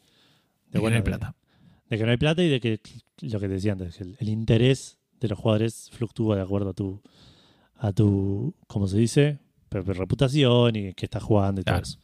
de- 0.73 0.79
de 0.79 0.79
bueno, 0.81 0.95
no 0.95 0.97
hay 0.97 1.03
plata. 1.03 1.35
de 1.89 1.97
que 1.97 2.03
no 2.03 2.11
hay 2.11 2.17
plata 2.17 2.43
y 2.43 2.49
de 2.49 2.59
que 2.59 2.79
lo 3.21 3.39
que 3.39 3.47
te 3.47 3.53
decía 3.53 3.71
antes, 3.73 3.95
que 3.97 4.03
el, 4.03 4.17
el 4.19 4.29
interés 4.29 4.97
de 5.19 5.27
los 5.29 5.39
jugadores 5.39 5.89
fluctúa 5.93 6.35
de 6.35 6.41
acuerdo 6.41 6.71
a 6.71 6.73
tu, 6.73 7.01
a 7.75 7.91
tu 7.93 8.53
¿cómo 8.67 8.87
se 8.87 8.97
dice? 8.97 9.39
Reputación 9.69 10.75
y 10.75 10.93
que 10.93 11.05
estás 11.05 11.23
jugando 11.23 11.61
y 11.61 11.63
todo 11.63 11.75
Claro. 11.75 11.83
eso. 11.87 11.99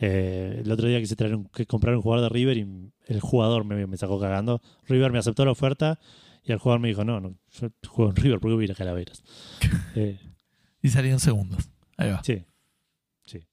Eh, 0.00 0.60
el 0.64 0.70
otro 0.72 0.88
día 0.88 0.98
quise 1.00 1.16
traer 1.16 1.34
un, 1.36 1.44
que 1.46 1.66
comprar 1.66 1.94
un 1.94 2.02
jugador 2.02 2.24
de 2.28 2.34
River 2.34 2.56
y 2.58 2.92
el 3.06 3.20
jugador 3.20 3.64
me, 3.64 3.86
me 3.86 3.96
sacó 3.96 4.18
cagando. 4.20 4.60
River 4.86 5.12
me 5.12 5.18
aceptó 5.18 5.44
la 5.44 5.52
oferta 5.52 5.98
y 6.44 6.52
el 6.52 6.58
jugador 6.58 6.80
me 6.80 6.88
dijo, 6.88 7.04
no, 7.04 7.20
no 7.20 7.36
yo 7.52 7.68
juego 7.88 8.10
en 8.10 8.16
River, 8.16 8.40
¿por 8.40 8.50
qué 8.50 8.54
voy 8.54 8.64
a 8.64 8.66
ir 8.66 8.72
a 8.72 8.74
Calaveras? 8.74 9.22
Eh, 9.96 10.18
Y 10.82 10.88
salieron 10.88 11.20
segundos. 11.20 11.70
Ahí 11.96 12.10
va. 12.10 12.22
sí, 12.24 12.44
sí. 13.24 13.46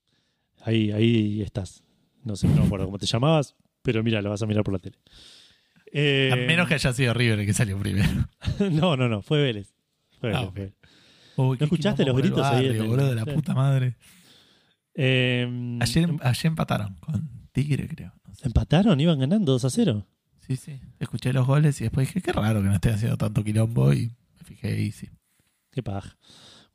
Ahí, 0.63 0.91
ahí 0.91 1.41
estás. 1.43 1.83
No 2.23 2.35
sé, 2.35 2.47
no 2.47 2.55
me 2.61 2.65
acuerdo 2.65 2.85
cómo 2.85 2.97
te 2.97 3.05
llamabas, 3.05 3.55
pero 3.81 4.03
mira, 4.03 4.21
lo 4.21 4.29
vas 4.29 4.41
a 4.41 4.45
mirar 4.45 4.63
por 4.63 4.73
la 4.73 4.79
tele. 4.79 4.97
Eh, 5.93 6.29
A 6.31 6.35
menos 6.35 6.67
que 6.67 6.75
haya 6.75 6.93
sido 6.93 7.13
River 7.13 7.39
el 7.39 7.45
que 7.45 7.53
salió 7.53 7.77
primero. 7.77 8.09
no, 8.71 8.95
no, 8.95 9.09
no, 9.09 9.21
fue 9.21 9.41
Vélez. 9.41 9.73
Fue 10.19 10.33
Ah, 10.33 10.39
Vélez, 10.39 10.47
ok. 10.47 10.53
fue 10.53 10.63
Vélez. 10.63 10.75
Uy, 11.37 11.57
qué 11.57 11.63
escuchaste 11.65 12.05
los 12.05 12.15
gritos 12.15 12.45
ahí 12.45 12.67
barrio, 12.67 12.83
el- 12.83 12.87
boludo, 12.89 13.09
de 13.09 13.15
la 13.15 13.23
sí. 13.25 13.31
puta 13.31 13.53
madre. 13.53 13.95
Eh, 14.93 15.77
Ayer, 15.79 16.03
em- 16.09 16.19
ayer 16.21 16.45
empataron 16.47 16.95
con 16.99 17.29
Tigre, 17.51 17.87
creo. 17.87 18.13
No 18.27 18.35
sé. 18.35 18.47
empataron, 18.47 18.99
iban 18.99 19.19
ganando 19.19 19.51
2 19.53 19.65
a 19.65 19.69
0. 19.69 20.05
Sí, 20.47 20.55
sí. 20.55 20.79
Escuché 20.99 21.33
los 21.33 21.45
goles 21.47 21.79
y 21.81 21.85
después 21.85 22.07
dije, 22.07 22.21
qué 22.21 22.31
raro 22.33 22.61
que 22.61 22.67
no 22.67 22.73
estén 22.75 22.93
haciendo 22.95 23.17
tanto 23.17 23.43
quilombo 23.43 23.93
y 23.93 24.11
me 24.37 24.43
fijé 24.45 24.81
y 24.81 24.91
sí. 24.91 25.09
Qué 25.71 25.81
paja. 25.83 26.17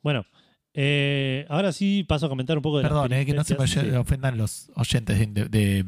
Bueno, 0.01 0.25
eh, 0.73 1.45
ahora 1.49 1.71
sí 1.71 2.03
paso 2.07 2.25
a 2.25 2.29
comentar 2.29 2.57
un 2.57 2.63
poco 2.63 2.77
de 2.77 2.83
las 2.83 2.91
Perdón, 2.91 3.13
eh, 3.13 3.25
que 3.25 3.33
no 3.33 3.43
se 3.43 3.55
me 3.55 3.97
ofendan 3.97 4.37
los 4.37 4.71
oyentes 4.75 5.19
de, 5.33 5.45
de, 5.45 5.85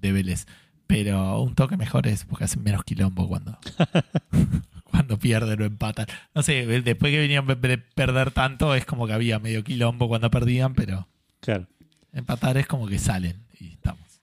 de- 0.00 0.12
Vélez. 0.12 0.46
Pero 0.86 1.40
un 1.42 1.54
toque 1.54 1.76
mejor 1.76 2.06
es 2.08 2.24
porque 2.24 2.44
hacen 2.44 2.62
menos 2.64 2.82
quilombo 2.82 3.28
cuando, 3.28 3.56
cuando 4.84 5.18
pierden 5.18 5.60
o 5.62 5.64
empatan. 5.64 6.06
No 6.34 6.42
sé, 6.42 6.66
después 6.82 7.12
que 7.12 7.18
venían 7.18 7.46
de 7.46 7.54
de 7.54 7.78
perder 7.78 8.30
tanto, 8.32 8.74
es 8.74 8.84
como 8.84 9.06
que 9.06 9.12
había 9.12 9.38
medio 9.38 9.62
quilombo 9.62 10.08
cuando 10.08 10.30
perdían, 10.30 10.74
pero 10.74 11.06
Claro. 11.40 11.68
empatar 12.12 12.56
es 12.58 12.66
como 12.66 12.86
que 12.88 12.98
salen 12.98 13.46
y 13.58 13.68
estamos. 13.72 14.20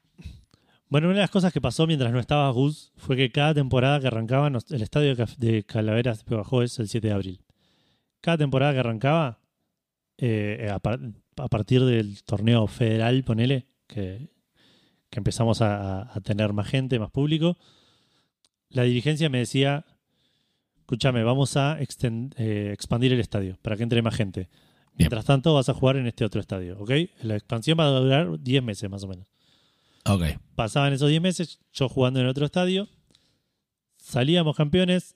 Bueno, 0.89 1.07
una 1.07 1.15
de 1.15 1.21
las 1.21 1.29
cosas 1.29 1.51
que 1.51 1.59
pasó 1.61 1.85
mientras 1.87 2.11
no 2.11 2.19
estaba 2.19 2.49
Gus 2.51 2.91
fue 2.97 3.15
que 3.17 3.31
cada 3.31 3.53
temporada 3.53 3.99
que 3.99 4.07
arrancaba, 4.07 4.47
el 4.47 4.81
estadio 4.81 5.15
de 5.37 5.63
Calaveras 5.63 6.23
Peguajó 6.23 6.63
es 6.63 6.79
el 6.79 6.87
7 6.87 7.07
de 7.07 7.13
abril. 7.13 7.41
Cada 8.21 8.37
temporada 8.37 8.73
que 8.73 8.79
arrancaba, 8.79 9.39
eh, 10.17 10.69
a, 10.71 10.79
par- 10.79 10.99
a 11.37 11.47
partir 11.49 11.83
del 11.83 12.23
torneo 12.23 12.67
federal, 12.67 13.23
ponele, 13.23 13.67
que, 13.87 14.29
que 15.09 15.19
empezamos 15.19 15.61
a, 15.61 16.13
a 16.13 16.19
tener 16.21 16.53
más 16.53 16.67
gente, 16.67 16.99
más 16.99 17.11
público, 17.11 17.57
la 18.69 18.83
dirigencia 18.83 19.29
me 19.29 19.39
decía, 19.39 19.85
escúchame, 20.79 21.23
vamos 21.23 21.55
a 21.57 21.77
eh, 21.79 22.69
expandir 22.73 23.13
el 23.13 23.19
estadio 23.19 23.57
para 23.61 23.77
que 23.77 23.83
entre 23.83 24.01
más 24.01 24.15
gente. 24.15 24.49
Mientras 24.95 25.25
tanto, 25.25 25.53
vas 25.53 25.69
a 25.69 25.73
jugar 25.73 25.97
en 25.97 26.07
este 26.07 26.25
otro 26.25 26.41
estadio, 26.41 26.77
¿ok? 26.79 26.91
La 27.21 27.35
expansión 27.35 27.77
va 27.79 27.85
a 27.85 27.99
durar 27.99 28.39
10 28.39 28.63
meses 28.63 28.89
más 28.89 29.03
o 29.03 29.07
menos 29.07 29.27
Ok. 30.05 30.23
pasaban 30.55 30.91
esos 30.93 31.09
10 31.09 31.21
meses, 31.21 31.59
yo 31.71 31.87
jugando 31.87 32.19
en 32.19 32.25
otro 32.27 32.45
estadio, 32.45 32.89
salíamos 33.97 34.55
campeones 34.55 35.15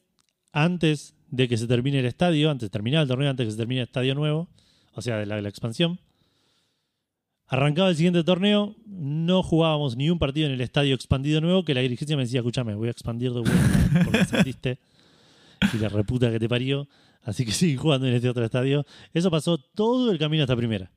antes 0.52 1.16
de 1.30 1.48
que 1.48 1.58
se 1.58 1.68
termine 1.68 2.00
el 2.00 2.06
estadio, 2.06 2.52
antes 2.52 2.68
de 2.68 2.70
terminar 2.72 3.02
el 3.04 3.08
torneo, 3.08 3.30
antes 3.30 3.46
de 3.46 3.48
que 3.48 3.52
se 3.52 3.58
termine 3.58 3.82
el 3.82 3.88
estadio 3.88 4.16
nuevo, 4.16 4.50
o 4.94 5.02
sea, 5.02 5.18
de 5.18 5.26
la, 5.26 5.42
la 5.42 5.50
expansión. 5.50 6.00
Arrancaba 7.52 7.90
el 7.90 7.98
siguiente 7.98 8.24
torneo, 8.24 8.78
no 8.86 9.44
jugábamos 9.44 9.98
ni 9.98 10.10
un 10.10 10.18
partido 10.18 10.48
en 10.48 10.54
el 10.54 10.62
estadio 10.62 10.96
expandido 10.96 11.42
nuevo, 11.42 11.66
que 11.66 11.74
la 11.74 11.82
dirigencia 11.82 12.16
me 12.16 12.24
decía, 12.24 12.40
escúchame, 12.40 12.76
voy 12.76 12.88
a 12.88 12.92
expandir 12.92 13.34
de 13.34 13.42
vuelta 13.42 14.04
porque 14.06 14.24
sentiste 14.24 14.80
y 15.74 15.78
la 15.80 15.90
reputa 15.90 16.32
que 16.32 16.40
te 16.40 16.48
parió, 16.48 16.88
así 17.24 17.44
que 17.44 17.52
sigue 17.52 17.76
jugando 17.76 18.08
en 18.08 18.14
este 18.14 18.30
otro 18.30 18.46
estadio. 18.46 18.86
Eso 19.14 19.30
pasó 19.30 19.58
todo 19.58 20.14
el 20.14 20.18
camino 20.18 20.44
hasta 20.44 20.56
primera. 20.56 20.94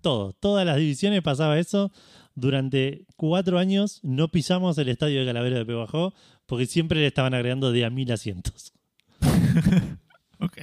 Todo, 0.00 0.32
todas 0.32 0.66
las 0.66 0.76
divisiones 0.76 1.22
pasaba 1.22 1.56
eso. 1.60 1.92
Durante 2.34 3.06
cuatro 3.14 3.60
años 3.60 4.00
no 4.02 4.26
pisamos 4.26 4.76
el 4.78 4.88
estadio 4.88 5.20
de 5.20 5.26
Calavera 5.26 5.58
de 5.58 5.66
Pebajó 5.66 6.14
porque 6.46 6.66
siempre 6.66 6.98
le 6.98 7.06
estaban 7.06 7.32
agregando 7.32 7.70
de 7.70 7.84
a 7.84 7.90
mil 7.90 8.10
asientos. 8.10 8.72
Ok. 10.40 10.58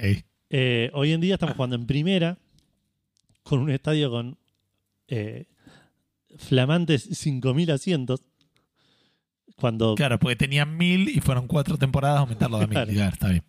Eh, 0.50 0.90
hoy 0.92 1.12
en 1.12 1.22
día 1.22 1.32
estamos 1.32 1.56
jugando 1.56 1.74
en 1.74 1.86
primera 1.86 2.36
con 3.42 3.60
un 3.60 3.70
estadio 3.70 4.10
con 4.10 4.36
eh, 5.10 5.46
flamantes 6.38 7.08
5.000 7.24 7.70
asientos. 7.72 8.22
Cuando 9.56 9.94
Claro, 9.94 10.18
porque 10.18 10.36
tenían 10.36 10.76
mil 10.78 11.08
y 11.10 11.20
fueron 11.20 11.46
cuatro 11.46 11.76
temporadas 11.76 12.20
aumentarlo 12.20 12.56
a 12.56 12.60
mil. 12.60 12.70
Claro. 12.70 12.92
Claro, 12.92 13.12
está 13.12 13.28
bien. 13.28 13.44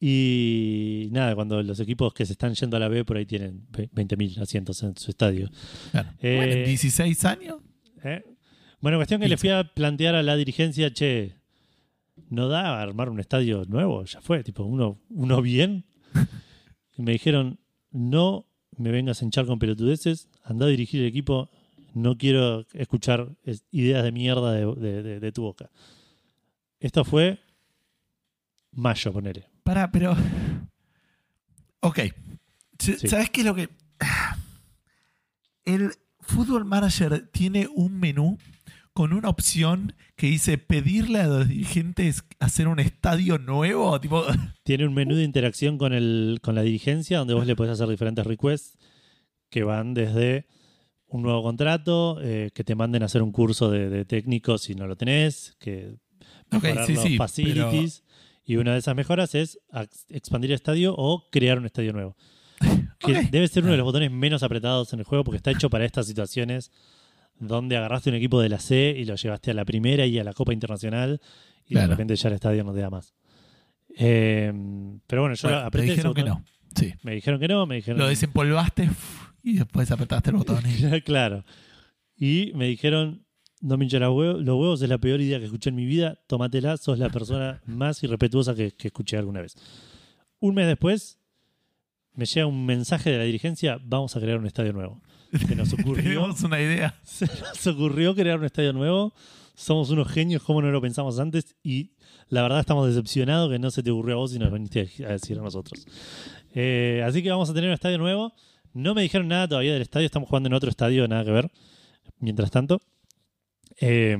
Y 0.00 1.08
nada, 1.12 1.34
cuando 1.36 1.62
los 1.62 1.78
equipos 1.78 2.12
que 2.12 2.26
se 2.26 2.32
están 2.32 2.54
yendo 2.54 2.76
a 2.76 2.80
la 2.80 2.88
B 2.88 3.04
por 3.04 3.16
ahí 3.16 3.24
tienen 3.24 3.66
ve- 3.70 3.88
20.000 3.94 4.40
asientos 4.40 4.82
en 4.82 4.96
su 4.96 5.10
estadio. 5.12 5.48
Claro. 5.92 6.10
Eh, 6.20 6.34
Bueno, 6.36 6.52
en 6.54 6.64
16 6.64 7.24
años. 7.24 7.56
¿eh? 8.02 8.24
Bueno, 8.80 8.98
cuestión 8.98 9.20
que 9.20 9.28
le 9.28 9.36
fui 9.36 9.50
a 9.50 9.62
plantear 9.62 10.16
a 10.16 10.24
la 10.24 10.34
dirigencia, 10.34 10.92
che, 10.92 11.36
¿no 12.30 12.48
da 12.48 12.78
a 12.78 12.82
armar 12.82 13.10
un 13.10 13.20
estadio 13.20 13.64
nuevo? 13.68 14.04
Ya 14.04 14.20
fue, 14.20 14.42
tipo, 14.42 14.64
uno, 14.64 14.98
uno 15.10 15.40
bien. 15.40 15.84
Y 16.98 17.02
me 17.02 17.12
dijeron, 17.12 17.58
no 17.90 18.46
me 18.76 18.90
vengas 18.90 19.22
a 19.22 19.24
hinchar 19.24 19.46
con 19.46 19.58
pelotudeces, 19.58 20.28
anda 20.44 20.66
a 20.66 20.68
dirigir 20.68 21.00
el 21.02 21.06
equipo, 21.08 21.48
no 21.94 22.16
quiero 22.16 22.66
escuchar 22.72 23.28
es- 23.44 23.64
ideas 23.70 24.02
de 24.04 24.12
mierda 24.12 24.52
de, 24.52 24.66
de- 24.74 25.02
de- 25.02 25.20
de 25.20 25.32
tu 25.32 25.42
boca. 25.42 25.70
Esto 26.80 27.04
fue 27.04 27.38
mayo, 28.72 29.12
ponele. 29.12 29.46
Para, 29.62 29.90
pero. 29.92 30.16
Ok. 31.80 32.00
Sí. 32.78 32.94
¿Sabes 33.08 33.30
qué 33.30 33.40
es 33.42 33.46
lo 33.46 33.54
que.? 33.54 33.68
El 35.64 35.92
Football 36.20 36.64
Manager 36.64 37.28
tiene 37.32 37.68
un 37.72 37.98
menú 37.98 38.38
con 38.92 39.12
una 39.12 39.28
opción 39.28 39.94
que 40.16 40.26
dice 40.26 40.58
pedirle 40.58 41.20
a 41.20 41.26
los 41.26 41.48
dirigentes 41.48 42.24
hacer 42.40 42.68
un 42.68 42.80
estadio 42.80 43.38
nuevo. 43.38 43.98
Tipo. 44.00 44.24
Tiene 44.64 44.86
un 44.86 44.94
menú 44.94 45.14
de 45.14 45.24
interacción 45.24 45.78
con, 45.78 45.92
el, 45.92 46.40
con 46.42 46.54
la 46.54 46.62
dirigencia 46.62 47.18
donde 47.18 47.34
vos 47.34 47.46
le 47.46 47.56
podés 47.56 47.72
hacer 47.72 47.88
diferentes 47.88 48.26
requests 48.26 48.76
que 49.52 49.64
van 49.64 49.92
desde 49.92 50.46
un 51.06 51.22
nuevo 51.22 51.42
contrato, 51.42 52.18
eh, 52.22 52.50
que 52.54 52.64
te 52.64 52.74
manden 52.74 53.02
a 53.02 53.06
hacer 53.06 53.22
un 53.22 53.32
curso 53.32 53.70
de, 53.70 53.90
de 53.90 54.06
técnico 54.06 54.56
si 54.56 54.74
no 54.74 54.86
lo 54.86 54.96
tenés, 54.96 55.54
que 55.60 55.98
mejorar 56.50 56.86
sí, 56.86 56.94
los 56.94 57.04
sí, 57.04 57.16
facilities. 57.18 58.02
Y 58.44 58.56
una 58.56 58.72
de 58.72 58.78
esas 58.78 58.96
mejoras 58.96 59.34
es 59.34 59.60
expandir 60.08 60.50
el 60.50 60.54
estadio 60.54 60.94
o 60.96 61.28
crear 61.30 61.58
un 61.58 61.66
estadio 61.66 61.92
nuevo. 61.92 62.16
Que 62.98 63.24
debe 63.32 63.48
ser 63.48 63.64
uno 63.64 63.72
de 63.72 63.78
los 63.78 63.84
botones 63.84 64.12
menos 64.12 64.44
apretados 64.44 64.92
en 64.92 65.00
el 65.00 65.04
juego 65.04 65.24
porque 65.24 65.36
está 65.36 65.50
hecho 65.50 65.68
para 65.68 65.84
estas 65.84 66.06
situaciones 66.06 66.70
donde 67.36 67.76
agarraste 67.76 68.10
un 68.10 68.16
equipo 68.16 68.40
de 68.40 68.48
la 68.48 68.60
C 68.60 68.94
y 68.96 69.04
lo 69.04 69.16
llevaste 69.16 69.50
a 69.50 69.54
la 69.54 69.64
primera 69.64 70.06
y 70.06 70.20
a 70.20 70.24
la 70.24 70.32
Copa 70.32 70.52
Internacional 70.52 71.20
y 71.66 71.74
de 71.74 71.86
repente 71.88 72.14
ya 72.14 72.28
el 72.28 72.36
estadio 72.36 72.62
no 72.62 72.72
te 72.72 72.80
da 72.80 72.90
más. 72.90 73.12
Eh, 73.98 74.52
pero 75.08 75.22
bueno, 75.22 75.34
yo 75.34 75.48
Bueno, 75.48 75.60
me 75.62 75.66
apreté 75.66 75.86
ese 75.86 75.94
dijeron 75.94 76.14
que 76.14 76.22
no. 76.22 76.44
Sí. 76.76 76.94
Me 77.02 77.16
dijeron 77.16 77.40
que 77.40 77.48
no, 77.48 77.66
me 77.66 77.74
dijeron 77.74 77.98
Lo 77.98 78.06
desempolvaste 78.06 78.88
y 79.42 79.54
después 79.54 79.90
apretaste 79.90 80.30
el 80.30 80.36
botón. 80.36 80.62
y- 80.66 81.00
claro. 81.02 81.44
Y 82.16 82.52
me 82.54 82.66
dijeron, 82.68 83.24
no 83.60 83.76
me 83.76 83.84
hincha 83.84 83.98
la 83.98 84.10
huevo- 84.10 84.38
los 84.38 84.56
huevos, 84.56 84.82
es 84.82 84.88
la 84.88 84.98
peor 84.98 85.20
idea 85.20 85.38
que 85.38 85.46
escuché 85.46 85.70
en 85.70 85.76
mi 85.76 85.84
vida, 85.86 86.18
tómatela, 86.26 86.76
sos 86.76 86.98
la 86.98 87.08
persona 87.10 87.60
más 87.66 88.02
irrespetuosa 88.02 88.54
que, 88.54 88.72
que 88.72 88.88
escuché 88.88 89.16
alguna 89.16 89.40
vez. 89.40 89.54
Un 90.40 90.54
mes 90.54 90.66
después, 90.66 91.18
me 92.14 92.26
llega 92.26 92.46
un 92.46 92.66
mensaje 92.66 93.10
de 93.10 93.18
la 93.18 93.24
dirigencia, 93.24 93.78
vamos 93.82 94.14
a 94.16 94.20
crear 94.20 94.38
un 94.38 94.46
estadio 94.46 94.72
nuevo. 94.72 95.00
Se 95.46 95.56
nos 95.56 95.72
ocurrió, 95.78 96.02
Tenemos 96.20 96.42
una 96.42 96.60
idea. 96.60 96.94
se 97.04 97.26
nos 97.26 97.66
ocurrió 97.66 98.14
crear 98.14 98.38
un 98.38 98.44
estadio 98.44 98.72
nuevo, 98.72 99.14
somos 99.54 99.90
unos 99.90 100.08
genios, 100.08 100.42
como 100.42 100.60
no 100.62 100.70
lo 100.70 100.80
pensamos 100.80 101.18
antes, 101.18 101.56
y 101.62 101.92
la 102.28 102.42
verdad 102.42 102.60
estamos 102.60 102.86
decepcionados 102.88 103.50
que 103.50 103.58
no 103.58 103.70
se 103.70 103.82
te 103.82 103.90
ocurrió 103.90 104.14
a 104.16 104.18
vos 104.18 104.34
y 104.34 104.38
nos 104.38 104.52
viniste 104.52 104.90
a 105.06 105.12
decir 105.12 105.38
a 105.38 105.42
nosotros. 105.42 105.86
Eh, 106.54 107.02
así 107.06 107.22
que 107.22 107.30
vamos 107.30 107.48
a 107.50 107.54
tener 107.54 107.68
un 107.68 107.74
estadio 107.74 107.98
nuevo. 107.98 108.34
No 108.74 108.94
me 108.94 109.02
dijeron 109.02 109.28
nada 109.28 109.48
todavía 109.48 109.72
del 109.74 109.82
estadio, 109.82 110.06
estamos 110.06 110.28
jugando 110.28 110.46
en 110.48 110.54
otro 110.54 110.70
estadio, 110.70 111.06
nada 111.08 111.24
que 111.24 111.30
ver. 111.30 111.50
Mientras 112.18 112.50
tanto. 112.50 112.80
Eh, 113.80 114.16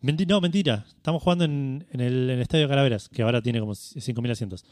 menti- 0.00 0.26
no, 0.26 0.40
mentira. 0.40 0.84
Estamos 0.88 1.22
jugando 1.22 1.44
en, 1.44 1.86
en 1.90 2.00
el, 2.00 2.14
en 2.30 2.36
el 2.36 2.40
Estadio 2.42 2.68
Calaveras, 2.68 3.08
que 3.08 3.22
ahora 3.22 3.40
tiene 3.42 3.60
como 3.60 3.74
5.000 3.74 4.30
asientos. 4.30 4.64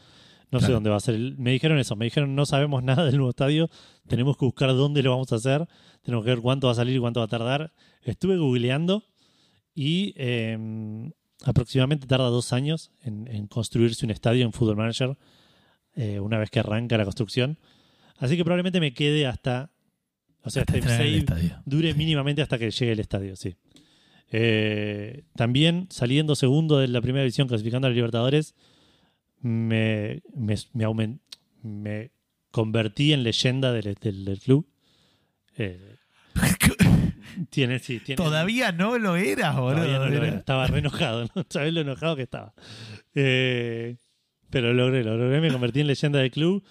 No 0.51 0.59
sé 0.59 0.71
dónde 0.71 0.89
va 0.91 0.97
a 0.97 0.99
ser. 0.99 1.17
Me 1.37 1.51
dijeron 1.51 1.79
eso, 1.79 1.95
me 1.95 2.05
dijeron 2.05 2.35
no 2.35 2.45
sabemos 2.45 2.83
nada 2.83 3.05
del 3.05 3.15
nuevo 3.15 3.31
estadio, 3.31 3.69
tenemos 4.07 4.37
que 4.37 4.45
buscar 4.45 4.69
dónde 4.73 5.01
lo 5.01 5.09
vamos 5.11 5.31
a 5.31 5.35
hacer, 5.37 5.67
tenemos 6.03 6.23
que 6.25 6.29
ver 6.31 6.41
cuánto 6.41 6.67
va 6.67 6.73
a 6.73 6.75
salir 6.75 6.95
y 6.95 6.99
cuánto 6.99 7.19
va 7.21 7.25
a 7.25 7.29
tardar. 7.29 7.73
Estuve 8.03 8.37
googleando 8.37 9.03
y 9.73 10.13
eh, 10.15 11.09
aproximadamente 11.43 12.05
tarda 12.05 12.25
dos 12.25 12.53
años 12.53 12.91
en, 13.01 13.27
en 13.27 13.47
construirse 13.47 14.05
un 14.05 14.11
estadio 14.11 14.45
en 14.45 14.53
Football 14.53 14.75
Manager 14.77 15.17
eh, 15.95 16.19
una 16.19 16.37
vez 16.37 16.51
que 16.51 16.59
arranca 16.59 16.97
la 16.97 17.05
construcción. 17.05 17.57
Así 18.23 18.37
que 18.37 18.43
probablemente 18.43 18.79
me 18.79 18.93
quede 18.93 19.25
hasta... 19.27 19.69
O 20.43 20.49
sea, 20.49 20.61
Hasta 20.63 20.77
este 20.77 21.03
el 21.03 21.15
estadio. 21.15 21.61
dure 21.65 21.93
mínimamente 21.93 22.41
hasta 22.41 22.57
que 22.57 22.69
llegue 22.71 22.91
el 22.93 22.99
estadio, 22.99 23.35
sí. 23.35 23.55
Eh, 24.31 25.23
también 25.35 25.87
saliendo 25.89 26.35
segundo 26.35 26.79
de 26.79 26.87
la 26.87 27.01
primera 27.01 27.23
división, 27.23 27.47
clasificando 27.47 27.87
a 27.87 27.89
los 27.89 27.95
Libertadores, 27.95 28.55
me, 29.41 30.21
me, 30.35 30.55
me, 30.73 30.85
aumen- 30.85 31.19
me 31.61 32.11
convertí 32.51 33.13
en 33.13 33.23
leyenda 33.23 33.71
del, 33.71 33.95
del- 34.01 34.25
del 34.25 34.39
club. 34.39 34.67
Eh, 35.57 35.95
tiene, 37.49 37.79
sí, 37.79 37.99
tiene, 37.99 38.17
Todavía 38.21 38.71
no 38.71 38.97
lo 38.97 39.15
eras, 39.15 39.55
boludo. 39.55 39.75
todavía 39.83 39.99
no 39.99 40.07
lo 40.09 40.15
Era- 40.17 40.27
era. 40.27 40.37
Estaba 40.39 40.67
re 40.67 40.79
enojado, 40.79 41.29
¿no? 41.35 41.45
Sabés 41.49 41.73
lo 41.73 41.81
enojado 41.81 42.15
que 42.15 42.23
estaba. 42.23 42.53
Eh, 43.15 43.97
pero 44.49 44.73
lo 44.73 44.85
logré, 44.87 45.03
lo 45.03 45.17
logré, 45.17 45.41
me 45.41 45.51
convertí 45.51 45.81
en 45.81 45.87
leyenda 45.87 46.19
del 46.19 46.31
club. 46.31 46.63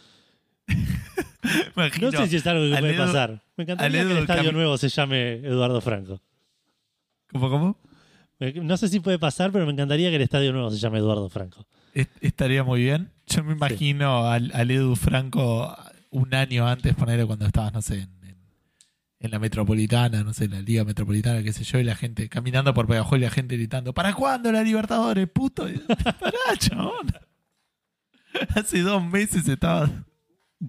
No 2.00 2.10
sé 2.12 2.28
si 2.28 2.36
es 2.36 2.46
algo 2.46 2.64
que 2.64 2.80
puede 2.80 2.92
pasar. 3.06 3.42
Me 3.56 3.64
encantaría 3.64 4.02
que 4.04 4.12
el 4.12 4.18
estadio 4.18 4.52
nuevo 4.52 4.78
se 4.78 4.88
llame 4.88 5.32
Eduardo 5.44 5.80
Franco. 5.80 6.20
¿Cómo, 7.32 7.50
cómo? 7.50 7.76
Me- 8.38 8.52
No 8.54 8.76
sé 8.76 8.88
si 8.88 9.00
puede 9.00 9.18
pasar, 9.18 9.50
pero 9.52 9.66
me 9.66 9.72
encantaría 9.72 10.10
que 10.10 10.16
el 10.16 10.22
estadio 10.22 10.52
nuevo 10.52 10.70
se 10.70 10.78
llame 10.78 10.98
Eduardo 10.98 11.28
Franco. 11.28 11.66
Est- 11.94 12.10
Estaría 12.20 12.62
muy 12.64 12.82
bien. 12.82 13.10
Yo 13.26 13.42
me 13.44 13.52
imagino 13.54 14.26
al, 14.28 14.50
al 14.54 14.70
Edu 14.70 14.94
Franco 14.96 15.74
un 16.10 16.34
año 16.34 16.66
antes, 16.66 16.94
ponerle 16.94 17.24
cuando 17.26 17.46
estabas, 17.46 17.72
no 17.72 17.82
sé, 17.82 17.94
en, 17.94 18.10
en- 18.22 18.36
en 19.20 19.30
la 19.30 19.38
metropolitana, 19.38 20.22
no 20.24 20.32
sé, 20.32 20.44
en 20.44 20.50
la 20.52 20.60
Liga 20.60 20.84
Metropolitana, 20.84 21.42
qué 21.42 21.52
sé 21.52 21.64
yo, 21.64 21.78
y 21.78 21.84
la 21.84 21.94
gente 21.96 22.28
caminando 22.28 22.72
por 22.74 22.86
Pegajoy 22.86 23.18
y 23.18 23.22
la 23.22 23.30
gente 23.30 23.56
gritando: 23.56 23.92
¿Para 23.94 24.14
cuándo 24.14 24.50
la 24.52 24.62
Libertadores, 24.62 25.28
puto? 25.28 25.66
Pará, 26.20 26.56
chabón. 26.58 27.06
Hace 28.54 28.80
dos 28.80 29.04
meses 29.04 29.46
estaba. 29.48 29.88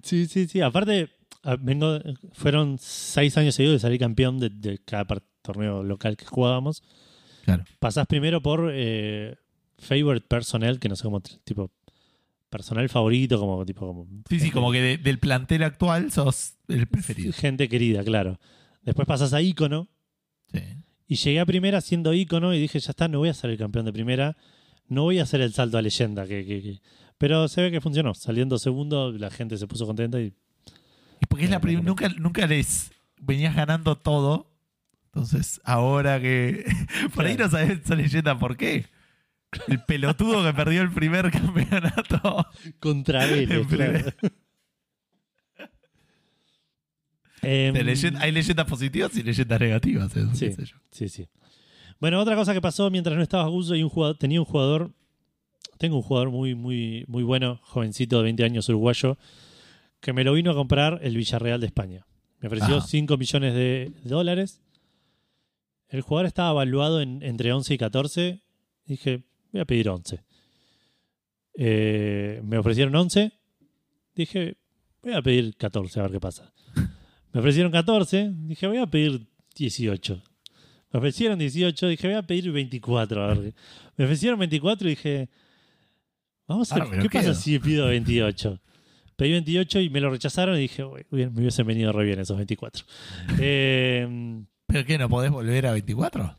Sí, 0.02 0.26
sí, 0.26 0.46
sí. 0.48 0.60
Aparte, 0.60 1.10
vengo, 1.60 1.98
fueron 2.32 2.76
seis 2.80 3.36
años 3.36 3.54
seguidos 3.54 3.76
de 3.76 3.80
salir 3.80 3.98
campeón 4.00 4.38
de, 4.38 4.50
de 4.50 4.78
cada 4.78 5.06
torneo 5.42 5.82
local 5.82 6.16
que 6.16 6.26
jugábamos. 6.26 6.82
Claro. 7.44 7.64
Pasás 7.78 8.06
primero 8.06 8.40
por 8.42 8.70
eh, 8.72 9.36
favorite 9.78 10.26
personnel, 10.26 10.78
que 10.80 10.88
no 10.88 10.96
sé 10.96 11.02
cómo, 11.04 11.20
tipo, 11.20 11.70
personal 12.50 12.88
favorito, 12.88 13.38
como 13.38 13.64
tipo 13.66 13.86
como. 13.86 14.08
Sí, 14.28 14.40
sí, 14.40 14.50
como 14.50 14.72
que 14.72 14.80
de- 14.80 14.98
del 14.98 15.18
plantel 15.18 15.62
actual 15.62 16.10
sos 16.10 16.54
el 16.68 16.86
preferido. 16.86 17.32
Gente 17.32 17.68
querida, 17.68 18.02
claro. 18.02 18.38
Después 18.82 19.06
pasas 19.06 19.32
a 19.32 19.42
ícono, 19.42 19.88
Sí. 20.52 20.60
Y 21.06 21.16
llegué 21.16 21.40
a 21.40 21.46
primera 21.46 21.80
siendo 21.82 22.14
ícono 22.14 22.54
y 22.54 22.60
dije, 22.60 22.78
ya 22.80 22.90
está, 22.90 23.08
no 23.08 23.18
voy 23.18 23.28
a 23.28 23.34
ser 23.34 23.50
el 23.50 23.58
campeón 23.58 23.84
de 23.84 23.92
primera, 23.92 24.36
no 24.88 25.02
voy 25.02 25.18
a 25.18 25.24
hacer 25.24 25.40
el 25.42 25.52
salto 25.52 25.76
a 25.76 25.82
leyenda. 25.82 26.26
Que, 26.26 26.46
que- 26.46 26.62
que- 26.62 26.80
Pero 27.24 27.48
se 27.48 27.62
ve 27.62 27.70
que 27.70 27.80
funcionó. 27.80 28.12
Saliendo 28.12 28.58
segundo, 28.58 29.10
la 29.12 29.30
gente 29.30 29.56
se 29.56 29.66
puso 29.66 29.86
contenta 29.86 30.20
y 30.20 30.34
Y 31.22 31.26
porque 31.26 31.44
es 31.46 31.50
la 31.50 31.56
Eh, 31.56 31.80
nunca, 31.82 32.06
nunca 32.10 32.46
les 32.46 32.92
venías 33.18 33.56
ganando 33.56 33.96
todo. 33.96 34.50
Entonces, 35.06 35.58
ahora 35.64 36.20
que. 36.20 36.66
Por 37.14 37.24
ahí 37.24 37.34
no 37.38 37.48
sabes 37.48 37.80
esa 37.82 37.94
leyenda 37.94 38.38
por 38.38 38.58
qué. 38.58 38.84
El 39.68 39.82
pelotudo 39.84 40.44
que 40.44 40.52
perdió 40.52 40.82
el 40.82 40.92
primer 40.92 41.30
campeonato. 41.40 42.46
contra 42.78 43.24
él. 43.32 43.64
Claro. 43.68 44.12
Em, 47.40 47.74
hay 48.20 48.32
leyendas 48.32 48.66
positivas 48.66 49.16
y 49.16 49.22
leyendas 49.22 49.60
negativas. 49.60 50.14
eso, 50.14 50.34
Sí. 50.34 50.46
qué 50.48 50.52
sé 50.52 50.64
yo. 50.66 50.76
Sí, 50.90 51.08
sí. 51.08 51.28
Bueno, 52.00 52.20
otra 52.20 52.36
cosa 52.36 52.52
que 52.52 52.60
pasó 52.60 52.90
mientras 52.90 53.16
no 53.16 53.22
estaba 53.22 53.46
Guso 53.48 53.74
y 53.74 53.82
un 53.82 53.88
jugador, 53.88 54.18
tenía 54.18 54.40
un 54.40 54.44
jugador, 54.46 54.92
tengo 55.78 55.96
un 55.96 56.02
jugador 56.02 56.30
muy, 56.30 56.54
muy, 56.54 57.04
muy 57.08 57.22
bueno, 57.22 57.60
jovencito 57.62 58.18
de 58.18 58.24
20 58.24 58.44
años 58.44 58.68
uruguayo, 58.68 59.18
que 60.00 60.12
me 60.12 60.24
lo 60.24 60.32
vino 60.34 60.50
a 60.50 60.54
comprar 60.54 61.00
el 61.02 61.16
Villarreal 61.16 61.60
de 61.60 61.66
España. 61.66 62.06
Me 62.40 62.48
ofreció 62.48 62.76
Ajá. 62.76 62.86
5 62.86 63.16
millones 63.16 63.54
de 63.54 63.92
dólares. 64.04 64.60
El 65.88 66.02
jugador 66.02 66.26
estaba 66.26 66.50
evaluado 66.50 67.00
en, 67.00 67.22
entre 67.22 67.52
11 67.52 67.74
y 67.74 67.78
14. 67.78 68.40
Dije, 68.86 69.22
voy 69.52 69.60
a 69.60 69.64
pedir 69.64 69.88
11. 69.88 70.22
Eh, 71.54 72.40
me 72.44 72.58
ofrecieron 72.58 72.94
11. 72.94 73.32
Dije, 74.14 74.56
voy 75.02 75.12
a 75.14 75.22
pedir 75.22 75.56
14 75.56 76.00
a 76.00 76.02
ver 76.04 76.12
qué 76.12 76.20
pasa. 76.20 76.52
Me 77.32 77.40
ofrecieron 77.40 77.72
14. 77.72 78.30
Dije, 78.34 78.66
voy 78.66 78.78
a 78.78 78.86
pedir 78.86 79.26
18. 79.56 80.22
Me 80.92 80.98
ofrecieron 80.98 81.38
18. 81.38 81.88
Dije, 81.88 82.08
voy 82.08 82.16
a 82.16 82.22
pedir 82.22 82.50
24. 82.52 83.22
A 83.24 83.28
ver. 83.28 83.38
qué- 83.40 83.54
Me 83.96 84.04
ofrecieron 84.04 84.38
24 84.38 84.86
y 84.88 84.90
dije, 84.90 85.28
vamos 86.46 86.70
a 86.72 86.76
Ah, 86.76 86.78
ver, 86.80 86.88
pero 86.90 87.02
¿qué 87.02 87.08
pasa 87.10 87.24
quedo. 87.30 87.34
si 87.34 87.58
pido 87.58 87.86
28? 87.86 88.60
Pedí 89.16 89.30
28 89.32 89.80
y 89.80 89.90
me 89.90 90.00
lo 90.00 90.10
rechazaron 90.10 90.56
y 90.56 90.60
dije, 90.60 90.84
"Uy, 90.84 91.04
me 91.10 91.26
hubiesen 91.28 91.66
venido 91.66 91.92
re 91.92 92.04
bien 92.04 92.18
esos 92.18 92.36
24. 92.36 92.84
Eh, 93.38 94.42
¿Pero 94.66 94.84
qué? 94.84 94.98
¿No 94.98 95.08
podés 95.08 95.30
volver 95.30 95.66
a 95.66 95.72
24? 95.72 96.36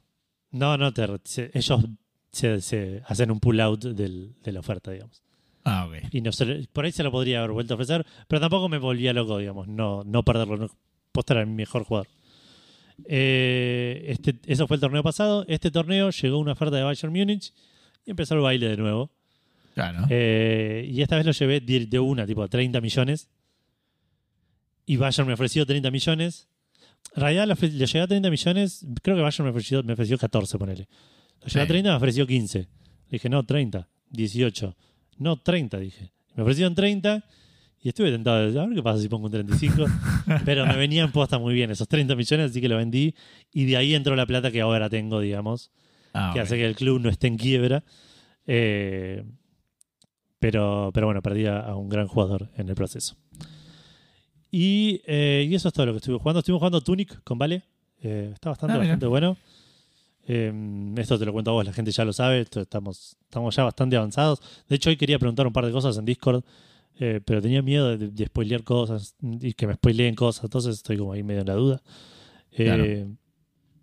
no, 0.51 0.78
no, 0.78 0.93
te, 0.93 1.06
se- 1.24 1.51
ellos 1.53 1.86
se, 2.32 2.60
se 2.62 3.01
hacen 3.08 3.32
un 3.32 3.39
pull 3.39 3.60
out 3.62 3.84
del- 3.86 4.36
de 4.43 4.51
la 4.51 4.60
oferta, 4.60 4.91
digamos. 4.91 5.22
Ah, 5.64 5.88
ok. 5.88 5.95
Y 6.12 6.22
no 6.22 6.32
se 6.32 6.68
por 6.72 6.86
ahí 6.86 6.91
se 6.91 7.01
lo 7.03 7.12
podría 7.12 7.39
haber 7.39 7.51
vuelto 7.51 7.74
a 7.74 7.76
ofrecer, 7.76 8.06
pero 8.28 8.39
tampoco 8.41 8.68
me 8.70 8.78
volvía 8.78 9.14
loco, 9.14 9.38
digamos, 9.38 9.68
no, 9.68 10.03
no 10.06 10.24
perderlo. 10.24 10.58
No, 10.58 10.68
posta 11.12 11.34
era 11.34 11.45
mi 11.45 11.53
mejor 11.56 11.84
jugador. 11.86 12.08
Eh, 13.06 14.06
este, 14.08 14.36
eso 14.45 14.68
fue 14.68 14.76
el 14.76 14.82
torneo 14.82 15.03
pasado. 15.03 15.45
Este 15.47 15.72
torneo 15.72 16.10
llegó 16.12 16.38
una 16.39 16.53
oferta 16.53 16.76
de 16.78 16.84
Bayern 16.84 17.14
Múnich 17.14 17.53
y 18.06 18.12
empezó 18.12 18.36
el 18.36 18.41
baile 18.41 18.70
de 18.70 18.78
nuevo. 18.78 19.12
Claro. 19.76 20.07
Eh, 20.09 20.89
y 20.91 21.01
esta 21.03 21.17
vez 21.17 21.26
lo 21.28 21.32
llevé 21.34 21.59
de, 21.59 21.99
una, 21.99 22.26
tipo 22.26 22.47
30 22.47 22.82
millones. 22.82 23.30
Y 24.88 24.97
Bayern 24.97 25.28
me 25.28 25.34
ofreció 25.34 25.65
30 25.65 25.91
millones. 25.91 26.47
En 27.15 27.21
realidad 27.21 27.47
lo 27.47 27.55
llegué 27.55 27.99
a 28.01 28.07
30 28.07 28.30
millones. 28.32 28.86
Creo 29.03 29.15
que 29.15 29.21
Bayern 29.21 29.43
me 29.43 29.49
ofreció, 29.51 29.84
me 29.84 29.93
ofreció 29.93 30.17
14, 30.17 30.57
ponele. 30.57 30.88
Lo 31.41 31.47
llegué 31.47 31.59
a 31.59 31.63
Sí. 31.63 31.67
30, 31.67 31.89
me 31.91 31.95
ofreció 31.97 32.26
15. 32.26 32.59
Le 32.59 32.67
dije, 33.11 33.30
no, 33.30 33.43
30, 33.45 33.88
18. 34.09 34.76
No, 35.17 35.38
30, 35.38 35.78
dije. 35.80 36.11
Me 36.36 36.43
ofrecieron 36.43 36.73
30 36.73 37.23
y 37.82 37.89
estuve 37.89 38.11
tentado 38.11 38.39
de 38.39 38.45
decir, 38.47 38.59
a 38.59 38.65
ver 38.65 38.76
qué 38.76 38.84
pasa 38.84 39.01
si 39.01 39.09
pongo 39.09 39.26
un 39.26 39.32
35. 39.32 39.86
Pero 40.45 40.65
me 40.65 40.76
venían 40.78 41.11
posta 41.11 41.38
muy 41.38 41.53
bien 41.53 41.69
esos 41.71 41.88
30 41.88 42.15
millones, 42.15 42.51
así 42.51 42.61
que 42.61 42.69
lo 42.69 42.78
vendí. 42.78 43.13
Y 43.51 43.65
de 43.65 43.78
ahí 43.78 43.93
entró 43.93 44.15
la 44.15 44.26
plata 44.26 44.51
que 44.51 44.61
ahora 44.61 44.89
tengo, 44.89 45.19
digamos 45.19 45.71
Ah, 46.13 46.32
que 46.34 46.39
ok. 46.39 46.45
hace 46.45 46.55
que 46.57 46.65
el 46.65 46.76
club 46.76 47.01
no 47.01 47.09
esté 47.09 47.28
en 47.28 47.38
quiebra. 47.38 47.84
Eh, 48.47 49.23
pero, 50.39 50.91
pero 50.93 51.07
bueno, 51.07 51.21
perdí 51.21 51.45
a, 51.45 51.59
a 51.59 51.75
un 51.75 51.89
gran 51.89 52.07
jugador 52.07 52.49
en 52.57 52.69
el 52.69 52.75
proceso. 52.75 53.15
Y, 54.51 55.01
eh, 55.05 55.45
y 55.49 55.55
eso 55.55 55.67
es 55.67 55.73
todo 55.73 55.86
lo 55.88 55.91
que 55.93 55.97
estuve 55.97 56.17
jugando. 56.17 56.39
Estuve 56.39 56.57
jugando 56.57 56.81
Tunic 56.81 57.21
con 57.23 57.38
Vale. 57.38 57.63
Eh, 58.01 58.31
está 58.33 58.49
bastante, 58.49 58.75
Ah, 58.75 58.77
bastante 58.77 59.05
bueno. 59.07 59.38
Eh, 60.27 60.93
esto 60.97 61.19
te 61.19 61.25
lo 61.25 61.33
cuento 61.33 61.51
a 61.51 61.53
vos, 61.55 61.65
la 61.65 61.73
gente 61.73 61.91
ya 61.91 62.05
lo 62.05 62.13
sabe. 62.13 62.41
Esto 62.41 62.61
estamos, 62.61 63.17
estamos 63.23 63.55
ya 63.55 63.63
bastante 63.63 63.95
avanzados. 63.97 64.41
De 64.69 64.75
hecho, 64.75 64.89
hoy 64.89 64.97
quería 64.97 65.19
preguntar 65.19 65.45
un 65.47 65.53
par 65.53 65.65
de 65.65 65.71
cosas 65.71 65.97
en 65.97 66.05
Discord. 66.05 66.43
eh, 66.99 67.19
pero 67.25 67.41
tenía 67.41 67.61
miedo 67.61 67.97
de, 67.97 68.07
de 68.09 68.25
spoilear 68.27 68.63
cosas 68.63 69.15
y 69.21 69.53
que 69.53 69.67
me 69.67 69.73
spoileen 69.73 70.15
cosas. 70.15 70.45
Entonces 70.45 70.75
estoy 70.75 70.97
como 70.97 71.11
ahí 71.11 71.23
medio 71.23 71.41
en 71.41 71.47
la 71.47 71.53
duda. 71.55 71.81
Eh, 72.51 72.63
Claro. 72.65 73.17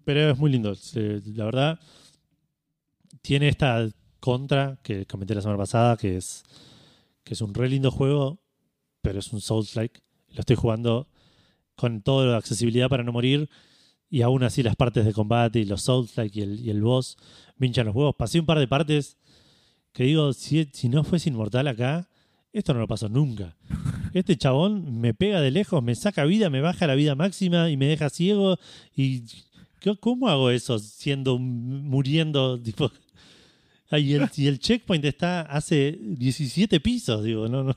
Pero 0.04 0.30
es 0.30 0.38
muy 0.38 0.50
lindo. 0.50 0.74
La 1.36 1.44
verdad, 1.44 1.78
tiene 3.20 3.48
esta 3.48 3.88
contra 4.22 4.78
que 4.84 5.04
comenté 5.04 5.34
la 5.34 5.42
semana 5.42 5.58
pasada, 5.58 5.96
que 5.96 6.16
es, 6.16 6.44
que 7.24 7.34
es 7.34 7.40
un 7.40 7.52
re 7.52 7.68
lindo 7.68 7.90
juego, 7.90 8.38
pero 9.02 9.18
es 9.18 9.32
un 9.32 9.40
Souls-like. 9.40 10.00
Lo 10.28 10.40
estoy 10.40 10.54
jugando 10.54 11.08
con 11.74 12.02
toda 12.02 12.26
la 12.26 12.36
accesibilidad 12.36 12.88
para 12.88 13.02
no 13.02 13.10
morir, 13.10 13.50
y 14.08 14.22
aún 14.22 14.44
así 14.44 14.62
las 14.62 14.76
partes 14.76 15.04
de 15.04 15.12
combate 15.12 15.58
y 15.58 15.64
los 15.64 15.82
Souls-like 15.82 16.38
y 16.38 16.42
el, 16.42 16.60
y 16.60 16.70
el 16.70 16.82
boss 16.82 17.16
me 17.56 17.66
hinchan 17.66 17.86
los 17.86 17.96
huevos. 17.96 18.14
Pasé 18.16 18.38
un 18.38 18.46
par 18.46 18.60
de 18.60 18.68
partes 18.68 19.18
que 19.92 20.04
digo, 20.04 20.32
si, 20.32 20.68
si 20.72 20.88
no 20.88 21.02
fuese 21.02 21.28
inmortal 21.30 21.66
acá, 21.66 22.08
esto 22.52 22.74
no 22.74 22.80
lo 22.80 22.86
pasó 22.88 23.08
nunca. 23.08 23.56
Este 24.14 24.36
chabón 24.36 25.00
me 25.00 25.14
pega 25.14 25.40
de 25.40 25.50
lejos, 25.50 25.82
me 25.82 25.94
saca 25.94 26.24
vida, 26.26 26.48
me 26.50 26.60
baja 26.60 26.86
la 26.86 26.94
vida 26.94 27.14
máxima 27.14 27.70
y 27.70 27.78
me 27.78 27.86
deja 27.86 28.10
ciego. 28.10 28.58
¿Y 28.94 29.22
qué- 29.80 29.96
cómo 29.98 30.28
hago 30.28 30.50
eso 30.50 30.78
siendo 30.78 31.38
muriendo? 31.38 32.60
Tipo, 32.60 32.92
y, 33.98 34.14
el, 34.14 34.28
y 34.36 34.46
el 34.46 34.58
checkpoint 34.58 35.04
está 35.04 35.42
hace 35.42 35.98
17 36.00 36.80
pisos, 36.80 37.22
digo, 37.24 37.48
no, 37.48 37.62
no. 37.64 37.76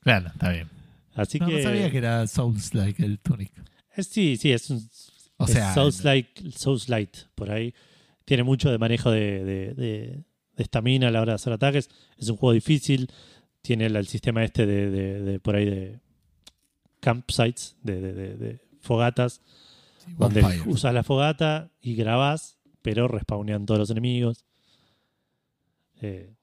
Claro, 0.00 0.28
está 0.28 0.50
bien. 0.50 0.68
Así 1.14 1.38
No, 1.38 1.46
no 1.48 1.56
que. 1.56 1.62
sabía 1.62 1.90
que 1.90 1.98
era 1.98 2.26
Souls 2.26 2.74
like 2.74 3.04
el 3.04 3.18
Tunic. 3.18 3.52
Eh, 3.96 4.02
Sí, 4.02 4.36
sí, 4.36 4.52
es 4.52 4.70
un. 4.70 4.88
O 5.36 5.44
es 5.44 5.52
sea, 5.52 5.74
Souls 5.74 6.04
like, 6.04 6.50
Souls 6.52 6.88
Light, 6.88 7.16
por 7.34 7.50
ahí. 7.50 7.74
Tiene 8.24 8.42
mucho 8.44 8.70
de 8.70 8.78
manejo 8.78 9.10
de 9.10 9.44
de- 9.44 9.74
de- 9.74 10.24
de 10.56 10.62
estamina 10.62 11.08
a 11.08 11.10
la 11.10 11.20
hora 11.22 11.32
de 11.32 11.36
hacer 11.36 11.52
ataques. 11.52 11.88
Es 12.18 12.28
un 12.28 12.36
juego 12.36 12.52
difícil. 12.52 13.08
Tiene 13.62 13.86
el, 13.86 13.96
el 13.96 14.06
sistema 14.06 14.44
este 14.44 14.66
de, 14.66 14.90
de- 14.90 15.20
de 15.22 15.40
por 15.40 15.56
ahí 15.56 15.64
de 15.66 16.00
campsites, 17.00 17.76
de, 17.82 18.00
de- 18.00 18.12
de- 18.12 18.36
de 18.36 18.60
fogatas, 18.80 19.40
sí, 20.04 20.12
donde 20.18 20.44
usas 20.66 20.94
la 20.94 21.02
fogata 21.02 21.70
y 21.80 21.94
grabás, 21.94 22.58
pero 22.82 23.08
respawnean 23.08 23.66
todos 23.66 23.80
los 23.80 23.90
enemigos. 23.90 24.44
Eh, 26.00 26.34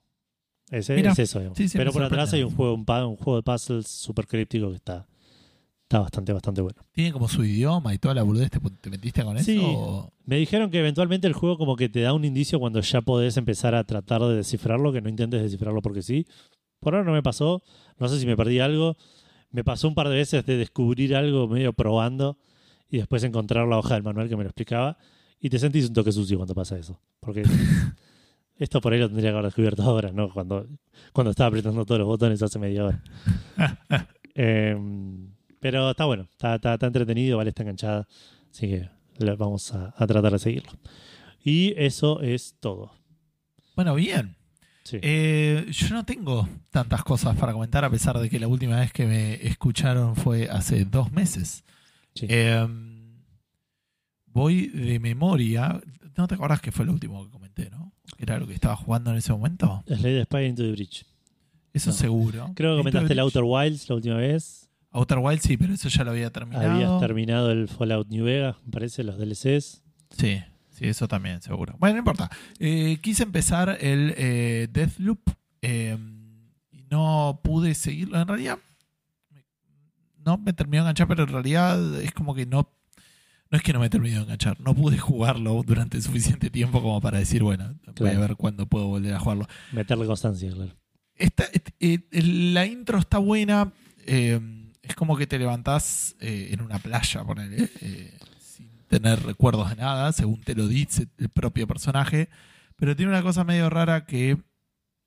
ese- 0.72 0.95
Mira, 0.95 1.12
es 1.12 1.20
eso, 1.20 1.39
sí, 1.55 1.68
sí, 1.70 1.78
pero 1.78 1.91
por 1.91 2.03
atrás 2.03 2.34
hay 2.34 2.43
un 2.43 2.51
juego, 2.55 2.74
un, 2.74 2.86
juego 2.86 3.36
de 3.38 3.43
puzzles 3.43 3.88
súper 3.88 4.28
críptico 4.28 4.70
que 4.70 4.76
está, 4.76 5.08
está 5.84 5.99
bastante, 5.99 6.34
bastante 6.34 6.62
bueno. 6.62 6.82
¿Tiene 6.91 7.12
como 7.14 7.28
su 7.30 7.43
idioma 7.45 7.93
y 7.93 7.97
toda 7.97 8.14
la 8.16 8.24
boludez? 8.24 8.49
¿Te, 8.51 8.60
te 8.60 8.89
metiste 8.89 9.24
con 9.24 9.38
Sí. 9.39 9.58
eso? 9.58 9.68
o- 9.68 10.14
Me 10.26 10.36
dijeron 10.38 10.70
que 10.70 10.80
eventualmente 10.80 11.26
el 11.28 11.34
juego 11.34 11.58
como 11.58 11.76
que 11.76 11.88
te 11.89 12.01
da 12.01 12.14
un 12.14 12.26
indicio 12.26 12.60
cuando 12.60 12.82
ya 12.82 13.01
podés 13.01 13.38
empezar 13.38 13.76
a 13.76 13.84
tratar 13.86 14.22
de 14.24 14.36
descifrarlo, 14.36 14.91
que 14.91 15.01
no 15.01 15.10
intentes 15.10 15.41
descifrarlo 15.41 15.82
porque 15.82 16.01
sí. 16.01 16.26
Por 16.80 16.93
ahora 16.93 17.05
no 17.08 17.14
me 17.14 17.24
pasó, 17.24 17.64
no 17.97 18.08
sé 18.10 18.20
si 18.20 18.26
me 18.26 18.36
perdí 18.36 18.60
algo. 18.60 18.97
Me 19.49 19.64
pasó 19.64 19.88
un 19.88 19.95
par 19.95 20.10
de 20.10 20.16
veces 20.18 20.45
de 20.45 20.58
descubrir 20.58 21.16
algo 21.16 21.47
medio 21.47 21.72
probando 21.74 22.38
y 22.89 22.97
después 22.97 23.24
encontrar 23.24 23.66
la 23.68 23.78
hoja 23.80 23.93
del 23.95 24.03
manual 24.03 24.28
que 24.28 24.36
me 24.36 24.43
lo 24.43 24.49
explicaba 24.49 24.97
y 25.39 25.49
te 25.49 25.58
sentís 25.58 25.88
un 25.88 25.93
toque 25.93 26.12
sucio 26.12 26.36
cuando 26.38 26.53
pasa 26.53 26.78
eso. 26.78 26.99
Porque 27.22 27.43
esto 28.60 28.82
por 28.82 28.93
ahí 28.93 28.99
lo 28.99 29.08
tendría 29.08 29.32
que 29.32 29.34
haber 29.34 29.45
descubierto 29.45 29.84
ahora, 29.84 30.12
¿no? 30.12 30.30
Cuando, 30.30 30.68
cuando 31.14 31.32
estaba 31.32 31.49
apretando 31.49 31.86
todos 31.86 31.99
los 31.99 32.08
botones 32.08 32.41
hace 32.41 32.60
media 32.60 32.86
hora. 32.86 33.03
Em, 34.39 35.32
pero 35.60 35.89
está 35.89 36.05
bueno, 36.05 36.28
está, 36.30 36.53
está, 36.53 36.76
está 36.76 36.86
entretenido, 36.86 37.38
vale, 37.38 37.49
está 37.49 37.64
enganchada. 37.64 38.08
Así 38.51 38.68
que 38.68 38.88
vamos 39.36 39.74
a, 39.74 39.95
a 39.97 40.05
tratar 40.05 40.32
de 40.32 40.38
seguirlo. 40.38 40.74
Y 41.43 41.74
eso 41.76 42.22
es 42.22 42.55
todo. 42.60 42.91
Bueno, 43.76 43.95
bien. 43.95 44.36
Sí. 44.84 44.99
Eh, 45.01 45.66
yo 45.72 45.89
no 45.89 46.05
tengo 46.05 46.47
tantas 46.70 47.03
cosas 47.03 47.36
para 47.36 47.51
comentar, 47.51 47.84
a 47.84 47.89
pesar 47.89 48.20
de 48.20 48.30
que 48.30 48.39
la 48.39 48.47
última 48.47 48.80
vez 48.80 48.93
que 48.93 49.08
me 49.08 49.34
escucharon 49.47 50.16
fue 50.16 50.49
hace 50.49 50.86
dos 50.86 51.12
meses. 51.12 51.64
Sí. 52.14 52.28
Eh, 52.30 52.68
voy 54.38 54.68
de 54.68 55.00
memoria. 55.00 55.82
¿No 56.16 56.28
te 56.28 56.36
acordás 56.36 56.62
que 56.62 56.72
fue 56.72 56.86
lo 56.86 56.94
último 56.94 57.26
que 57.26 57.32
comenté, 57.32 57.70
no? 57.72 57.92
Que 58.16 58.24
Era 58.24 58.38
lo 58.40 58.48
que 58.48 58.54
estaba 58.54 58.76
jugando 58.76 59.10
en 59.12 59.18
ese 59.18 59.34
momento. 59.34 59.84
Slade 59.88 60.24
Spy 60.26 60.46
Into 60.46 60.64
the 60.64 60.72
Bridge. 60.72 61.06
Eso 61.74 61.90
No. 61.90 61.96
seguro. 61.96 62.52
Creo 62.56 62.76
que 62.76 62.78
comentaste 62.80 63.14
el 63.14 63.20
Outer 63.20 63.44
Wilds 63.44 63.90
la 63.90 63.96
última 63.96 64.16
vez. 64.18 64.70
Outer 64.92 65.18
Wild 65.18 65.42
sí, 65.42 65.58
pero 65.58 65.74
eso 65.74 65.90
ya 65.90 66.04
lo 66.04 66.12
había 66.12 66.32
terminado. 66.32 66.72
Habías 66.72 67.00
terminado 67.00 67.52
el 67.52 67.68
Fallout 67.68 68.08
New 68.10 68.26
Vegas, 68.26 68.56
me 68.66 68.72
parece, 68.72 69.04
los 69.04 69.18
DLCs. 69.18 69.84
Sí, 70.12 70.42
sí, 70.70 70.86
eso 70.86 71.08
también, 71.08 71.42
seguro. 71.42 71.76
Bueno, 71.80 71.96
no 71.96 72.00
importa. 72.00 72.30
Eh, 72.60 72.98
quise 73.02 73.24
empezar 73.24 73.78
el 73.82 74.14
eh, 74.18 74.68
Deathloop 74.72 75.20
eh, 75.62 75.98
y 76.72 76.84
no 76.90 77.42
pude 77.44 77.76
seguirlo. 77.76 78.20
En 78.22 78.28
realidad, 78.28 78.58
no 80.26 80.38
me 80.38 80.54
terminó 80.54 80.84
de 80.84 80.90
enganchar, 80.90 81.08
pero 81.08 81.24
en 81.24 81.30
realidad 81.30 82.02
es 82.02 82.12
como 82.12 82.34
que 82.34 82.46
no, 82.46 82.70
no 83.50 83.58
es 83.58 83.64
que 83.64 83.74
no 83.74 83.80
me 83.80 83.89
terminé 83.89 84.16
de 84.16 84.22
enganchar, 84.24 84.60
no 84.60 84.74
pude 84.76 84.98
jugarlo 85.00 85.62
durante 85.66 86.02
suficiente 86.02 86.50
tiempo 86.50 86.82
como 86.82 87.00
para 87.02 87.20
decir, 87.20 87.43
bueno, 87.43 87.76
voy 87.86 87.93
Claro. 87.95 88.18
a 88.18 88.22
ver 88.22 88.36
cuándo 88.36 88.66
puedo 88.68 88.88
volver 88.88 89.14
a 89.14 89.20
jugarlo. 89.20 89.48
Meterle 89.72 90.06
constancia, 90.06 90.52
claro. 90.52 90.72
Esta- 91.16 91.48
eh, 91.80 92.00
eh, 92.12 92.24
la 92.24 92.66
intro 92.66 92.98
está 93.00 93.18
buena. 93.18 93.72
eh, 94.06 94.39
es 94.84 94.95
como 94.95 95.18
que 95.18 95.28
te 95.28 95.38
levantás 95.38 96.16
eh, 96.22 96.50
en 96.52 96.62
una 96.62 96.80
playa, 96.80 97.22
ponele, 97.26 97.70
sin 98.39 98.70
tener 98.88 99.22
recuerdos 99.24 99.70
de 99.70 99.76
nada, 99.76 100.14
según 100.14 100.39
te 100.41 100.56
lo 100.56 100.66
dice 100.68 101.08
el 101.18 101.28
propio 101.28 101.68
personaje. 101.68 102.30
Pero 102.78 102.95
tiene 102.95 103.12
una 103.12 103.22
cosa 103.22 103.43
medio 103.43 103.70
rara 103.70 104.06
que 104.06 104.38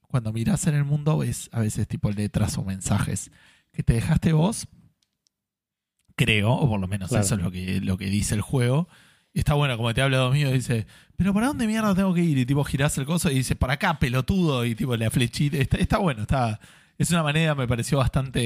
cuando 0.08 0.32
mirás 0.34 0.66
en 0.66 0.74
el 0.74 0.84
mundo 0.84 1.16
ves 1.18 1.48
a 1.52 1.60
veces 1.60 1.88
tipo 1.88 2.10
letras 2.10 2.58
o 2.58 2.64
mensajes 2.64 3.30
que 3.72 3.82
te 3.82 3.94
dejaste 3.94 4.32
vos, 4.34 4.66
creo, 6.24 6.52
o 6.52 6.68
por 6.68 6.78
lo 6.80 6.86
menos 6.88 7.08
Claro. 7.08 7.24
eso 7.24 7.34
es 7.36 7.40
lo 7.42 7.50
que, 7.50 7.80
lo 7.80 7.96
que 7.96 8.06
dice 8.06 8.34
el 8.34 8.40
juego. 8.42 8.88
Y 9.32 9.38
está 9.40 9.54
bueno, 9.54 9.76
como 9.76 9.94
te 9.94 10.02
habla 10.02 10.18
Domínguez, 10.18 10.52
dice, 10.52 10.86
pero 11.16 11.32
¿para 11.32 11.46
dónde 11.48 11.66
mierda 11.66 11.94
tengo 11.94 12.12
que 12.12 12.22
ir? 12.22 12.36
Y 12.38 12.44
tipo 12.46 12.64
girás 12.64 12.98
el 12.98 13.06
coso 13.06 13.30
y 13.30 13.34
dice, 13.36 13.54
para 13.56 13.74
acá, 13.74 13.98
pelotudo, 13.98 14.64
y 14.64 14.74
tipo 14.74 14.96
la 14.96 15.10
flechita. 15.10 15.56
Está, 15.56 15.76
está 15.78 15.98
bueno, 15.98 16.22
está. 16.22 16.58
Es 16.98 17.10
una 17.10 17.22
manera, 17.22 17.54
me 17.54 17.66
pareció 17.68 17.98
bastante 17.98 18.40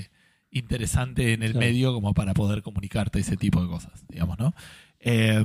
eh, 0.00 0.10
interesante 0.50 1.32
en 1.34 1.42
el 1.42 1.52
Claro. 1.52 1.66
medio 1.66 1.92
como 1.92 2.14
para 2.14 2.32
poder 2.32 2.62
comunicarte 2.62 3.18
ese 3.18 3.36
tipo 3.36 3.60
de 3.60 3.68
cosas, 3.68 4.04
digamos, 4.08 4.38
¿no? 4.38 4.54
Eh, 5.00 5.44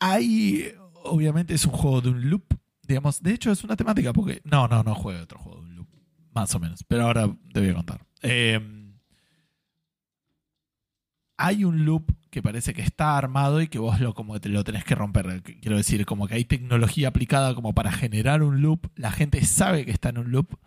hay, 0.00 0.72
obviamente 1.04 1.54
es 1.54 1.64
un 1.64 1.72
juego 1.72 2.00
de 2.00 2.10
un 2.10 2.30
loop, 2.30 2.44
digamos, 2.82 3.22
de 3.22 3.32
hecho 3.34 3.50
es 3.50 3.62
una 3.64 3.76
temática 3.76 4.12
porque... 4.12 4.40
No, 4.44 4.68
no, 4.68 4.82
no 4.82 4.94
juego 4.94 5.22
otro 5.22 5.38
juego 5.38 5.60
de 5.60 5.66
un 5.68 5.76
loop, 5.76 5.88
más 6.34 6.54
o 6.54 6.58
menos, 6.60 6.82
pero 6.86 7.04
ahora 7.04 7.28
te 7.52 7.60
voy 7.60 7.70
a 7.70 7.74
contar. 7.74 8.00
Eh, 8.22 8.60
hay 11.36 11.64
un 11.64 11.84
loop 11.84 12.12
que 12.30 12.42
parece 12.42 12.74
que 12.74 12.82
está 12.82 13.16
armado 13.16 13.60
y 13.60 13.68
que 13.68 13.78
vos 13.78 14.00
lo 14.00 14.14
como 14.14 14.40
te 14.40 14.48
lo 14.48 14.64
tenés 14.64 14.84
que 14.84 14.94
romper. 14.94 15.42
Quiero 15.42 15.76
decir, 15.76 16.04
como 16.06 16.26
que 16.26 16.34
hay 16.34 16.44
tecnología 16.44 17.08
aplicada 17.08 17.54
como 17.54 17.74
para 17.74 17.92
generar 17.92 18.42
un 18.42 18.62
loop. 18.62 18.90
La 18.96 19.10
gente 19.10 19.44
sabe 19.44 19.84
que 19.84 19.90
está 19.90 20.10
en 20.10 20.18
un 20.18 20.30
loop. 20.30 20.58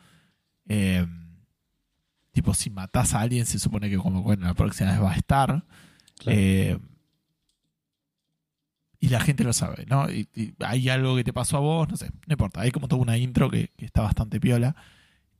Eh, 0.67 1.05
tipo, 2.31 2.53
si 2.53 2.69
matás 2.69 3.13
a 3.13 3.21
alguien, 3.21 3.45
se 3.45 3.59
supone 3.59 3.89
que 3.89 3.97
como 3.97 4.23
bueno, 4.23 4.47
la 4.47 4.53
próxima 4.53 4.91
vez 4.91 5.01
va 5.01 5.11
a 5.11 5.15
estar. 5.15 5.63
Claro. 6.17 6.39
Eh, 6.39 6.79
y 8.99 9.09
la 9.09 9.21
gente 9.21 9.43
lo 9.43 9.53
sabe, 9.53 9.85
¿no? 9.87 10.11
Y, 10.11 10.27
y 10.35 10.53
hay 10.59 10.89
algo 10.89 11.15
que 11.15 11.23
te 11.23 11.31
pasó 11.31 11.57
a 11.57 11.61
vos, 11.61 11.87
no 11.87 11.95
sé, 11.95 12.09
no 12.27 12.33
importa. 12.33 12.61
Hay 12.61 12.71
como 12.71 12.87
toda 12.87 13.01
una 13.01 13.17
intro 13.17 13.49
que, 13.49 13.69
que 13.77 13.85
está 13.85 14.01
bastante 14.01 14.39
piola, 14.39 14.75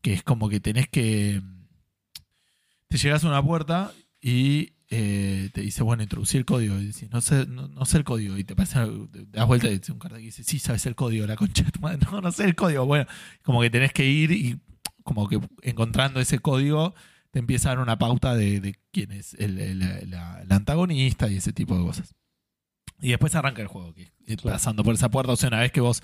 que 0.02 0.14
es 0.14 0.24
como 0.24 0.48
que 0.48 0.60
tenés 0.60 0.88
que... 0.88 1.42
Te 2.88 2.98
llegas 2.98 3.24
a 3.24 3.28
una 3.28 3.44
puerta 3.44 3.92
y 4.22 4.74
eh, 4.90 5.50
te 5.54 5.62
dice, 5.62 5.84
bueno, 5.84 6.02
introducir 6.04 6.40
el 6.40 6.46
código. 6.46 6.76
Y 6.80 6.88
dices, 6.88 7.10
no 7.12 7.22
sé, 7.22 7.46
no, 7.48 7.68
no 7.68 7.86
sé 7.86 7.98
el 7.98 8.04
código. 8.04 8.38
Y 8.38 8.44
te 8.44 8.56
parece, 8.56 8.80
te 9.12 9.26
das 9.28 9.48
vuelta 9.48 9.68
y 9.70 9.78
dice 9.78 9.92
un 9.92 10.00
cartel 10.00 10.20
que 10.20 10.26
dice, 10.26 10.44
sí, 10.44 10.60
sabes 10.60 10.86
el 10.86 10.96
código, 10.96 11.28
la 11.28 11.36
concha 11.36 11.64
de 11.64 11.72
tu 11.72 11.80
madre. 11.80 12.00
No, 12.12 12.22
no 12.22 12.32
sé 12.32 12.46
el 12.46 12.56
código. 12.56 12.86
Bueno, 12.86 13.06
como 13.44 13.62
que 13.62 13.70
tenés 13.70 13.94
que 13.94 14.06
ir 14.06 14.32
y 14.32 14.60
como 15.04 15.28
que 15.28 15.40
encontrando 15.62 16.20
ese 16.20 16.40
código 16.40 16.94
te 17.32 17.40
empieza 17.40 17.70
a 17.70 17.76
dar 17.76 17.84
una 17.84 17.98
pauta 18.00 18.36
de, 18.36 18.60
de 18.60 18.76
quién 18.92 19.12
es 19.12 19.36
el, 19.36 19.60
el- 19.60 20.10
la- 20.10 20.42
el 20.42 20.52
antagonista 20.52 21.30
y 21.30 21.38
ese 21.38 21.54
tipo 21.54 21.78
de 21.78 21.84
cosas. 21.84 22.16
Y 23.02 23.10
después 23.10 23.34
arranca 23.36 23.62
el 23.62 23.68
juego, 23.68 23.94
que 23.94 24.12
Claro. 24.38 24.56
pasando 24.58 24.84
por 24.84 24.94
esa 24.96 25.10
puerta. 25.10 25.32
O 25.34 25.36
sea, 25.36 25.50
una 25.50 25.60
vez 25.60 25.72
que 25.72 25.82
vos 25.82 26.02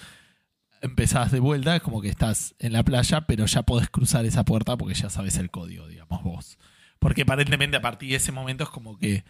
empezás 0.82 1.32
de 1.32 1.40
vuelta, 1.40 1.76
es 1.76 1.82
como 1.82 2.02
que 2.02 2.10
estás 2.10 2.56
en 2.60 2.74
la 2.74 2.84
playa, 2.84 3.22
pero 3.28 3.46
ya 3.48 3.64
podés 3.64 3.90
cruzar 3.90 4.26
esa 4.26 4.46
puerta 4.46 4.78
porque 4.78 4.94
ya 4.94 5.10
sabes 5.10 5.38
el 5.38 5.50
código, 5.50 5.88
digamos 5.88 6.24
vos. 6.24 6.58
Porque 7.00 7.24
aparentemente 7.24 7.78
a 7.78 7.82
partir 7.82 8.10
de 8.10 8.16
ese 8.16 8.32
momento 8.32 8.64
es 8.64 8.70
como 8.70 8.98
que 8.98 9.24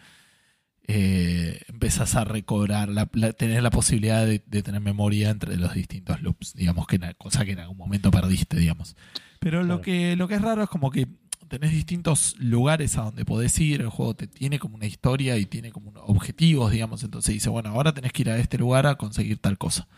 eh, 0.88 1.60
empezás 1.68 2.14
a 2.14 2.24
recobrar, 2.24 2.88
la, 2.88 3.08
la- 3.12 3.32
tener 3.32 3.62
la 3.62 3.70
posibilidad 3.70 4.24
de, 4.24 4.42
de 4.46 4.62
tener 4.62 4.80
memoria 4.80 5.30
entre 5.30 5.56
los 5.56 5.74
distintos 5.74 6.22
loops, 6.22 6.54
digamos, 6.54 6.86
que 6.86 6.98
cosa 7.18 7.44
que 7.44 7.52
en 7.52 7.58
algún 7.60 7.76
momento 7.76 8.10
perdiste, 8.10 8.56
digamos. 8.56 8.96
Pero 9.40 9.62
lo, 9.64 9.80
que, 9.80 10.16
lo 10.16 10.28
que 10.28 10.34
es 10.36 10.42
raro 10.42 10.62
es 10.62 10.68
como 10.68 10.90
que 10.90 11.08
tenés 11.48 11.72
distintos 11.72 12.36
lugares 12.38 12.96
a 12.98 13.02
donde 13.02 13.24
podés 13.24 13.58
ir, 13.58 13.80
el 13.80 13.88
juego 13.88 14.14
te 14.14 14.26
tiene 14.26 14.58
como 14.58 14.76
una 14.76 14.86
historia 14.86 15.36
y 15.38 15.46
tiene 15.46 15.70
como 15.72 15.90
unos 15.90 16.04
objetivos, 16.06 16.70
digamos, 16.72 17.02
entonces 17.04 17.34
dice, 17.34 17.48
bueno, 17.48 17.70
ahora 17.70 17.92
tenés 17.92 18.12
que 18.12 18.22
ir 18.22 18.30
a 18.30 18.38
este 18.38 18.58
lugar 18.58 18.86
a 18.86 18.94
conseguir 18.96 19.38
tal 19.38 19.58
cosa. 19.58 19.88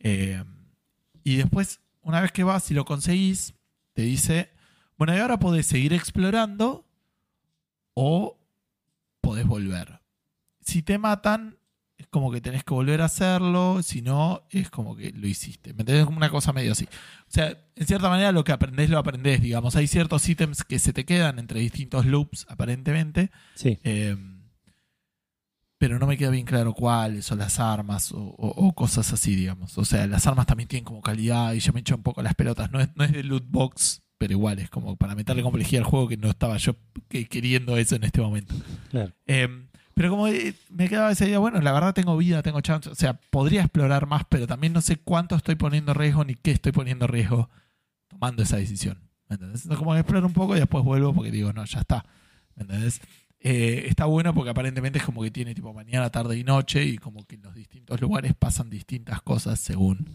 Eh, 0.00 0.42
y 1.22 1.36
después, 1.36 1.80
una 2.02 2.20
vez 2.20 2.32
que 2.32 2.44
vas 2.44 2.70
y 2.70 2.74
lo 2.74 2.84
conseguís, 2.84 3.54
te 3.94 4.02
dice, 4.02 4.50
bueno, 4.98 5.14
y 5.14 5.18
ahora 5.20 5.38
podés 5.38 5.66
seguir 5.66 5.92
explorando 5.92 6.86
o 7.94 8.38
podés 9.20 9.46
volver. 9.46 10.00
Si 10.60 10.82
te 10.82 10.98
matan, 10.98 11.58
es 11.96 12.06
como 12.08 12.30
que 12.32 12.40
tenés 12.40 12.64
que 12.64 12.74
volver 12.74 13.00
a 13.00 13.04
hacerlo, 13.06 13.82
si 13.82 14.02
no, 14.02 14.42
es 14.50 14.68
como 14.70 14.96
que 14.96 15.12
lo 15.12 15.26
hiciste. 15.26 15.72
¿Me 15.74 15.80
entendés? 15.82 16.04
Como 16.04 16.16
una 16.16 16.30
cosa 16.30 16.52
medio 16.52 16.72
así. 16.72 16.84
O 16.84 17.30
sea, 17.30 17.56
en 17.76 17.86
cierta 17.86 18.08
manera 18.08 18.32
lo 18.32 18.44
que 18.44 18.52
aprendés, 18.52 18.90
lo 18.90 18.98
aprendés, 18.98 19.40
digamos. 19.40 19.76
Hay 19.76 19.86
ciertos 19.86 20.28
ítems 20.28 20.64
que 20.64 20.78
se 20.78 20.92
te 20.92 21.04
quedan 21.04 21.38
entre 21.38 21.60
distintos 21.60 22.04
loops, 22.06 22.46
aparentemente, 22.48 23.30
Sí, 23.54 23.78
eh, 23.84 24.16
pero 25.78 25.98
no 25.98 26.06
me 26.06 26.16
queda 26.16 26.30
bien 26.30 26.46
claro 26.46 26.72
cuáles 26.72 27.26
son 27.26 27.38
las 27.38 27.60
armas 27.60 28.10
o, 28.12 28.18
o- 28.18 28.66
o 28.68 28.74
cosas 28.74 29.12
así, 29.12 29.34
digamos. 29.36 29.76
O 29.76 29.84
sea, 29.84 30.06
las 30.06 30.26
armas 30.26 30.46
también 30.46 30.68
tienen 30.68 30.84
como 30.84 31.02
calidad 31.02 31.52
y 31.52 31.60
ya 31.60 31.72
me 31.72 31.80
echo 31.80 31.94
un 31.96 32.02
poco 32.02 32.22
las 32.22 32.34
pelotas. 32.34 32.70
No 32.70 32.80
es, 32.80 32.88
no 32.96 33.04
es 33.04 33.12
de 33.12 33.22
loot 33.22 33.44
box, 33.48 34.02
pero 34.24 34.32
igual 34.38 34.58
es 34.58 34.70
como 34.70 34.96
para 34.96 35.14
meterle 35.14 35.42
complejidad 35.42 35.82
al 35.84 35.90
juego 35.90 36.08
que 36.08 36.16
no 36.16 36.30
estaba 36.30 36.56
yo 36.56 36.76
que- 37.08 37.26
queriendo 37.26 37.76
eso 37.76 37.94
en 37.96 38.04
este 38.04 38.22
momento. 38.22 38.54
claro. 38.90 39.12
Eh, 39.26 39.48
pero 39.92 40.08
como 40.10 40.26
eh, 40.28 40.54
me 40.70 40.88
quedaba 40.88 41.12
esa 41.12 41.26
idea, 41.26 41.38
bueno, 41.38 41.60
la 41.60 41.70
verdad 41.72 41.92
tengo 41.92 42.16
vida, 42.16 42.42
tengo 42.42 42.60
chance. 42.62 42.88
O 42.88 42.94
sea, 42.94 43.14
podría 43.30 43.60
explorar 43.60 44.06
más, 44.06 44.22
pero 44.28 44.46
también 44.46 44.72
no 44.72 44.80
sé 44.80 44.96
cuánto 44.96 45.36
estoy 45.36 45.54
poniendo 45.56 45.92
en 45.92 45.98
riesgo 45.98 46.24
ni 46.24 46.34
qué 46.34 46.50
estoy 46.52 46.72
poniendo 46.72 47.04
en 47.04 47.12
riesgo 47.12 47.50
tomando 48.08 48.42
esa 48.42 48.56
decisión. 48.56 48.98
¿Me 49.28 49.34
entendés? 49.34 49.62
Entonces, 49.62 49.78
como 49.78 49.92
que 49.92 50.00
exploro 50.00 50.26
un 50.26 50.32
poco 50.32 50.56
y 50.56 50.58
después 50.58 50.82
vuelvo 50.82 51.12
porque 51.14 51.30
digo, 51.30 51.52
no, 51.52 51.64
ya 51.66 51.80
está. 51.80 52.04
¿Me 52.56 52.62
entendés? 52.62 53.00
Eh, 53.40 53.84
está 53.88 54.06
bueno 54.06 54.32
porque 54.34 54.50
aparentemente 54.50 54.98
es 54.98 55.04
como 55.04 55.22
que 55.22 55.30
tiene 55.30 55.54
tipo 55.54 55.72
mañana, 55.74 56.08
tarde 56.10 56.38
y 56.38 56.44
noche 56.44 56.82
y 56.84 56.96
como 56.96 57.24
que 57.26 57.34
en 57.36 57.42
los 57.42 57.54
distintos 57.54 58.00
lugares 58.00 58.32
pasan 58.34 58.70
distintas 58.70 59.20
cosas 59.22 59.60
según 59.60 60.08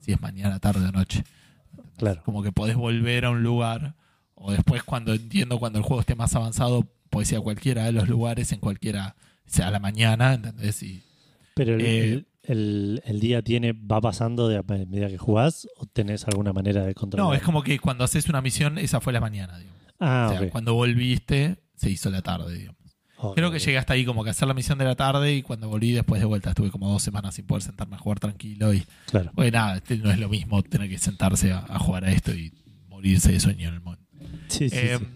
si 0.00 0.12
es 0.12 0.20
mañana, 0.20 0.58
tarde 0.60 0.88
o 0.88 0.92
noche. 0.92 1.22
Claro. 1.96 2.22
Como 2.24 2.42
que 2.42 2.52
podés 2.52 2.76
volver 2.76 3.24
a 3.26 3.30
un 3.30 3.42
lugar 3.42 3.94
o 4.34 4.52
después 4.52 4.82
cuando 4.82 5.12
entiendo 5.12 5.58
cuando 5.58 5.78
el 5.78 5.84
juego 5.84 6.00
esté 6.00 6.14
más 6.14 6.34
avanzado, 6.34 6.86
podés 7.10 7.30
ir 7.32 7.38
a 7.38 7.40
cualquiera 7.42 7.84
de 7.84 7.92
los 7.92 8.08
lugares 8.08 8.52
en 8.52 8.60
cualquiera, 8.60 9.16
sea 9.46 9.68
a 9.68 9.70
la 9.70 9.78
mañana, 9.80 10.32
¿entendés? 10.34 10.82
Y 10.82 11.02
Pero 11.54 11.74
el, 11.74 11.80
Eh, 11.82 12.02
el- 12.12 12.26
el- 12.44 13.02
el 13.04 13.20
día 13.20 13.42
tiene 13.42 13.72
va 13.72 14.00
pasando 14.00 14.48
de 14.48 14.56
a 14.56 14.62
medida 14.62 15.08
que 15.08 15.18
jugás 15.18 15.68
o 15.76 15.84
tenés 15.86 16.26
alguna 16.26 16.52
manera 16.54 16.84
de 16.86 16.94
controlar. 16.94 17.28
no, 17.28 17.34
es 17.34 17.42
como 17.42 17.62
que 17.62 17.78
cuando 17.78 18.02
haces 18.04 18.28
una 18.30 18.40
misión, 18.40 18.78
esa 18.78 19.00
fue 19.00 19.12
la 19.12 19.20
mañana, 19.20 19.58
digamos. 19.58 19.78
Ah, 19.98 20.30
o 20.32 20.38
sea, 20.38 20.50
cuando 20.50 20.72
volviste, 20.74 21.58
se 21.76 21.90
hizo 21.90 22.08
la 22.10 22.22
tarde, 22.22 22.56
digamos. 22.56 22.79
Creo 23.34 23.50
que 23.50 23.58
llegué 23.58 23.78
hasta 23.78 23.92
ahí 23.94 24.04
como 24.04 24.24
que 24.24 24.30
hacer 24.30 24.48
la 24.48 24.54
misión 24.54 24.78
de 24.78 24.84
la 24.84 24.94
tarde 24.96 25.34
y 25.34 25.42
cuando 25.42 25.68
volví 25.68 25.92
después 25.92 26.20
de 26.20 26.26
vuelta 26.26 26.50
estuve 26.50 26.70
como 26.70 26.90
dos 26.90 27.02
semanas 27.02 27.34
sin 27.34 27.46
poder 27.46 27.62
sentarme 27.62 27.96
a 27.96 27.98
jugar 27.98 28.18
tranquilo 28.20 28.72
y 28.72 28.84
Claro. 29.10 29.30
porque 29.34 29.50
nada, 29.50 29.76
este 29.76 29.96
no 29.98 30.10
es 30.10 30.18
lo 30.18 30.28
mismo 30.28 30.62
tener 30.62 30.88
que 30.88 30.98
sentarse 30.98 31.52
a, 31.52 31.58
a 31.68 31.78
jugar 31.78 32.04
a 32.04 32.12
esto 32.12 32.32
y 32.32 32.52
morirse 32.88 33.32
de 33.32 33.40
sueño 33.40 33.68
en 33.68 33.74
el 33.74 33.80
momento. 33.80 34.04
Sí, 34.48 34.68
sí, 34.70 34.76
Eh, 34.76 34.96
sí. 34.98 35.06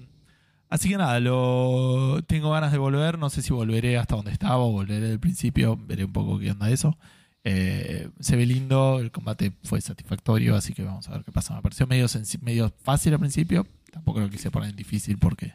Así 0.70 0.88
que 0.88 0.96
nada, 0.96 1.20
lo 1.20 2.20
tengo 2.26 2.50
ganas 2.50 2.72
de 2.72 2.78
volver, 2.78 3.16
no 3.18 3.30
sé 3.30 3.42
si 3.42 3.52
volveré 3.52 3.96
hasta 3.96 4.16
donde 4.16 4.32
estaba 4.32 4.58
o 4.58 4.72
volveré 4.72 5.06
del 5.08 5.20
principio, 5.20 5.78
veré 5.86 6.04
un 6.04 6.12
poco 6.12 6.38
qué 6.38 6.50
onda 6.50 6.68
eso. 6.70 6.98
Eh, 7.44 8.08
se 8.20 8.34
ve 8.36 8.44
lindo, 8.46 8.98
el 9.00 9.12
combate 9.12 9.52
fue 9.62 9.80
satisfactorio, 9.80 10.56
así 10.56 10.72
que 10.72 10.82
vamos 10.82 11.06
a 11.08 11.12
ver 11.12 11.24
qué 11.24 11.30
pasa. 11.30 11.54
Me 11.54 11.62
pareció 11.62 11.86
medio, 11.86 12.06
medio 12.40 12.72
fácil 12.82 13.12
al 13.12 13.20
principio, 13.20 13.66
tampoco 13.92 14.18
lo 14.20 14.28
quise 14.30 14.50
poner 14.50 14.70
en 14.70 14.76
difícil 14.76 15.18
porque 15.18 15.52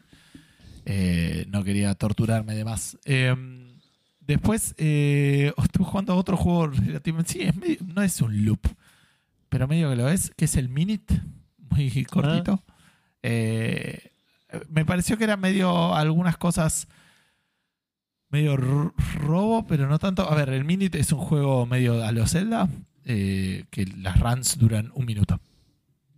eh, 0.85 1.45
no 1.49 1.63
quería 1.63 1.93
torturarme 1.95 2.55
de 2.55 2.65
más. 2.65 2.97
Eh, 3.05 3.35
después 4.19 4.73
eh, 4.77 5.53
estuve 5.63 5.85
jugando 5.85 6.13
a 6.13 6.15
otro 6.17 6.37
juego 6.37 6.67
relativamente. 6.67 7.33
Sí, 7.33 7.41
es 7.41 7.55
medio- 7.55 7.77
no 7.85 8.01
es 8.01 8.21
un 8.21 8.45
loop, 8.45 8.61
pero 9.49 9.67
medio 9.67 9.89
que 9.89 9.95
lo 9.95 10.09
es, 10.09 10.31
que 10.35 10.45
es 10.45 10.55
el 10.57 10.69
Minute, 10.69 11.21
muy 11.69 12.03
cortito. 12.09 12.63
Eh, 13.23 14.11
me 14.69 14.85
pareció 14.85 15.17
que 15.17 15.25
era 15.25 15.37
medio 15.37 15.93
algunas 15.95 16.37
cosas 16.37 16.87
medio 18.29 18.55
robo, 18.57 19.65
pero 19.67 19.87
no 19.87 19.97
tanto. 19.99 20.29
A 20.29 20.35
ver, 20.35 20.49
el 20.49 20.63
Minute 20.65 20.99
es 20.99 21.11
un 21.11 21.19
juego 21.19 21.65
medio 21.65 22.03
a 22.03 22.11
lo 22.11 22.27
Zelda, 22.27 22.69
eh, 23.05 23.65
que 23.71 23.85
las 23.85 24.19
runs 24.19 24.57
duran 24.59 24.91
un 24.93 25.05
minuto. 25.05 25.41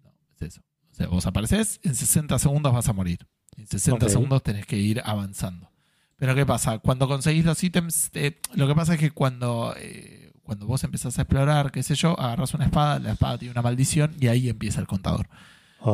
No, 0.03 0.13
es 0.35 0.41
eso. 0.41 0.61
O 0.91 0.93
sea, 0.95 1.07
vos 1.07 1.25
apareces, 1.25 1.79
en 1.83 1.95
60 1.95 2.37
segundos 2.37 2.73
vas 2.73 2.89
a 2.89 2.93
morir. 2.93 3.19
En 3.61 3.67
60 3.67 4.05
Ok. 4.05 4.11
segundos 4.11 4.41
tenés 4.43 4.65
que 4.65 4.77
ir 4.77 5.01
avanzando. 5.05 5.69
Pero 6.17 6.33
¿qué 6.35 6.45
pasa? 6.45 6.79
Cuando 6.79 7.07
conseguís 7.07 7.45
los 7.45 7.63
ítems, 7.63 8.09
eh, 8.13 8.39
lo 8.55 8.67
que 8.67 8.75
pasa 8.75 8.93
es 8.95 8.99
que 8.99 9.11
cuando, 9.11 9.73
eh, 9.77 10.31
cuando 10.43 10.65
vos 10.65 10.83
empezás 10.83 11.17
a 11.17 11.23
explorar, 11.23 11.71
qué 11.71 11.83
sé 11.83 11.95
yo, 11.95 12.19
agarras 12.19 12.53
una 12.53 12.65
espada, 12.65 12.99
la 12.99 13.11
espada 13.13 13.37
tiene 13.37 13.51
una 13.51 13.61
maldición 13.61 14.15
y 14.19 14.27
ahí 14.27 14.49
empieza 14.49 14.79
el 14.81 14.87
contador. 14.87 15.27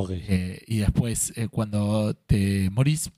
Eh, 0.09 0.63
y 0.67 0.77
después, 0.79 1.33
cuando 1.51 2.13
te 2.13 2.69
morís, 2.69 3.09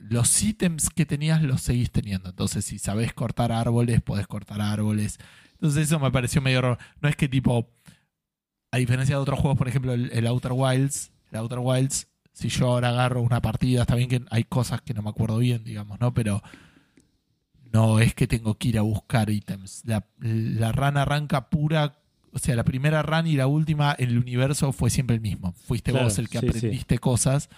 los 0.00 0.42
ítems 0.42 0.90
que 0.90 1.06
tenías 1.06 1.42
los 1.42 1.60
seguís 1.60 1.90
teniendo. 1.92 2.30
Entonces, 2.30 2.64
si 2.64 2.78
sabes 2.78 3.12
cortar 3.12 3.52
árboles, 3.52 4.00
podés 4.02 4.26
cortar 4.26 4.60
árboles. 4.60 5.18
Entonces, 5.52 5.84
eso 5.84 5.98
me 6.00 6.10
pareció 6.10 6.40
medio 6.40 6.60
raro. 6.62 6.78
No 7.00 7.08
es 7.08 7.14
que 7.16 7.28
tipo, 7.28 7.70
a 8.72 8.78
diferencia 8.78 9.14
de 9.16 9.20
otros 9.22 9.38
juegos, 9.38 9.56
por 9.56 9.68
ejemplo, 9.68 9.92
el, 9.92 10.10
el 10.12 10.26
Outer 10.26 10.52
Wilds, 10.54 11.12
el 11.30 11.38
Outer 11.38 11.58
Wilds, 11.60 12.07
si 12.38 12.50
yo 12.50 12.68
ahora 12.68 12.90
agarro 12.90 13.20
una 13.20 13.42
partida, 13.42 13.80
está 13.80 13.96
bien 13.96 14.08
que 14.08 14.22
hay 14.30 14.44
cosas 14.44 14.80
que 14.80 14.94
no 14.94 15.02
me 15.02 15.10
acuerdo 15.10 15.38
bien, 15.38 15.64
digamos, 15.64 15.98
¿no? 15.98 16.14
Pero 16.14 16.40
no 17.72 17.98
es 17.98 18.14
que 18.14 18.28
tengo 18.28 18.56
que 18.56 18.68
ir 18.68 18.78
a 18.78 18.82
buscar 18.82 19.28
ítems. 19.28 19.82
La, 19.84 20.06
la 20.20 20.70
run 20.70 20.96
arranca 20.96 21.50
pura. 21.50 21.98
O 22.32 22.38
sea, 22.38 22.54
la 22.54 22.62
primera 22.62 23.02
run 23.02 23.26
y 23.26 23.34
la 23.34 23.48
última, 23.48 23.90
el 23.98 24.16
universo 24.16 24.72
fue 24.72 24.88
siempre 24.88 25.16
el 25.16 25.20
mismo. 25.20 25.52
Fuiste 25.52 25.90
Claro, 25.90 26.06
vos 26.06 26.18
el 26.20 26.28
que 26.28 26.38
sí, 26.38 26.46
aprendiste 26.46 27.00
cosas 27.00 27.48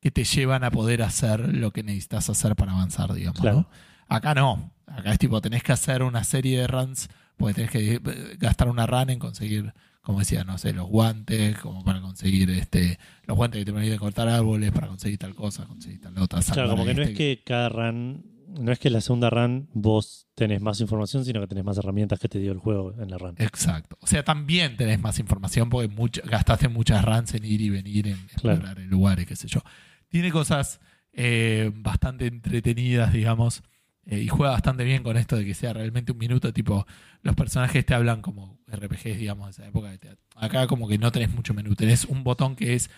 que 0.00 0.12
te 0.12 0.22
llevan 0.22 0.62
a 0.62 0.70
poder 0.70 1.02
hacer 1.02 1.52
lo 1.52 1.72
que 1.72 1.82
necesitas 1.82 2.30
hacer 2.30 2.54
para 2.54 2.70
avanzar, 2.74 3.12
digamos. 3.14 3.40
Claro. 3.40 3.56
¿no? 3.56 3.68
Acá 4.06 4.34
no. 4.34 4.70
Acá 4.86 5.10
es 5.10 5.18
tipo, 5.18 5.40
tenés 5.40 5.64
que 5.64 5.72
hacer 5.72 6.04
una 6.04 6.22
serie 6.22 6.60
de 6.60 6.68
runs, 6.68 7.08
porque 7.36 7.54
tenés 7.54 7.70
que 7.72 7.94
eh, 7.94 8.36
gastar 8.38 8.68
una 8.68 8.86
run 8.86 9.10
en 9.10 9.18
conseguir, 9.18 9.74
como 10.08 10.20
decía, 10.20 10.42
no 10.42 10.56
sé, 10.56 10.72
los 10.72 10.86
guantes, 10.88 11.58
como 11.58 11.84
para 11.84 12.00
conseguir 12.00 12.48
este 12.48 12.98
los 13.26 13.36
guantes 13.36 13.58
que 13.60 13.66
te 13.66 13.72
permiten 13.74 13.98
cortar 13.98 14.26
árboles, 14.26 14.72
para 14.72 14.86
conseguir 14.86 15.18
tal 15.18 15.34
cosa, 15.34 15.66
conseguir 15.66 16.00
tal 16.00 16.16
otra. 16.16 16.40
Claro, 16.40 16.70
como 16.70 16.86
que 16.86 16.94
no 16.94 17.02
este 17.02 17.12
es 17.12 17.18
que 17.18 17.42
cada 17.44 17.68
run, 17.68 18.24
no 18.58 18.72
es 18.72 18.78
que 18.78 18.88
la 18.88 19.02
segunda 19.02 19.28
run 19.28 19.68
vos 19.74 20.26
tenés 20.34 20.62
más 20.62 20.80
información, 20.80 21.26
sino 21.26 21.42
que 21.42 21.46
tenés 21.46 21.62
más 21.62 21.76
herramientas 21.76 22.18
que 22.18 22.28
te 22.30 22.38
dio 22.38 22.52
el 22.52 22.58
juego 22.58 22.94
en 22.98 23.10
la 23.10 23.18
run. 23.18 23.34
Exacto. 23.36 23.98
O 24.00 24.06
sea, 24.06 24.24
también 24.24 24.78
tenés 24.78 24.98
más 24.98 25.18
información 25.18 25.68
porque 25.68 25.88
mucho- 25.94 26.22
gastaste 26.24 26.68
muchas 26.68 27.04
runs 27.04 27.34
en 27.34 27.44
ir 27.44 27.60
y 27.60 27.68
venir, 27.68 28.06
en 28.06 28.14
Claro. 28.40 28.52
explorar 28.56 28.78
el 28.78 28.88
lugar 28.88 29.20
y 29.20 29.26
qué 29.26 29.36
sé 29.36 29.46
yo. 29.46 29.60
Tiene 30.08 30.30
cosas 30.32 30.80
eh, 31.12 31.70
bastante 31.74 32.28
entretenidas, 32.28 33.12
digamos, 33.12 33.62
eh, 34.08 34.18
y 34.20 34.28
juega 34.28 34.52
bastante 34.52 34.82
bien 34.84 35.02
con 35.04 35.16
esto 35.16 35.36
de 35.36 35.44
que 35.44 35.54
sea 35.54 35.72
realmente 35.72 36.10
un 36.12 36.18
minuto, 36.18 36.52
tipo, 36.52 36.86
los 37.22 37.36
personajes 37.36 37.84
te 37.86 37.94
hablan 37.94 38.20
como 38.22 38.58
RPGs, 38.66 39.18
digamos, 39.18 39.46
de 39.46 39.50
esa 39.62 39.68
época. 39.68 39.96
te- 39.98 40.16
acá 40.34 40.66
como 40.66 40.88
que 40.88 40.98
no 40.98 41.12
tenés 41.12 41.30
mucho 41.30 41.54
menú, 41.54 41.74
tenés 41.76 42.04
un 42.06 42.24
botón 42.24 42.56
que 42.56 42.74
es 42.74 42.90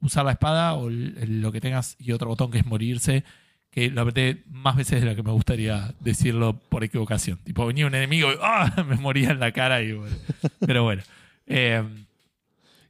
usar 0.00 0.24
la 0.24 0.32
espada 0.32 0.74
o 0.74 0.88
lo 0.90 1.50
que 1.52 1.60
tengas 1.60 1.96
y 1.98 2.12
otro 2.12 2.28
botón 2.28 2.50
que 2.50 2.58
es 2.58 2.66
morirse, 2.66 3.24
que 3.70 3.90
lo 3.90 4.02
apreté 4.02 4.44
más 4.48 4.76
veces 4.76 5.00
de 5.00 5.06
lo 5.08 5.16
que 5.16 5.22
me 5.24 5.32
gustaría 5.32 5.92
decirlo 6.00 6.56
por 6.68 6.84
equivocación. 6.84 7.38
Tipo, 7.38 7.66
venía 7.66 7.86
un 7.86 7.94
enemigo 7.94 8.30
y 8.30 8.36
¡ah! 8.40 8.84
me 8.88 8.96
moría 8.96 9.30
en 9.30 9.40
la 9.40 9.50
cara. 9.52 9.82
Y, 9.82 9.92
bueno. 9.92 10.14
Pero 10.60 10.84
bueno. 10.84 11.02
Eh, 11.46 11.82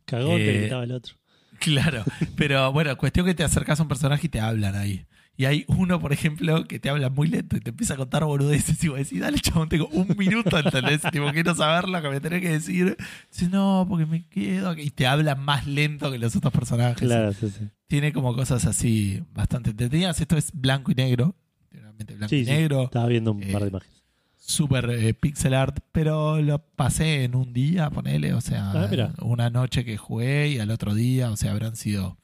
Cagón 0.04 0.40
Eh, 0.40 0.44
te 0.44 0.58
gritaba 0.60 0.84
el 0.84 0.92
otro. 0.92 1.14
claro. 1.60 2.04
Pero 2.36 2.70
bueno, 2.72 2.96
cuestión 2.98 3.24
que 3.24 3.34
te 3.34 3.44
acercas 3.44 3.78
a 3.80 3.82
un 3.82 3.88
personaje 3.88 4.26
y 4.26 4.28
te 4.30 4.40
hablan 4.40 4.74
ahí. 4.74 5.06
Y 5.36 5.46
hay 5.46 5.64
uno, 5.66 6.00
por 6.00 6.12
ejemplo, 6.12 6.64
que 6.64 6.78
te 6.78 6.88
habla 6.88 7.10
muy 7.10 7.26
lento 7.26 7.56
y 7.56 7.60
te 7.60 7.70
empieza 7.70 7.94
a 7.94 7.96
contar 7.96 8.24
boludeces 8.24 8.82
y 8.84 8.88
vos 8.88 8.98
decís, 8.98 9.20
dale, 9.20 9.38
chabón, 9.40 9.68
tengo 9.68 9.88
un 9.88 10.14
minuto, 10.16 10.56
¿entendés? 10.58 11.00
tipo, 11.12 11.30
quiero 11.32 11.54
saber 11.56 11.88
lo 11.88 12.00
que 12.00 12.08
me 12.08 12.20
tenés 12.20 12.40
que 12.40 12.50
decir. 12.50 12.96
Dices, 13.32 13.50
no, 13.50 13.84
porque 13.88 14.06
me 14.06 14.26
quedo. 14.28 14.78
Y 14.78 14.90
te 14.90 15.06
habla 15.08 15.34
más 15.34 15.66
lento 15.66 16.12
que 16.12 16.18
los 16.18 16.36
otros 16.36 16.52
personajes. 16.52 16.98
Claro, 16.98 17.32
sí, 17.32 17.50
sí. 17.50 17.66
Tiene 17.88 18.12
como 18.12 18.34
cosas 18.36 18.64
así 18.64 19.22
bastante 19.32 19.70
entretenidas. 19.70 20.20
Esto 20.20 20.36
es 20.36 20.52
blanco 20.52 20.92
y 20.92 20.94
negro. 20.94 21.34
Blanco 21.72 22.28
Sí, 22.28 22.42
y 22.42 22.44
negro. 22.44 22.84
Estaba 22.84 23.06
viendo 23.06 23.32
un 23.32 23.42
Eh, 23.42 23.52
par 23.52 23.62
de 23.62 23.68
imágenes. 23.68 24.02
Super 24.36 24.90
eh, 24.90 25.14
pixel 25.14 25.54
art, 25.54 25.78
pero 25.90 26.40
lo 26.42 26.58
pasé 26.58 27.24
en 27.24 27.34
un 27.34 27.52
día, 27.54 27.88
ponele, 27.90 28.34
o 28.34 28.40
sea, 28.42 28.72
Ah, 28.72 29.12
una 29.22 29.48
noche 29.48 29.84
que 29.86 29.96
jugué 29.96 30.48
y 30.50 30.58
al 30.58 30.70
otro 30.70 30.94
día, 30.94 31.30
o 31.30 31.36
sea, 31.36 31.52
habrán 31.52 31.76
sido 31.76 32.18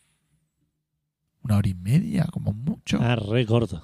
una 1.43 1.57
hora 1.57 1.69
y 1.69 1.75
media, 1.75 2.25
como 2.31 2.53
mucho. 2.53 2.99
Ah, 3.01 3.17
re 3.17 3.47
corto. 3.47 3.83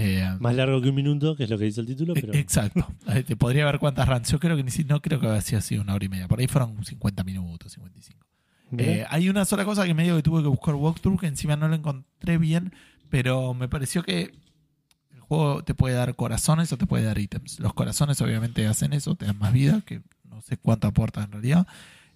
Eh, 0.00 0.24
Más 0.38 0.54
largo 0.54 0.80
que 0.80 0.90
un 0.90 0.94
minuto, 0.94 1.34
que 1.34 1.44
es 1.44 1.50
lo 1.50 1.58
que 1.58 1.64
dice 1.64 1.80
el 1.80 1.86
título, 1.88 2.14
e- 2.14 2.20
pero 2.20 2.32
Exacto. 2.34 2.86
Te 3.26 3.36
podría 3.36 3.64
ver 3.64 3.78
cuántas 3.80 4.08
runs. 4.08 4.30
Yo 4.30 4.38
creo 4.38 4.56
que 4.56 4.62
ni 4.62 4.70
si- 4.70 4.84
no 4.84 5.02
creo 5.02 5.18
que 5.18 5.26
haya 5.26 5.60
sido 5.60 5.82
una 5.82 5.94
hora 5.94 6.04
y 6.04 6.08
media. 6.08 6.28
Por 6.28 6.38
ahí 6.38 6.46
fueron 6.46 6.84
50 6.84 7.24
minutos, 7.24 7.72
55. 7.72 8.24
Mirá. 8.70 8.92
Eh, 8.92 9.06
hay 9.10 9.28
una 9.28 9.44
sola 9.44 9.64
cosa 9.64 9.84
que 9.86 9.94
medio 9.94 10.14
que 10.16 10.22
tuve 10.22 10.42
que 10.42 10.48
buscar 10.48 10.74
walkthrough, 10.74 11.18
que 11.18 11.26
encima 11.26 11.56
no 11.56 11.66
lo 11.68 11.74
encontré 11.74 12.38
bien, 12.38 12.72
pero 13.08 13.54
me 13.54 13.66
pareció 13.68 14.02
que 14.04 14.34
el 15.14 15.20
juego 15.20 15.64
te 15.64 15.74
puede 15.74 15.94
dar 15.96 16.14
corazones 16.14 16.72
o 16.72 16.76
te 16.78 16.86
puede 16.86 17.04
dar 17.04 17.18
ítems. 17.18 17.58
Los 17.60 17.74
corazones 17.74 18.20
obviamente 18.20 18.66
hacen 18.66 18.92
eso, 18.92 19.14
te 19.16 19.24
dan 19.26 19.38
más 19.38 19.52
vida, 19.52 19.80
que 19.86 20.02
no 20.28 20.40
sé 20.42 20.58
cuánto 20.58 20.86
aporta 20.86 21.24
en 21.24 21.32
realidad. 21.32 21.66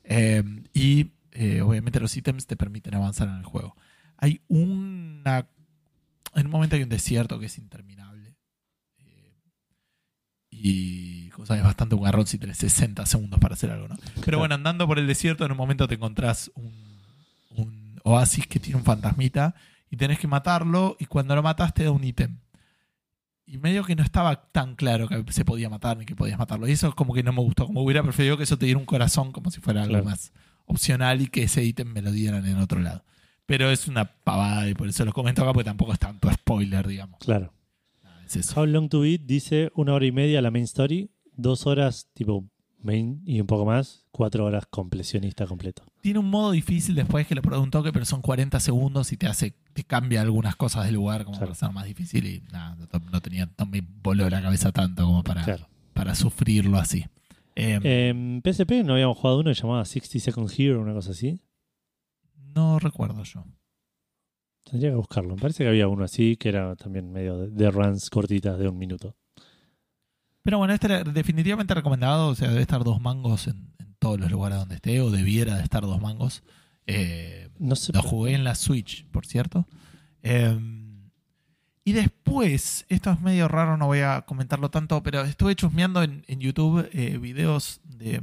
Eh, 0.04 0.42
y 0.74 1.10
eh, 1.32 1.62
obviamente 1.62 1.98
los 2.00 2.16
ítems 2.16 2.46
te 2.46 2.56
permiten 2.56 2.94
avanzar 2.94 3.28
en 3.28 3.36
el 3.36 3.44
juego. 3.44 3.74
Hay 4.22 4.40
una... 4.46 5.48
En 6.34 6.46
un 6.46 6.52
momento 6.52 6.76
hay 6.76 6.82
un 6.84 6.88
desierto 6.88 7.38
que 7.40 7.46
es 7.46 7.58
interminable. 7.58 8.36
Eh, 8.98 9.34
y 10.50 11.28
cosa 11.30 11.54
que 11.54 11.60
es 11.60 11.66
bastante 11.66 11.94
un 11.96 12.02
garrón 12.04 12.26
si 12.26 12.38
tenés 12.38 12.56
60 12.58 13.04
segundos 13.04 13.40
para 13.40 13.54
hacer 13.54 13.70
algo, 13.70 13.88
¿no? 13.88 13.96
Pero 14.24 14.38
bueno, 14.38 14.54
andando 14.54 14.86
por 14.86 14.98
el 14.98 15.06
desierto, 15.08 15.44
en 15.44 15.50
un 15.50 15.58
momento 15.58 15.88
te 15.88 15.96
encontrás 15.96 16.50
un, 16.54 16.72
un 17.50 18.00
oasis 18.04 18.46
que 18.46 18.60
tiene 18.60 18.78
un 18.78 18.84
fantasmita 18.84 19.54
y 19.90 19.96
tenés 19.96 20.18
que 20.20 20.28
matarlo 20.28 20.96
y 21.00 21.06
cuando 21.06 21.34
lo 21.34 21.42
matas 21.42 21.74
te 21.74 21.84
da 21.84 21.90
un 21.90 22.04
ítem. 22.04 22.38
Y 23.44 23.58
medio 23.58 23.84
que 23.84 23.96
no 23.96 24.04
estaba 24.04 24.50
tan 24.52 24.76
claro 24.76 25.08
que 25.08 25.24
se 25.32 25.44
podía 25.44 25.68
matar 25.68 25.96
ni 25.98 26.06
que 26.06 26.14
podías 26.14 26.38
matarlo. 26.38 26.68
Y 26.68 26.72
eso 26.72 26.88
es 26.88 26.94
como 26.94 27.12
que 27.12 27.24
no 27.24 27.32
me 27.32 27.40
gustó. 27.40 27.66
Como 27.66 27.82
hubiera 27.82 28.02
preferido 28.04 28.36
que 28.36 28.44
eso 28.44 28.56
te 28.56 28.66
diera 28.66 28.78
un 28.78 28.86
corazón 28.86 29.32
como 29.32 29.50
si 29.50 29.60
fuera 29.60 29.82
algo 29.82 29.94
Claro. 29.94 30.04
más 30.06 30.32
opcional 30.64 31.20
y 31.20 31.26
que 31.26 31.42
ese 31.42 31.64
ítem 31.64 31.88
me 31.92 32.00
lo 32.02 32.12
dieran 32.12 32.46
en 32.46 32.56
otro 32.58 32.78
lado. 32.80 33.04
Pero 33.46 33.70
es 33.70 33.88
una 33.88 34.04
pavada 34.04 34.68
y 34.68 34.74
por 34.74 34.88
eso 34.88 35.04
lo 35.04 35.12
comento 35.12 35.42
acá 35.42 35.52
porque 35.52 35.64
tampoco 35.64 35.92
es 35.92 35.98
tanto 35.98 36.30
spoiler, 36.32 36.86
digamos. 36.86 37.18
claro. 37.20 37.52
Nada, 38.02 38.24
es 38.24 38.36
eso. 38.36 38.58
How 38.60 38.66
Long 38.66 38.88
to 38.88 39.00
Beat 39.00 39.22
dice 39.22 39.70
una 39.74 39.94
hora 39.94 40.06
y 40.06 40.12
media 40.12 40.40
la 40.42 40.50
main 40.50 40.64
story, 40.64 41.10
dos 41.36 41.66
horas 41.66 42.08
tipo 42.14 42.44
main 42.80 43.22
y 43.24 43.40
un 43.40 43.46
poco 43.46 43.64
más, 43.64 44.06
cuatro 44.10 44.44
horas 44.44 44.66
completionista 44.68 45.46
completo. 45.46 45.84
Tiene 46.00 46.18
un 46.18 46.28
modo 46.30 46.50
difícil 46.50 46.94
después 46.96 47.26
que 47.28 47.34
le 47.36 47.42
preguntó 47.42 47.82
que 47.82 47.92
pero 47.92 48.04
son 48.04 48.22
40 48.22 48.58
segundos 48.58 49.12
y 49.12 49.16
te 49.16 49.26
hace, 49.28 49.54
te 49.72 49.84
cambia 49.84 50.20
algunas 50.20 50.56
cosas 50.56 50.84
del 50.86 50.94
lugar 50.94 51.24
como 51.24 51.36
Claro. 51.38 51.52
para 51.52 51.54
ser 51.58 51.70
más 51.72 51.84
difícil 51.86 52.26
y 52.26 52.42
nada, 52.52 52.76
no, 52.76 53.00
no 53.10 53.20
tenía, 53.20 53.48
no 53.58 53.66
me 53.66 53.82
voló 54.02 54.28
la 54.28 54.42
cabeza 54.42 54.72
tanto 54.72 55.04
como 55.04 55.22
para, 55.22 55.44
Claro. 55.44 55.68
para 55.92 56.14
sufrirlo 56.16 56.78
así. 56.78 57.04
Eh, 57.54 58.08
En 58.08 58.40
PSP 58.42 58.82
no 58.82 58.94
habíamos 58.94 59.16
jugado 59.18 59.40
uno 59.40 59.50
que 59.52 59.60
llamaba 59.60 59.84
60 59.84 60.18
Second 60.18 60.50
Hero, 60.56 60.80
una 60.80 60.94
cosa 60.94 61.10
así. 61.12 61.38
No 62.54 62.78
recuerdo 62.78 63.22
yo. 63.24 63.44
Tendría 64.64 64.90
que 64.90 64.96
buscarlo. 64.96 65.34
Me 65.34 65.40
parece 65.40 65.64
que 65.64 65.68
había 65.68 65.88
uno 65.88 66.04
así 66.04 66.36
que 66.36 66.48
era 66.48 66.76
también 66.76 67.12
medio 67.12 67.36
de, 67.38 67.50
de 67.50 67.70
runs 67.70 68.08
cortitas 68.10 68.58
de 68.58 68.68
un 68.68 68.78
minuto. 68.78 69.16
Pero 70.42 70.58
bueno, 70.58 70.72
este 70.74 70.86
era 70.86 71.04
definitivamente 71.04 71.74
recomendado, 71.74 72.28
o 72.28 72.34
sea, 72.34 72.48
debe 72.48 72.62
estar 72.62 72.82
dos 72.82 73.00
mangos 73.00 73.46
en, 73.46 73.72
en 73.78 73.94
todos 73.98 74.18
los 74.18 74.30
lugares 74.30 74.58
donde 74.58 74.74
esté, 74.76 75.00
o 75.00 75.10
debiera 75.10 75.56
de 75.56 75.62
estar 75.62 75.82
dos 75.82 76.00
mangos. 76.00 76.42
Eh, 76.86 77.48
No 77.58 77.76
sé. 77.76 77.92
Lo 77.92 78.02
jugué 78.02 78.34
en 78.34 78.42
la 78.44 78.54
Switch, 78.56 79.06
por 79.08 79.24
cierto. 79.26 79.66
Eh, 80.22 80.58
y 81.84 81.92
después, 81.92 82.86
esto 82.88 83.10
es 83.10 83.20
medio 83.20 83.48
raro, 83.48 83.76
no 83.76 83.86
voy 83.86 84.00
a 84.00 84.22
comentarlo 84.22 84.70
tanto, 84.70 85.02
pero 85.02 85.22
estuve 85.22 85.54
chusmeando 85.56 86.02
en, 86.02 86.24
en 86.28 86.40
YouTube 86.40 86.88
eh, 86.92 87.18
videos 87.18 87.80
de... 87.84 88.22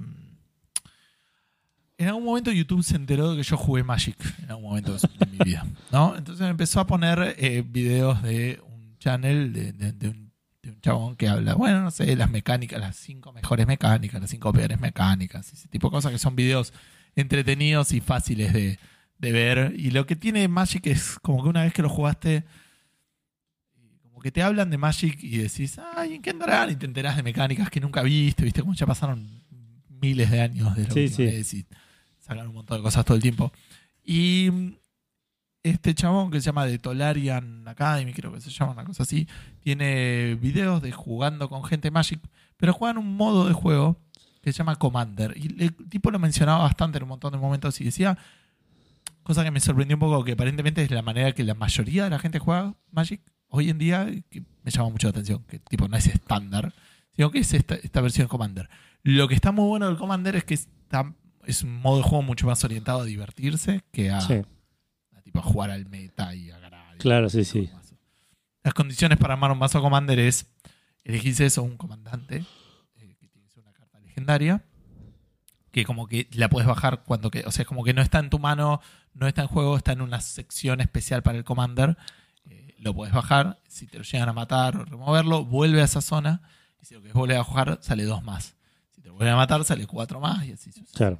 En 1.99 2.07
algún 2.07 2.23
momento 2.23 2.49
YouTube 2.51 2.81
se 2.83 2.95
enteró 2.95 3.31
de 3.31 3.37
que 3.37 3.43
yo 3.43 3.57
jugué 3.57 3.83
Magic 3.83 4.15
en 4.41 4.49
algún 4.49 4.69
momento 4.69 4.93
de 4.97 5.25
mi 5.27 5.37
vida, 5.43 5.65
¿no? 5.91 6.15
Entonces 6.15 6.41
me 6.45 6.49
empezó 6.49 6.79
a 6.79 6.87
poner 6.87 7.35
eh, 7.37 7.61
videos 7.67 8.23
de 8.23 8.61
un 8.65 8.97
channel 8.99 9.51
de, 9.51 9.73
de- 9.73 9.91
de 9.91 10.07
un, 10.09 10.31
de 10.61 10.69
un 10.71 10.79
chabón 10.81 11.15
que 11.17 11.27
habla, 11.27 11.55
bueno, 11.55 11.81
no 11.83 11.91
sé, 11.91 12.15
las 12.15 12.29
mecánicas, 12.31 12.79
las 12.79 12.95
cinco 12.95 13.33
mejores 13.33 13.67
mecánicas, 13.67 14.21
las 14.21 14.29
cinco 14.29 14.53
peores 14.53 14.79
mecánicas, 14.79 15.51
ese 15.51 15.67
tipo 15.67 15.87
de 15.87 15.91
cosas 15.91 16.11
que 16.13 16.17
son 16.19 16.35
videos 16.37 16.71
entretenidos 17.17 17.91
y 17.91 17.99
fáciles 17.99 18.53
de, 18.53 18.79
ver. 19.19 19.73
Y 19.77 19.91
lo 19.91 20.05
que 20.05 20.15
tiene 20.15 20.47
Magic 20.47 20.87
es 20.87 21.19
como 21.21 21.43
que 21.43 21.49
una 21.49 21.63
vez 21.63 21.73
que 21.73 21.81
lo 21.81 21.89
jugaste, 21.89 22.45
como 24.03 24.21
que 24.21 24.31
te 24.31 24.41
hablan 24.41 24.69
de 24.69 24.77
Magic 24.77 25.21
y 25.21 25.37
decís, 25.39 25.77
ay, 25.95 26.13
¿en 26.15 26.21
qué 26.21 26.29
andarán? 26.29 26.69
Y 26.69 26.75
te 26.77 26.85
enterás 26.85 27.17
de 27.17 27.23
mecánicas 27.23 27.69
que 27.69 27.81
nunca 27.81 28.01
viste, 28.03 28.45
viste, 28.45 28.61
como 28.61 28.73
ya 28.73 28.85
pasaron 28.85 29.43
miles 30.01 30.31
de 30.31 30.41
años 30.41 30.73
de 30.77 30.83
la 30.87 30.93
Sí, 30.93 30.99
última 31.07 31.43
sí. 31.43 31.65
Sacan 32.29 32.47
un 32.47 32.53
montón 32.53 32.77
de 32.77 32.83
cosas 32.83 33.03
todo 33.03 33.15
el 33.15 33.21
tiempo. 33.21 33.51
Y 34.03 34.49
mm, 34.51 34.73
este 35.63 35.93
chabón 35.93 36.31
que 36.31 36.39
se 36.39 36.45
llama 36.45 36.67
The 36.67 36.77
Tolarian 36.77 37.67
Academy, 37.67 38.13
creo 38.13 38.31
que 38.31 38.39
se 38.39 38.51
llama 38.51 38.73
una 38.73 38.85
cosa 38.85 39.03
así, 39.03 39.27
tiene 39.61 40.35
videos 40.35 40.81
de 40.81 40.91
jugando 40.91 41.49
con 41.49 41.63
gente 41.63 41.91
Magic, 41.91 42.19
pero 42.57 42.73
juegan 42.73 42.97
un 42.97 43.15
modo 43.17 43.47
de 43.47 43.53
juego 43.53 43.97
que 44.41 44.53
se 44.53 44.59
llama 44.59 44.75
Commander. 44.75 45.33
Y 45.35 45.63
el 45.63 45.75
tipo 45.89 46.11
lo 46.11 46.19
mencionaba 46.19 46.63
bastante 46.63 46.97
en 46.97 47.03
un 47.03 47.09
montón 47.09 47.31
de 47.31 47.39
momentos 47.39 47.81
y 47.81 47.83
decía, 47.83 48.17
cosa 49.23 49.43
que 49.43 49.51
me 49.51 49.59
sorprendió 49.59 49.97
un 49.97 50.01
poco, 50.01 50.23
que 50.23 50.33
aparentemente 50.33 50.83
es 50.83 50.91
la 50.91 51.01
manera 51.01 51.31
que 51.33 51.43
la 51.43 51.55
mayoría 51.55 52.05
de 52.05 52.09
la 52.11 52.19
gente 52.19 52.39
juega 52.39 52.75
Magic 52.91 53.21
hoy 53.47 53.69
en 53.69 53.79
día, 53.79 54.07
que 54.29 54.43
me 54.63 54.71
llama 54.71 54.89
mucho 54.89 55.07
la 55.07 55.11
atención, 55.11 55.43
que 55.43 55.59
tipo 55.59 55.87
no 55.87 55.97
es 55.97 56.07
estándar, 56.07 56.73
sino 57.15 57.31
que 57.31 57.39
es 57.39 57.53
esta, 57.53 57.75
esta 57.75 58.01
versión 58.01 58.27
de 58.27 58.29
Commander. 58.29 58.69
Lo 59.03 59.27
que 59.27 59.33
está 59.33 59.51
muy 59.51 59.67
bueno 59.67 59.87
del 59.87 59.97
Commander 59.97 60.35
es 60.35 60.43
que 60.43 60.53
está, 60.53 61.13
es 61.49 61.63
un 61.63 61.79
modo 61.81 61.97
de 61.97 62.03
juego 62.03 62.21
mucho 62.21 62.47
más 62.47 62.63
orientado 62.63 63.01
a 63.01 63.05
divertirse 63.05 63.81
que 63.91 64.11
a, 64.11 64.21
Sí, 64.21 64.41
a, 65.15 65.21
tipo, 65.21 65.39
a 65.39 65.43
jugar 65.43 65.71
al 65.71 65.85
meta 65.87 66.33
y 66.35 66.51
a 66.51 66.59
ganar. 66.59 66.95
y 66.95 66.99
claro, 66.99 67.29
sí, 67.29 67.43
sí. 67.43 67.69
Las 68.63 68.73
condiciones 68.73 69.17
para 69.17 69.33
armar 69.33 69.51
un 69.51 69.57
mazo 69.57 69.81
Commander 69.81 70.19
es 70.19 70.47
elegís 71.03 71.39
eso, 71.39 71.63
un 71.63 71.77
comandante, 71.77 72.43
eh, 72.97 73.15
que 73.19 73.27
tiene 73.29 73.47
una 73.55 73.73
carta 73.73 73.99
legendaria, 73.99 74.63
que 75.71 75.85
como 75.85 76.07
que 76.07 76.27
la 76.33 76.49
puedes 76.49 76.67
bajar 76.67 77.03
cuando 77.03 77.31
que, 77.31 77.43
o 77.45 77.51
sea, 77.51 77.65
como 77.65 77.83
que 77.83 77.93
no 77.93 78.01
está 78.01 78.19
en 78.19 78.29
tu 78.29 78.37
mano, 78.37 78.81
no 79.13 79.27
está 79.27 79.41
en 79.41 79.47
juego, 79.47 79.77
está 79.77 79.93
en 79.93 80.01
una 80.01 80.19
sección 80.21 80.81
especial 80.81 81.23
para 81.23 81.37
el 81.37 81.43
Commander. 81.43 81.97
eh, 82.49 82.75
lo 82.79 82.93
puedes 82.93 83.13
bajar, 83.13 83.59
si 83.67 83.87
te 83.87 83.97
lo 83.97 84.03
llegan 84.03 84.29
a 84.29 84.33
matar 84.33 84.77
o 84.77 84.85
removerlo, 84.85 85.45
vuelve 85.45 85.81
a 85.81 85.85
esa 85.85 86.01
zona, 86.01 86.41
y 86.81 86.85
si 86.85 86.93
lo 86.95 87.01
que 87.01 87.11
vuelve 87.13 87.35
a 87.35 87.39
bajar, 87.39 87.79
sale 87.81 88.03
dos 88.03 88.23
más. 88.23 88.55
Si 88.91 89.01
te 89.01 89.07
lo 89.07 89.15
vuelven 89.15 89.33
a 89.33 89.37
matar, 89.37 89.63
sale 89.63 89.87
cuatro 89.87 90.19
más, 90.19 90.45
y 90.45 90.51
así 90.51 90.71
sucesivamente. 90.71 90.97
Claro. 90.97 91.19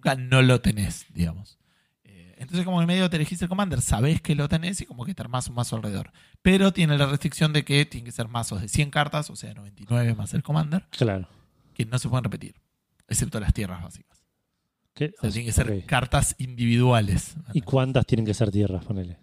Nunca 0.00 0.14
no 0.16 0.42
lo 0.42 0.60
tenés, 0.60 1.06
digamos. 1.12 1.58
Eh, 2.04 2.34
entonces, 2.38 2.64
como 2.64 2.80
en 2.80 2.86
medio 2.86 3.08
te 3.10 3.16
elegís 3.16 3.40
el 3.42 3.48
commander, 3.48 3.80
sabés 3.82 4.20
que 4.20 4.34
lo 4.34 4.48
tenés 4.48 4.80
y 4.80 4.86
como 4.86 5.04
que 5.04 5.14
te 5.14 5.22
armás 5.22 5.48
un 5.48 5.54
mazo 5.54 5.76
alrededor. 5.76 6.10
Pero 6.42 6.72
tiene 6.72 6.96
la 6.98 7.06
restricción 7.06 7.52
de 7.52 7.64
que 7.64 7.84
tienen 7.86 8.04
que 8.06 8.12
ser 8.12 8.28
mazos 8.28 8.60
de 8.62 8.68
100 8.68 8.90
cartas, 8.90 9.30
o 9.30 9.36
sea, 9.36 9.52
99 9.54 10.14
más 10.14 10.34
el 10.34 10.42
commander, 10.42 10.86
Claro. 10.90 11.28
que 11.74 11.84
no 11.86 11.98
se 11.98 12.08
pueden 12.08 12.24
repetir, 12.24 12.54
excepto 13.08 13.38
las 13.40 13.52
tierras 13.54 13.82
básicas. 13.82 14.24
¿Qué? 14.94 15.14
O 15.18 15.22
sea, 15.22 15.30
tienen 15.30 15.46
que 15.46 15.52
ser 15.52 15.86
cartas 15.86 16.34
individuales. 16.38 17.36
¿Y 17.54 17.60
cuántas 17.62 18.04
tienen 18.06 18.24
que 18.26 18.34
ser 18.34 18.50
tierras, 18.50 18.84
ponele? 18.84 19.18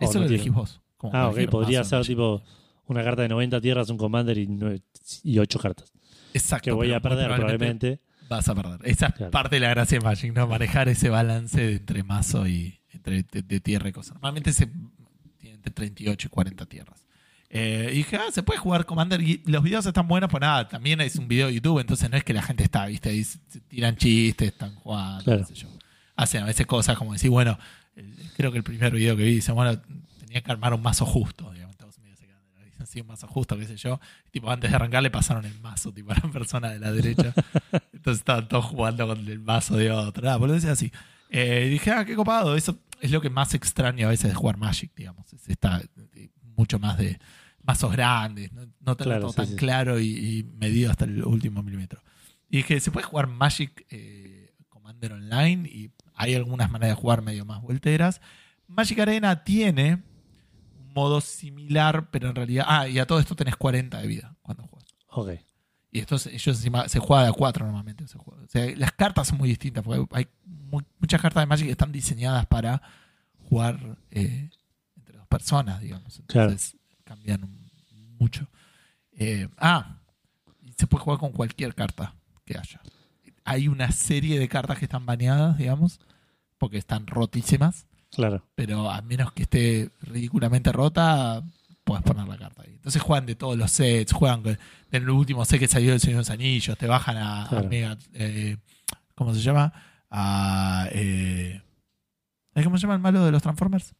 Eso 0.00 0.14
no 0.14 0.20
lo 0.20 0.26
tienen? 0.26 0.32
elegís 0.34 0.52
vos. 0.52 0.80
como 0.96 1.14
Ah, 1.14 1.28
ok. 1.28 1.48
Podría 1.50 1.84
ser 1.84 2.04
tipo 2.04 2.42
una 2.86 3.02
carta 3.04 3.22
de 3.22 3.28
90 3.28 3.60
tierras, 3.60 3.88
un 3.90 3.96
commander 3.98 4.36
y, 4.38 4.46
nueve- 4.48 4.82
y 5.22 5.38
8 5.38 5.58
cartas. 5.60 5.92
Exacto. 6.34 6.64
Que 6.64 6.72
voy 6.72 6.92
a 6.92 7.00
perder 7.00 7.26
probablemente. 7.32 8.00
Vas 8.36 8.48
a 8.48 8.54
perder. 8.54 8.80
Esa 8.84 9.06
es 9.06 9.14
Claro. 9.14 9.30
parte 9.30 9.56
de 9.56 9.60
la 9.60 9.70
gracia 9.70 9.98
de 9.98 10.04
Magic, 10.04 10.32
¿no? 10.34 10.46
Manejar 10.46 10.88
ese 10.88 11.08
balance 11.08 11.60
de 11.60 11.72
entre 11.76 12.02
mazo 12.02 12.46
y 12.46 12.80
entre 12.92 13.22
de, 13.24 13.42
de 13.42 13.60
tierra 13.60 13.88
y 13.88 13.92
cosas. 13.92 14.14
Normalmente 14.14 14.52
se 14.52 14.66
tiene 15.38 15.56
entre 15.56 15.72
38 15.72 16.26
y 16.28 16.30
40 16.30 16.66
tierras. 16.66 17.00
Eh, 17.50 17.90
y 17.92 17.96
dije, 17.98 18.16
ah, 18.16 18.30
se 18.32 18.42
puede 18.42 18.58
jugar 18.58 18.84
Commander. 18.84 19.20
Y 19.20 19.40
los 19.46 19.62
videos 19.62 19.86
están 19.86 20.08
buenos, 20.08 20.28
pues 20.30 20.40
nada, 20.40 20.68
también 20.68 21.00
es 21.00 21.14
un 21.16 21.28
video 21.28 21.46
de 21.46 21.54
YouTube, 21.54 21.78
entonces 21.78 22.10
no 22.10 22.16
es 22.16 22.24
que 22.24 22.32
la 22.32 22.42
gente 22.42 22.64
está, 22.64 22.86
viste, 22.86 23.10
ahí 23.10 23.22
se 23.22 23.38
tiran 23.68 23.94
chistes, 23.96 24.48
están 24.48 24.74
jugando, 24.74 25.22
Claro. 25.24 25.44
sé 25.46 25.54
yo. 25.54 25.68
Hacen 26.16 26.42
a 26.42 26.46
veces 26.46 26.66
cosas 26.66 26.96
como 26.98 27.12
decir, 27.12 27.30
bueno, 27.30 27.56
el- 27.94 28.12
creo 28.36 28.50
que 28.50 28.58
el 28.58 28.64
primer 28.64 28.92
video 28.92 29.16
que 29.16 29.22
vi 29.22 29.34
dice, 29.36 29.52
bueno, 29.52 29.80
tenía 30.18 30.40
que 30.42 30.50
armar 30.50 30.74
un 30.74 30.82
mazo 30.82 31.06
justo, 31.06 31.52
digamos, 31.52 31.63
sí, 32.86 33.00
un 33.00 33.06
mazo 33.06 33.26
justo, 33.26 33.56
qué 33.58 33.66
sé 33.66 33.76
yo. 33.76 34.00
Tipo, 34.30 34.50
antes 34.50 34.70
de 34.70 34.76
arrancar 34.76 35.02
le 35.02 35.10
pasaron 35.10 35.44
el 35.44 35.58
mazo, 35.60 35.92
tipo, 35.92 36.12
a 36.12 36.14
la 36.14 36.30
persona 36.30 36.70
de 36.70 36.78
la 36.78 36.92
derecha. 36.92 37.34
Entonces 37.92 38.20
estaban 38.20 38.48
todos 38.48 38.64
jugando 38.66 39.06
con 39.06 39.18
el 39.26 39.40
mazo 39.40 39.76
de 39.76 39.90
otro. 39.90 40.24
Nada, 40.24 40.38
por 40.38 40.50
decía 40.50 40.72
así. 40.72 40.92
Eh, 41.30 41.68
dije, 41.70 41.90
ah, 41.90 42.04
qué 42.04 42.14
copado. 42.14 42.56
Eso 42.56 42.78
es 43.00 43.10
lo 43.10 43.20
que 43.20 43.30
más 43.30 43.54
extraño 43.54 44.06
a 44.06 44.10
veces 44.10 44.30
de 44.30 44.34
jugar 44.34 44.56
Magic, 44.56 44.92
digamos. 44.94 45.32
Es 45.32 45.48
esta, 45.48 45.82
eh, 46.14 46.30
mucho 46.56 46.78
más 46.78 46.98
de 46.98 47.18
mazos 47.62 47.92
grandes, 47.92 48.52
no, 48.52 48.66
no 48.80 48.96
Claro, 48.96 49.22
todo 49.22 49.30
sí, 49.30 49.36
tan 49.36 49.46
sí. 49.48 49.56
claro 49.56 49.98
y, 49.98 50.08
y 50.08 50.42
medido 50.44 50.90
hasta 50.90 51.06
el 51.06 51.24
último 51.24 51.62
milímetro. 51.62 52.02
Y 52.48 52.58
dije, 52.58 52.78
¿se 52.80 52.90
puede 52.90 53.06
jugar 53.06 53.26
Magic 53.26 53.86
eh, 53.90 54.52
Commander 54.68 55.14
Online? 55.14 55.68
Y 55.68 55.90
hay 56.14 56.34
algunas 56.34 56.70
maneras 56.70 56.96
de 56.96 57.00
jugar 57.00 57.22
medio 57.22 57.44
más 57.44 57.62
volteras. 57.62 58.20
Magic 58.68 58.98
Arena 59.00 59.44
tiene 59.44 60.02
modo 60.94 61.20
similar, 61.20 62.10
pero 62.10 62.28
en 62.30 62.36
realidad. 62.36 62.64
Ah, 62.68 62.88
y 62.88 62.98
a 62.98 63.06
todo 63.06 63.18
esto 63.20 63.34
tenés 63.34 63.56
40 63.56 64.00
de 64.00 64.06
vida 64.06 64.36
cuando 64.42 64.64
juegas. 64.66 64.88
Ok. 65.08 65.30
Y 65.90 66.00
esto 66.00 66.18
se- 66.18 66.30
ellos 66.34 66.56
encima 66.56 66.88
se 66.88 66.98
juega 66.98 67.22
de 67.24 67.28
a 67.28 67.32
4 67.32 67.64
normalmente. 67.66 68.06
se 68.08 68.18
juega. 68.18 68.42
O 68.42 68.48
sea, 68.48 68.66
las 68.76 68.92
cartas 68.92 69.28
son 69.28 69.38
muy 69.38 69.48
distintas, 69.48 69.84
porque 69.84 70.04
hay 70.12 70.26
mu- 70.44 70.82
muchas 70.98 71.20
cartas 71.20 71.42
de 71.42 71.46
Magic 71.46 71.66
que 71.66 71.72
están 71.72 71.92
diseñadas 71.92 72.46
para 72.46 72.82
jugar 73.48 73.98
eh, 74.10 74.50
entre 74.96 75.18
dos 75.18 75.26
personas, 75.28 75.80
digamos. 75.80 76.20
Claro. 76.26 76.50
Entonces 76.50 76.76
cambian 77.04 77.48
mucho. 78.18 78.48
Eh, 79.12 79.48
ah, 79.58 79.98
y 80.62 80.72
se 80.72 80.86
puede 80.86 81.04
jugar 81.04 81.20
con 81.20 81.30
cualquier 81.32 81.74
carta 81.74 82.14
que 82.44 82.58
haya. 82.58 82.80
Hay 83.44 83.68
una 83.68 83.92
serie 83.92 84.38
de 84.38 84.48
cartas 84.48 84.78
que 84.78 84.86
están 84.86 85.06
baneadas, 85.06 85.58
digamos, 85.58 86.00
porque 86.58 86.78
están 86.78 87.06
rotísimas 87.06 87.86
Claro. 88.14 88.42
pero 88.54 88.90
a 88.90 89.02
menos 89.02 89.32
que 89.32 89.42
esté 89.42 89.90
ridículamente 90.02 90.72
rota, 90.72 91.42
puedes 91.84 92.02
poner 92.02 92.26
la 92.26 92.36
carta 92.38 92.62
ahí. 92.62 92.72
Entonces 92.74 93.02
juegan 93.02 93.26
de 93.26 93.34
todos 93.34 93.56
los 93.58 93.70
sets, 93.70 94.12
juegan 94.12 94.42
del 94.90 95.10
último 95.10 95.44
set 95.44 95.58
que 95.60 95.68
salió 95.68 95.90
del 95.90 96.00
Señor 96.00 96.16
de 96.16 96.20
los 96.20 96.30
Anillos, 96.30 96.76
te 96.78 96.86
bajan 96.86 97.16
a, 97.16 97.44
a 97.44 97.48
Claro. 97.48 97.68
Mega, 97.68 97.98
eh, 98.14 98.56
¿cómo 99.14 99.34
se 99.34 99.40
llama? 99.40 99.72
A, 100.10 100.86
eh, 100.92 101.60
¿sabes 102.52 102.64
¿Cómo 102.66 102.76
se 102.78 102.82
llama 102.82 102.94
el 102.94 103.00
malo 103.00 103.24
de 103.24 103.32
los 103.32 103.42
Transformers? 103.42 103.94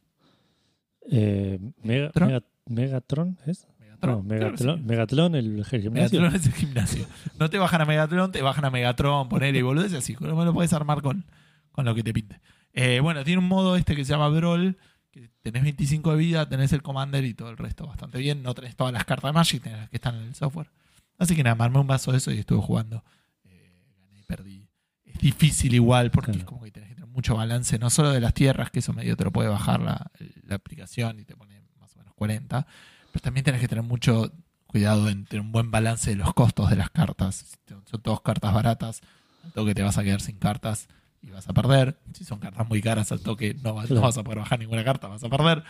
Eh, 1.11 1.59
Mega- 1.83 2.09
¿Tron? 2.11 2.27
Mega- 2.29 2.43
Megatron, 2.67 3.37
¿es? 3.45 3.67
Megatron. 3.79 4.15
No, 4.17 4.23
Megatron, 4.23 4.77
sí. 4.79 4.83
Megatron, 4.85 5.35
el, 5.35 5.59
el 5.59 5.65
gimnasio. 5.65 5.91
Megatron 6.21 6.35
es 6.35 6.45
el 6.47 6.53
gimnasio. 6.53 7.05
No 7.39 7.49
te 7.49 7.59
bajan 7.59 7.81
a 7.81 7.85
Megatron, 7.85 8.31
te 8.31 8.41
bajan 8.41 8.65
a 8.65 8.69
Megatron, 8.71 9.29
poner 9.29 9.55
y 9.55 9.61
boludeces 9.61 9.99
así. 9.99 10.15
No 10.19 10.43
lo 10.43 10.53
puedes 10.53 10.73
armar 10.73 11.01
con, 11.01 11.25
con 11.71 11.85
lo 11.85 11.93
que 11.93 12.01
te 12.03 12.11
pinte. 12.13 12.39
Eh, 12.77 12.99
bueno, 12.99 13.23
tiene 13.23 13.39
un 13.39 13.47
modo 13.47 13.75
este 13.77 13.95
que 13.95 14.03
se 14.03 14.11
llama 14.11 14.27
Brawl, 14.29 14.77
que 15.11 15.29
tenés 15.41 15.63
25 15.63 16.11
de 16.11 16.17
vida, 16.17 16.49
tenés 16.49 16.73
el 16.73 16.81
Commander 16.81 17.23
y 17.23 17.33
todo 17.33 17.49
el 17.49 17.57
resto 17.57 17.87
bastante 17.87 18.17
bien. 18.19 18.43
No 18.43 18.53
tenés 18.53 18.75
todas 18.75 18.91
las 18.93 19.05
cartas 19.05 19.29
de 19.29 19.33
Magic, 19.33 19.63
tenés 19.63 19.79
las 19.79 19.89
que 19.89 19.95
están 19.95 20.15
en 20.15 20.23
el 20.23 20.35
software. 20.35 20.69
Así 21.17 21.35
que 21.35 21.43
nada, 21.43 21.55
me 21.55 21.63
armé 21.63 21.79
un 21.79 21.87
vaso 21.87 22.11
de 22.11 22.17
eso 22.17 22.31
y 22.31 22.37
estuve 22.39 22.61
jugando. 22.61 23.01
Eh, 23.45 23.71
gané 23.97 24.19
y 24.19 24.23
perdí. 24.23 24.67
Es 25.05 25.17
difícil 25.19 25.73
igual 25.73 26.11
porque 26.11 26.31
Claro. 26.31 26.39
es 26.41 26.45
como 26.45 26.63
que 26.63 26.71
tenés 26.71 26.89
que 26.89 26.95
tener 26.95 27.09
mucho 27.09 27.35
balance, 27.37 27.79
no 27.79 27.89
solo 27.89 28.11
de 28.11 28.19
las 28.19 28.33
tierras, 28.33 28.69
que 28.71 28.79
eso 28.79 28.91
medio 28.91 29.15
te 29.15 29.23
lo 29.23 29.31
puede 29.31 29.47
bajar 29.47 29.79
la, 29.79 30.11
la 30.43 30.55
aplicación 30.55 31.17
y 31.21 31.23
te 31.23 31.37
pone 31.37 31.61
más 31.79 31.95
o 31.95 31.99
menos 31.99 32.13
40, 32.15 32.67
pero 33.13 33.23
también 33.23 33.45
tenés 33.45 33.61
que 33.61 33.69
tener 33.69 33.85
mucho 33.85 34.33
cuidado 34.67 35.07
en 35.07 35.23
tener 35.23 35.39
un 35.45 35.53
buen 35.53 35.71
balance 35.71 36.09
de 36.09 36.17
los 36.17 36.33
costos 36.33 36.69
de 36.69 36.75
las 36.75 36.89
cartas. 36.89 37.35
Si 37.65 37.73
son 37.89 38.01
todas 38.01 38.19
cartas 38.19 38.53
baratas, 38.53 38.99
al 39.45 39.53
toque 39.53 39.73
te 39.73 39.81
vas 39.83 39.97
a 39.97 40.03
quedar 40.03 40.19
sin 40.19 40.35
cartas 40.37 40.89
y 41.25 41.31
vas 41.31 41.47
a 41.49 41.53
perder. 41.53 41.97
Si 42.13 42.23
son 42.23 42.39
cartas 42.39 42.67
muy 42.69 42.81
caras, 42.81 43.11
al 43.11 43.19
toque 43.21 43.55
no, 43.63 43.73
vas- 43.73 43.89
no 43.89 44.01
vas 44.01 44.17
a 44.17 44.23
poder 44.23 44.39
bajar 44.39 44.59
ninguna 44.59 44.83
carta, 44.83 45.07
vas 45.07 45.23
a 45.23 45.29
perder. 45.29 45.63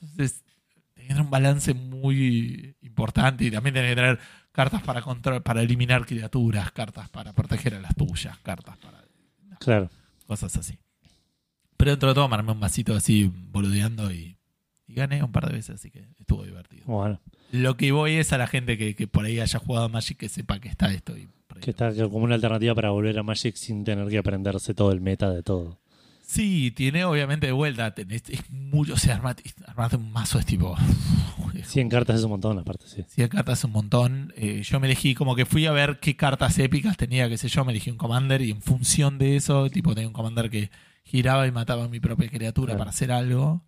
Entonces, 0.00 0.42
tenés 0.94 1.08
que 1.08 1.08
tener 1.08 1.20
un 1.22 1.30
balance 1.30 1.74
muy 1.74 2.74
importante 2.82 3.44
y 3.44 3.50
también 3.50 3.74
tenés 3.74 3.90
que 3.90 3.96
tener 3.96 4.18
cartas 4.52 4.82
para 4.82 5.02
control, 5.02 5.42
para 5.42 5.62
eliminar 5.62 6.06
criaturas, 6.06 6.72
cartas 6.72 7.08
para 7.10 7.32
proteger 7.32 7.74
a 7.74 7.80
las 7.80 7.94
tuyas, 7.94 8.36
cartas 8.38 8.76
para 8.78 9.02
Claro. 9.58 9.90
cosas 10.26 10.56
así. 10.56 10.78
Pero 11.76 11.90
dentro 11.92 12.08
de 12.08 12.14
todo 12.14 12.28
me 12.28 12.34
armé 12.36 12.52
un 12.52 12.60
vasito 12.60 12.94
así 12.94 13.30
boludeando 13.34 14.10
y, 14.12 14.36
y 14.86 14.94
gané 14.94 15.22
un 15.22 15.32
par 15.32 15.46
de 15.48 15.54
veces, 15.54 15.76
así 15.76 15.90
que 15.90 16.06
estuvo 16.18 16.44
divertido. 16.44 16.84
Bueno, 16.86 17.20
Lo 17.52 17.76
que 17.76 17.92
voy 17.92 18.14
es 18.14 18.32
a 18.32 18.38
la 18.38 18.48
gente 18.48 18.76
que, 18.76 18.94
que 18.96 19.06
por 19.06 19.24
ahí 19.24 19.38
haya 19.38 19.58
jugado 19.60 19.86
a 19.86 19.88
Magic 19.88 20.16
que 20.18 20.28
sepa 20.28 20.58
que 20.58 20.68
está 20.68 20.92
esto. 20.92 21.16
Y 21.16 21.28
que 21.60 21.70
está 21.70 21.94
como 21.94 22.24
una 22.24 22.34
alternativa 22.34 22.74
para 22.74 22.90
volver 22.90 23.16
a 23.18 23.22
Magic 23.22 23.54
sin 23.54 23.84
tener 23.84 24.08
que 24.08 24.18
aprenderse 24.18 24.74
todo 24.74 24.90
el 24.90 25.00
meta 25.00 25.30
de 25.30 25.42
todo. 25.44 25.78
Sí, 26.24 26.70
tiene 26.70 27.04
obviamente 27.04 27.46
de 27.46 27.52
vuelta, 27.52 27.94
tenés, 27.94 28.22
es 28.30 28.50
mucho, 28.50 28.94
o 28.94 28.96
sea, 28.96 29.16
armate, 29.16 29.42
armate 29.66 29.96
un 29.96 30.10
mazo 30.10 30.38
es 30.38 30.46
tipo... 30.46 30.74
100 31.64 31.88
cartas 31.90 32.18
es 32.18 32.24
un 32.24 32.30
montón, 32.30 32.58
aparte, 32.58 32.86
sí. 32.88 33.04
100 33.06 33.28
cartas 33.28 33.58
es 33.58 33.64
un 33.64 33.72
montón. 33.72 34.32
Eh, 34.36 34.62
yo 34.64 34.80
me 34.80 34.86
elegí, 34.86 35.14
como 35.14 35.36
que 35.36 35.44
fui 35.44 35.66
a 35.66 35.72
ver 35.72 36.00
qué 36.00 36.16
cartas 36.16 36.58
épicas 36.58 36.96
tenía, 36.96 37.28
qué 37.28 37.36
sé 37.38 37.48
yo, 37.48 37.64
me 37.64 37.72
elegí 37.72 37.90
un 37.90 37.98
commander 37.98 38.40
y 38.42 38.50
en 38.50 38.62
función 38.62 39.18
de 39.18 39.36
eso, 39.36 39.68
tipo, 39.70 39.94
tenía 39.94 40.08
un 40.08 40.14
commander 40.14 40.48
que 40.50 40.70
giraba 41.04 41.46
y 41.46 41.52
mataba 41.52 41.84
a 41.84 41.88
mi 41.88 42.00
propia 42.00 42.28
criatura 42.28 42.68
Claro. 42.72 42.78
para 42.78 42.90
hacer 42.90 43.12
algo. 43.12 43.62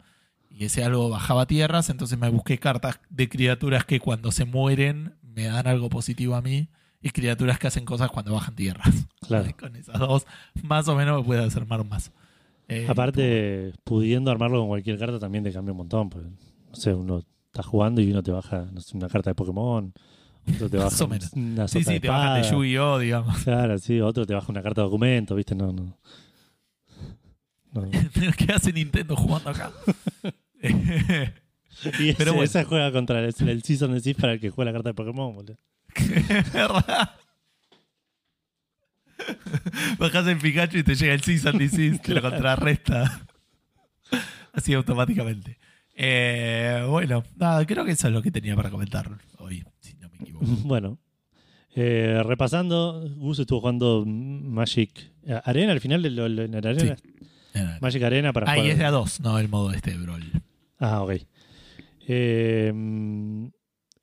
Y 0.57 0.67
ese 0.67 0.85
algo 0.85 1.09
bajaba 1.11 1.47
tierras, 1.47 1.91
entonces 1.91 2.17
me 2.17 2.31
busqué 2.31 2.59
cartas 2.59 3.01
de 3.11 3.29
criaturas 3.29 3.85
que 3.85 3.99
cuando 3.99 4.31
se 4.31 4.45
mueren 4.45 5.15
me 5.23 5.45
dan 5.45 5.67
algo 5.67 5.89
positivo 5.89 6.37
a 6.37 6.43
mí 6.43 6.69
y 7.03 7.11
criaturas 7.11 7.59
que 7.59 7.67
hacen 7.67 7.85
cosas 7.85 8.09
cuando 8.11 8.33
bajan 8.33 8.55
tierras. 8.55 9.07
Claro. 9.25 9.49
Con 9.59 9.75
esas 9.75 9.99
dos, 9.99 10.27
más 10.63 10.87
o 10.87 10.95
menos 10.95 11.19
me 11.19 11.25
puede 11.25 11.43
hacer 11.43 11.63
armar 11.63 11.81
un 11.81 11.89
mazo. 11.89 12.13
Eh, 12.69 12.87
Aparte, 12.89 13.73
pudiendo 13.83 14.31
armarlo 14.31 14.59
con 14.59 14.69
cualquier 14.69 14.99
carta 14.99 15.19
también 15.19 15.43
te 15.43 15.51
cambia 15.51 15.73
un 15.73 15.79
montón. 15.79 16.11
Pues, 16.11 16.25
no 16.27 16.75
sé, 16.75 16.93
uno 16.93 17.25
está 17.47 17.63
jugando 17.63 18.03
y 18.03 18.11
uno 18.11 18.23
te 18.23 18.31
baja 18.33 18.67
no 18.71 18.83
sé, 18.83 18.97
una 18.97 19.09
carta 19.09 19.31
de 19.31 19.35
Pokémon, 19.35 19.95
otro 20.55 20.69
te 20.69 20.77
Más 20.79 20.93
baja 20.93 21.05
o 21.05 21.09
menos. 21.09 21.33
una 21.33 21.67
sí, 21.69 21.83
de 21.83 22.01
te 22.01 22.09
bajan 22.09 22.35
de 22.35 22.41
espada. 22.43 22.57
Yu-Gi-Oh, 22.59 22.99
digamos. 22.99 23.39
Claro, 23.45 23.79
sí, 23.79 23.99
otro 24.03 24.27
te 24.27 24.35
baja 24.35 24.53
una 24.53 24.63
carta 24.63 24.83
de 24.83 24.85
documento, 24.85 25.35
¿viste? 25.35 25.55
No, 25.55 25.73
no. 25.73 25.99
No. 27.73 27.91
¿Qué 28.37 28.53
hace 28.53 28.73
Nintendo 28.73 29.17
jugando 29.17 29.51
acá? 29.51 29.73
Y 30.71 32.09
ese- 32.11 32.15
Pero 32.17 32.33
bueno. 32.33 32.45
esa 32.45 32.65
juega 32.65 32.93
contra 32.93 33.21
el, 33.21 33.35
el 33.49 33.63
Season 33.63 33.93
de 33.93 34.01
Sith 34.01 34.21
para 34.21 34.35
el 34.35 34.41
que 34.41 34.51
juega 34.51 34.71
la 34.71 34.77
carta 34.77 34.91
de 34.91 34.95
Pokémon, 34.95 35.35
boludo. 35.35 35.59
¿Verdad? 36.53 37.11
Bajas 39.99 40.27
en 40.27 40.39
Pikachu 40.39 40.79
y 40.79 40.83
te 40.83 40.95
llega 40.95 41.15
el 41.15 41.23
Season 41.23 41.57
Disease, 41.59 41.99
te 41.99 42.15
lo 42.15 42.23
contrarresta. 42.31 43.27
Así 44.53 44.73
automáticamente. 44.75 45.59
Eh, 45.95 46.85
bueno, 46.89 47.23
nada, 47.37 47.65
creo 47.67 47.85
que 47.85 47.93
eso 47.93 48.09
es 48.09 48.13
lo 48.13 48.23
que 48.23 48.31
tenía 48.31 48.57
para 48.57 48.71
comentar 48.71 49.11
hoy, 49.39 49.65
si 49.81 49.95
no 49.95 50.09
me 50.11 50.17
equivoco. 50.19 50.45
Bueno, 50.65 50.99
eh, 51.75 52.23
repasando, 52.25 53.09
Gus 53.17 53.39
estuvo 53.39 53.61
jugando 53.61 54.05
Magic 54.07 55.13
Arena 55.45 55.73
al 55.73 55.81
final 55.81 56.03
de 56.03 56.11
lo, 56.11 56.29
lo- 56.29 56.43
en 56.43 56.53
la 56.53 56.59
arena. 56.59 56.97
Magic 57.81 58.03
Arena 58.03 58.33
para 58.33 58.51
Ah, 58.51 58.59
y 58.59 58.69
es 58.71 58.79
de 58.79 58.85
a 58.85 58.91
dos, 58.91 59.21
no 59.21 59.39
el 59.39 59.49
modo 59.49 59.73
este 59.73 59.97
Brawl. 59.97 60.25
Ah, 60.87 61.03
ok. 61.03 61.13
Eh, 62.07 62.69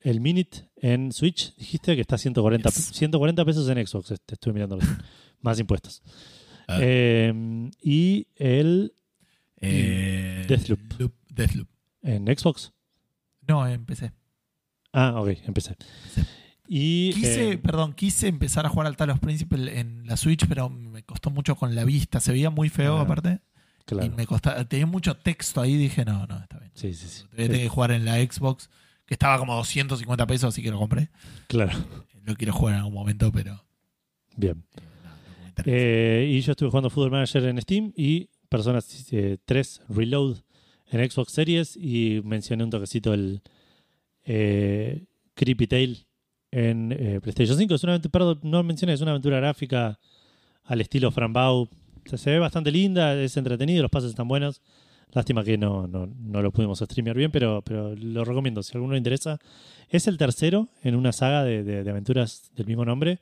el 0.00 0.20
Minute 0.20 0.68
en 0.76 1.12
Switch, 1.12 1.54
dijiste 1.56 1.94
que 1.94 2.00
está 2.00 2.18
140, 2.18 2.68
Yes. 2.70 2.90
140 2.92 3.44
pesos 3.44 3.68
en 3.68 3.86
Xbox. 3.86 4.08
Te 4.26 4.34
estuve 4.34 4.54
mirando. 4.54 4.78
Más 5.40 5.58
impuestos. 5.60 6.02
Ah. 6.68 6.78
Eh, 6.80 7.70
y 7.82 8.26
el 8.36 8.94
Eh, 9.60 10.44
Deathloop. 10.48 10.80
Loop- 10.98 11.14
Deathloop. 11.28 11.68
en 12.02 12.26
Xbox. 12.36 12.72
No, 13.46 13.66
empecé. 13.66 14.12
Ah, 14.92 15.20
ok, 15.20 15.28
empecé. 15.46 15.76
Y 16.68 17.12
Quise, 17.12 17.50
eh, 17.52 17.58
perdón, 17.58 17.92
quise 17.92 18.28
empezar 18.28 18.66
a 18.66 18.68
jugar 18.68 18.86
al 18.86 18.96
Talos 18.96 19.18
Principle 19.20 19.78
en 19.78 20.06
la 20.06 20.16
Switch, 20.16 20.46
pero 20.48 20.68
me 20.68 21.02
costó 21.02 21.30
mucho 21.30 21.54
con 21.56 21.74
la 21.74 21.84
vista. 21.84 22.18
Se 22.20 22.32
veía 22.32 22.50
muy 22.50 22.68
feo 22.68 22.98
Ah, 22.98 23.02
aparte. 23.02 23.40
Y 23.90 24.10
me 24.10 24.26
costaba, 24.26 24.64
tenía 24.64 24.86
mucho 24.86 25.16
texto 25.16 25.60
ahí. 25.60 25.76
Dije, 25.76 26.04
no, 26.04 26.26
no, 26.26 26.38
está 26.40 26.58
bien. 26.58 26.70
Sí, 26.74 26.94
sí, 26.94 27.08
sí. 27.08 27.24
Voy 27.32 27.44
a 27.44 27.48
tener 27.48 27.62
que 27.62 27.68
jugar 27.68 27.92
en 27.92 28.04
la 28.04 28.16
Xbox, 28.16 28.70
que 29.06 29.14
estaba 29.14 29.38
como 29.38 29.54
250 29.56 30.26
pesos, 30.26 30.48
así 30.54 30.62
que 30.62 30.70
lo 30.70 30.78
compré. 30.78 31.10
Claro. 31.48 31.72
Lo 32.24 32.34
quiero 32.36 32.52
jugar 32.52 32.74
en 32.74 32.80
algún 32.80 32.94
momento, 32.94 33.30
pero. 33.32 33.64
Bien. 34.36 34.64
eh, 34.76 34.80
no. 35.56 35.62
Eh, 35.66 36.26
y 36.30 36.40
yo 36.40 36.52
estuve 36.52 36.70
jugando 36.70 36.90
Football 36.90 37.10
Manager 37.10 37.44
en 37.44 37.60
Steam 37.60 37.92
y 37.96 38.28
Personas 38.48 38.86
3 39.44 39.82
Reload 39.88 40.38
en 40.90 41.10
Xbox 41.10 41.32
Series 41.32 41.76
y 41.76 42.20
mencioné 42.24 42.64
un 42.64 42.70
toquecito 42.70 43.14
el 43.14 43.42
eh, 44.24 45.06
Creepy 45.34 45.66
Tale 45.66 45.96
en 46.50 46.92
eh, 46.92 47.20
PlayStation 47.20 47.56
5. 47.56 47.74
Es 47.74 47.82
una 47.82 47.94
aventura, 47.94 48.12
perdón, 48.12 48.40
no 48.42 48.62
mencioné, 48.62 48.92
es 48.92 49.00
una 49.00 49.12
aventura 49.12 49.38
gráfica 49.38 49.98
al 50.64 50.80
estilo 50.80 51.10
Fran 51.10 51.32
Se 52.04 52.30
ve 52.30 52.38
bastante 52.38 52.70
linda, 52.70 53.14
es 53.14 53.36
entretenido, 53.36 53.82
los 53.82 53.90
pases 53.90 54.10
están 54.10 54.28
buenos. 54.28 54.60
Lástima 55.12 55.44
que 55.44 55.58
no, 55.58 55.86
no, 55.86 56.06
no 56.06 56.40
lo 56.42 56.50
pudimos 56.52 56.78
streamear 56.78 57.16
bien, 57.16 57.30
pero, 57.30 57.62
pero 57.62 57.94
lo 57.96 58.24
recomiendo 58.24 58.62
si 58.62 58.72
a 58.72 58.78
alguno 58.78 58.92
le 58.92 58.98
interesa. 58.98 59.38
Es 59.90 60.06
el 60.06 60.16
tercero 60.16 60.68
en 60.82 60.94
una 60.96 61.12
saga 61.12 61.44
de- 61.44 61.62
de- 61.62 61.84
de 61.84 61.90
aventuras 61.90 62.50
del 62.56 62.66
mismo 62.66 62.84
nombre. 62.84 63.20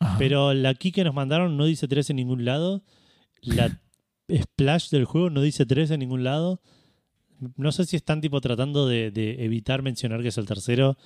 Ajá. 0.00 0.16
Pero 0.18 0.52
la 0.52 0.74
key 0.74 0.90
que 0.90 1.04
nos 1.04 1.14
mandaron 1.14 1.56
no 1.56 1.64
dice 1.64 1.86
3 1.86 2.10
en 2.10 2.16
ningún 2.16 2.44
lado. 2.44 2.82
La 3.42 3.78
splash 4.42 4.90
del 4.90 5.04
juego 5.04 5.30
no 5.30 5.42
dice 5.42 5.64
3 5.64 5.92
en 5.92 6.00
ningún 6.00 6.24
lado. 6.24 6.60
No 7.56 7.70
sé 7.72 7.84
si 7.86 7.96
están 7.96 8.20
tipo 8.20 8.40
tratando 8.40 8.86
de, 8.88 9.10
de 9.12 9.44
evitar 9.44 9.82
mencionar 9.82 10.22
que 10.22 10.28
es 10.28 10.38
el 10.38 10.46
tercero 10.46 10.96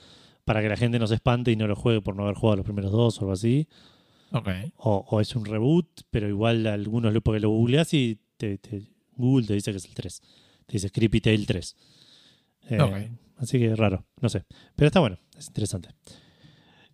para 0.47 0.63
que 0.63 0.69
la 0.69 0.77
gente 0.77 0.99
no 0.99 1.07
se 1.07 1.15
espante 1.17 1.51
y 1.51 1.57
no 1.57 1.67
lo 1.67 1.77
juegue 1.77 2.01
por 2.01 2.15
no 2.17 2.23
haber 2.25 2.37
jugado 2.37 2.57
los 2.57 2.65
primeros 2.65 2.91
dos 2.93 3.19
o 3.19 3.21
algo 3.23 3.33
así. 3.33 3.69
O, 4.77 5.05
o 5.09 5.21
es 5.21 5.35
un 5.37 5.45
reboot, 5.45 5.87
pero 6.11 6.29
igual 6.29 6.67
algunos 6.67 7.13
lo, 7.13 7.21
porque 7.21 7.41
lo 7.41 7.51
googleás 7.51 7.93
y 7.95 8.19
te, 8.37 8.59
te- 8.59 8.83
Google 9.17 9.47
te 9.47 9.55
dice 9.55 9.71
que 9.71 9.79
es 9.79 9.85
el 9.87 9.95
3. 9.95 10.23
Te 10.67 10.73
dice 10.73 10.91
Creepy 10.91 11.21
Tale 11.21 11.45
3. 11.47 11.77
Eh. 12.71 12.77
Así 13.39 13.59
que 13.59 13.75
raro, 13.77 14.05
no 14.21 14.29
sé. 14.29 14.45
Pero 14.75 14.87
está 14.87 15.01
bueno, 15.01 15.19
es 15.37 15.47
interesante. 15.49 15.91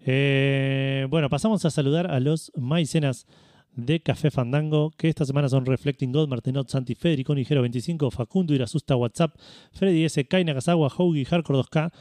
Eh, 0.01 1.07
bueno, 1.09 1.29
pasamos 1.29 1.65
a 1.65 1.71
saludar 1.71 2.11
a 2.11 2.19
los 2.21 2.51
maicenas 2.57 3.27
de 3.75 4.01
Café 4.01 4.31
Fandango, 4.31 4.91
que 4.91 5.09
esta 5.09 5.25
semana 5.25 5.49
son 5.49 5.65
Reflecting 5.65 6.13
God, 6.13 6.29
Martinot, 6.29 6.69
Santi, 6.69 6.95
Federico, 6.95 7.35
Nigero 7.35 7.63
25, 7.63 8.11
Facundo, 8.11 8.53
Irasusta, 8.55 8.97
WhatsApp, 8.97 9.35
Freddy 9.73 10.05
S, 10.05 10.25
Kai 10.27 10.45
Hoagie, 10.45 11.25
Hardcore 11.25 11.61
2K, 11.61 11.93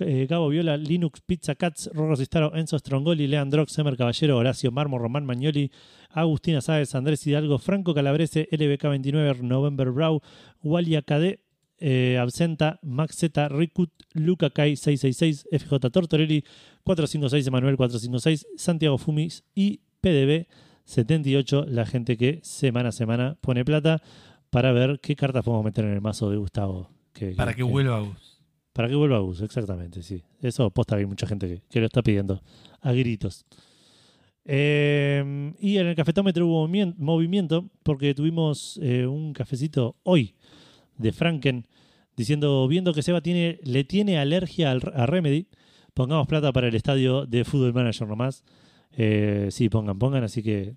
eh, 0.00 0.26
Gabo 0.28 0.48
Viola, 0.48 0.76
Linux, 0.76 1.20
Pizza 1.20 1.54
Cats, 1.54 1.90
Rorro 1.92 2.16
Cistaro, 2.16 2.54
Enzo 2.54 2.78
Strongoli, 2.78 3.26
Leandrox, 3.26 3.72
Semer 3.72 3.96
Caballero, 3.96 4.36
Horacio 4.36 4.70
Marmo, 4.72 4.98
Román 4.98 5.24
Magnoli, 5.24 5.70
Agustina 6.10 6.60
Sáez, 6.60 6.94
Andrés 6.94 7.26
Hidalgo, 7.26 7.58
Franco 7.58 7.94
Calabrese, 7.94 8.48
LBK29, 8.50 9.40
November 9.40 9.90
Brau, 9.90 10.20
Walia 10.62 11.02
KD, 11.02 11.40
eh, 11.78 12.18
Absenta, 12.18 12.78
Max 12.82 13.16
Z, 13.16 13.48
Rikut, 13.48 13.90
Luca 14.12 14.50
Kai 14.50 14.76
666, 14.76 15.46
FJ 15.52 15.90
Tortorelli, 15.90 16.44
456, 16.84 17.46
Emanuel 17.46 17.76
456, 17.76 18.46
Santiago 18.56 18.98
Fumis 18.98 19.44
y 19.54 19.80
PDB 20.00 20.46
78, 20.84 21.66
la 21.68 21.86
gente 21.86 22.16
que 22.16 22.40
semana 22.42 22.90
a 22.90 22.92
semana 22.92 23.36
pone 23.40 23.64
plata 23.64 24.02
para 24.50 24.72
ver 24.72 25.00
qué 25.00 25.16
cartas 25.16 25.44
podemos 25.44 25.64
meter 25.64 25.84
en 25.84 25.92
el 25.92 26.00
mazo 26.00 26.30
de 26.30 26.36
Gustavo. 26.36 26.90
Que, 27.12 27.30
Para 27.30 27.54
que 27.54 27.62
vuelva 27.62 28.00
Gus. 28.00 28.33
Para 28.74 28.88
que 28.88 28.96
vuelva 28.96 29.18
a 29.18 29.22
uso, 29.22 29.44
exactamente, 29.44 30.02
sí. 30.02 30.22
Eso 30.42 30.68
posta 30.70 30.96
hay 30.96 31.06
mucha 31.06 31.26
gente 31.28 31.62
que, 31.70 31.80
lo 31.80 31.86
está 31.86 32.02
pidiendo 32.02 32.42
a 32.80 32.92
gritos. 32.92 33.46
Eh, 34.44 35.54
y 35.60 35.78
en 35.78 35.86
el 35.86 35.94
cafetómetro 35.94 36.46
hubo 36.46 36.68
movimien- 36.68 36.94
movimiento 36.98 37.70
porque 37.82 38.14
tuvimos 38.14 38.78
eh, 38.82 39.06
un 39.06 39.32
cafecito 39.32 39.96
hoy 40.02 40.34
de 40.98 41.12
Franken 41.12 41.66
diciendo, 42.16 42.66
viendo 42.66 42.92
que 42.92 43.02
Seba 43.02 43.20
tiene, 43.20 43.60
le 43.62 43.84
tiene 43.84 44.18
alergia 44.18 44.72
al, 44.72 44.82
a 44.94 45.06
Remedy, 45.06 45.46
pongamos 45.94 46.26
plata 46.26 46.52
para 46.52 46.66
el 46.66 46.74
estadio 46.74 47.26
de 47.26 47.44
Fútbol 47.44 47.72
Manager 47.72 48.08
nomás. 48.08 48.44
Eh, 48.96 49.48
sí, 49.50 49.68
pongan, 49.68 49.98
pongan, 50.00 50.24
así 50.24 50.42
que 50.42 50.74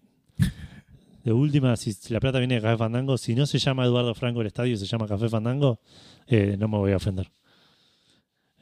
de 1.23 1.33
última, 1.33 1.75
si 1.75 1.95
la 2.13 2.19
plata 2.19 2.37
viene 2.37 2.55
de 2.55 2.61
Café 2.61 2.77
Fandango, 2.77 3.17
si 3.17 3.33
no 3.33 3.47
se 3.47 3.57
llama 3.57 3.85
Eduardo 3.85 4.13
Franco 4.13 4.41
el 4.41 4.47
estadio, 4.47 4.77
se 4.77 4.85
llama 4.85 5.07
Café 5.07 5.29
Fandango, 5.29 5.79
eh, 6.27 6.55
no 6.59 6.67
me 6.67 6.77
voy 6.77 6.91
a 6.91 6.97
ofender. 6.97 7.27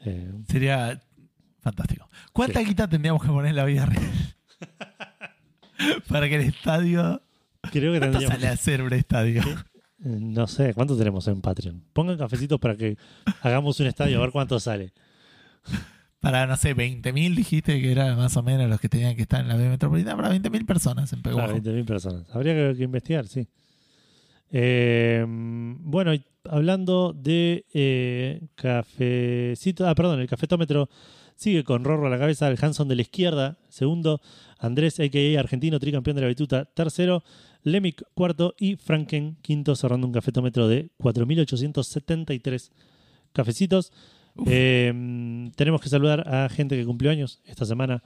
Eh, 0.06 0.32
Sería 0.48 1.02
fantástico. 1.62 2.08
¿Cuánta 2.32 2.60
guita 2.62 2.88
tendríamos 2.88 3.22
que 3.22 3.28
poner 3.30 3.50
en 3.52 3.56
la 3.56 3.66
vida 3.66 3.86
real? 3.86 4.12
Para 6.08 6.30
que 6.30 6.36
el 6.36 6.42
estadio. 6.42 7.22
creo 7.72 7.94
que 7.94 8.00
¿Cuánto 8.00 8.20
tendríamos... 8.20 8.36
sale 8.36 8.48
a 8.48 8.52
hacer 8.52 8.82
un 8.82 8.94
estadio? 8.94 9.42
Eh, 10.04 10.20
No 10.22 10.48
sé, 10.48 10.74
¿cuánto 10.74 10.98
tenemos 10.98 11.28
en 11.28 11.42
Patreon? 11.42 11.84
Pongan 11.94 12.18
cafecitos 12.18 12.60
para 12.60 12.76
que 12.76 12.98
hagamos 13.42 13.80
un 13.80 13.88
estadio 13.88 14.18
a 14.18 14.22
ver 14.22 14.32
cuánto 14.32 14.60
sale. 14.60 14.94
Para, 16.20 16.48
no 16.48 16.56
sé, 16.58 16.76
20.000 16.76 17.36
dijiste 17.36 17.82
que 17.82 17.92
era 17.92 18.16
más 18.16 18.36
o 18.38 18.44
menos 18.44 18.70
los 18.70 18.80
que 18.80 18.90
tenían 18.90 19.16
que 19.16 19.24
estar 19.24 19.42
en 19.42 19.48
la 19.48 19.56
B 19.56 19.70
metropolitana. 19.70 20.16
Para 20.16 20.34
20.000 20.36 20.66
personas 20.66 21.12
en 21.14 21.22
Peguajo. 21.22 21.48
Para 21.48 21.60
20.000 21.60 21.86
personas. 21.86 22.24
Habría 22.36 22.54
que, 22.54 22.78
que 22.78 22.84
investigar, 22.84 23.28
sí. 23.28 23.48
Eh, 24.52 25.26
bueno, 25.28 26.12
hablando 26.50 27.14
de 27.14 27.66
eh, 27.74 28.42
cafecito. 28.56 29.88
Ah, 29.88 29.96
perdón, 29.96 30.20
el 30.20 30.28
cafetómetro 30.28 30.90
sigue 31.36 31.64
con 31.64 31.84
Rorro 31.84 32.08
a 32.08 32.10
la 32.10 32.20
cabeza, 32.20 32.48
el 32.48 32.58
Hanson 32.62 32.88
de 32.88 32.96
la 32.96 33.02
izquierda, 33.02 33.58
segundo, 33.70 34.22
Andrés, 34.58 35.00
a.k.a. 35.00 35.40
argentino, 35.40 35.80
tricampeón 35.80 36.16
de 36.16 36.22
la 36.22 36.28
bituta, 36.28 36.66
tercero, 36.66 37.24
Lemic, 37.64 38.04
cuarto, 38.14 38.56
y 38.58 38.76
Franken, 38.76 39.38
quinto, 39.42 39.76
cerrando 39.76 40.08
un 40.08 40.14
cafetómetro 40.14 40.68
de 40.68 40.92
4.873 41.00 42.72
cafecitos. 43.34 43.92
Eh, 44.46 45.50
tenemos 45.56 45.82
que 45.82 45.90
saludar 45.90 46.28
a 46.28 46.48
gente 46.50 46.78
que 46.78 46.86
cumplió 46.86 47.12
años 47.12 47.42
esta 47.46 47.66
semana. 47.66 48.04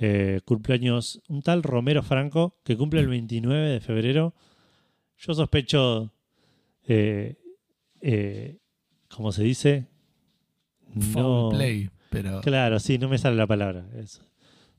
Eh, 0.00 0.40
cumpleaños 0.44 1.20
un 1.28 1.42
tal 1.42 1.62
Romero 1.62 2.02
Franco, 2.02 2.56
que 2.64 2.76
cumple 2.76 3.00
el 3.00 3.08
29 3.08 3.68
de 3.68 3.80
febrero. 3.80 4.34
Yo 5.18 5.34
sospecho, 5.34 6.12
eh, 6.86 7.36
eh, 8.00 8.58
¿cómo 9.08 9.32
se 9.32 9.42
dice? 9.42 9.86
Foul 11.12 11.54
play. 11.56 11.90
Pero 12.10 12.40
Claro, 12.40 12.78
sí, 12.80 12.98
no 12.98 13.08
me 13.08 13.18
sale 13.18 13.36
la 13.36 13.46
palabra. 13.46 13.84
Eso. 13.96 14.22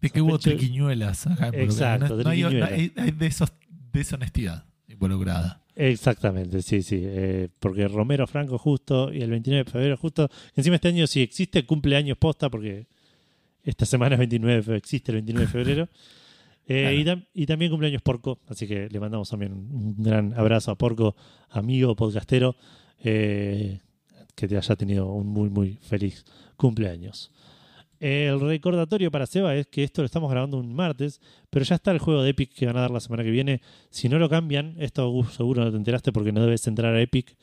de 0.02 0.10
que 0.10 0.22
hubo 0.22 0.40
triquiñuelas 0.40 1.28
acá. 1.28 1.50
Exacto, 1.54 2.16
No, 2.16 2.24
no 2.24 2.30
hay, 2.30 2.42
no 2.42 2.48
triquiñuelas. 2.50 2.72
hay- 2.72 2.94
hay 2.96 3.12
de 3.12 3.28
esos 3.28 3.52
deshonestidad 3.92 4.66
involucrada. 4.88 5.62
Exactamente, 5.76 6.62
sí, 6.62 6.82
sí. 6.82 7.02
eh, 7.04 7.50
porque 7.60 7.88
Romero 7.88 8.26
Franco 8.28 8.58
justo 8.58 9.14
y 9.14 9.22
el 9.22 9.30
29 9.30 9.64
de 9.66 9.72
febrero 9.72 9.98
justo. 9.98 10.30
Encima 10.56 10.76
este 10.76 10.88
año 10.90 11.06
si 11.08 11.22
existe 11.22 11.66
cumpleaños 11.66 12.18
posta 12.18 12.50
porque 12.50 12.88
esta 13.64 13.86
semana 13.86 14.16
es 14.16 14.20
29, 14.20 14.56
de 14.58 14.64
fe- 14.64 14.76
existe 14.78 15.12
el 15.12 15.18
29 15.18 15.46
de 15.46 15.52
febrero. 15.52 15.90
Eh, 16.72 16.82
Claro. 16.82 16.96
y, 16.96 17.04
tam- 17.04 17.28
y 17.34 17.46
también 17.48 17.72
cumpleaños 17.72 18.02
Porco, 18.04 18.40
así 18.48 18.68
que 18.68 18.88
le 18.90 19.00
mandamos 19.00 19.28
también 19.30 19.54
un, 19.54 19.96
gran 19.98 20.34
abrazo 20.38 20.70
a 20.72 20.76
Porco, 20.78 21.16
amigo 21.50 21.96
podcastero, 21.96 22.56
eh, 23.04 23.80
que 24.36 24.48
te 24.48 24.56
haya 24.56 24.76
tenido 24.76 25.12
un 25.12 25.26
muy, 25.28 25.50
muy 25.50 25.74
feliz 25.82 26.24
cumpleaños. 26.56 27.32
El 28.00 28.40
recordatorio 28.40 29.10
para 29.12 29.26
Seba 29.26 29.56
es 29.56 29.66
que 29.68 29.84
esto 29.84 30.04
lo 30.04 30.06
estamos 30.06 30.30
grabando 30.32 30.58
un 30.58 30.74
martes, 30.74 31.20
pero 31.50 31.66
ya 31.66 31.76
está 31.76 31.92
el 31.92 31.98
juego 32.00 32.22
de 32.22 32.30
Epic 32.30 32.54
que 32.54 32.66
van 32.68 32.78
a 32.78 32.82
dar 32.82 32.92
la 32.92 33.00
semana 33.02 33.24
que 33.24 33.32
viene. 33.32 33.62
Si 33.90 34.08
no 34.08 34.20
lo 34.20 34.30
cambian, 34.30 34.76
esto 34.80 35.12
seguro 35.32 35.66
no 35.66 35.72
te 35.72 35.78
enteraste 35.78 36.14
porque 36.14 36.32
no 36.32 36.42
debes 36.42 36.66
entrar 36.68 36.94
a 36.96 37.02
Epic 37.02 37.36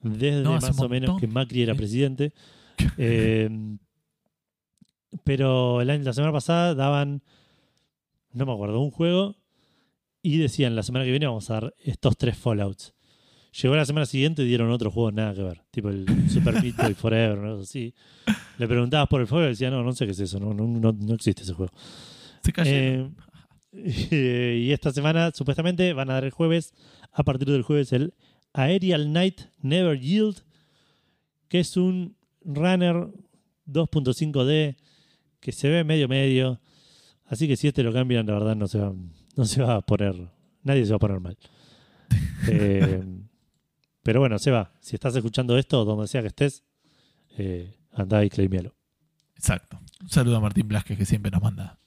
desde 0.00 0.42
No, 0.42 0.52
más 0.52 0.78
o 0.80 0.88
menos 0.88 1.20
que 1.20 1.26
Macri 1.26 1.62
era 1.62 1.74
presidente. 1.74 2.32
Eh, 2.96 3.50
pero 5.24 5.82
la 5.82 6.12
semana 6.12 6.32
pasada 6.32 6.74
daban, 6.76 7.22
no 8.32 8.46
me 8.46 8.52
acuerdo, 8.52 8.80
un 8.80 8.90
juego 8.90 9.36
y 10.22 10.38
decían 10.38 10.76
la 10.76 10.82
semana 10.82 11.04
que 11.04 11.10
viene 11.10 11.26
vamos 11.26 11.48
a 11.50 11.54
dar 11.54 11.74
estos 11.78 12.16
tres 12.16 12.36
Fallouts. 12.36 12.94
Llegó 13.62 13.76
la 13.76 13.86
semana 13.86 14.06
siguiente 14.06 14.42
y 14.42 14.46
dieron 14.46 14.70
otro 14.70 14.90
juego 14.90 15.10
nada 15.10 15.34
que 15.34 15.42
ver, 15.42 15.62
tipo 15.70 15.88
el 15.88 16.06
Super 16.30 16.62
Meat 16.62 16.76
Boy 16.76 16.94
Forever, 16.94 17.38
¿no? 17.38 17.60
así. 17.60 17.94
Le 18.58 18.68
preguntabas 18.68 19.08
por 19.08 19.20
el 19.20 19.26
juego 19.26 19.46
y 19.46 19.50
decía, 19.50 19.70
no, 19.70 19.82
no 19.82 19.92
sé 19.92 20.04
qué 20.04 20.12
es 20.12 20.20
eso, 20.20 20.38
no, 20.38 20.52
no, 20.52 20.66
no, 20.66 20.92
no 20.92 21.14
existe 21.14 21.42
ese 21.42 21.54
juego. 21.54 21.72
Se. 22.44 23.08
Eh, 23.72 24.58
y 24.62 24.72
esta 24.72 24.92
semana 24.92 25.30
supuestamente 25.34 25.92
van 25.92 26.10
a 26.10 26.14
dar 26.14 26.24
el 26.24 26.30
jueves, 26.30 26.74
a 27.12 27.22
partir 27.22 27.48
del 27.48 27.62
jueves, 27.62 27.92
el 27.92 28.14
Aerial 28.52 29.12
Night 29.12 29.40
Never 29.60 29.98
Yield, 29.98 30.42
que 31.48 31.60
es 31.60 31.76
un 31.76 32.16
runner 32.44 33.08
2.5D 33.66 34.76
que 35.40 35.52
se 35.52 35.68
ve 35.68 35.84
medio 35.84 36.08
medio. 36.08 36.60
Así 37.28 37.46
que 37.46 37.56
si 37.56 37.68
este 37.68 37.82
lo 37.82 37.92
cambian, 37.92 38.26
la 38.26 38.34
verdad 38.34 38.56
no 38.56 38.66
se 38.66 38.78
va, 38.78 38.92
no 39.36 39.44
se 39.44 39.62
va 39.62 39.76
a 39.76 39.80
poner, 39.82 40.14
nadie 40.62 40.84
se 40.84 40.90
va 40.92 40.96
a 40.96 41.00
poner 41.00 41.20
mal. 41.20 41.36
Eh, 42.50 43.04
pero 44.02 44.20
bueno, 44.20 44.38
se 44.38 44.50
va. 44.50 44.72
Si 44.80 44.94
estás 44.96 45.14
escuchando 45.14 45.58
esto, 45.58 45.84
donde 45.84 46.06
sea 46.06 46.22
que 46.22 46.28
estés, 46.28 46.64
eh, 47.36 47.76
andá 47.92 48.24
y 48.24 48.30
claimialo. 48.30 48.74
Exacto. 49.36 49.78
Un 50.00 50.08
saludo 50.08 50.36
a 50.36 50.40
Martín 50.40 50.66
Blasquez 50.68 50.96
que 50.96 51.04
siempre 51.04 51.30
nos 51.30 51.42
manda. 51.42 51.78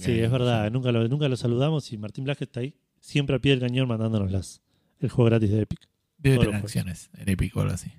Sí, 0.00 0.18
es 0.18 0.30
verdad. 0.30 0.70
Nunca 0.70 0.92
lo, 0.92 1.06
nunca 1.08 1.28
lo 1.28 1.36
saludamos 1.36 1.92
y 1.92 1.98
Martín 1.98 2.24
Blasquez 2.24 2.48
está 2.48 2.60
ahí, 2.60 2.74
siempre 3.00 3.36
a 3.36 3.38
pie 3.38 3.50
del 3.52 3.60
cañón 3.60 3.88
mandándonos 3.88 4.30
las, 4.30 4.62
el 5.00 5.10
juego 5.10 5.28
gratis 5.30 5.50
de 5.50 5.60
Epic. 5.62 5.80
Debe 6.16 6.36
Todos 6.36 6.46
tener 6.48 6.62
acciones 6.62 7.10
en 7.14 7.28
Epic 7.28 7.54
o 7.56 7.60
algo 7.60 7.74
así. 7.74 7.92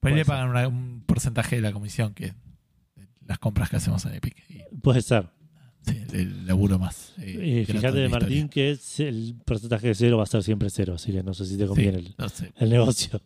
Por 0.00 0.10
ahí 0.10 0.16
le 0.16 0.24
pagan 0.24 0.48
una- 0.48 0.66
un 0.68 1.02
porcentaje 1.06 1.56
de 1.56 1.62
la 1.62 1.72
comisión 1.72 2.14
que 2.14 2.32
las 3.26 3.38
compras 3.38 3.68
que 3.68 3.76
hacemos 3.76 4.04
en 4.06 4.14
Epic. 4.14 4.36
Y, 4.48 4.62
Puede 4.78 5.02
ser. 5.02 5.28
Sí, 5.86 6.02
el 6.12 6.46
laburo 6.46 6.78
más. 6.78 7.12
eh, 7.18 7.64
grato 7.66 7.80
fíjate, 7.80 8.08
Martín, 8.08 8.30
historia. 8.32 8.50
que 8.50 8.70
es 8.72 9.00
el 9.00 9.34
porcentaje 9.44 9.88
de 9.88 9.94
cero 9.94 10.16
va 10.18 10.24
a 10.24 10.26
ser 10.26 10.42
siempre 10.42 10.68
cero, 10.70 10.94
así 10.96 11.12
que 11.12 11.22
no 11.22 11.32
sé 11.34 11.46
si 11.46 11.56
te 11.56 11.66
conviene 11.66 11.98
Sí, 12.00 12.06
el, 12.06 12.14
no 12.18 12.28
sé. 12.28 12.52
el 12.56 12.70
negocio. 12.70 13.20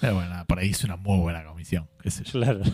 Pero 0.00 0.14
bueno, 0.14 0.30
nada, 0.30 0.44
por 0.44 0.58
ahí 0.58 0.70
es 0.70 0.82
una 0.84 0.96
muy 0.96 1.18
buena 1.18 1.44
comisión. 1.44 1.88
qué 2.02 2.10
sé 2.10 2.24
yo. 2.24 2.32
Claro. 2.32 2.60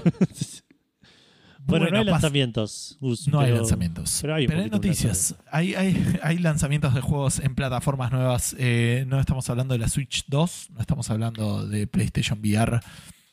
bueno, 1.66 1.90
no 1.90 1.98
hay 1.98 2.04
lanzamientos. 2.04 2.96
Gus, 3.00 3.28
No 3.28 3.40
hay 3.40 3.46
pero- 3.46 3.56
lanzamientos. 3.58 4.18
pero 4.22 4.34
hay 4.34 4.46
poquito 4.46 4.64
un 4.64 4.70
noticias. 4.70 5.34
Hay, 5.50 5.74
hay, 5.74 6.18
hay 6.22 6.38
lanzamientos 6.38 6.94
de 6.94 7.00
juegos 7.02 7.40
en 7.40 7.54
plataformas 7.54 8.10
nuevas. 8.12 8.56
Eh, 8.58 9.04
no 9.08 9.20
estamos 9.20 9.48
hablando 9.50 9.74
de 9.74 9.78
la 9.78 9.88
Switch 9.88 10.24
2, 10.28 10.68
no 10.72 10.80
estamos 10.80 11.10
hablando 11.10 11.66
de 11.66 11.86
PlayStation 11.86 12.38
VR, 12.40 12.80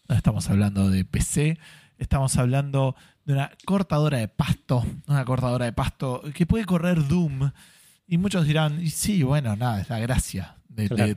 no 0.09 0.15
estamos 0.15 0.49
hablando 0.49 0.89
de 0.89 1.05
PC. 1.05 1.57
Estamos 1.97 2.35
hablando 2.37 2.95
de 3.25 3.33
una 3.33 3.51
cortadora 3.65 4.17
de 4.19 4.27
pasto. 4.27 4.85
Una 5.07 5.25
cortadora 5.25 5.65
de 5.65 5.73
pasto 5.73 6.21
que 6.33 6.45
puede 6.45 6.65
correr 6.65 7.07
Doom. 7.07 7.51
Y 8.07 8.17
muchos 8.17 8.45
dirán, 8.45 8.81
y 8.81 8.89
sí, 8.89 9.23
bueno, 9.23 9.55
nada, 9.55 9.81
es 9.81 9.89
la 9.89 9.99
gracia 9.99 10.57
de, 10.69 10.83
de 10.83 10.89
Claro. 10.89 11.13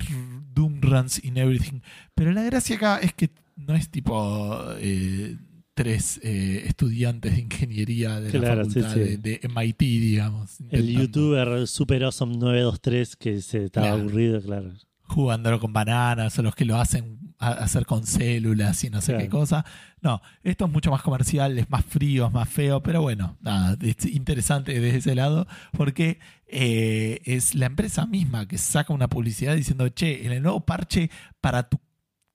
Doom 0.54 0.80
Runs 0.80 1.22
in 1.24 1.36
Everything. 1.36 1.80
Pero 2.14 2.32
la 2.32 2.42
gracia 2.42 2.76
acá 2.76 2.98
es 2.98 3.12
que 3.12 3.30
no 3.56 3.74
es 3.74 3.90
tipo 3.90 4.64
eh, 4.78 5.36
tres 5.74 6.18
eh, 6.22 6.64
estudiantes 6.66 7.34
de 7.36 7.42
ingeniería 7.42 8.20
de 8.20 8.30
Claro, 8.30 8.62
la 8.62 8.64
facultad 8.64 8.94
sí. 8.94 9.00
de, 9.00 9.16
de 9.18 9.40
MIT, 9.54 9.78
digamos. 9.78 10.56
El 10.70 10.88
youtuber 10.88 11.66
Super 11.68 12.04
Awesome 12.04 12.36
923 12.38 13.16
que 13.16 13.40
se 13.42 13.64
estaba 13.66 13.88
Claro. 13.88 14.00
aburrido, 14.02 14.40
claro. 14.40 14.72
Jugándolo 15.08 15.58
con 15.58 15.72
bananas 15.72 16.38
o 16.38 16.42
los 16.42 16.54
que 16.54 16.64
lo 16.64 16.78
hacen 16.78 17.18
a- 17.40 17.50
hacer 17.50 17.86
con 17.86 18.06
células 18.06 18.82
y 18.84 18.90
no 18.90 19.00
sé 19.00 19.12
Claro. 19.12 19.24
qué 19.24 19.28
cosa. 19.30 19.64
No, 20.00 20.20
esto 20.42 20.66
es 20.66 20.70
mucho 20.72 20.90
más 20.90 21.02
comercial, 21.02 21.58
es 21.58 21.68
más 21.70 21.84
frío, 21.84 22.26
es 22.26 22.32
más 22.32 22.48
feo, 22.48 22.82
pero 22.82 23.00
bueno, 23.02 23.36
nada, 23.40 23.76
es 23.80 24.04
interesante 24.06 24.78
desde 24.78 24.98
ese 24.98 25.14
lado 25.14 25.46
porque 25.72 26.18
eh, 26.46 27.20
es 27.24 27.54
la 27.54 27.66
empresa 27.66 28.06
misma 28.06 28.46
que 28.46 28.58
saca 28.58 28.92
una 28.92 29.08
publicidad 29.08 29.54
diciendo, 29.56 29.88
che, 29.88 30.24
en 30.26 30.32
el 30.32 30.42
nuevo 30.42 30.60
parche 30.60 31.10
para 31.40 31.68
tu 31.68 31.78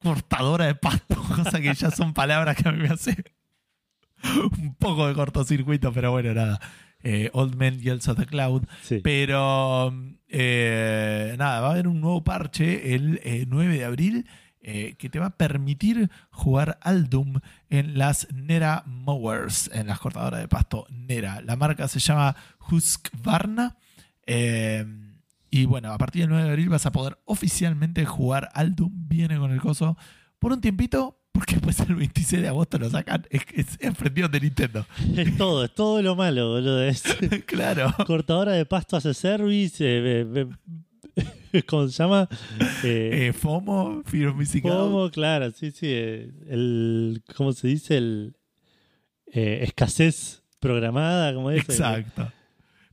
cortadora 0.01 0.65
de 0.65 0.75
pasto, 0.75 1.15
cosa 1.35 1.61
que 1.61 1.73
ya 1.73 1.91
son 1.91 2.13
palabras 2.13 2.55
que 2.57 2.67
a 2.67 2.71
mí 2.71 2.79
me 2.79 2.89
hace 2.89 3.15
un 4.61 4.75
poco 4.75 5.07
de 5.07 5.13
cortocircuito, 5.13 5.91
pero 5.93 6.11
bueno, 6.11 6.33
nada. 6.33 6.59
Eh, 7.03 7.29
Old 7.33 7.55
Man 7.55 7.79
Yells 7.79 8.07
at 8.07 8.15
the 8.15 8.25
Cloud. 8.25 8.63
Sí. 8.81 9.01
Pero 9.03 9.93
eh, 10.29 11.35
nada, 11.37 11.61
va 11.61 11.67
a 11.67 11.71
haber 11.71 11.87
un 11.87 11.99
nuevo 12.01 12.23
parche 12.23 12.95
el 12.95 13.19
eh, 13.23 13.45
9 13.47 13.77
de 13.77 13.85
abril 13.85 14.27
eh, 14.61 14.95
que 14.97 15.09
te 15.09 15.19
va 15.19 15.25
a 15.25 15.37
permitir 15.37 16.09
jugar 16.31 16.77
al 16.81 17.09
Doom 17.09 17.41
en 17.69 17.97
las 17.97 18.27
Nera 18.33 18.83
Mowers, 18.85 19.69
en 19.73 19.87
las 19.87 19.99
cortadoras 19.99 20.39
de 20.39 20.47
pasto 20.47 20.85
Nera. 20.89 21.41
La 21.41 21.57
marca 21.57 21.87
se 21.89 21.99
llama 21.99 22.35
Husqvarna. 22.71 23.75
eh, 24.25 24.85
y 25.49 25.65
bueno, 25.65 25.91
a 25.93 25.97
partir 25.99 26.21
del 26.23 26.29
9 26.29 26.45
de 26.45 26.49
abril 26.49 26.69
vas 26.69 26.87
a 26.87 26.91
poder 26.91 27.19
oficialmente 27.25 28.05
jugar 28.05 28.49
al 28.53 28.73
Doom. 28.75 28.91
Viene 29.07 29.37
con 29.37 29.51
el 29.51 29.61
coso 29.61 29.95
por 30.39 30.51
un 30.51 30.61
tiempito, 30.61 31.19
porque 31.33 31.55
después 31.55 31.79
el 31.79 31.95
26 31.95 32.43
de 32.43 32.47
agosto 32.47 32.77
lo 32.77 32.89
sacan. 32.89 33.25
Es, 33.31 33.41
es, 33.53 33.77
es 33.79 34.31
de 34.31 34.39
Nintendo. 34.39 34.85
Es 35.17 35.35
todo, 35.35 35.65
es 35.65 35.73
todo 35.73 36.01
lo 36.01 36.15
malo, 36.15 36.51
boludo. 36.51 36.83
Es 36.83 37.01
claro. 37.47 37.93
cortadora 38.05 38.53
de 38.53 38.65
pasto 38.65 38.95
hace 38.95 39.15
service, 39.15 39.83
eh, 39.83 40.27
eh, 40.35 40.47
eh, 41.51 41.63
¿cómo 41.67 41.87
se 41.87 41.97
llama? 42.03 42.29
Eh, 42.83 43.33
FOMO, 43.35 44.03
Fear. 44.05 44.33
¿Cómo? 44.61 45.09
Claro, 45.09 45.51
sí, 45.51 45.71
sí. 45.71 45.87
El, 45.91 47.23
¿Cómo 47.35 47.51
se 47.51 47.67
dice? 47.67 47.97
El 47.97 48.35
escasez 49.25 50.43
programada, 50.59 51.33
como 51.33 51.49
es. 51.49 51.63
Exacto. 51.63 52.31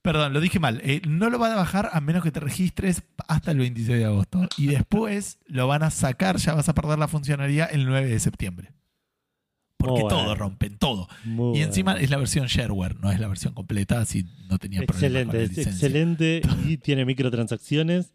Perdón, 0.03 0.33
lo 0.33 0.41
dije 0.41 0.59
mal. 0.59 0.81
Eh, 0.83 1.03
no 1.07 1.29
lo 1.31 1.39
van 1.39 1.53
a 1.53 1.57
bajar 1.57 1.91
a 1.93 2.01
menos 2.01 2.23
que 2.23 2.31
te 2.33 2.41
registres 2.41 3.03
hasta 3.29 3.51
el 3.51 3.59
26 3.59 3.99
de 3.99 4.05
agosto. 4.07 4.49
Y 4.57 4.67
después 4.69 5.39
lo 5.47 5.67
van 5.67 5.83
a 5.83 5.91
sacar, 5.91 6.37
ya 6.39 6.55
vas 6.55 6.69
a 6.69 6.75
perder 6.75 6.99
la 6.99 7.09
funcionalidad 7.09 7.69
el 7.73 7.85
9 7.87 8.09
de 8.09 8.19
septiembre. 8.21 8.73
Porque 9.77 9.93
Muy 9.93 10.03
bueno. 10.03 10.17
todo 10.19 10.35
rompen, 10.35 10.77
todo. 10.79 11.09
Muy 11.25 11.59
y 11.59 11.63
encima 11.63 11.93
bueno. 11.93 12.05
es 12.05 12.11
la 12.11 12.17
versión 12.19 12.47
shareware, 12.47 12.97
no 13.01 13.11
es 13.11 13.19
la 13.21 13.29
versión 13.29 13.55
completa, 13.55 13.99
así 14.01 14.27
no 14.49 14.59
tenía 14.59 14.83
problemas 14.83 14.89
con 14.89 14.97
Excelente, 15.31 15.37
la 15.39 15.43
es 15.43 15.49
licencia. 15.51 15.73
excelente 15.73 16.43
y 16.69 16.77
tiene 16.77 17.05
microtransacciones 17.07 18.13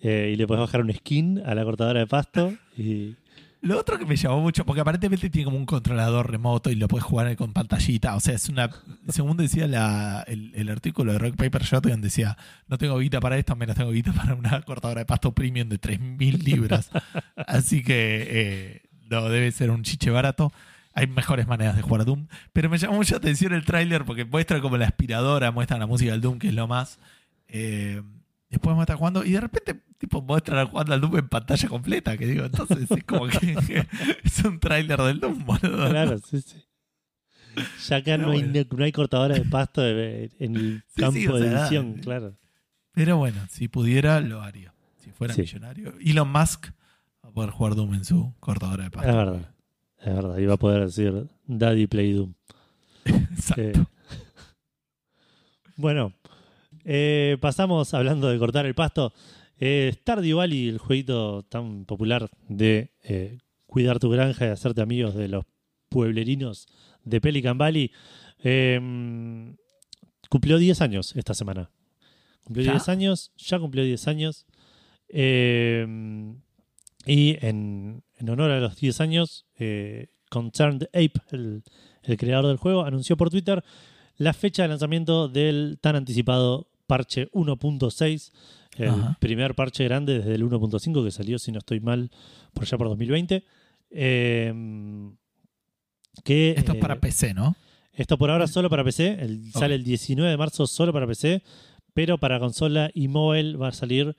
eh, 0.00 0.30
y 0.32 0.36
le 0.36 0.46
puedes 0.46 0.60
bajar 0.60 0.82
un 0.82 0.92
skin 0.92 1.42
a 1.46 1.54
la 1.54 1.64
cortadora 1.64 2.00
de 2.00 2.06
pasto 2.06 2.54
y 2.76 3.16
Lo 3.60 3.76
otro 3.78 3.98
que 3.98 4.06
me 4.06 4.14
llamó 4.14 4.40
mucho, 4.40 4.64
porque 4.64 4.80
aparentemente 4.82 5.30
tiene 5.30 5.46
como 5.46 5.56
un 5.56 5.66
controlador 5.66 6.30
remoto 6.30 6.70
y 6.70 6.76
lo 6.76 6.86
puedes 6.86 7.04
jugar 7.04 7.34
con 7.36 7.52
pantallita. 7.52 8.14
O 8.14 8.20
sea, 8.20 8.34
es 8.34 8.48
una. 8.48 8.70
Según 9.08 9.36
decía 9.36 9.66
la- 9.66 10.24
el, 10.28 10.52
el 10.54 10.68
artículo 10.68 11.12
de 11.12 11.18
Rock 11.18 11.34
Paper 11.36 11.62
Shotgun, 11.64 12.00
decía: 12.00 12.36
No 12.68 12.78
tengo 12.78 12.96
guita 12.98 13.18
para 13.20 13.36
esto, 13.36 13.56
menos 13.56 13.74
tengo 13.76 13.90
guita 13.90 14.12
para 14.12 14.34
una 14.34 14.62
cortadora 14.62 15.00
de 15.00 15.06
pasto 15.06 15.32
premium 15.34 15.68
de 15.68 15.80
3.000 15.80 16.42
libras. 16.44 16.90
Así 17.48 17.82
que 17.82 18.26
eh, 18.30 18.82
no 19.10 19.28
debe 19.28 19.50
ser 19.50 19.70
un 19.70 19.82
chiche 19.82 20.10
barato. 20.10 20.52
Hay 20.94 21.06
mejores 21.08 21.46
maneras 21.48 21.74
de 21.76 21.82
jugar 21.82 22.04
Doom. 22.04 22.26
Pero 22.52 22.68
me 22.70 22.78
llamó 22.78 22.94
mucha 22.94 23.16
atención 23.16 23.52
el 23.54 23.64
tráiler 23.64 24.04
porque 24.04 24.24
muestra 24.24 24.60
como 24.60 24.76
la 24.76 24.86
aspiradora, 24.86 25.50
muestra 25.50 25.78
la 25.78 25.86
música 25.86 26.12
del 26.12 26.20
Doom, 26.20 26.38
que 26.38 26.48
es 26.48 26.54
lo 26.54 26.66
más. 26.68 26.98
Eh, 27.48 28.02
después 28.50 28.74
muestra 28.76 28.96
jugando 28.96 29.24
y 29.24 29.32
de 29.32 29.40
repente 29.40 29.82
tipo 29.98 30.22
muestran 30.22 30.66
jugando 30.68 30.94
al 30.94 31.00
Doom 31.00 31.18
en 31.18 31.28
pantalla 31.28 31.68
completa. 31.68 32.16
Que 32.16 32.26
digo, 32.26 32.44
entonces 32.44 32.90
es 32.90 33.04
como 33.04 33.26
que 33.28 33.56
es 34.24 34.44
un 34.44 34.58
tráiler 34.60 35.00
del 35.00 35.20
Doom, 35.20 35.44
boludo. 35.44 35.88
claro, 35.90 36.18
sí, 36.18 36.40
sí. 36.40 36.64
Ya 37.88 37.96
acá 37.96 38.16
no, 38.18 38.30
hay, 38.30 38.42
no 38.42 38.84
hay 38.84 38.92
cortadora 38.92 39.34
de 39.34 39.44
pasto 39.44 39.86
en 39.86 40.30
el 40.56 40.84
campo 40.96 41.12
sí, 41.18 41.26
o 41.26 41.36
de 41.36 41.48
edición, 41.48 41.94
claro. 41.94 42.36
Pero 42.92 43.16
bueno, 43.16 43.40
si 43.50 43.68
pudiera, 43.68 44.20
lo 44.20 44.42
haría. 44.42 44.72
Si 44.98 45.10
fuera 45.10 45.34
Sí. 45.34 45.40
millonario. 45.42 45.94
Elon 46.00 46.30
Musk 46.30 46.68
va 47.24 47.28
a 47.30 47.32
poder 47.32 47.50
jugar 47.50 47.74
Doom 47.74 47.94
en 47.94 48.04
su 48.04 48.34
cortadora 48.40 48.84
de 48.84 48.90
pasto. 48.90 49.08
Es 49.10 49.16
verdad, 49.16 49.54
es 49.98 50.14
verdad. 50.14 50.38
Iba 50.38 50.54
a 50.54 50.56
poder 50.56 50.84
decir 50.86 51.26
Daddy 51.46 51.86
Play 51.86 52.12
Doom. 52.12 52.34
Exacto. 53.04 53.62
Eh, 53.62 53.72
bueno, 55.76 56.12
eh, 56.90 57.36
pasamos 57.38 57.92
hablando 57.92 58.28
de 58.28 58.38
cortar 58.38 58.64
el 58.64 58.74
pasto. 58.74 59.12
Eh, 59.60 59.92
Stardew 59.92 60.38
Valley, 60.38 60.68
el 60.68 60.78
jueguito 60.78 61.42
tan 61.42 61.84
popular 61.84 62.30
de 62.48 62.92
eh, 63.02 63.36
cuidar 63.66 63.98
tu 63.98 64.08
granja 64.08 64.46
y 64.46 64.48
hacerte 64.48 64.80
amigos 64.80 65.14
de 65.14 65.28
los 65.28 65.44
pueblerinos 65.90 66.66
de 67.04 67.20
Pelican 67.20 67.58
Valley, 67.58 67.92
eh, 68.42 68.80
cumplió 70.30 70.56
10 70.56 70.80
años 70.80 71.14
esta 71.14 71.34
semana. 71.34 71.70
Cumplió 72.44 72.64
¿Ya? 72.64 72.72
10 72.72 72.88
años, 72.88 73.32
ya 73.36 73.58
cumplió 73.58 73.84
10 73.84 74.08
años. 74.08 74.46
Eh, 75.10 75.86
y 77.04 77.36
en, 77.46 78.02
en 78.16 78.30
honor 78.30 78.50
a 78.50 78.60
los 78.60 78.76
10 78.76 79.02
años, 79.02 79.44
eh, 79.58 80.06
Concerned 80.30 80.88
Ape, 80.94 81.20
el, 81.32 81.64
el 82.02 82.16
creador 82.16 82.46
del 82.46 82.56
juego, 82.56 82.84
anunció 82.84 83.18
por 83.18 83.28
Twitter 83.28 83.62
la 84.16 84.32
fecha 84.32 84.62
de 84.62 84.68
lanzamiento 84.68 85.28
del 85.28 85.78
tan 85.82 85.96
anticipado 85.96 86.68
parche 86.88 87.28
1.6, 87.32 88.32
el 88.78 88.88
Ajá. 88.88 89.16
primer 89.20 89.54
parche 89.54 89.84
grande 89.84 90.18
desde 90.18 90.34
el 90.34 90.42
1.5 90.42 91.04
que 91.04 91.10
salió, 91.12 91.38
si 91.38 91.52
no 91.52 91.58
estoy 91.58 91.78
mal, 91.78 92.10
por 92.52 92.64
allá 92.64 92.76
por 92.76 92.88
2020. 92.88 93.44
Eh, 93.90 94.52
que, 96.24 96.50
Esto 96.56 96.72
es 96.72 96.78
eh, 96.78 96.80
para 96.80 96.98
PC, 97.00 97.34
¿no? 97.34 97.54
esto 97.92 98.16
por 98.18 98.30
ahora 98.30 98.46
solo 98.46 98.70
para 98.70 98.84
PC, 98.84 99.18
el- 99.20 99.52
sale 99.52 99.74
el 99.74 99.84
19 99.84 100.30
de 100.30 100.36
marzo 100.36 100.66
solo 100.66 100.92
para 100.92 101.06
PC, 101.06 101.42
pero 101.94 102.18
para 102.18 102.38
consola 102.38 102.90
y 102.94 103.08
móvil 103.08 103.60
va 103.60 103.68
a 103.68 103.72
salir 103.72 104.16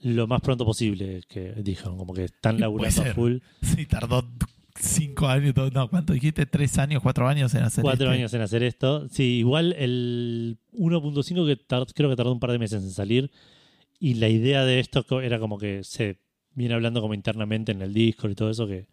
lo 0.00 0.26
más 0.26 0.40
pronto 0.40 0.64
posible, 0.64 1.22
que 1.28 1.52
dijeron, 1.62 1.96
como 1.98 2.14
que 2.14 2.24
están 2.24 2.58
laburando 2.60 3.02
a 3.02 3.14
full. 3.14 3.38
Sí, 3.62 3.86
tardó 3.86 4.24
cinco 4.80 5.26
años. 5.26 5.54
No, 5.72 5.88
¿cuánto 5.88 6.12
dijiste? 6.12 6.46
¿Tres 6.46 6.78
años, 6.78 7.02
cuatro 7.02 7.28
años 7.28 7.54
en 7.54 7.62
hacer 7.62 7.82
Cuatro 7.82 8.06
este? 8.06 8.18
años 8.18 8.34
en 8.34 8.40
hacer 8.42 8.62
esto. 8.62 9.08
Sí, 9.08 9.38
igual 9.38 9.74
el 9.78 10.58
1.5 10.72 11.46
que 11.46 11.94
creo 11.94 12.10
que 12.10 12.16
tardó 12.16 12.32
un 12.32 12.40
par 12.40 12.52
de 12.52 12.58
meses 12.58 12.82
en 12.82 12.90
salir. 12.90 13.30
Y 14.00 14.14
la 14.14 14.28
idea 14.28 14.64
de 14.64 14.78
esto 14.80 15.04
era 15.20 15.38
como 15.38 15.58
que 15.58 15.82
se 15.84 16.20
viene 16.54 16.74
hablando 16.74 17.00
como 17.00 17.14
internamente 17.14 17.72
en 17.72 17.82
el 17.82 17.92
Discord 17.92 18.32
y 18.32 18.34
todo 18.34 18.50
eso, 18.50 18.66
que 18.66 18.88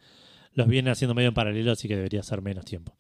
los 0.53 0.67
viene 0.67 0.89
haciendo 0.89 1.13
medio 1.13 1.29
en 1.29 1.33
paralelo, 1.33 1.71
así 1.71 1.87
que 1.87 1.95
debería 1.95 2.23
ser 2.23 2.41
menos 2.41 2.65
tiempo. 2.65 2.95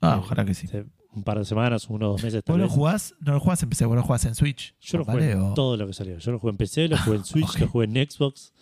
Ah, 0.00 0.14
Eh, 0.16 0.18
ojalá 0.20 0.44
que 0.44 0.54
sí. 0.54 0.68
Un 1.14 1.24
par 1.24 1.38
de 1.38 1.44
semanas, 1.44 1.88
uno 1.88 2.08
o 2.08 2.12
dos 2.12 2.22
meses 2.22 2.44
tal 2.44 2.54
¿Vos 2.58 2.60
lo 2.60 2.68
jugás? 2.68 3.14
No 3.20 3.32
lo 3.32 3.40
jugás 3.40 3.62
en 3.62 3.70
PC, 3.70 3.86
vos 3.86 3.96
lo 3.96 4.02
jugás 4.02 4.24
en 4.26 4.34
Switch. 4.34 4.74
Yo 4.80 4.98
lo 4.98 5.04
jugué 5.04 5.32
en 5.32 5.54
todo 5.54 5.76
lo 5.76 5.86
que 5.86 5.92
salió. 5.94 6.18
Yo 6.18 6.32
lo 6.32 6.38
jugué 6.38 6.50
en 6.50 6.56
PC, 6.58 6.88
lo 6.88 6.98
jugué 6.98 7.16
en 7.16 7.24
Switch, 7.24 7.58
lo 7.58 7.68
jugué 7.68 7.86
en 7.86 8.10
Xbox. 8.10 8.52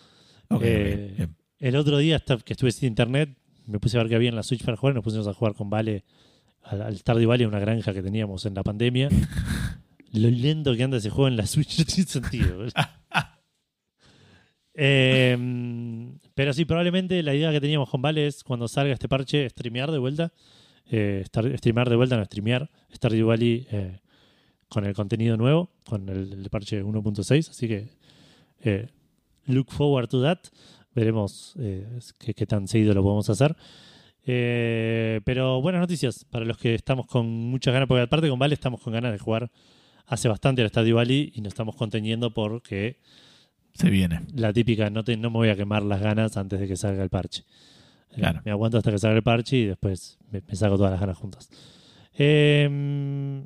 Ok, 0.49 0.61
eh, 0.63 1.13
bien. 1.17 1.35
El 1.59 1.75
otro 1.75 1.97
día 1.97 2.15
hasta 2.15 2.37
que 2.37 2.53
estuve 2.53 2.71
sin 2.71 2.87
internet, 2.87 3.37
me 3.67 3.79
puse 3.79 3.97
a 3.97 4.01
ver 4.01 4.09
qué 4.09 4.15
había 4.15 4.29
en 4.29 4.35
la 4.35 4.43
Switch 4.43 4.63
para 4.63 4.77
jugar. 4.77 4.95
Nos 4.95 5.03
pusimos 5.03 5.27
a 5.27 5.33
jugar 5.33 5.53
con 5.53 5.69
Vale 5.69 6.03
al, 6.63 6.81
al 6.81 6.97
Stardew 6.97 7.29
Valley, 7.29 7.45
una 7.45 7.59
granja 7.59 7.93
que 7.93 8.01
teníamos 8.01 8.45
en 8.45 8.55
la 8.55 8.63
pandemia. 8.63 9.09
Lo 10.13 10.29
lento 10.29 10.75
que 10.75 10.83
anda 10.83 10.97
ese 10.97 11.09
juego 11.09 11.27
en 11.27 11.37
la 11.37 11.45
Switch 11.45 11.77
no 11.79 11.85
tiene 11.85 12.09
sentido. 12.09 12.65
Eh, 14.73 15.37
pero 16.33 16.53
sí, 16.53 16.65
probablemente 16.65 17.21
la 17.23 17.35
idea 17.35 17.51
que 17.51 17.61
teníamos 17.61 17.89
con 17.89 18.01
Vale 18.01 18.27
es 18.27 18.43
cuando 18.43 18.67
salga 18.67 18.93
este 18.93 19.09
parche, 19.09 19.49
streamear 19.49 19.91
de 19.91 19.97
vuelta. 19.97 20.31
Eh, 20.89 21.25
streamear 21.25 21.89
de 21.89 21.97
vuelta, 21.97 22.15
no 22.15 22.23
streamear 22.23 22.69
Stardew 22.93 23.27
Valley 23.27 23.67
eh, 23.71 23.99
con 24.69 24.85
el 24.85 24.93
contenido 24.93 25.35
nuevo, 25.35 25.69
con 25.85 26.07
el, 26.07 26.31
el 26.31 26.49
parche 26.49 26.81
1.6. 26.81 27.49
Así 27.49 27.67
que 27.67 27.89
eh, 28.61 28.87
look 29.45 29.71
forward 29.71 30.07
to 30.07 30.21
that. 30.21 30.39
Veremos 30.97 31.53
eh, 31.59 31.85
qué, 32.17 32.33
qué 32.33 32.47
tan 32.47 32.67
seguido 32.67 32.95
lo 32.95 33.03
podemos 33.03 33.29
hacer. 33.29 33.55
Eh, 34.25 35.21
pero 35.25 35.61
buenas 35.61 35.79
noticias 35.81 36.25
para 36.25 36.43
los 36.43 36.57
que 36.57 36.73
estamos 36.73 37.05
con 37.05 37.27
muchas 37.27 37.71
ganas, 37.71 37.87
porque 37.87 38.01
aparte 38.01 38.27
con 38.29 38.39
Vale 38.39 38.55
estamos 38.55 38.81
con 38.81 38.93
ganas 38.93 39.11
de 39.11 39.19
jugar 39.19 39.51
hace 40.07 40.27
bastante 40.27 40.63
al 40.63 40.69
Stardew 40.69 40.95
Valley 40.95 41.31
y 41.35 41.41
nos 41.41 41.49
estamos 41.53 41.75
conteniendo 41.75 42.33
porque 42.33 42.97
Se 43.75 43.91
viene. 43.91 44.21
la 44.33 44.51
típica, 44.51 44.89
no, 44.89 45.03
te, 45.03 45.15
no 45.17 45.29
me 45.29 45.35
voy 45.37 45.49
a 45.49 45.55
quemar 45.55 45.83
las 45.83 46.01
ganas 46.01 46.35
antes 46.35 46.59
de 46.59 46.67
que 46.67 46.75
salga 46.75 47.03
el 47.03 47.09
parche. 47.11 47.43
Eh, 48.11 48.15
Claro. 48.15 48.41
me 48.43 48.49
aguanto 48.49 48.79
hasta 48.79 48.89
que 48.91 48.97
salga 48.97 49.17
el 49.17 49.23
parche 49.23 49.55
y 49.57 49.65
después 49.65 50.17
me, 50.31 50.41
me 50.47 50.55
saco 50.55 50.77
todas 50.77 50.91
las 50.93 50.99
ganas 50.99 51.17
juntas. 51.17 51.47
Eh, 52.17 53.45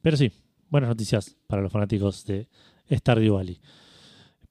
pero 0.00 0.16
sí, 0.16 0.32
buenas 0.70 0.88
noticias 0.88 1.36
para 1.46 1.60
los 1.60 1.70
fanáticos 1.70 2.24
de 2.24 2.48
Stardew 2.90 3.34
Valley. 3.34 3.60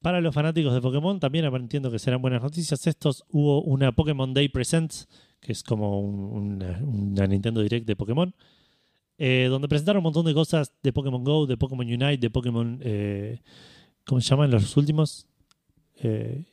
Para 0.05 0.21
los 0.21 0.35
fanáticos 0.35 0.71
de 0.71 0.81
Pokémon 0.81 1.19
también 1.19 1.45
entiendo 1.45 1.89
que 1.89 1.97
serán 1.97 2.21
buenas 2.21 2.43
noticias. 2.43 2.85
Estos 2.85 3.23
hubo 3.29 3.63
una 3.63 3.91
Pokémon 3.91 4.35
Day 4.35 4.49
Presents, 4.49 5.07
que 5.39 5.51
es 5.51 5.63
como 5.63 5.99
un- 5.99 6.31
una, 6.61 6.77
una 6.83 7.25
Nintendo 7.25 7.59
Direct 7.63 7.87
de 7.87 7.95
Pokémon, 7.95 8.31
eh, 9.17 9.47
donde 9.49 9.67
presentaron 9.67 10.01
un 10.01 10.03
montón 10.03 10.23
de 10.27 10.35
cosas 10.35 10.71
de 10.83 10.93
Pokémon 10.93 11.23
Go, 11.23 11.47
de 11.47 11.57
Pokémon 11.57 11.87
Unite, 11.87 12.17
de 12.19 12.29
Pokémon... 12.29 12.79
eh, 12.83 13.39
¿Cómo 14.05 14.21
se 14.21 14.29
llaman 14.29 14.51
los 14.51 14.77
últimos? 14.77 15.25
Eh, 15.95 16.45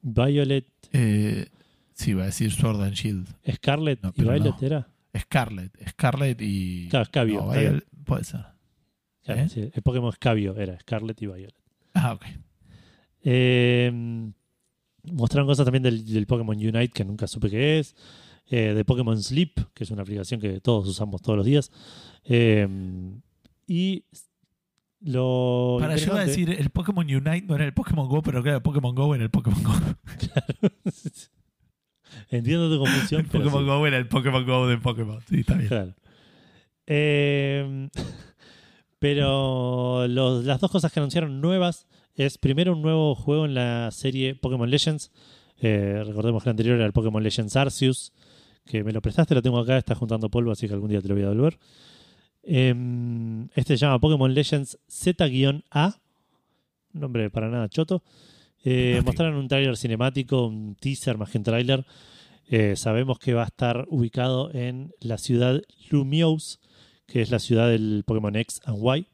Violet, 0.00 0.66
sí, 1.92 2.10
iba 2.12 2.22
a 2.22 2.26
decir 2.26 2.52
Sword 2.52 2.82
and 2.82 2.94
Shield. 2.94 3.26
Scarlet 3.52 4.00
No, 4.00 4.12
y 4.14 4.22
Violet 4.22 4.54
no. 4.60 4.64
era. 4.64 4.88
Scarlet. 5.18 5.72
Scarlet 5.88 6.40
y. 6.40 6.88
Claro, 6.88 7.08
No. 7.12 7.50
Violet- 7.52 7.84
puede 8.04 8.22
ser. 8.22 8.44
Claro, 9.24 9.48
sí, 9.48 9.70
el 9.74 9.82
Pokémon 9.82 10.12
Scabio 10.12 10.54
era 10.54 10.78
Scarlet 10.78 11.20
y 11.20 11.26
Violet. 11.26 11.54
Ah, 11.94 12.12
ok. 12.12 12.24
Eh, 13.28 13.90
mostraron 15.12 15.46
cosas 15.48 15.64
también 15.64 15.82
del, 15.82 16.04
del 16.06 16.26
Pokémon 16.26 16.56
Unite 16.56 16.88
que 16.88 17.04
nunca 17.04 17.26
supe 17.26 17.50
qué 17.50 17.78
es. 17.80 17.94
eh, 18.48 18.74
de 18.74 18.84
Pokémon 18.84 19.20
Sleep, 19.20 19.58
que 19.74 19.82
es 19.84 19.90
una 19.90 20.02
aplicación 20.02 20.40
que 20.40 20.60
todos 20.60 20.86
usamos 20.88 21.20
todos 21.22 21.36
los 21.36 21.46
días. 21.46 21.70
Eh, 22.24 22.68
y 23.66 24.04
lo. 25.00 25.78
Para 25.80 25.96
yo 25.96 26.12
iba 26.12 26.20
a 26.20 26.24
decir, 26.26 26.50
el 26.50 26.70
Pokémon 26.70 27.04
Unite 27.04 27.42
no 27.42 27.56
era 27.56 27.64
el 27.64 27.74
Pokémon 27.74 28.08
Go, 28.08 28.22
pero 28.22 28.42
claro, 28.42 28.58
el 28.58 28.62
Pokémon 28.62 28.94
Go 28.94 29.14
era 29.14 29.24
el 29.24 29.30
Pokémon 29.30 29.62
Go. 29.64 29.72
Entiendo 32.30 32.70
tu 32.70 32.78
confusión. 32.78 33.20
El 33.22 33.26
Pokémon 33.26 33.62
sí. 33.62 33.66
Go 33.66 33.86
era 33.86 33.96
el 33.98 34.08
Pokémon 34.08 34.46
Go 34.46 34.66
de 34.68 34.78
Pokémon. 34.78 35.20
Sí, 35.28 35.40
está 35.40 35.54
bien. 35.54 35.68
Claro. 35.68 35.94
Eh, 36.86 37.88
pero 38.98 40.06
los- 40.08 40.44
las 40.44 40.60
dos 40.60 40.70
cosas 40.70 40.92
que 40.92 41.00
anunciaron 41.00 41.40
nuevas 41.40 41.86
es 42.16 42.38
primero 42.38 42.72
un 42.72 42.82
nuevo 42.82 43.14
juego 43.14 43.44
en 43.44 43.54
la 43.54 43.90
serie 43.92 44.34
Pokémon 44.34 44.70
Legends. 44.70 45.12
Eh, 45.60 46.02
recordemos 46.04 46.42
que 46.42 46.48
el 46.48 46.52
anterior 46.52 46.76
era 46.76 46.86
el 46.86 46.92
Pokémon 46.92 47.22
Legends 47.22 47.56
Arceus, 47.56 48.12
que 48.64 48.82
me 48.82 48.92
lo 48.92 49.00
prestaste, 49.00 49.34
lo 49.34 49.42
tengo 49.42 49.58
acá, 49.58 49.78
está 49.78 49.94
juntando 49.94 50.30
polvo, 50.30 50.50
así 50.50 50.66
que 50.66 50.74
algún 50.74 50.90
día 50.90 51.00
te 51.00 51.08
lo 51.08 51.14
voy 51.14 51.24
a 51.24 51.28
devolver. 51.28 51.58
Em, 52.42 53.48
este 53.54 53.76
se 53.76 53.78
llama 53.78 54.00
Pokémon 54.00 54.32
Legends 54.32 54.78
Z-A, 54.88 56.00
nombre 56.92 57.30
para 57.30 57.48
nada 57.48 57.68
choto. 57.68 58.02
Eh, 58.64 59.00
mostraron 59.04 59.36
un 59.36 59.48
tráiler 59.48 59.76
cinemático, 59.76 60.46
un 60.46 60.74
teaser 60.74 61.18
más 61.18 61.30
que 61.30 61.38
un 61.38 61.44
tráiler. 61.44 61.86
Eh, 62.48 62.76
sabemos 62.76 63.18
que 63.18 63.34
va 63.34 63.42
a 63.42 63.46
estar 63.46 63.86
ubicado 63.88 64.50
en 64.54 64.92
la 65.00 65.18
ciudad 65.18 65.60
Lumiose, 65.90 66.58
que 67.06 67.22
es 67.22 67.30
la 67.30 67.38
ciudad 67.38 67.68
del 67.68 68.04
Pokémon 68.06 68.34
X 68.36 68.60
and 68.64 68.78
Y. 68.82 69.06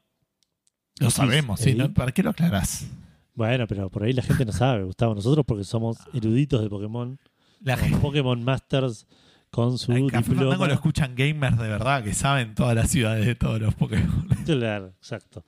Lo 0.99 1.09
sabemos, 1.09 1.59
sí. 1.59 1.73
¿no? 1.73 1.93
¿Para 1.93 2.11
qué 2.11 2.23
lo 2.23 2.29
aclarás? 2.29 2.87
Bueno, 3.35 3.67
pero 3.67 3.89
por 3.89 4.03
ahí 4.03 4.13
la 4.13 4.21
gente 4.21 4.45
no 4.45 4.51
sabe, 4.51 4.83
Gustavo. 4.83 5.15
Nosotros 5.15 5.45
porque 5.45 5.63
somos 5.63 5.97
eruditos 6.13 6.61
de 6.61 6.69
Pokémon, 6.69 7.19
La 7.61 7.77
somos 7.77 7.99
Pokémon 7.99 8.43
Masters 8.43 9.07
con 9.49 9.77
su 9.77 9.87
Fandango 9.87 10.17
diploma. 10.17 10.67
lo 10.67 10.73
escuchan 10.73 11.13
gamers 11.15 11.57
de 11.57 11.67
verdad 11.67 12.03
que 12.03 12.13
saben 12.13 12.55
todas 12.55 12.75
las 12.75 12.89
ciudades 12.89 13.25
de 13.25 13.35
todos 13.35 13.59
los 13.59 13.73
Pokémon. 13.75 14.27
Claro, 14.45 14.93
exacto. 14.99 15.43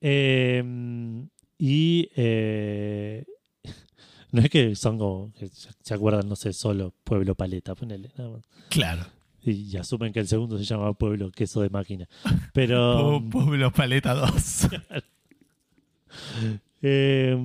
Eh, 0.00 0.62
y 1.58 2.08
eh, 2.16 3.24
no 4.32 4.40
es 4.40 4.50
que 4.50 4.74
son 4.74 4.98
como, 4.98 5.32
se 5.82 5.94
acuerdan, 5.94 6.28
no 6.28 6.36
sé, 6.36 6.52
solo 6.52 6.94
Pueblo 7.04 7.34
Paleta, 7.34 7.74
ponele, 7.74 8.10
nada 8.16 8.30
más. 8.30 8.48
Claro. 8.68 9.04
Y, 9.44 9.52
y 9.72 9.76
asumen 9.76 10.12
que 10.12 10.20
el 10.20 10.28
segundo 10.28 10.58
se 10.58 10.64
llama 10.64 10.92
Pueblo 10.94 11.30
Queso 11.30 11.60
de 11.62 11.70
Máquina. 11.70 12.08
Pero... 12.52 13.22
Po- 13.30 13.44
Pueblo 13.44 13.70
Paleta 13.72 14.14
2. 14.14 14.68
Eh, 16.82 17.36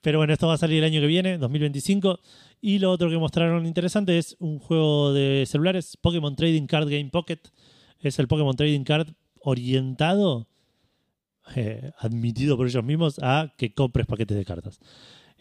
pero 0.00 0.18
bueno, 0.18 0.32
esto 0.32 0.48
va 0.48 0.54
a 0.54 0.58
salir 0.58 0.78
el 0.78 0.84
año 0.84 1.00
que 1.00 1.06
viene, 1.06 1.38
2025. 1.38 2.18
Y 2.60 2.78
lo 2.80 2.90
otro 2.90 3.08
que 3.08 3.16
mostraron 3.18 3.66
interesante 3.66 4.18
es 4.18 4.36
un 4.40 4.58
juego 4.58 5.12
de 5.12 5.44
celulares, 5.46 5.96
Pokémon 6.00 6.34
Trading 6.34 6.66
Card 6.66 6.88
Game 6.88 7.08
Pocket. 7.10 7.38
Es 8.00 8.18
el 8.18 8.26
Pokémon 8.28 8.56
Trading 8.56 8.82
Card 8.84 9.08
orientado, 9.40 10.48
eh, 11.54 11.92
admitido 11.98 12.56
por 12.56 12.66
ellos 12.66 12.84
mismos, 12.84 13.18
a 13.22 13.52
que 13.56 13.74
compres 13.74 14.06
paquetes 14.06 14.36
de 14.36 14.44
cartas. 14.44 14.80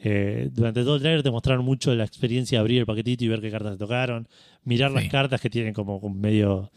Eh, 0.03 0.49
durante 0.51 0.81
todo 0.83 0.95
el 0.95 1.01
trailer 1.01 1.21
te 1.23 1.29
mostraron 1.31 1.63
mucho 1.63 1.93
la 1.93 2.03
experiencia 2.03 2.57
de 2.57 2.61
abrir 2.61 2.79
el 2.79 2.85
paquetito 2.87 3.23
y 3.23 3.27
ver 3.27 3.39
qué 3.41 3.51
cartas 3.51 3.73
te 3.73 3.77
tocaron, 3.77 4.27
mirar 4.63 4.91
las 4.91 5.05
cartas 5.09 5.39
que 5.39 5.49
tienen 5.49 5.73
como 5.73 6.01
como 6.01 6.15
medio 6.15 6.71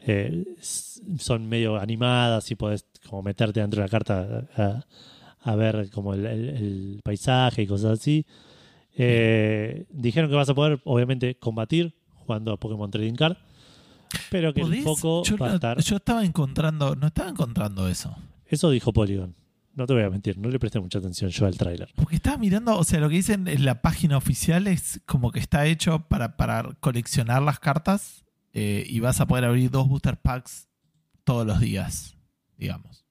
eh, 0.00 0.44
son 0.60 1.48
medio 1.48 1.76
animadas 1.78 2.50
y 2.50 2.54
podés 2.56 2.84
como 3.08 3.22
meterte 3.22 3.60
dentro 3.60 3.80
de 3.80 3.86
la 3.86 3.90
carta 3.90 4.48
a, 4.56 4.84
a 5.50 5.54
ver 5.56 5.90
como 5.90 6.14
el, 6.14 6.26
el- 6.26 6.48
el 6.48 7.00
paisaje 7.04 7.62
y 7.62 7.66
cosas 7.68 8.00
así. 8.00 8.26
Eh, 8.98 9.84
dijeron 9.90 10.30
que 10.30 10.36
vas 10.36 10.48
a 10.48 10.54
poder, 10.54 10.80
obviamente, 10.84 11.36
combatir 11.36 11.94
jugando 12.14 12.52
a 12.52 12.56
Pokémon 12.56 12.90
Trading 12.90 13.14
Card, 13.14 13.36
pero 14.30 14.52
que 14.54 14.60
el 14.62 14.66
¿Podés? 14.68 14.84
foco 14.84 15.22
yo, 15.24 15.36
va 15.36 15.52
a 15.52 15.54
estar. 15.54 15.80
yo 15.80 15.96
estaba 15.96 16.24
encontrando, 16.24 16.96
no 16.96 17.06
estaba 17.08 17.28
encontrando 17.30 17.88
eso. 17.88 18.16
Eso 18.46 18.70
dijo 18.70 18.92
Polygon. 18.92 19.34
No 19.76 19.86
te 19.86 19.92
voy 19.92 20.02
a 20.02 20.10
mentir, 20.10 20.38
no 20.38 20.48
le 20.48 20.58
presté 20.58 20.80
mucha 20.80 20.98
atención 20.98 21.30
yo 21.30 21.46
al 21.46 21.56
tráiler. 21.56 21.92
Porque 21.94 22.16
estaba 22.16 22.38
mirando, 22.38 22.76
o 22.78 22.82
sea, 22.84 22.98
lo 22.98 23.08
que 23.08 23.16
dicen 23.16 23.46
en 23.46 23.64
la 23.64 23.82
página 23.82 24.16
oficial 24.16 24.66
es 24.66 25.00
como 25.06 25.30
que 25.30 25.38
está 25.38 25.66
hecho 25.66 26.08
para, 26.08 26.36
para 26.36 26.62
coleccionar 26.80 27.42
las 27.42 27.60
cartas 27.60 28.24
eh, 28.54 28.84
y 28.88 29.00
vas 29.00 29.20
a 29.20 29.26
poder 29.26 29.44
abrir 29.44 29.70
dos 29.70 29.86
booster 29.86 30.16
packs 30.16 30.68
todos 31.24 31.46
los 31.46 31.60
días, 31.60 32.16
digamos. 32.56 33.04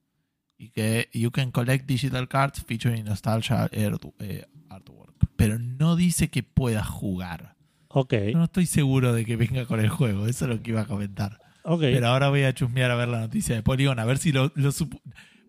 Y 0.58 0.72
que 0.72 1.08
you 1.14 1.32
can 1.32 1.52
collect 1.52 1.86
digital 1.86 2.28
cards 2.28 2.64
featuring 2.66 3.06
nostalgia 3.06 3.70
eh, 3.72 4.46
artwork. 4.70 5.14
Pero 5.36 5.60
no 5.60 5.96
dice 5.96 6.30
que 6.30 6.42
puedas 6.44 6.88
jugar. 6.88 7.56
Ok, 7.90 8.14
no 8.34 8.46
estoy 8.46 8.66
seguro 8.66 9.14
de 9.14 9.24
que 9.24 9.36
venga 9.36 9.66
con 9.66 9.80
el 9.80 9.90
juego, 9.90 10.28
eso 10.28 10.46
es 10.46 10.50
lo 10.50 10.64
que 10.64 10.72
iba 10.72 10.82
a 10.82 10.86
comentar. 10.86 11.40
ok. 11.64 11.82
Pero 11.82 12.08
ahora 12.08 12.30
voy 12.30 12.44
a 12.44 12.54
chusmear 12.54 12.90
a 12.90 12.96
ver 12.96 13.08
la 13.10 13.20
noticia 13.20 13.54
de 13.56 13.62
Polygon, 13.64 14.00
a 14.00 14.06
ver 14.06 14.18
si 14.18 14.32
lo, 14.32 14.52
lo 14.56 14.72
supo- 14.72 15.02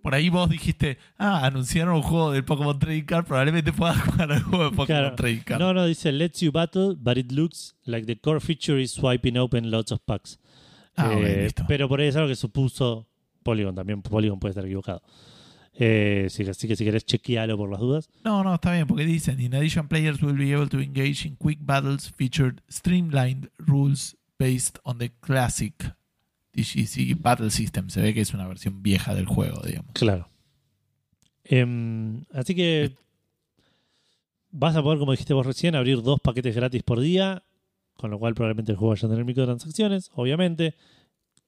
Por 0.06 0.14
ahí 0.14 0.28
vos 0.28 0.48
dijiste, 0.48 0.98
ah, 1.18 1.44
anunciaron 1.44 1.96
un 1.96 2.02
juego 2.02 2.30
del 2.30 2.44
Pokémon 2.44 2.78
Trading 2.78 3.02
Card, 3.02 3.26
probablemente 3.26 3.72
puedas 3.72 4.00
jugar 4.04 4.30
al 4.30 4.40
juego 4.40 4.64
de 4.70 4.70
Pokémon 4.70 4.86
Claro. 4.86 5.16
Trading 5.16 5.40
Card. 5.40 5.60
No, 5.60 5.74
no, 5.74 5.84
dice 5.84 6.12
lets 6.12 6.38
you 6.40 6.52
battle, 6.52 6.94
but 6.96 7.18
it 7.18 7.32
looks 7.32 7.74
like 7.86 8.06
the 8.06 8.14
core 8.16 8.38
feature 8.38 8.80
is 8.80 8.92
swiping 8.92 9.36
open 9.36 9.68
lots 9.68 9.90
of 9.90 9.98
packs. 10.06 10.38
Ah, 10.96 11.12
Eh, 11.12 11.42
listo. 11.46 11.64
pero 11.66 11.88
por 11.88 12.00
ahí 12.00 12.06
es 12.06 12.14
algo 12.14 12.28
que 12.28 12.36
supuso 12.36 13.08
Polygon 13.42 13.74
también. 13.74 14.00
Polygon 14.00 14.38
puede 14.38 14.50
estar 14.52 14.64
equivocado. 14.64 15.02
Eh, 15.74 16.28
sí, 16.30 16.44
así 16.48 16.68
que 16.68 16.76
si 16.76 16.84
querés 16.84 17.04
chequealo 17.04 17.56
por 17.58 17.68
las 17.68 17.80
dudas. 17.80 18.08
No, 18.24 18.44
no, 18.44 18.54
está 18.54 18.70
bien, 18.74 18.86
porque 18.86 19.04
dicen, 19.04 19.40
in 19.40 19.56
addition, 19.56 19.88
players 19.88 20.22
will 20.22 20.38
be 20.38 20.54
able 20.54 20.68
to 20.68 20.78
engage 20.80 21.26
in 21.26 21.34
quick 21.34 21.58
battles 21.62 22.08
featured 22.16 22.62
streamlined 22.70 23.50
rules 23.58 24.16
based 24.38 24.78
on 24.84 24.98
the 24.98 25.10
classic 25.20 25.74
DGC 26.56 27.20
Battle 27.20 27.50
System. 27.50 27.88
Se 27.90 28.00
ve 28.00 28.14
que 28.14 28.20
es 28.22 28.32
una 28.34 28.48
versión 28.48 28.82
vieja 28.82 29.14
del 29.14 29.26
juego, 29.26 29.60
digamos. 29.64 29.92
Claro. 29.92 30.28
Em, 31.44 32.24
así 32.32 32.54
que 32.54 32.96
vas 34.50 34.74
a 34.74 34.82
poder, 34.82 34.98
como 34.98 35.12
dijiste 35.12 35.34
vos 35.34 35.46
recién, 35.46 35.74
abrir 35.74 36.02
dos 36.02 36.18
paquetes 36.20 36.54
gratis 36.56 36.82
por 36.82 37.00
día, 37.00 37.42
con 37.94 38.10
lo 38.10 38.18
cual 38.18 38.34
probablemente 38.34 38.72
el 38.72 38.78
juego 38.78 38.90
vaya 38.94 39.06
a 39.06 39.10
tener 39.10 39.24
microtransacciones, 39.24 40.10
obviamente. 40.14 40.74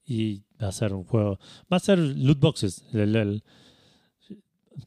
Y 0.05 0.43
va 0.61 0.69
a 0.69 0.71
ser 0.71 0.93
un 0.93 1.03
juego. 1.03 1.39
Va 1.71 1.77
a 1.77 1.79
ser 1.79 1.99
loot 1.99 2.39
boxes. 2.39 2.83
El- 2.93 3.15
el- 3.15 3.43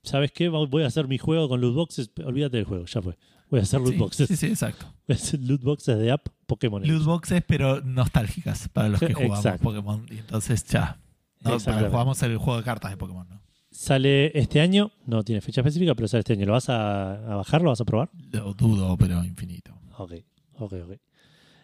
¿Sabes 0.03 0.33
qué? 0.33 0.49
Voy 0.49 0.83
a 0.83 0.87
hacer 0.87 1.07
mi 1.07 1.19
juego 1.19 1.49
con 1.49 1.61
loot 1.61 1.75
boxes. 1.75 2.11
Olvídate 2.25 2.57
del 2.57 2.67
juego, 2.67 2.87
ya 2.87 3.03
fue. 3.03 3.17
Voy 3.51 3.61
a 3.61 3.63
hacer 3.63 3.81
loot 3.81 3.93
Sí, 3.93 3.99
boxes. 3.99 4.29
Sí, 4.29 4.37
sí, 4.37 4.47
exacto. 4.47 4.87
Voy 5.07 5.15
a 5.15 5.19
hacer 5.19 5.41
loot 5.41 5.63
boxes 5.63 5.99
de 5.99 6.11
app 6.11 6.29
Pokémon. 6.55 6.83
Loot 6.87 7.05
boxes, 7.05 7.43
pero 7.47 7.81
nostálgicas 7.83 8.69
para 8.69 8.89
los 8.89 9.01
que 9.01 9.15
jugamos 9.15 9.39
Exacto. 9.39 9.65
Pokémon. 9.65 10.07
Y 10.11 10.19
entonces 10.19 10.65
ya. 10.67 10.99
No, 11.45 11.59
para 11.59 11.89
jugamos 11.91 12.23
el 12.23 12.37
juego 12.37 12.59
de 12.59 12.65
cartas 12.65 12.91
de 12.91 12.97
Pokémon, 12.97 13.27
¿no? 13.29 13.41
Sale 13.71 14.39
este 14.39 14.61
año, 14.61 14.93
no 15.07 15.23
tiene 15.25 15.41
fecha 15.41 15.63
específica, 15.63 15.95
pero 15.95 16.07
sale 16.07 16.21
este 16.21 16.35
año. 16.35 16.47
¿Lo 16.47 16.53
vas 16.53 16.69
a, 16.69 17.13
a 17.33 17.37
bajar? 17.37 17.63
¿Lo 17.63 17.71
vas 17.71 17.81
a 17.81 17.85
probar? 17.85 18.11
Lo 18.31 18.53
dudo, 18.55 18.97
pero 18.99 19.25
infinito. 19.25 19.73
Ok, 19.99 20.13
ok, 20.59 20.73
ok. 20.85 20.93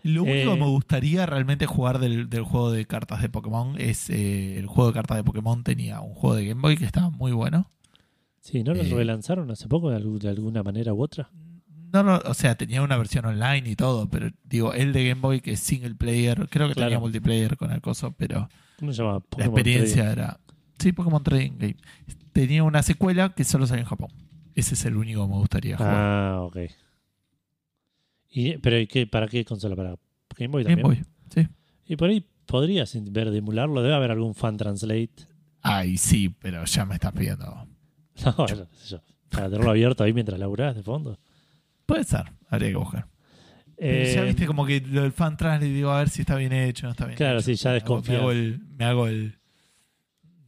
Lo 0.05 0.23
único 0.23 0.37
Eh, 0.53 0.55
que 0.55 0.61
me 0.61 0.67
gustaría 0.69 1.27
realmente 1.27 1.67
jugar 1.67 1.99
del, 1.99 2.31
del 2.31 2.43
juego 2.45 2.71
de 2.73 2.87
cartas 2.87 3.21
de 3.21 3.29
Pokémon 3.29 3.75
es 3.79 4.09
eh, 4.11 4.59
el 4.59 4.67
juego 4.67 4.89
de 4.91 4.95
cartas 4.95 5.17
de 5.19 5.25
Pokémon 5.25 5.63
tenía 5.65 6.01
un 6.01 6.15
juego 6.15 6.35
de 6.37 6.47
Game 6.47 6.61
Boy 6.63 6.77
que 6.77 6.85
estaba 6.87 7.11
muy 7.11 7.33
bueno. 7.33 7.71
Sí, 8.41 8.63
¿no 8.65 8.73
lo 8.75 8.83
Eh, 8.83 8.91
relanzaron 8.91 9.51
hace 9.51 9.69
poco 9.69 9.91
de 9.91 10.29
alguna 10.29 10.63
manera 10.63 10.95
u 10.95 11.03
otra? 11.03 11.31
No, 11.93 12.03
no, 12.03 12.21
o 12.25 12.35
sea, 12.35 12.55
tenía 12.57 12.83
una 12.83 12.97
versión 12.97 13.25
online 13.25 13.71
y 13.71 13.77
todo, 13.77 14.09
pero 14.11 14.29
digo, 14.45 14.75
el 14.75 14.93
de 14.93 15.09
Game 15.09 15.21
Boy 15.21 15.41
que 15.41 15.53
es 15.53 15.61
single 15.61 15.95
player, 15.95 16.49
creo 16.51 16.69
que 16.69 16.75
Claro. 16.75 16.89
tenía 16.91 16.99
multiplayer 17.01 17.57
con 17.57 17.73
el 17.73 17.81
coso, 17.81 18.13
pero 18.17 18.49
¿Cómo 18.79 18.93
se 18.93 19.03
llama? 19.03 19.23
la 19.37 19.45
experiencia 19.47 20.11
era... 20.13 20.41
Sí, 20.79 20.93
Pokémon 20.93 21.23
Trading 21.23 21.53
Game. 21.59 21.77
Tenía 22.33 22.63
una 22.63 22.83
secuela 22.83 23.31
que 23.31 23.43
solo 23.45 23.67
salió 23.67 23.83
en 23.83 23.89
Japón. 23.89 24.11
Ese 24.55 24.75
es 24.75 24.85
el 24.85 24.97
único 24.97 25.23
que 25.27 25.29
me 25.33 25.39
gustaría 25.39 25.77
jugar. 25.77 25.95
Ah, 25.97 26.41
ok. 26.43 26.57
Y, 28.31 28.59
¿Pero 28.59 28.79
¿y 28.79 28.87
qué, 28.87 29.07
para 29.07 29.27
qué 29.29 29.45
consola? 29.45 29.75
¿Para 29.75 29.97
Game 30.37 30.53
Boy 30.53 30.65
Game 30.65 30.81
también? 30.83 31.05
Boy, 31.05 31.45
sí. 31.45 31.49
Y 31.87 31.97
por 31.97 32.11
ahí 32.11 32.25
podrías 32.47 32.97
ver 33.11 33.31
de 33.31 33.39
emularlo. 33.39 33.83
Debe 33.83 33.95
haber 33.95 34.11
algún 34.11 34.35
fan 34.35 34.57
translate. 34.57 35.11
Ay, 35.63 35.97
sí, 35.99 36.29
pero 36.29 36.65
ya 36.65 36.85
me 36.85 36.95
estás 36.95 37.13
pidiendo. 37.13 37.67
No, 38.25 38.47
yo. 38.49 38.67
Para 39.31 39.49
tenerlo 39.49 39.71
abierto 39.71 40.03
ahí 40.03 40.13
mientras 40.13 40.41
laburás 40.41 40.75
de 40.75 40.83
fondo. 40.83 41.21
Puede 41.89 42.05
ser, 42.05 42.31
habría 42.51 42.69
que 42.69 42.77
buscar. 42.77 43.09
Eh, 43.79 44.13
ya 44.15 44.23
viste 44.25 44.45
como 44.47 44.67
que 44.67 44.81
lo 44.81 45.03
del 45.03 45.13
fan 45.13 45.37
trans 45.39 45.63
le 45.63 45.69
digo 45.71 45.91
a 45.91 45.99
ver 46.01 46.11
si 46.11 46.21
está 46.21 46.35
bien 46.37 46.53
hecho 46.53 46.85
no 46.87 46.91
está 46.93 47.07
bien 47.07 47.17
Claro, 47.17 47.39
hecho. 47.39 47.47
sí, 47.47 47.55
ya 47.55 47.71
Me 47.71 47.75
desconfías. 47.75 48.19
Hago 48.21 48.31
el... 48.33 48.61
Me 48.77 48.85
hago 48.85 49.07
el 49.07 49.39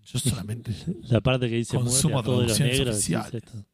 yo 0.04 0.18
solamente... 0.18 0.72
La 1.08 1.20
parte 1.22 1.48
que 1.48 1.54
dice 1.56 1.76
Consumo 1.78 2.14
muerte 2.14 2.28
a 2.28 2.32
todos 2.32 2.42
los 2.48 2.56
traducciones 2.56 2.78
negros. 2.78 2.96
oficiales. 2.96 3.32
decís, 3.32 3.48
Esto, 3.54 3.66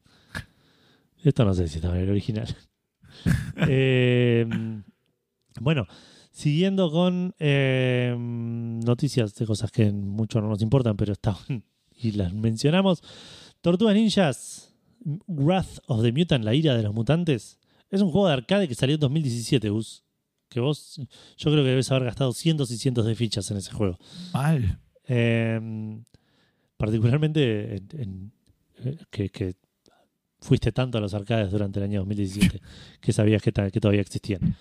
esto 1.25 1.45
no 1.45 1.55
sé 1.55 1.67
si 1.69 1.77
está 1.79 1.89
en 1.91 1.97
el 2.03 2.11
original. 2.11 2.57
Eh, 3.69 4.47
bueno, 5.61 5.87
siguiendo 6.31 6.91
con 6.93 7.35
eh, 7.39 8.15
noticias 8.19 9.35
de 9.35 9.47
cosas 9.47 9.71
que 9.73 9.91
mucho 9.91 10.41
no 10.43 10.49
nos 10.51 10.61
importan, 10.63 10.97
pero 10.97 11.15
estaban 11.15 11.65
y 11.99 12.13
las 12.13 12.33
mencionamos. 12.35 13.03
Tortugas 13.63 13.95
Ninjas, 13.95 14.76
Wrath 15.29 15.79
of 15.87 16.03
the 16.03 16.13
Mutant, 16.13 16.45
la 16.45 16.55
ira 16.55 16.75
de 16.77 16.83
los 16.83 16.95
mutantes. 16.95 17.59
Es 17.91 18.01
un 18.01 18.11
juego 18.11 18.27
de 18.27 18.33
arcade 18.35 18.67
que 18.69 18.75
salió 18.75 18.95
en 18.95 19.01
2017, 19.01 19.69
Gus. 19.71 20.03
Que 20.49 20.61
vos, 20.61 20.97
yo 21.37 21.51
creo 21.51 21.65
que 21.65 21.71
debes 21.71 21.91
haber 21.91 22.05
gastado 22.05 22.33
cientos 22.33 22.71
y 22.71 22.79
cientos 22.79 23.05
de 23.07 23.15
fichas 23.15 23.51
en 23.51 23.57
ese 23.59 23.73
juego. 23.73 23.99
Mal. 24.33 24.79
Eh, 25.09 26.01
particularmente 26.77 27.77
en- 27.77 27.89
en- 27.93 28.33
eh, 28.85 28.97
que, 29.11 29.29
que 29.31 29.55
fuiste 30.41 30.73
tanto 30.73 30.99
a 30.99 31.01
los 31.01 31.15
arcades 31.15 31.51
durante 31.51 31.79
el 31.81 31.85
año 31.85 32.01
2017 32.01 32.61
que 33.01 33.13
sabías 33.13 33.43
que, 33.43 33.53
que 33.53 33.81
todavía 33.81 34.01
existían. 34.03 34.57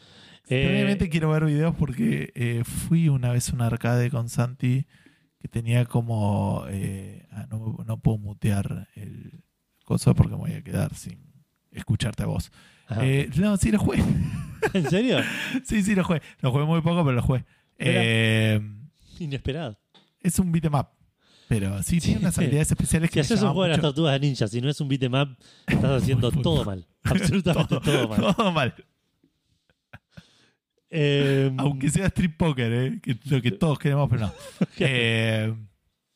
Eh, 0.48 0.70
Obviamente 0.72 1.10
quiero 1.10 1.32
ver 1.32 1.46
videos 1.46 1.76
porque 1.76 2.32
eh, 2.36 2.64
fui 2.64 3.10
una 3.10 3.32
vez 3.32 3.50
a 3.50 3.54
un 3.54 3.62
arcade 3.62 4.10
con 4.12 4.30
Santi 4.30 4.86
que 5.40 5.48
tenía 5.48 5.86
como... 5.86 6.66
eh, 6.70 7.28
ah, 7.32 7.48
no, 7.50 7.78
no 7.86 8.00
puedo 8.00 8.18
mutear 8.18 8.88
el 8.96 9.44
coso 9.86 10.14
porque 10.14 10.32
me 10.32 10.38
voy 10.38 10.52
a 10.54 10.62
quedar 10.64 10.94
sin 10.96 11.18
escucharte 11.72 12.24
a 12.24 12.26
vos. 12.26 12.52
ajá. 12.88 13.06
Eh, 13.06 13.30
no, 13.38 13.56
sí 13.58 13.72
lo 13.72 13.80
jugué. 13.80 14.00
¿En 14.74 14.90
serio? 14.90 15.20
sí, 15.64 15.82
sí 15.84 15.96
lo 15.96 16.04
jugué. 16.04 16.22
Lo 16.42 16.52
jugué 16.52 16.66
muy 16.66 16.82
poco, 16.82 17.04
pero 17.06 17.16
lo 17.16 17.22
jugué. 17.22 17.46
Eh, 17.78 18.60
Inesperado. 19.20 19.78
es 20.22 20.38
un 20.40 20.52
beat'em 20.52 20.74
up. 20.76 20.88
Pero 21.48 21.84
sí, 21.84 22.00
Sí. 22.00 22.08
tiene 22.08 22.22
unas 22.22 22.38
habilidades 22.40 22.72
especiales 22.72 23.10
Si 23.10 23.14
que 23.14 23.20
me 23.20 23.22
haces 23.22 23.42
un 23.44 23.50
juego 23.50 23.64
de 23.64 23.70
las 23.70 23.80
tortugas 23.82 24.20
ninjas 24.20 24.52
y 24.56 24.62
no 24.62 24.70
es 24.70 24.82
un 24.82 24.88
beat'em 24.88 25.14
up, 25.14 25.38
estás 25.68 26.02
haciendo 26.02 26.32
todo 26.32 26.66
mal. 26.66 26.88
Absolutamente 27.04 27.80
todo, 27.80 28.08
mal. 28.10 28.36
Todo 28.36 28.52
mal. 28.52 28.74
Eh, 30.90 31.52
Aunque 31.58 31.90
sea 31.90 32.08
strip 32.08 32.38
poker, 32.38 32.72
¿eh? 32.72 33.00
que 33.02 33.12
es 33.12 33.26
lo 33.28 33.42
que 33.42 33.52
todos 33.52 33.78
queremos, 33.80 34.08
pero 34.10 34.28
no. 34.28 34.34
Eh, 34.80 35.54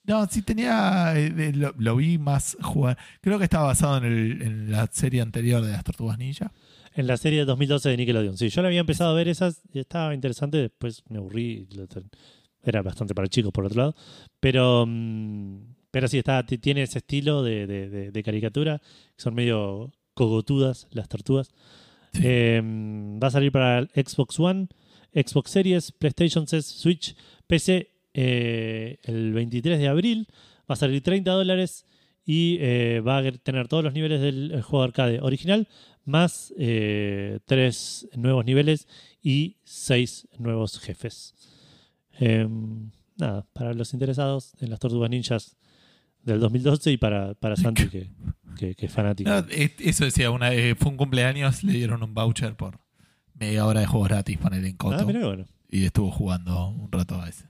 no, 0.10 0.26
sí 0.28 0.42
tenía. 0.42 1.14
eh, 1.16 1.54
lo, 1.56 1.74
lo 1.78 1.96
vi 1.96 2.18
más 2.18 2.58
jugar. 2.62 2.98
Creo 3.22 3.38
que 3.38 3.46
estaba 3.46 3.68
basado 3.68 3.98
en, 4.00 4.04
el- 4.06 4.42
en 4.42 4.72
la 4.72 4.88
serie 4.92 5.22
anterior 5.22 5.62
de 5.64 5.72
las 5.72 5.84
Tortugas 5.84 6.18
Ninja. 6.18 6.52
En 6.96 7.08
la 7.08 7.16
serie 7.18 7.40
de 7.40 7.46
2012 7.46 7.90
de 7.90 7.98
Nickelodeon. 7.98 8.38
Sí, 8.38 8.50
yo 8.50 8.62
la 8.62 8.68
había 8.68 8.80
empezado 8.82 9.12
a 9.12 9.14
ver 9.14 9.28
esas 9.28 9.62
y 9.72 9.80
estaba 9.80 10.14
interesante. 10.14 10.58
Después 10.58 11.04
me 11.10 11.18
aburrí. 11.20 11.68
Era 12.64 12.82
bastante 12.82 13.16
para 13.16 13.28
chicos, 13.30 13.52
por 13.54 13.66
otro 13.66 13.78
lado. 13.78 13.96
Pero, 14.40 14.86
mm, 14.88 15.76
pero 15.92 16.08
sí, 16.08 16.18
está, 16.18 16.46
tiene 16.46 16.82
ese 16.84 16.98
estilo 16.98 17.42
de, 17.44 17.68
de- 17.68 17.90
de- 17.90 18.12
de 18.12 18.24
caricatura. 18.24 18.82
Son 19.18 19.34
medio 19.34 19.92
cogotudas 20.14 20.88
las 20.92 21.08
tortugas. 21.08 21.52
Sí. 22.14 22.22
Eh, 22.26 22.62
va 23.22 23.28
a 23.28 23.32
salir 23.32 23.52
para 23.52 23.80
el 23.80 23.90
Xbox 23.94 24.40
One, 24.40 24.68
Xbox 25.14 25.52
Series, 25.52 25.92
PlayStation 25.92 26.48
6, 26.48 26.66
Switch, 26.66 27.16
PC 27.48 27.92
eh, 28.22 28.98
el 29.04 29.32
23 29.34 29.80
de 29.80 29.88
abril. 29.88 30.28
Va 30.70 30.74
a 30.74 30.76
salir 30.76 31.02
30 31.02 31.32
dólares 31.32 31.86
y 32.26 32.58
eh, 32.60 33.02
va 33.02 33.18
a 33.20 33.32
tener 33.32 33.68
todos 33.68 33.84
los 33.84 33.94
niveles 33.94 34.22
del 34.22 34.52
el 34.52 34.62
juego 34.62 34.84
arcade 34.84 35.20
original, 35.22 35.68
más 36.06 36.54
eh, 36.58 37.40
tres 37.46 38.08
nuevos 38.16 38.46
niveles 38.46 38.88
y 39.22 39.58
seis 39.64 40.28
nuevos 40.38 40.80
jefes. 40.80 41.34
Em, 42.20 42.92
nada, 43.18 43.46
para 43.54 43.74
los 43.74 43.94
interesados 43.94 44.54
en 44.60 44.70
las 44.70 44.80
Tortugas 44.80 45.10
Ninjas 45.10 45.58
del 46.24 46.40
2012 46.40 46.92
y 46.92 46.98
para, 46.98 47.34
para 47.36 47.56
Santi, 47.56 47.88
que, 47.88 48.10
que- 48.58 48.76
que 48.76 48.86
es 48.88 48.92
fanático. 48.92 49.30
No, 49.30 49.46
eso 49.50 50.04
decía, 50.06 50.30
una, 50.32 50.54
eh, 50.54 50.76
fue 50.76 50.92
un 50.92 50.98
cumpleaños, 50.98 51.64
le 51.64 51.74
dieron 51.74 52.04
un 52.04 52.14
voucher 52.14 52.56
por 52.56 52.80
media 53.34 53.66
hora 53.66 53.80
de 53.80 53.86
juegos 53.88 54.10
gratis 54.10 54.38
para 54.38 54.58
el 54.58 54.66
en 54.66 54.76
Coto. 54.76 54.98
Ah, 55.00 55.04
bueno, 55.04 55.46
y 55.70 55.86
estuvo 55.86 56.12
jugando 56.12 56.68
un 56.68 56.92
rato 56.92 57.20
a 57.22 57.30
ese. 57.30 57.46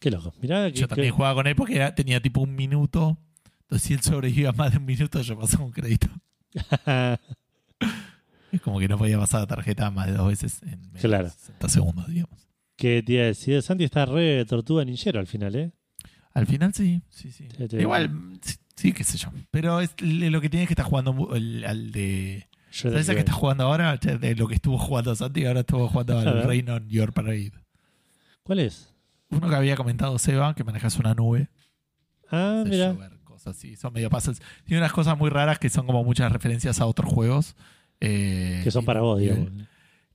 Qué 0.00 0.10
loco. 0.10 0.34
Mirá, 0.42 0.70
que, 0.72 0.80
Yo 0.80 0.88
también 0.88 1.08
que- 1.08 1.16
jugaba 1.16 1.34
con 1.36 1.46
él 1.46 1.54
porque 1.54 1.76
era- 1.76 1.94
tenía 1.94 2.20
tipo 2.20 2.40
un 2.40 2.56
minuto. 2.56 3.16
Entonces, 3.62 3.86
si 3.86 3.94
él 3.94 4.00
sobrevivía 4.00 4.50
más 4.50 4.72
de 4.72 4.78
un 4.78 4.84
minuto, 4.86 5.20
yo 5.22 5.38
pasaba 5.38 5.64
un 5.64 5.70
crédito. 5.70 6.08
Es 8.52 8.60
como 8.62 8.80
que 8.80 8.88
no 8.88 8.98
podía 8.98 9.16
pasar 9.16 9.42
la 9.42 9.46
tarjeta 9.46 9.90
más 9.92 10.08
de 10.08 10.14
dos 10.14 10.26
veces 10.28 10.60
en 10.64 10.80
menos 10.88 11.00
Claro. 11.00 11.24
de 11.24 11.30
60 11.30 11.68
segundos, 11.68 12.08
digamos. 12.08 12.48
que 12.76 13.00
te 13.02 13.12
iba 13.12 13.22
a 13.22 13.26
decir, 13.26 13.62
Santi 13.62 13.84
está 13.84 14.06
re 14.06 14.44
tortuga 14.46 14.84
ninjero 14.84 15.20
al 15.20 15.26
final, 15.28 15.54
¿eh? 15.54 15.70
Al 16.32 16.46
final 16.48 16.72
sí, 16.74 17.02
sí, 17.10 17.30
sí. 17.30 17.44
Te- 17.46 17.68
te- 17.68 17.80
Igual, 17.80 18.38
sí, 18.42 18.56
sí, 18.74 18.92
qué 18.92 19.04
sé 19.04 19.18
yo. 19.18 19.28
Pero 19.52 19.80
es, 19.80 19.90
lo 20.00 20.40
que 20.40 20.48
tiene 20.48 20.62
es 20.64 20.68
que 20.68 20.72
está 20.72 20.82
jugando 20.84 21.34
el- 21.36 21.64
al 21.64 21.92
de... 21.92 22.48
Yo 22.72 22.90
¿Sabes 22.90 23.08
a 23.08 23.14
qué 23.14 23.20
está 23.20 23.32
jugando 23.32 23.64
ahora? 23.64 23.96
De 23.96 24.34
lo 24.34 24.48
que 24.48 24.54
estuvo 24.54 24.78
jugando 24.78 25.14
Santi, 25.14 25.44
ahora 25.44 25.60
estuvo 25.60 25.88
jugando 25.88 26.18
al 26.18 26.28
on 26.70 26.88
Your 26.88 27.12
Parade. 27.12 27.52
¿Cuál 28.42 28.60
es? 28.60 28.89
Uno 29.30 29.48
que 29.48 29.54
había 29.56 29.76
comentado 29.76 30.18
Seba, 30.18 30.54
que 30.54 30.64
manejas 30.64 30.98
una 30.98 31.14
nube. 31.14 31.48
Ah, 32.30 32.62
mira. 32.66 32.94
cosas 33.24 33.56
así. 33.56 33.76
Son 33.76 33.92
medio 33.92 34.10
puzzles. 34.10 34.40
Tiene 34.64 34.80
unas 34.82 34.92
cosas 34.92 35.16
muy 35.16 35.30
raras 35.30 35.58
que 35.58 35.70
son 35.70 35.86
como 35.86 36.04
muchas 36.04 36.30
referencias 36.32 36.80
a 36.80 36.86
otros 36.86 37.12
juegos. 37.12 37.56
eh, 38.00 38.60
Que 38.64 38.70
son 38.70 38.84
para 38.84 39.00
vos, 39.00 39.18
digamos. 39.20 39.48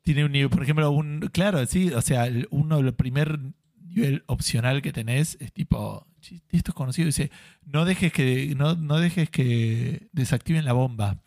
Tiene 0.01 0.25
un 0.25 0.31
nivel, 0.31 0.49
por 0.49 0.61
ejemplo, 0.63 0.89
un. 0.91 1.29
Claro, 1.33 1.65
sí, 1.65 1.91
o 1.91 2.01
sea, 2.01 2.27
el- 2.27 2.47
uno, 2.51 2.77
el 2.79 2.93
primer 2.93 3.39
nivel 3.81 4.23
opcional 4.27 4.81
que 4.81 4.91
tenés 4.93 5.37
es 5.39 5.51
tipo. 5.53 6.05
"Chi, 6.19 6.41
Esto 6.51 6.71
es 6.71 6.75
conocido. 6.75 7.07
Dice: 7.07 7.31
No 7.65 7.85
dejes 7.85 8.11
que. 8.13 8.53
No, 8.55 8.75
no 8.75 8.99
dejes 8.99 9.29
que 9.29 10.07
desactiven 10.11 10.65
la 10.65 10.73
bomba. 10.73 11.21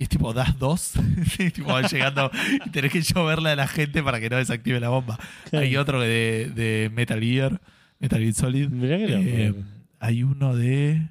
Y 0.00 0.04
es 0.04 0.08
tipo, 0.08 0.32
das 0.32 0.58
dos. 0.58 0.94
y 1.38 1.50
tipo, 1.50 1.78
llegando 1.82 2.30
y 2.66 2.70
tenés 2.70 2.90
que 2.90 3.02
lloverle 3.02 3.50
a 3.50 3.56
la 3.56 3.68
gente 3.68 4.02
para 4.02 4.18
que 4.18 4.30
no 4.30 4.36
desactive 4.38 4.80
la 4.80 4.88
bomba. 4.88 5.18
Hay 5.52 5.76
otro 5.76 6.00
de, 6.00 6.50
de 6.54 6.90
Metal 6.94 7.20
Gear, 7.20 7.60
Metal 7.98 8.18
Gear 8.18 8.32
Solid. 8.32 8.68
Mirá 8.70 8.96
que. 8.96 9.46
Eh, 9.48 9.54
hay 9.98 10.22
uno 10.22 10.56
de. 10.56 11.06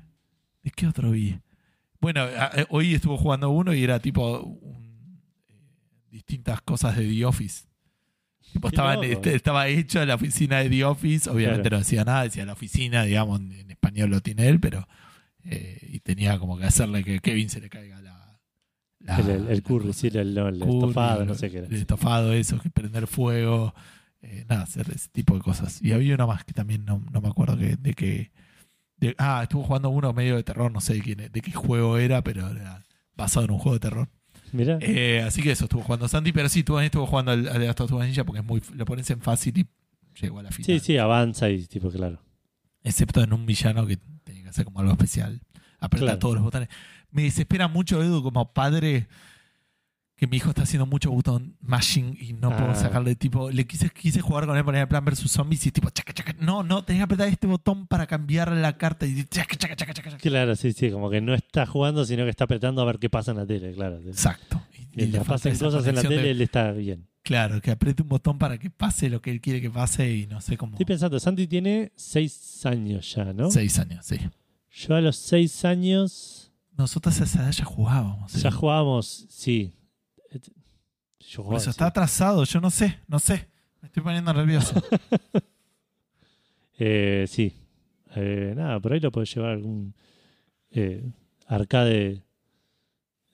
¿De 0.63 0.71
qué 0.71 0.87
otro 0.87 1.11
vi? 1.11 1.37
Bueno, 2.01 2.25
eh, 2.27 2.65
hoy 2.69 2.95
estuvo 2.95 3.15
jugando 3.15 3.51
uno 3.51 3.75
y 3.75 3.83
era 3.83 3.99
tipo 3.99 4.39
un- 4.41 5.21
eh, 5.49 5.53
distintas 6.09 6.59
cosas 6.61 6.97
de 6.97 7.07
The 7.07 7.25
Office. 7.25 7.65
Tipo, 8.51 8.69
estaban- 8.69 9.03
este- 9.03 9.35
estaba 9.35 9.67
hecho 9.67 10.01
en 10.01 10.07
la 10.07 10.15
oficina 10.15 10.57
de 10.57 10.69
The 10.71 10.83
Office, 10.85 11.29
obviamente 11.29 11.61
Claro. 11.69 11.75
no 11.77 11.83
decía 11.83 12.03
nada, 12.05 12.23
decía 12.23 12.43
la 12.45 12.53
oficina, 12.53 13.03
digamos, 13.03 13.39
en, 13.39 13.51
en 13.51 13.69
español 13.69 14.09
lo 14.09 14.21
tiene 14.21 14.47
él, 14.47 14.59
pero 14.59 14.87
eh, 15.43 15.77
y 15.91 15.99
tenía 15.99 16.39
como 16.39 16.57
que 16.57 16.65
hacerle 16.65 17.03
que 17.03 17.19
Kevin 17.19 17.49
se 17.49 17.61
le 17.61 17.69
caiga 17.69 18.01
la, 18.01 18.18
la- 18.99 19.17
el, 19.19 19.47
el, 19.49 19.63
curry, 19.63 19.93
sí, 19.93 20.07
el, 20.13 20.33
no, 20.35 20.47
el 20.47 20.59
Curry, 20.59 20.71
estofado, 20.73 21.25
no 21.25 21.33
sé 21.35 21.49
qué 21.49 21.59
era. 21.59 21.67
El 21.67 21.75
estofado, 21.75 22.33
eso, 22.33 22.59
que 22.59 22.69
prender 22.69 23.07
fuego, 23.07 23.73
eh, 24.21 24.45
nada, 24.49 24.63
hacer 24.63 24.89
ese 24.93 25.09
tipo 25.09 25.35
de 25.35 25.41
cosas. 25.41 25.81
Y 25.81 25.91
había 25.93 26.15
uno 26.15 26.27
más 26.27 26.43
que 26.43 26.53
también 26.53 26.83
no, 26.85 27.01
no 27.11 27.21
me 27.21 27.27
acuerdo 27.29 27.57
que, 27.57 27.75
de 27.77 27.93
qué. 27.93 28.31
ah, 29.17 29.39
estuvo 29.43 29.63
jugando 29.63 29.89
uno 29.89 30.11
medio 30.13 30.35
de 30.35 30.43
terror, 30.43 30.71
no 30.71 30.81
sé 30.81 30.95
de, 30.95 31.01
quién, 31.01 31.17
de 31.31 31.41
qué 31.41 31.51
juego 31.51 31.97
era, 31.97 32.21
pero 32.23 32.47
era 32.49 32.83
basado 33.15 33.45
en 33.45 33.51
un 33.51 33.59
juego 33.59 33.75
de 33.75 33.79
terror. 33.79 34.09
Mira, 34.51 34.79
Eh, 34.81 35.21
así 35.25 35.41
que 35.43 35.51
eso 35.51 35.65
estuvo 35.65 35.83
jugando 35.83 36.07
Santi, 36.07 36.31
pero 36.31 36.49
sí, 36.49 36.63
tú 36.63 36.79
estuvo 36.79 37.05
jugando 37.05 37.31
al, 37.31 37.47
al 37.47 37.69
Us 37.69 37.91
Ninja 37.91 38.23
porque 38.23 38.39
es 38.39 38.45
muy, 38.45 38.61
lo 38.73 38.83
pones 38.85 39.09
en 39.11 39.21
fácil 39.21 39.57
y 39.59 39.67
llegó 40.19 40.39
a 40.39 40.43
la 40.43 40.51
final. 40.51 40.65
sí, 40.65 40.79
sí, 40.85 40.97
avanza 40.97 41.49
y 41.49 41.65
tipo, 41.67 41.89
claro. 41.91 42.19
Excepto 42.83 43.21
en 43.21 43.31
un 43.33 43.45
villano 43.45 43.85
que 43.85 43.97
tenía 44.23 44.43
que 44.43 44.49
hacer 44.49 44.65
como 44.65 44.79
algo 44.79 44.91
especial. 44.93 45.39
Apretar 45.79 46.05
Claro. 46.07 46.19
todos 46.19 46.35
los 46.35 46.43
botones. 46.43 46.67
Me 47.11 47.23
desespera 47.23 47.67
mucho, 47.67 48.01
Edu, 48.03 48.21
como 48.21 48.53
padre, 48.53 49.07
que 50.15 50.27
mi 50.27 50.37
hijo 50.37 50.49
está 50.49 50.63
haciendo 50.63 50.85
mucho 50.85 51.09
botón 51.11 51.55
mashing 51.61 52.17
y 52.19 52.33
no 52.33 52.49
puedo 52.49 52.71
Ah. 52.71 52.75
sacarle 52.75 53.15
tipo. 53.15 53.49
Le 53.51 53.65
quise, 53.65 53.89
quise 53.89 54.19
jugar 54.21 54.45
con 54.45 54.57
él 54.57 54.65
poner 54.65 54.81
el 54.81 54.87
plan 54.87 55.03
versus 55.05 55.31
zombies 55.31 55.65
y 55.65 55.71
tipo, 55.71 55.89
chaca, 55.91 56.13
chaca. 56.13 56.35
No, 56.39 56.61
no, 56.61 56.83
tenés 56.83 56.99
que 56.99 57.03
apretar 57.05 57.27
este 57.29 57.47
botón 57.47 57.87
para 57.87 58.05
cambiar 58.05 58.51
la 58.51 58.77
carta 58.77 59.05
y 59.05 59.23
chaca, 59.23 59.55
chaca, 59.55 59.75
chaca, 59.75 59.93
chaca. 59.93 60.17
Claro, 60.17 60.55
sí, 60.55 60.73
sí, 60.73 60.91
como 60.91 61.09
que 61.09 61.21
no 61.21 61.33
está 61.33 61.65
jugando, 61.65 62.03
sino 62.05 62.25
que 62.25 62.29
está 62.31 62.43
apretando 62.43 62.81
a 62.81 62.85
ver 62.85 62.99
qué 62.99 63.09
pasa 63.09 63.31
en 63.31 63.37
la 63.37 63.45
tele, 63.45 63.71
claro. 63.73 63.99
Exacto. 64.05 64.61
Y- 64.95 65.03
y 65.03 65.05
le 65.07 65.21
pasen 65.21 65.57
cosas 65.57 65.85
en 65.87 65.95
la 65.95 66.01
tele, 66.01 66.21
de- 66.23 66.31
él 66.31 66.41
está 66.41 66.71
bien. 66.73 67.07
Claro, 67.23 67.61
que 67.61 67.71
apriete 67.71 68.01
un 68.01 68.09
botón 68.09 68.37
para 68.37 68.57
que 68.57 68.69
pase 68.69 69.09
lo 69.09 69.21
que 69.21 69.29
él 69.31 69.39
quiere 69.39 69.61
que 69.61 69.69
pase 69.69 70.11
y 70.13 70.27
no 70.27 70.41
sé 70.41 70.57
cómo. 70.57 70.73
Estoy 70.73 70.85
pensando, 70.85 71.19
Santi 71.19 71.47
tiene 71.47 71.91
seis 71.95 72.65
años 72.65 73.13
ya, 73.15 73.31
¿no? 73.33 73.51
Seis 73.51 73.77
años, 73.79 74.05
sí. 74.05 74.17
Yo 74.71 74.95
a 74.95 75.01
los 75.01 75.15
seis 75.15 75.63
años 75.65 76.38
Nosotros 76.79 77.19
a 77.19 77.25
esa 77.25 77.43
edad 77.43 77.51
ya 77.51 77.65
jugábamos. 77.65 78.31
ya 78.33 78.47
Edu. 78.49 78.57
jugábamos, 78.57 79.25
sí. 79.29 79.75
Yo 81.19 81.37
Por 81.37 81.43
jugaba, 81.45 81.57
eso 81.57 81.65
sí. 81.65 81.69
está 81.71 81.87
atrasado, 81.87 82.43
yo 82.45 82.61
no 82.61 82.71
sé, 82.71 82.99
no 83.07 83.19
sé. 83.19 83.49
Me 83.81 83.87
estoy 83.87 84.01
poniendo 84.01 84.33
nervioso. 84.33 84.81
Eh, 86.81 87.25
sí. 87.27 87.53
Eh, 88.15 88.53
nada, 88.55 88.79
por 88.79 88.93
ahí 88.93 89.01
lo 89.01 89.11
puedes 89.11 89.35
llevar 89.35 89.49
a 89.49 89.53
algún 89.55 89.93
eh, 90.71 91.11
arcade. 91.45 92.23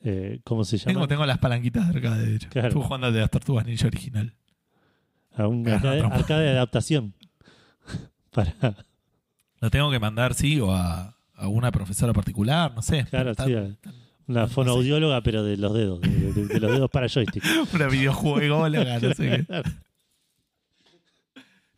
eh, 0.04 0.40
¿Cómo 0.44 0.64
se 0.66 0.80
llama? 0.80 0.92
tengo, 0.94 1.08
tengo 1.08 1.26
las 1.28 1.38
palanquitas 1.38 1.88
de 1.88 1.96
arcade, 2.00 2.26
de 2.26 2.36
hecho. 2.38 2.50
Claro. 2.50 2.70
Estuve 2.70 2.84
jugando 2.86 3.06
al 3.06 3.14
de 3.14 3.20
las 3.20 3.30
tortugas 3.30 3.68
ninja 3.68 3.86
original. 3.86 4.34
A 5.36 5.48
un 5.48 5.68
arcade, 5.68 6.44
de 6.44 6.50
adaptación. 6.50 7.14
Para, 8.32 8.56
Lo 9.60 9.70
tengo 9.70 9.92
que 9.92 10.00
mandar, 10.00 10.34
sí, 10.34 10.60
o 10.60 10.72
a, 10.74 11.16
a 11.38 11.48
una 11.48 11.72
profesora 11.72 12.14
particular, 12.14 12.74
no 12.74 12.82
sé. 12.82 13.06
Claro, 13.10 13.34
sí, 13.36 13.54
una 14.28 14.42
No 14.42 14.48
sé. 14.48 14.54
fonoaudióloga, 14.54 15.22
pero 15.22 15.44
de 15.44 15.58
los 15.58 15.74
dedos, 15.74 16.02
de, 16.02 16.10
de- 16.10 16.46
de 16.48 16.60
los 16.60 16.72
dedos 16.72 16.90
para 16.90 17.08
joystick. 17.08 17.44
Una 17.74 17.88
videojuego, 17.88 18.68
no 18.70 19.14
sé 19.14 19.46
qué. 19.48 19.64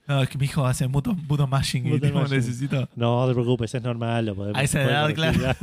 No, 0.08 0.22
es 0.24 0.30
que 0.30 0.38
mi 0.38 0.46
hijo 0.46 0.66
hace 0.66 0.88
mucho, 0.88 1.14
mucho 1.14 1.48
mashing 1.48 1.86
y 1.96 2.00
tipo, 2.00 2.20
mashing. 2.22 2.38
necesito. 2.38 2.88
No 2.96 3.28
te 3.28 3.34
preocupes, 3.34 3.76
es 3.76 3.84
normal. 3.84 4.26
Lo 4.28 4.36
podemos, 4.36 4.58
A 4.58 4.64
esa 4.64 4.82
edad, 4.84 5.14
claro. 5.14 5.38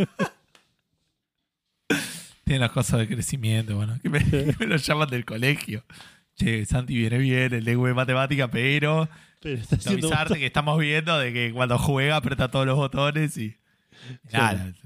Tiene 2.45 2.61
las 2.61 2.73
cosas 2.73 2.99
de 3.01 3.09
crecimiento, 3.09 3.75
bueno, 3.77 3.99
que 4.03 4.09
me, 4.11 4.19
que 4.23 4.55
me 4.61 4.67
lo 4.67 4.77
llaman 4.77 5.09
del 5.09 5.25
colegio. 5.25 5.83
Che, 6.37 6.67
Santi 6.67 6.95
viene 6.95 7.17
bien, 7.19 7.55
el 7.55 7.65
lengua 7.65 7.89
de 7.89 7.95
matemática, 7.95 8.51
pero 8.51 9.09
Pero 9.41 9.55
está 9.63 9.77
avisarte 9.91 10.35
que 10.39 10.47
estamos 10.47 10.79
viendo 10.79 11.17
de 11.19 11.33
que 11.33 11.53
cuando 11.55 11.79
juega 11.79 12.17
aprieta 12.17 12.51
todos 12.51 12.67
los 12.67 12.77
botones 12.77 13.37
y. 13.39 13.57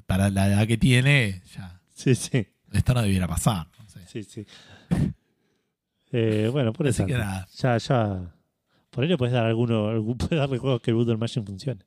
Para 0.07 0.31
la 0.31 0.49
edad 0.49 0.67
que 0.67 0.77
tiene, 0.79 1.43
ya. 1.55 1.81
Sí, 1.95 2.15
sí, 2.15 2.47
Esto 2.73 2.95
no 2.95 3.03
debiera 3.03 3.27
pasar. 3.27 3.67
no 3.79 3.89
sé. 3.89 4.01
sí, 4.07 4.23
sí. 4.25 4.47
Eh, 6.13 6.49
bueno, 6.51 6.73
por 6.73 6.87
eso. 6.87 7.07
Ya, 7.07 7.47
ya. 7.79 8.35
Por 8.91 9.05
ahí 9.05 9.09
le 9.11 9.19
puedes 9.19 9.33
dar 9.35 9.45
alguno, 9.45 10.03
puedes 10.19 10.39
darle 10.39 10.59
juegos 10.59 10.81
que 10.81 10.91
el 10.91 10.97
Button 10.97 11.19
Machine 11.19 11.45
funcione. 11.47 11.81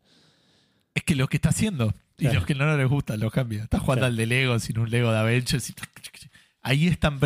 Es 0.93 1.03
que 1.03 1.15
lo 1.15 1.27
que 1.27 1.37
está 1.37 1.49
haciendo 1.49 1.93
y 2.17 2.27
los 2.27 2.45
que 2.45 2.53
no 2.53 2.75
les 2.77 2.87
gustan 2.87 3.19
los 3.19 3.31
cambia. 3.31 3.63
Está 3.63 3.79
jugando 3.79 4.01
Claro. 4.01 4.11
al 4.11 4.17
de 4.17 4.25
Lego 4.27 4.59
sin 4.59 4.77
un 4.77 4.89
Lego 4.89 5.11
de 5.11 5.17
Avengers. 5.17 5.69
y- 5.69 5.73
Ahí 6.63 6.87
están 6.87 7.19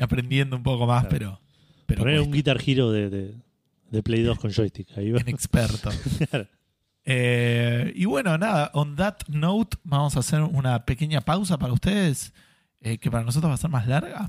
aprendiendo 0.00 0.56
un 0.56 0.62
poco 0.62 0.86
más, 0.86 1.06
Claro. 1.06 1.16
pero. 1.18 1.40
pero 1.86 2.00
Poner 2.02 2.20
un. 2.20 2.30
Guitar 2.32 2.58
Hero 2.64 2.90
de, 2.90 3.08
de, 3.08 3.34
de 3.90 4.02
Play 4.02 4.22
2 4.22 4.38
con 4.38 4.52
joystick. 4.52 4.88
Ahí 4.98 5.12
va. 5.12 5.20
inexperto. 5.20 5.90
Claro. 6.30 6.46
Eh, 7.08 7.92
y 7.94 8.04
bueno, 8.04 8.36
nada, 8.36 8.70
on 8.74 8.96
that 8.96 9.18
note, 9.28 9.76
vamos 9.84 10.16
a 10.16 10.20
hacer 10.20 10.42
una 10.42 10.84
pequeña 10.84 11.20
pausa 11.20 11.56
para 11.56 11.72
ustedes, 11.72 12.34
eh, 12.80 12.98
que 12.98 13.10
para 13.12 13.22
nosotros 13.24 13.48
va 13.50 13.54
a 13.54 13.58
ser 13.58 13.70
más 13.70 13.86
larga. 13.86 14.28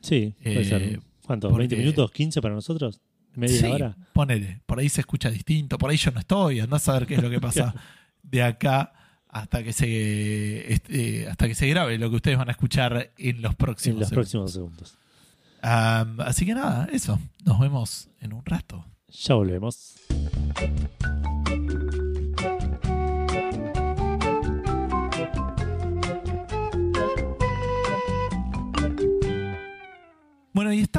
Sí, 0.00 0.34
puede 0.42 0.60
Eh, 0.62 0.64
ser. 0.64 1.00
¿Cuánto? 1.26 1.50
porque- 1.50 1.68
¿20 1.68 1.76
minutos? 1.78 2.10
¿15 2.12 2.40
para 2.40 2.54
nosotros? 2.54 3.00
¿Media 3.34 3.58
Sí, 3.60 3.66
hora? 3.66 3.96
Ponele, 4.12 4.60
por 4.64 4.78
ahí 4.78 4.88
se 4.88 5.00
escucha 5.02 5.28
distinto, 5.30 5.76
por 5.76 5.90
ahí 5.90 5.96
yo 5.96 6.10
no 6.12 6.20
estoy, 6.20 6.60
andás 6.60 6.88
a 6.88 6.94
ver 6.94 7.06
qué 7.06 7.14
es 7.16 7.22
lo 7.22 7.28
que 7.30 7.40
pasa 7.70 7.74
de 8.22 8.42
acá 8.42 8.92
hasta 9.28 9.62
que 9.64 9.72
se 9.72 10.72
este, 10.72 11.28
hasta 11.28 11.48
que 11.48 11.54
se 11.54 11.66
grabe 11.66 11.98
lo 11.98 12.08
que 12.08 12.16
ustedes 12.16 12.38
van 12.38 12.48
a 12.48 12.52
escuchar 12.52 13.10
en 13.18 13.42
los 13.42 13.50
En 13.52 13.56
próximos 13.56 14.00
los 14.00 14.08
segundos. 14.08 14.12
próximos 14.30 14.52
segundos. 14.52 14.98
Am, 15.62 16.20
así 16.20 16.46
que 16.46 16.54
nada, 16.54 16.88
eso. 16.92 17.18
Nos 17.44 17.58
vemos 17.58 18.08
en 18.20 18.32
un 18.32 18.44
rato. 18.46 18.86
Ya 19.08 19.34
volvemos. 19.34 19.96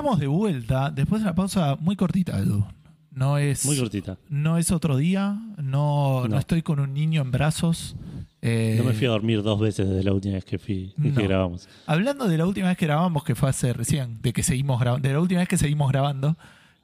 Estamos 0.06 0.20
de 0.20 0.28
vuelta 0.28 0.92
después 0.92 1.22
de 1.22 1.28
una 1.28 1.36
pausa 1.36 1.78
muy 1.80 1.96
cortita, 1.96 2.38
Edu. 2.40 2.66
No 3.12 3.38
es, 3.38 3.66
Muy 3.66 3.78
cortita. 3.78 4.18
no 4.30 4.58
es 4.58 4.72
otro 4.72 4.98
día, 4.98 5.38
no, 5.58 6.22
no. 6.24 6.28
No. 6.28 6.38
estoy 6.38 6.62
con 6.62 6.80
un 6.82 6.94
niño 6.94 7.22
en 7.22 7.32
brazos. 7.32 7.96
Eh, 8.42 8.76
No 8.78 8.84
me 8.84 8.94
fui 8.94 9.08
a 9.08 9.12
dormir 9.12 9.42
dos 9.42 9.60
veces 9.60 9.88
desde 9.88 10.04
la 10.04 10.14
última 10.14 10.34
vez 10.36 10.44
que, 10.46 10.60
fui, 10.60 10.94
que 11.02 11.10
No. 11.12 11.24
grabamos. 11.24 11.68
Hablando 11.88 12.28
de 12.28 12.38
la 12.38 12.46
última 12.46 12.68
vez 12.68 12.78
que 12.78 12.86
grabamos, 12.86 13.24
que 13.24 13.34
fue 13.34 13.50
hace 13.50 13.72
recién, 13.74 14.22
de 14.22 14.34
que 14.34 14.44
seguimos 14.44 14.80
grabando, 14.82 15.08
de 15.08 15.14
la 15.14 15.22
última 15.22 15.40
vez 15.40 15.48
que 15.48 15.58
seguimos 15.58 15.90
grabando, 15.92 16.36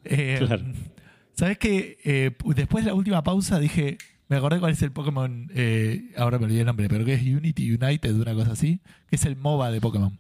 eh, 0.05 0.37
Claro. 0.39 0.63
¿sabes 1.33 1.57
qué? 1.57 1.97
Eh, 2.05 2.31
después 2.55 2.85
de 2.85 2.91
la 2.91 2.95
última 2.95 3.23
pausa 3.23 3.59
dije, 3.59 3.97
me 4.29 4.37
acordé 4.37 4.59
cuál 4.59 4.71
es 4.71 4.81
el 4.81 4.93
Pokémon, 4.93 5.51
ahora 6.17 6.39
me 6.39 6.45
olvidé 6.45 6.61
el 6.61 6.65
nombre, 6.65 6.87
pero 6.87 7.03
que 7.03 7.13
es 7.15 7.21
Unity 7.21 7.73
United, 7.75 8.15
una 8.15 8.33
cosa 8.33 8.53
así, 8.53 8.79
que 9.09 9.17
es 9.17 9.25
el 9.25 9.35
MOBA 9.35 9.69
de 9.71 9.81
Pokémon. 9.81 10.17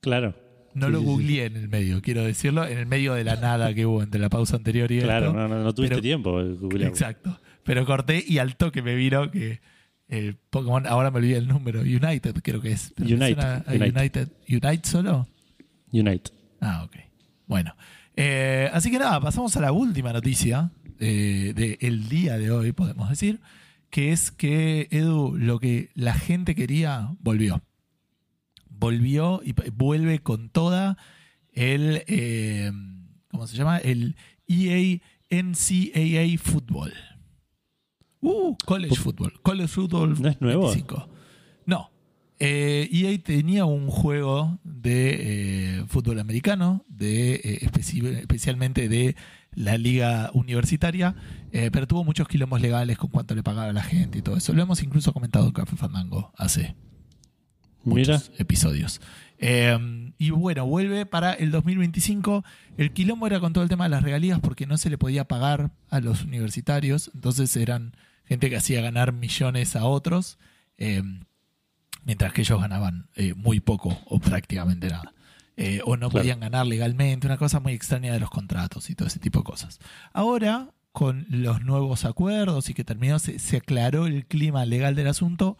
Claro. 0.00 0.34
No 0.74 0.86
Sí, 0.86 0.92
lo 0.92 0.98
sí, 0.98 1.04
sí. 1.04 1.10
googleé 1.10 1.44
en 1.46 1.56
el 1.56 1.68
medio, 1.68 2.02
quiero 2.02 2.24
decirlo, 2.24 2.66
en 2.66 2.78
el 2.78 2.86
medio 2.86 3.14
de 3.14 3.24
la 3.24 3.36
nada 3.36 3.72
que 3.74 3.86
hubo 3.86 4.02
entre 4.02 4.20
la 4.20 4.28
pausa 4.28 4.56
anterior 4.56 4.90
y 4.90 5.00
Claro, 5.00 5.26
esto. 5.28 5.38
no, 5.38 5.48
no, 5.48 5.62
no 5.62 5.72
tuviste 5.74 5.94
pero- 5.96 6.02
tiempo. 6.02 6.42
de 6.42 6.54
googlearlo. 6.54 6.88
Exacto. 6.88 7.38
Pero 7.62 7.86
corté 7.86 8.22
y 8.26 8.38
al 8.38 8.56
toque 8.56 8.82
me 8.82 8.94
vino 8.94 9.30
que 9.30 9.60
el 10.08 10.36
Pokémon, 10.50 10.86
ahora 10.86 11.10
me 11.10 11.18
olvidé 11.18 11.36
el 11.38 11.48
número, 11.48 11.80
United 11.80 12.34
creo 12.42 12.60
que 12.60 12.72
es. 12.72 12.92
Pero 12.96 13.08
me 13.08 13.14
Unite, 13.16 13.34
suena 13.40 13.54
a 13.66 13.70
Unite. 13.72 13.98
United. 14.00 14.28
¿Unite 14.48 14.88
solo? 14.88 15.28
Unite. 15.92 16.30
Ah, 16.60 16.82
ok. 16.84 16.96
Bueno. 17.46 17.74
Eh, 18.16 18.68
así 18.72 18.90
que 18.90 18.98
nada, 18.98 19.20
pasamos 19.20 19.56
a 19.56 19.60
la 19.60 19.72
última 19.72 20.12
noticia 20.12 20.70
eh, 21.00 21.52
del 21.80 22.08
día 22.08 22.36
de 22.38 22.50
hoy, 22.50 22.72
podemos 22.72 23.08
decir, 23.10 23.40
que 23.90 24.12
es 24.12 24.30
que, 24.30 24.88
Edu, 24.90 25.36
lo 25.36 25.58
que 25.58 25.90
la 25.94 26.14
gente 26.14 26.54
quería, 26.54 27.08
volvió. 27.20 27.62
Volvió 28.84 29.40
y 29.44 29.54
vuelve 29.72 30.18
con 30.18 30.50
toda 30.50 30.98
el, 31.52 32.02
eh, 32.06 32.70
¿cómo 33.30 33.46
se 33.46 33.56
llama? 33.56 33.78
El 33.78 34.14
EA 34.46 35.00
NCAA 35.30 36.38
Football. 36.38 36.92
Uh, 38.20 38.54
College 38.64 38.96
Football. 38.96 39.32
College 39.42 39.68
Football 39.68 40.20
¿No 40.20 40.28
es 40.28 40.40
nuevo? 40.40 40.66
25. 40.66 41.08
No. 41.66 41.90
Eh, 42.40 42.88
EA 42.92 43.18
tenía 43.22 43.64
un 43.64 43.88
juego 43.88 44.58
de 44.64 45.78
eh, 45.78 45.84
fútbol 45.88 46.18
americano, 46.18 46.84
de, 46.88 47.34
eh, 47.36 47.58
especi- 47.62 48.04
especialmente 48.18 48.88
de 48.88 49.16
la 49.52 49.78
liga 49.78 50.30
universitaria, 50.34 51.14
eh, 51.52 51.70
pero 51.72 51.86
tuvo 51.86 52.04
muchos 52.04 52.26
quilombos 52.28 52.60
legales 52.60 52.98
con 52.98 53.08
cuánto 53.10 53.34
le 53.34 53.42
pagaba 53.42 53.68
a 53.70 53.72
la 53.72 53.82
gente 53.84 54.18
y 54.18 54.22
todo 54.22 54.36
eso. 54.36 54.52
Lo 54.52 54.62
hemos 54.62 54.82
incluso 54.82 55.12
comentado 55.12 55.46
en 55.46 55.52
Café 55.52 55.76
Fandango 55.76 56.32
hace 56.36 56.74
Mira, 57.84 58.14
muchos 58.14 58.30
episodios. 58.38 59.00
Eh, 59.38 60.12
y 60.18 60.30
bueno, 60.30 60.66
vuelve 60.66 61.06
para 61.06 61.32
el 61.32 61.50
2025. 61.50 62.44
El 62.78 62.92
quilombo 62.92 63.26
era 63.26 63.40
con 63.40 63.52
todo 63.52 63.62
el 63.64 63.68
tema 63.70 63.84
de 63.84 63.90
las 63.90 64.02
regalías 64.02 64.40
porque 64.40 64.66
no 64.66 64.78
se 64.78 64.90
le 64.90 64.98
podía 64.98 65.24
pagar 65.26 65.70
a 65.90 66.00
los 66.00 66.22
universitarios. 66.24 67.10
Entonces 67.14 67.54
eran 67.56 67.94
gente 68.24 68.48
que 68.48 68.56
hacía 68.56 68.80
ganar 68.80 69.12
millones 69.12 69.76
a 69.76 69.84
otros, 69.84 70.38
eh, 70.78 71.02
mientras 72.04 72.32
que 72.32 72.40
ellos 72.42 72.60
ganaban 72.60 73.08
eh, 73.16 73.34
muy 73.34 73.60
poco 73.60 73.98
o 74.06 74.18
prácticamente 74.18 74.88
nada. 74.88 75.12
O 75.84 75.96
no 75.96 76.08
Claro. 76.10 76.22
podían 76.22 76.40
ganar 76.40 76.66
legalmente, 76.66 77.26
una 77.28 77.36
cosa 77.36 77.60
muy 77.60 77.74
extraña 77.74 78.12
de 78.12 78.18
los 78.18 78.30
contratos 78.30 78.90
y 78.90 78.94
todo 78.96 79.06
ese 79.06 79.20
tipo 79.20 79.38
de 79.40 79.44
cosas. 79.44 79.78
Ahora, 80.12 80.70
con 80.90 81.26
los 81.28 81.62
nuevos 81.62 82.04
acuerdos 82.04 82.70
y 82.70 82.74
que 82.74 82.82
terminó, 82.82 83.18
se, 83.20 83.38
se 83.38 83.58
aclaró 83.58 84.06
el 84.06 84.26
clima 84.26 84.64
legal 84.64 84.94
del 84.96 85.06
asunto, 85.06 85.56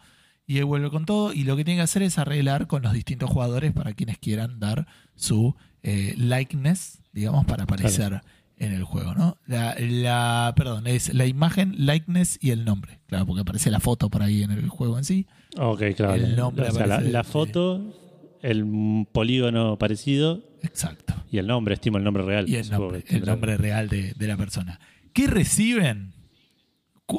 y 0.47 0.57
él 0.59 0.65
vuelve 0.65 0.89
con 0.89 1.05
todo 1.05 1.33
y 1.33 1.43
lo 1.43 1.55
que 1.57 1.65
tiene 1.65 1.79
que 1.79 1.83
hacer 1.83 2.03
es 2.03 2.17
arreglar 2.17 2.67
con 2.67 2.83
los 2.83 2.93
distintos 2.93 3.29
jugadores 3.29 3.73
para 3.73 3.93
quienes 3.93 4.17
quieran 4.17 4.59
dar 4.59 4.87
su 5.15 5.55
eh, 5.83 6.13
likeness, 6.17 6.99
digamos, 7.13 7.45
para 7.45 7.63
aparecer 7.63 8.21
en 8.57 8.71
el 8.71 8.83
juego, 8.83 9.15
¿no? 9.15 9.37
La, 9.47 9.75
la- 9.79 10.53
perdón, 10.55 10.87
es 10.87 11.13
la 11.13 11.25
imagen, 11.25 11.73
likeness 11.85 12.37
y 12.41 12.51
el 12.51 12.63
nombre, 12.63 12.99
claro, 13.07 13.25
porque 13.25 13.41
aparece 13.41 13.69
la 13.71 13.79
foto 13.79 14.09
por 14.09 14.21
ahí 14.23 14.43
en 14.43 14.51
el 14.51 14.69
juego 14.69 14.97
en 14.97 15.03
sí. 15.03 15.25
Ok, 15.57 15.81
claro. 15.95 16.13
El 16.15 16.35
nombre 16.35 16.69
O 16.69 16.71
sea, 16.71 16.85
la, 16.87 17.23
foto, 17.23 17.93
el 18.41 19.05
polígono 19.11 19.77
parecido 19.77 20.43
Exacto. 20.63 21.13
y 21.31 21.37
el 21.37 21.47
nombre, 21.47 21.73
estimo 21.73 21.97
el 21.97 22.03
nombre 22.03 22.23
real. 22.23 22.47
Y 22.47 22.55
el 22.55 22.69
nombre, 22.69 23.03
el 23.09 23.57
real 23.57 23.89
de, 23.89 24.13
de 24.13 24.27
la 24.27 24.37
persona. 24.37 24.79
¿Qué 25.13 25.27
reciben? 25.27 26.13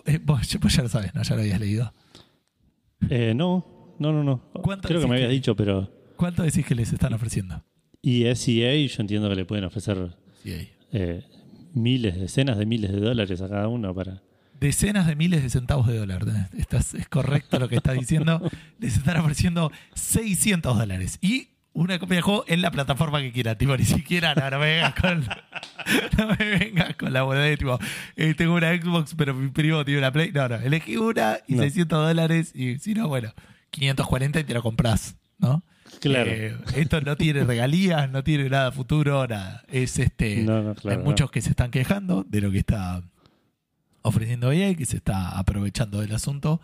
Eh, 0.07 0.19
vos 0.25 0.49
ya 0.49 0.83
lo 0.83 0.89
sabes, 0.89 1.15
¿no? 1.15 1.23
Ya 1.23 1.35
lo 1.35 1.43
habías 1.43 1.61
leído. 1.61 1.93
Eh, 3.11 3.35
no, 3.35 3.95
no, 3.99 4.13
no, 4.13 4.23
no. 4.25 4.43
¿Cuánto 4.63 4.89
Creo 4.89 5.01
que 5.01 5.07
me 5.07 5.15
habías 5.17 5.29
que- 5.29 5.35
dicho, 5.35 5.57
pero. 5.57 5.91
¿Cuánto 6.17 6.43
decís 6.43 6.65
que 6.65 6.75
les 6.75 6.93
están 6.93 7.13
ofreciendo? 7.13 7.63
Y 8.03 8.25
SEA, 8.35 8.87
yo 8.87 9.01
entiendo 9.03 9.29
que 9.29 9.35
le 9.37 9.45
pueden 9.45 9.65
ofrecer 9.65 10.17
eh, 10.93 11.25
miles, 11.75 12.19
decenas 12.19 12.57
de 12.57 12.67
miles 12.67 12.93
de 12.93 13.01
dólares 13.01 13.41
a 13.43 13.49
cada 13.49 13.69
uno 13.69 13.95
para. 13.95 14.23
Decenas 14.61 15.07
de 15.07 15.17
miles 15.17 15.43
de 15.43 15.51
centavos 15.51 15.87
de 15.87 15.99
dólar. 15.99 16.25
Estás, 16.57 16.95
es 16.95 17.09
correcto 17.09 17.59
lo 17.59 17.69
que 17.69 17.77
estás 17.77 17.95
diciendo. 17.99 18.41
Les 18.79 18.97
están 18.97 19.19
ofreciendo 19.19 19.71
600 19.95 20.79
dólares. 20.79 21.19
Y 21.21 21.49
una 21.77 21.99
copia 21.99 22.17
de 22.17 22.23
juego 22.23 22.45
en 22.49 22.63
la 22.63 22.71
plataforma 22.71 23.21
que 23.21 23.33
quieran. 23.33 23.57
Tipo, 23.59 23.77
ni 23.77 23.85
siquiera 23.85 24.35
no, 24.35 24.51
no 24.51 24.59
me 24.59 24.67
vengas 24.77 24.95
con, 24.95 25.21
no 26.19 26.27
me 26.39 26.59
vengas 26.59 26.97
con 26.97 27.13
la 27.13 27.23
boludez. 27.23 27.59
Tipo, 27.59 27.79
eh, 28.17 28.35
tengo 28.35 28.55
una 28.55 28.75
Xbox, 28.75 29.15
pero 29.15 29.35
mi 29.35 29.51
primo 29.51 29.85
tiene 29.85 29.99
una 30.01 30.11
Play. 30.11 30.33
No, 30.33 30.49
no. 30.49 30.57
Elegí 30.57 30.97
una 30.97 31.39
y 31.47 31.55
No. 31.55 31.63
600 31.63 32.09
dólares. 32.09 32.53
Y 32.55 32.79
si 32.79 32.95
no, 32.95 33.09
bueno, 33.09 33.33
540 33.71 34.41
y 34.41 34.45
te 34.45 34.55
lo 34.55 34.63
compras. 34.63 35.17
¿no? 35.39 35.63
Claro. 36.01 36.31
Eh, 36.31 36.57
esto 36.77 37.01
no 37.03 37.17
tiene 37.17 37.45
regalías, 37.45 38.11
no 38.11 38.25
tiene 38.25 38.49
nada 38.49 38.73
futuro, 38.73 39.27
nada. 39.27 39.63
Es 39.69 39.99
este. 39.99 40.43
No, 40.43 40.63
no, 40.63 40.75
claro, 40.75 40.99
hay 40.99 41.05
muchos 41.05 41.31
que 41.31 41.43
se 41.43 41.51
están 41.51 41.71
quejando 41.71 42.25
de 42.27 42.41
lo 42.41 42.51
que 42.51 42.59
está 42.59 43.03
ofreciendo 44.01 44.51
EA, 44.51 44.75
que 44.75 44.87
se 44.87 44.97
está 44.97 45.39
aprovechando 45.39 46.01
del 46.01 46.15
asunto. 46.15 46.61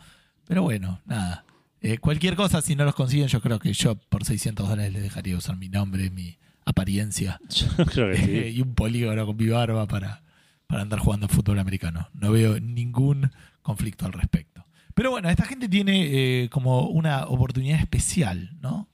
Pero 0.47 0.63
bueno, 0.63 1.01
nada. 1.05 1.45
Eh, 1.83 1.99
cualquier 1.99 2.37
cosa, 2.37 2.63
si 2.63 2.77
no 2.77 2.85
los 2.85 2.95
consiguen, 2.95 3.27
yo 3.29 3.41
creo 3.41 3.59
que 3.59 3.73
yo 3.73 3.97
por 3.97 4.25
600 4.25 4.69
dólares 4.69 4.93
les 4.93 5.03
dejaría 5.03 5.37
usar 5.37 5.57
mi 5.57 5.69
nombre, 5.69 6.11
mi 6.11 6.39
apariencia 6.65 7.41
Yo 7.51 7.85
creo 7.87 8.13
que 8.13 8.17
sí. 8.19 8.31
y 8.57 8.63
un 8.63 8.75
polígono 8.75 9.27
con 9.27 9.37
mi 9.37 9.49
barba 9.49 9.87
para, 9.89 10.23
para 10.69 10.83
andar 10.83 11.01
jugando 11.01 11.27
fútbol 11.29 11.59
americano. 11.59 12.09
No 12.15 12.31
veo 12.33 12.61
ningún 12.61 13.31
conflicto 13.63 14.07
al 14.07 14.13
respecto. 14.13 14.65
Pero 14.95 15.11
bueno, 15.11 15.29
esta 15.31 15.45
gente 15.45 15.69
tiene 15.69 16.43
eh, 16.45 16.49
como 16.51 16.87
una 16.89 17.27
oportunidad 17.27 17.81
especial, 17.81 18.57
¿no? 18.61 18.89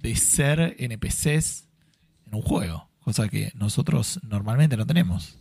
De 0.00 0.16
ser 0.16 0.74
NPCs 0.78 1.68
en 2.26 2.34
un 2.34 2.42
juego, 2.42 2.88
cosa 3.00 3.28
que 3.28 3.52
nosotros 3.54 4.18
normalmente 4.24 4.76
no 4.76 4.86
tenemos, 4.86 5.38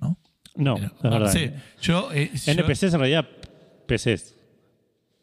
¿no? 0.00 0.18
No, 0.56 0.74
Pero, 0.74 0.86
es 0.88 1.04
no 1.04 1.10
verdad. 1.10 1.32
sé, 1.32 1.54
yo, 1.80 2.10
eh, 2.12 2.30
yo- 2.34 2.52
NPCs 2.52 2.92
en 2.94 2.98
realidad 3.00 3.26
PCs. 3.86 4.34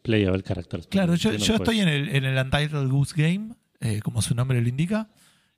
Playable 0.02 0.42
Characters. 0.42 0.86
Claro, 0.86 1.14
yo, 1.14 1.30
estoy 1.32 1.80
en 1.80 1.88
el, 1.88 2.08
en 2.14 2.24
el 2.24 2.36
Untitled 2.38 2.88
Goose 2.88 3.14
Game, 3.16 3.54
eh, 3.80 4.00
como 4.00 4.22
su 4.22 4.34
nombre 4.34 4.60
lo 4.60 4.68
indica. 4.68 5.10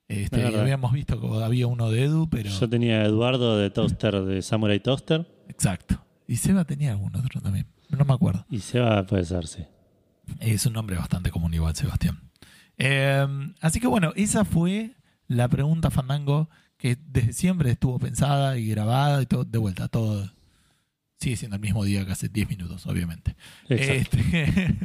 Este, 0.07 0.45
habíamos 0.45 0.91
visto 0.91 1.19
que 1.19 1.43
había 1.43 1.67
uno 1.67 1.89
de 1.89 2.03
Edu, 2.03 2.29
pero. 2.29 2.49
Yo 2.49 2.69
tenía 2.69 3.01
a 3.01 3.05
Eduardo 3.05 3.57
de 3.57 3.69
Toaster, 3.69 4.21
de 4.21 4.41
Samurai 4.41 4.79
Toaster. 4.79 5.27
Exacto. 5.47 6.05
Y 6.27 6.37
Seba 6.37 6.65
tenía 6.65 6.91
algún 6.91 7.15
otro 7.15 7.41
también. 7.41 7.67
No 7.89 8.05
me 8.05 8.13
acuerdo. 8.13 8.45
Y 8.49 8.59
Seba 8.59 9.05
puede 9.05 9.25
ser, 9.25 9.47
sí. 9.47 9.63
Es 10.39 10.65
un 10.65 10.73
nombre 10.73 10.95
bastante 10.97 11.31
común 11.31 11.53
igual, 11.53 11.75
Sebastián. 11.75 12.19
Eh, 12.77 13.27
así 13.61 13.79
que 13.79 13.87
bueno, 13.87 14.13
esa 14.15 14.45
fue 14.45 14.95
la 15.27 15.47
pregunta 15.47 15.89
Fandango 15.89 16.49
que 16.77 16.97
desde 17.07 17.33
siempre 17.33 17.71
estuvo 17.71 17.99
pensada 17.99 18.57
y 18.57 18.67
grabada 18.67 19.21
y 19.21 19.25
todo, 19.25 19.45
de 19.45 19.57
vuelta, 19.57 19.87
todo 19.87 20.29
sigue 21.23 21.37
siendo 21.37 21.55
el 21.55 21.61
mismo 21.61 21.83
día 21.85 22.05
que 22.05 22.11
hace 22.11 22.29
10 22.29 22.49
minutos, 22.49 22.85
obviamente. 22.85 23.35
Este, 23.69 24.77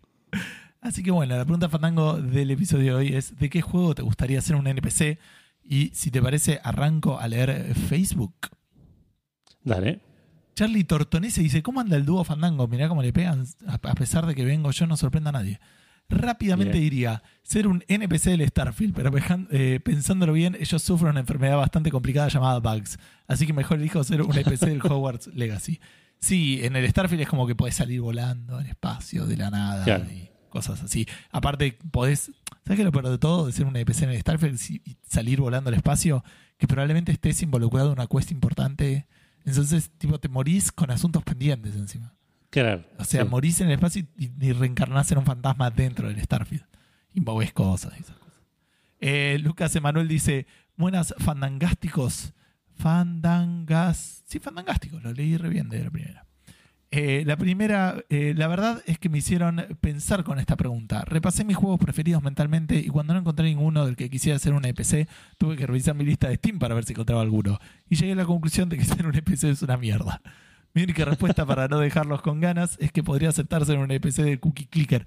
así 0.80 1.02
que 1.02 1.10
bueno, 1.10 1.36
la 1.36 1.44
pregunta 1.44 1.68
Fandango 1.68 2.20
del 2.20 2.50
episodio 2.50 2.96
de 2.96 2.98
hoy 2.98 3.14
es 3.14 3.36
¿de 3.38 3.50
qué 3.50 3.60
juego 3.60 3.94
te 3.94 4.02
gustaría 4.02 4.38
hacer 4.38 4.56
un 4.56 4.66
NPC? 4.66 5.18
Y 5.64 5.90
si 5.94 6.10
te 6.10 6.22
parece, 6.22 6.60
arranco 6.62 7.18
a 7.18 7.28
leer 7.28 7.74
Facebook. 7.74 8.34
Dale. 9.62 10.00
Charlie 10.54 10.84
Tortonese 10.84 11.42
dice, 11.42 11.62
¿cómo 11.62 11.80
anda 11.80 11.96
el 11.96 12.04
dúo 12.04 12.22
Fandango? 12.24 12.66
Mirá 12.68 12.88
cómo 12.88 13.02
le 13.02 13.12
pegan, 13.12 13.44
a 13.66 13.74
a 13.74 13.94
pesar 13.94 14.26
de 14.26 14.34
que 14.34 14.44
vengo 14.44 14.70
yo, 14.70 14.86
no 14.86 14.96
sorprenda 14.96 15.30
a 15.30 15.32
nadie. 15.32 15.60
Rápidamente 16.10 16.72
Bien. 16.72 16.84
diría, 16.84 17.22
ser 17.42 17.66
un 17.66 17.84
NPC 17.88 18.24
del 18.30 18.46
Starfield, 18.48 18.94
pero 18.94 19.10
eh, 19.50 19.80
pensándolo 19.82 20.32
bien, 20.32 20.56
ellos 20.58 20.82
sufren 20.82 21.10
una 21.12 21.20
enfermedad 21.20 21.56
bastante 21.56 21.90
complicada 21.90 22.28
llamada 22.28 22.58
Bugs. 22.58 22.98
Así 23.26 23.46
que 23.46 23.52
mejor 23.52 23.78
elijo 23.78 24.02
ser 24.04 24.22
un 24.22 24.32
NPC 24.36 24.60
del 24.66 24.80
Hogwarts 24.84 25.28
Legacy. 25.28 25.80
Sí, 26.18 26.60
en 26.62 26.76
el 26.76 26.86
Starfield 26.90 27.22
es 27.22 27.28
como 27.28 27.46
que 27.46 27.54
podés 27.54 27.76
salir 27.76 28.00
volando 28.00 28.60
en 28.60 28.66
espacio 28.66 29.24
de 29.26 29.36
la 29.36 29.50
nada 29.50 29.84
Claro. 29.84 30.04
y 30.10 30.28
cosas 30.50 30.82
así. 30.82 31.06
Aparte, 31.30 31.78
podés. 31.90 32.30
¿Sabes 32.64 32.76
qué 32.76 32.82
es 32.82 32.84
lo 32.84 32.92
peor 32.92 33.08
de 33.08 33.18
todo 33.18 33.46
de 33.46 33.52
ser 33.52 33.64
un 33.66 33.74
NPC 33.76 34.02
en 34.02 34.10
el 34.10 34.20
Starfield 34.20 34.60
y 34.84 34.96
salir 35.08 35.40
volando 35.40 35.68
al 35.68 35.74
espacio? 35.74 36.22
Que 36.58 36.66
probablemente 36.66 37.10
estés 37.12 37.40
involucrado 37.42 37.86
en 37.86 37.92
una 37.94 38.06
quest 38.06 38.32
importante. 38.32 39.06
Entonces, 39.46 39.90
tipo, 39.96 40.20
te 40.20 40.28
morís 40.28 40.70
con 40.72 40.90
asuntos 40.90 41.22
pendientes 41.24 41.74
encima. 41.74 42.14
Claro. 42.50 42.84
O 42.98 43.04
sea, 43.04 43.22
sí. 43.22 43.28
morís 43.28 43.60
en 43.60 43.68
el 43.68 43.74
espacio 43.74 44.04
y, 44.18 44.30
y 44.40 44.52
reencarnás 44.52 45.10
en 45.12 45.18
un 45.18 45.24
fantasma 45.24 45.70
dentro 45.70 46.08
del 46.08 46.20
Starfield. 46.20 46.64
Y 47.14 47.20
movés 47.20 47.52
cosas 47.52 47.92
y 47.96 48.02
esas 48.02 48.16
cosas. 48.16 48.34
Eh, 49.00 49.38
Lucas 49.40 49.74
Emanuel 49.76 50.08
dice: 50.08 50.46
Buenas 50.76 51.14
fandangásticos. 51.18 52.32
Fandangas. 52.76 54.22
Sí, 54.26 54.38
fandangásticos. 54.38 55.02
Lo 55.02 55.12
leí 55.12 55.36
re 55.36 55.48
bien 55.48 55.68
de 55.68 55.84
la 55.84 55.90
primera. 55.90 56.26
Eh, 56.92 57.22
la 57.24 57.36
primera, 57.36 58.02
eh, 58.08 58.34
la 58.36 58.48
verdad 58.48 58.82
es 58.84 58.98
que 58.98 59.08
me 59.08 59.18
hicieron 59.18 59.64
pensar 59.80 60.24
con 60.24 60.40
esta 60.40 60.56
pregunta. 60.56 61.04
Repasé 61.04 61.44
mis 61.44 61.56
juegos 61.56 61.78
preferidos 61.78 62.20
mentalmente 62.20 62.76
y 62.78 62.88
cuando 62.88 63.14
no 63.14 63.20
encontré 63.20 63.44
ninguno 63.44 63.86
del 63.86 63.94
que 63.94 64.10
quisiera 64.10 64.36
hacer 64.36 64.54
un 64.54 64.64
EPC, 64.64 65.08
tuve 65.38 65.56
que 65.56 65.68
revisar 65.68 65.94
mi 65.94 66.04
lista 66.04 66.28
de 66.28 66.34
Steam 66.34 66.58
para 66.58 66.74
ver 66.74 66.84
si 66.84 66.92
encontraba 66.92 67.22
alguno. 67.22 67.60
Y 67.88 67.94
llegué 67.94 68.12
a 68.12 68.16
la 68.16 68.24
conclusión 68.24 68.68
de 68.68 68.76
que 68.76 68.84
ser 68.86 69.06
un 69.06 69.14
EPC 69.14 69.44
es 69.44 69.62
una 69.62 69.76
mierda. 69.76 70.20
Mi 70.74 70.82
única 70.84 71.04
respuesta 71.04 71.44
para 71.46 71.66
no 71.68 71.78
dejarlos 71.80 72.22
con 72.22 72.40
ganas 72.40 72.76
es 72.80 72.92
que 72.92 73.02
podría 73.02 73.30
aceptarse 73.30 73.72
en 73.72 73.80
un 73.80 73.90
EPC 73.90 74.16
del 74.22 74.40
Cookie 74.40 74.66
Clicker. 74.66 75.04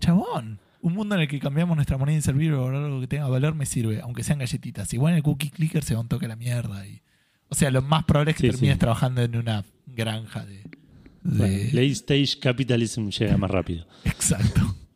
Chabón, 0.00 0.58
un 0.80 0.94
mundo 0.94 1.14
en 1.14 1.22
el 1.22 1.28
que 1.28 1.38
cambiamos 1.38 1.76
nuestra 1.76 1.96
moneda 1.96 2.16
inservible 2.16 2.56
por 2.56 2.74
algo 2.74 3.00
que 3.00 3.06
tenga 3.06 3.28
valor 3.28 3.54
me 3.54 3.66
sirve, 3.66 4.00
aunque 4.00 4.24
sean 4.24 4.38
galletitas. 4.40 4.92
Igual 4.92 5.12
en 5.12 5.16
el 5.18 5.22
Cookie 5.22 5.50
Clicker 5.50 5.82
se 5.84 5.94
va 5.94 6.00
un 6.00 6.08
toque 6.08 6.26
a 6.26 6.28
la 6.28 6.36
mierda. 6.36 6.86
Y, 6.86 7.00
o 7.48 7.54
sea, 7.54 7.70
lo 7.70 7.82
más 7.82 8.04
probable 8.04 8.32
es 8.32 8.36
que 8.36 8.42
Sí, 8.46 8.50
termines 8.50 8.74
sí. 8.76 8.80
trabajando 8.80 9.22
en 9.22 9.36
una 9.36 9.64
granja 9.86 10.44
de... 10.44 10.54
de- 10.56 10.64
Bueno, 11.22 11.56
late 11.72 11.86
stage 11.92 12.38
capitalism 12.40 13.08
llega 13.10 13.36
más 13.36 13.50
rápido. 13.50 13.86
Exacto. 14.04 14.74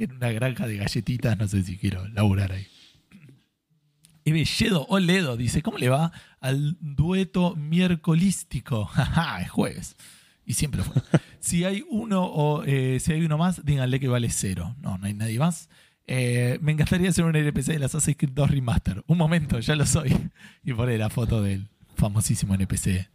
En 0.00 0.12
una 0.12 0.30
granja 0.30 0.68
de 0.68 0.76
galletitas, 0.76 1.36
no 1.36 1.48
sé 1.48 1.64
si 1.64 1.76
quiero 1.76 2.06
laburar 2.10 2.52
ahí. 2.52 2.68
Ebelledo 4.24 4.86
Oledo 4.88 5.36
dice, 5.36 5.60
¿cómo 5.62 5.78
le 5.78 5.88
va 5.88 6.12
al 6.40 6.76
dueto 6.80 7.54
miércolístico? 7.56 8.84
Jaja, 8.92 9.40
es 9.42 9.50
jueves. 9.50 9.96
Y 10.44 10.54
siempre 10.54 10.82
fue. 10.82 11.02
si 11.40 11.64
hay 11.64 11.84
uno 11.90 12.24
o 12.24 12.64
eh, 12.64 12.98
si 13.00 13.12
hay 13.12 13.22
uno 13.24 13.36
más, 13.38 13.64
díganle 13.64 14.00
que 14.00 14.08
vale 14.08 14.30
cero. 14.30 14.74
No, 14.80 14.96
no 14.98 15.06
hay 15.06 15.14
nadie 15.14 15.38
más. 15.38 15.68
Eh, 16.06 16.58
me 16.62 16.72
encantaría 16.72 17.10
hacer 17.10 17.24
un 17.24 17.36
LPC 17.36 17.66
del 17.72 17.82
Assassin's 17.84 18.16
Creed 18.16 18.32
2 18.32 18.50
Remaster. 18.50 19.04
Un 19.06 19.18
momento, 19.18 19.60
ya 19.60 19.74
lo 19.76 19.84
soy. 19.84 20.16
Y 20.64 20.72
pone 20.72 20.96
la 20.96 21.10
foto 21.10 21.42
del 21.42 21.68
famosísimo 21.96 22.54
NPC 22.54 23.08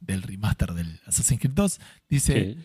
del 0.00 0.22
remaster 0.22 0.72
del 0.74 1.00
Assassin's 1.06 1.40
Creed 1.40 1.54
2. 1.54 1.80
Dice, 2.08 2.34
Que- 2.34 2.56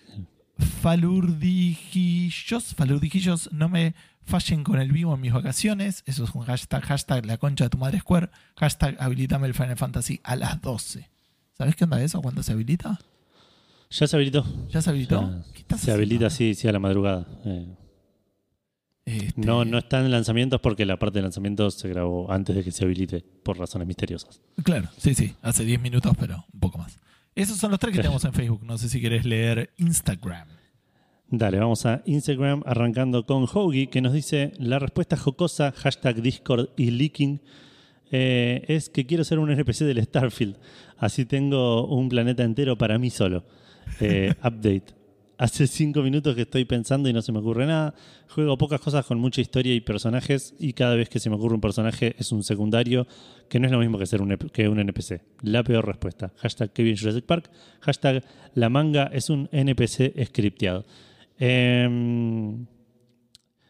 Falurdijillos, 0.82 2.76
falurdijillos, 2.76 3.50
no 3.54 3.70
me 3.70 3.94
fallen 4.30 4.64
con 4.64 4.80
el 4.80 4.92
vivo 4.92 5.14
en 5.16 5.22
mis 5.22 5.34
vacaciones. 5.34 6.04
Eso 6.06 6.24
es 6.24 6.30
un 6.34 6.44
hashtag, 6.44 6.84
hashtag 6.84 7.26
la 7.26 7.38
concha 7.38 7.66
de 7.66 7.70
tu 7.70 7.78
madre 7.78 8.00
Square, 8.00 8.30
hashtag 8.56 8.96
habilitame 9.00 9.48
el 9.48 9.54
Final 9.54 9.76
Fantasy 9.76 10.22
a 10.24 10.36
las 10.36 10.62
12. 10.62 11.10
¿Sabes 11.58 11.76
qué 11.76 11.84
onda 11.84 12.02
eso? 12.02 12.22
¿Cuándo 12.22 12.42
se 12.44 12.54
habilita? 12.54 13.00
ya 13.90 14.06
se 14.08 14.16
habilitó. 14.16 14.46
¿Ya 14.70 14.82
se 14.82 14.90
habilitó? 14.92 15.22
Ya 15.22 15.52
¿Qué 15.52 15.60
estás 15.62 15.82
se 15.82 15.92
habilita 15.92 16.28
así, 16.28 16.54
sí, 16.54 16.68
a 16.68 16.72
la 16.72 16.80
madrugada. 16.80 17.26
Eh, 17.46 17.76
Este, 19.06 19.42
No, 19.42 19.66
no 19.66 19.80
está 19.80 20.00
en 20.00 20.12
lanzamientos 20.12 20.62
porque 20.62 20.86
la 20.86 20.98
parte 21.00 21.18
de 21.18 21.24
lanzamientos 21.24 21.74
se 21.74 21.90
grabó 21.90 22.32
antes 22.32 22.56
de 22.56 22.64
que 22.64 22.72
se 22.72 22.86
habilite 22.86 23.22
por 23.44 23.58
razones 23.58 23.88
misteriosas. 23.88 24.42
Claro, 24.64 24.90
sí, 24.98 25.16
sí, 25.16 25.36
hace 25.42 25.66
10 25.66 25.82
minutos, 25.82 26.16
pero 26.20 26.46
un 26.54 26.60
poco 26.60 26.78
más. 26.78 27.00
Esos 27.34 27.58
son 27.58 27.72
los 27.72 27.80
tres 27.80 27.94
que 27.96 27.98
tenemos 28.04 28.24
en 28.26 28.34
Facebook. 28.34 28.64
No 28.64 28.78
sé 28.78 28.88
si 28.88 29.02
querés 29.02 29.26
leer 29.26 29.72
Instagram. 29.78 30.48
Dale, 31.32 31.60
vamos 31.60 31.86
a 31.86 32.02
Instagram 32.08 32.64
arrancando 32.66 33.24
con 33.28 33.46
Hoagie 33.46 33.88
que 33.88 34.02
nos 34.02 34.14
dice 34.14 34.52
la 34.58 34.80
respuesta 34.80 35.16
jocosa, 35.16 35.72
hashtag 35.74 36.24
Discord 36.24 36.70
y 36.76 36.90
leaking, 36.90 37.40
eh, 38.10 38.66
es 38.68 38.90
que 38.90 39.06
quiero 39.06 39.24
ser 39.24 39.38
un 39.38 39.52
NPC 39.52 39.86
del 39.86 40.04
Starfield. 40.04 40.58
Así 40.98 41.26
tengo 41.26 41.86
un 41.86 42.10
planeta 42.10 42.44
entero 42.44 42.80
para 42.80 42.98
mí 42.98 43.12
solo. 43.12 43.44
Eh, 44.00 44.34
update. 44.44 44.98
Hace 45.38 45.68
cinco 45.68 46.02
minutos 46.02 46.34
que 46.36 46.42
estoy 46.42 46.66
pensando 46.66 47.08
y 47.08 47.14
no 47.14 47.22
se 47.22 47.32
me 47.32 47.40
ocurre 47.40 47.68
nada. 47.68 47.94
Juego 48.30 48.58
pocas 48.58 48.82
cosas 48.82 49.06
con 49.06 49.20
mucha 49.20 49.40
historia 49.40 49.76
y 49.76 49.82
personajes 49.82 50.56
y 50.58 50.74
cada 50.74 50.96
vez 50.96 51.10
que 51.10 51.20
se 51.20 51.30
me 51.30 51.36
ocurre 51.36 51.54
un 51.54 51.62
personaje 51.62 52.16
es 52.18 52.32
un 52.32 52.42
secundario 52.42 53.06
que 53.50 53.60
no 53.60 53.68
es 53.68 53.72
lo 53.72 53.78
mismo 53.78 54.00
que 54.00 54.08
ser 54.08 54.24
un, 54.24 54.36
que 54.36 54.68
un 54.68 54.80
NPC. 54.80 55.22
La 55.44 55.64
peor 55.64 55.86
respuesta. 55.86 56.34
Hashtag 56.38 56.74
Kevin 56.74 56.98
Jurassic 56.98 57.26
Park. 57.26 57.52
Hashtag 57.82 58.24
la 58.56 58.70
manga 58.70 59.12
es 59.14 59.30
un 59.30 59.48
NPC 59.52 60.26
scripteado. 60.26 60.86
Em, 61.40 62.66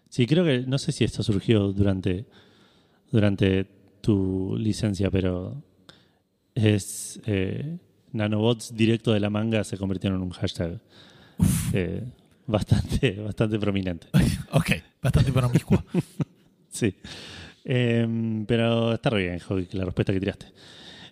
sí, 0.09 0.25
creo 0.25 0.43
que, 0.43 0.61
no 0.65 0.77
sé 0.77 0.91
si 0.91 1.03
esto 1.03 1.21
surgió 1.23 1.71
durante, 1.71 2.25
durante 3.11 3.65
tu 4.01 4.55
licencia, 4.57 5.11
pero 5.11 5.63
es 6.55 7.21
eh, 7.25 7.77
nanobots 8.11 8.75
directo 8.75 9.13
de 9.13 9.19
la 9.19 9.29
manga 9.29 9.63
se 9.63 9.77
convirtieron 9.77 10.19
en 10.19 10.25
un 10.25 10.31
hashtag 10.31 10.81
eh, 11.73 12.03
bastante, 12.47 13.11
bastante 13.23 13.59
prominente. 13.59 14.07
ok, 14.51 14.71
bastante 15.01 15.31
promiscuo. 15.31 15.83
sí. 16.69 16.95
Em, 17.63 18.45
pero 18.45 18.93
está 18.93 19.11
re 19.11 19.23
bien, 19.23 19.67
la 19.73 19.85
respuesta 19.85 20.11
que 20.11 20.19
tiraste. 20.19 20.47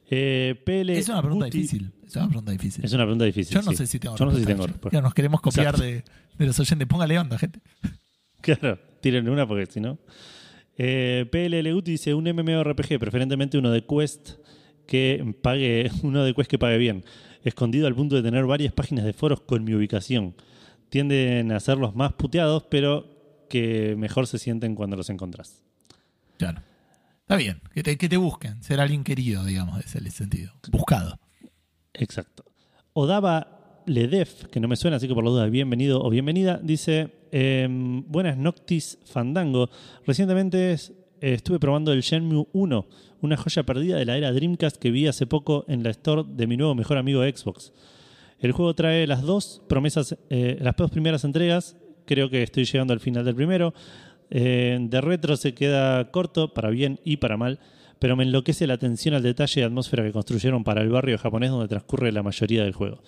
Eh, 0.09 0.63
es 0.65 1.09
una 1.09 1.21
pregunta 1.21 1.45
difícil. 1.45 1.91
Es 2.05 2.15
una 2.15 2.27
pregunta 2.27 2.51
difícil. 2.53 2.85
Es 2.85 2.93
una 2.93 3.03
pregunta 3.03 3.25
difícil. 3.25 3.55
Yo 3.55 3.61
no 3.61 3.73
sé 3.73 3.85
si 3.85 3.99
tengo 3.99 4.15
Yo 4.15 4.25
no 4.25 4.31
sé 4.31 4.39
si 4.39 4.45
tengo 4.45 4.65
respuesta. 4.65 5.01
nos 5.01 5.13
queremos 5.13 5.41
copiar 5.41 5.77
de, 5.77 6.03
de, 6.37 6.45
los 6.45 6.59
oyentes. 6.59 6.87
Póngale 6.87 7.19
onda, 7.19 7.37
gente. 7.37 7.61
Claro, 8.39 8.79
tírenle 9.01 9.31
una 9.31 9.47
porque 9.47 9.65
si 9.65 9.81
no. 9.81 9.97
Eh, 10.77 11.25
PLL 11.31 11.73
Guti 11.73 11.91
dice 11.91 12.13
un 12.13 12.23
MMORPG, 12.23 12.99
preferentemente 12.99 13.57
uno 13.57 13.71
de 13.71 13.83
Quest 13.83 14.35
que 14.85 15.35
pague, 15.41 15.91
uno 16.03 16.23
de 16.23 16.33
Quest 16.35 16.49
que 16.49 16.59
pague 16.59 16.77
bien 16.77 17.03
escondido 17.47 17.87
al 17.87 17.95
punto 17.95 18.15
de 18.15 18.23
tener 18.23 18.45
varias 18.45 18.73
páginas 18.73 19.05
de 19.05 19.13
foros 19.13 19.41
con 19.41 19.63
mi 19.63 19.73
ubicación. 19.73 20.35
Tienden 20.89 21.51
a 21.51 21.59
ser 21.59 21.77
los 21.77 21.95
más 21.95 22.13
puteados, 22.13 22.63
pero 22.69 23.45
que 23.49 23.95
mejor 23.97 24.27
se 24.27 24.39
sienten 24.39 24.75
cuando 24.75 24.95
los 24.95 25.09
encontrás. 25.09 25.63
Claro. 26.37 26.61
Está 27.21 27.35
bien, 27.35 27.61
que 27.73 27.83
te, 27.83 27.97
que 27.97 28.07
te 28.07 28.17
busquen, 28.17 28.63
ser 28.63 28.79
alguien 28.79 29.03
querido, 29.03 29.43
digamos, 29.43 29.83
es 29.83 29.95
el 29.95 30.09
sentido. 30.11 30.53
Buscado. 30.71 31.19
Exacto. 31.93 32.45
Odaba 32.93 33.56
Ledef, 33.87 34.45
que 34.45 34.59
no 34.59 34.67
me 34.67 34.75
suena, 34.75 34.97
así 34.97 35.07
que 35.07 35.15
por 35.15 35.23
la 35.23 35.31
duda, 35.31 35.45
bienvenido 35.47 36.03
o 36.03 36.09
bienvenida, 36.09 36.59
dice: 36.61 37.09
em, 37.31 38.03
Buenas 38.07 38.37
Noctis 38.37 38.99
Fandango. 39.05 39.69
Recientemente 40.05 40.75
estuve 41.19 41.59
probando 41.59 41.91
el 41.93 42.01
Shenmue 42.01 42.47
1 42.53 42.87
una 43.21 43.37
joya 43.37 43.63
perdida 43.63 43.97
de 43.97 44.05
la 44.05 44.17
era 44.17 44.31
Dreamcast 44.31 44.77
que 44.77 44.91
vi 44.91 45.07
hace 45.07 45.25
poco 45.25 45.65
en 45.67 45.83
la 45.83 45.89
store 45.89 46.23
de 46.27 46.47
mi 46.47 46.57
nuevo 46.57 46.75
mejor 46.75 46.97
amigo 46.97 47.23
Xbox. 47.23 47.73
El 48.39 48.51
juego 48.51 48.75
trae 48.75 49.07
las 49.07 49.23
dos 49.23 49.63
promesas, 49.67 50.15
eh, 50.29 50.57
las 50.61 50.75
dos 50.75 50.91
primeras 50.91 51.23
entregas. 51.23 51.75
Creo 52.05 52.29
que 52.29 52.43
estoy 52.43 52.65
llegando 52.65 52.93
al 52.93 52.99
final 52.99 53.25
del 53.25 53.35
primero. 53.35 53.73
Eh, 54.29 54.77
de 54.79 55.01
retro 55.01 55.37
se 55.37 55.53
queda 55.53 56.11
corto, 56.11 56.53
para 56.53 56.69
bien 56.69 56.99
y 57.03 57.17
para 57.17 57.37
mal, 57.37 57.59
pero 57.97 58.15
me 58.15 58.23
enloquece 58.23 58.67
la 58.67 58.75
atención 58.75 59.15
al 59.15 59.23
detalle 59.23 59.61
y 59.61 59.63
atmósfera 59.63 60.03
que 60.03 60.11
construyeron 60.11 60.63
para 60.63 60.81
el 60.81 60.89
barrio 60.89 61.17
japonés 61.17 61.49
donde 61.49 61.67
transcurre 61.67 62.11
la 62.11 62.21
mayoría 62.21 62.63
del 62.63 62.73
juego. 62.73 63.01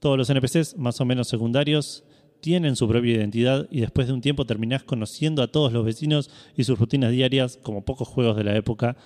Todos 0.00 0.18
los 0.18 0.30
NPCs, 0.30 0.76
más 0.76 1.00
o 1.00 1.04
menos 1.04 1.28
secundarios, 1.28 2.04
tienen 2.40 2.76
su 2.76 2.86
propia 2.86 3.14
identidad 3.14 3.66
y 3.70 3.80
después 3.80 4.06
de 4.06 4.12
un 4.12 4.20
tiempo 4.20 4.44
terminás 4.44 4.84
conociendo 4.84 5.42
a 5.42 5.48
todos 5.48 5.72
los 5.72 5.84
vecinos 5.84 6.30
y 6.56 6.64
sus 6.64 6.78
rutinas 6.78 7.10
diarias, 7.10 7.58
como 7.62 7.84
pocos 7.86 8.06
juegos 8.06 8.36
de 8.36 8.44
la 8.44 8.54
época 8.54 8.96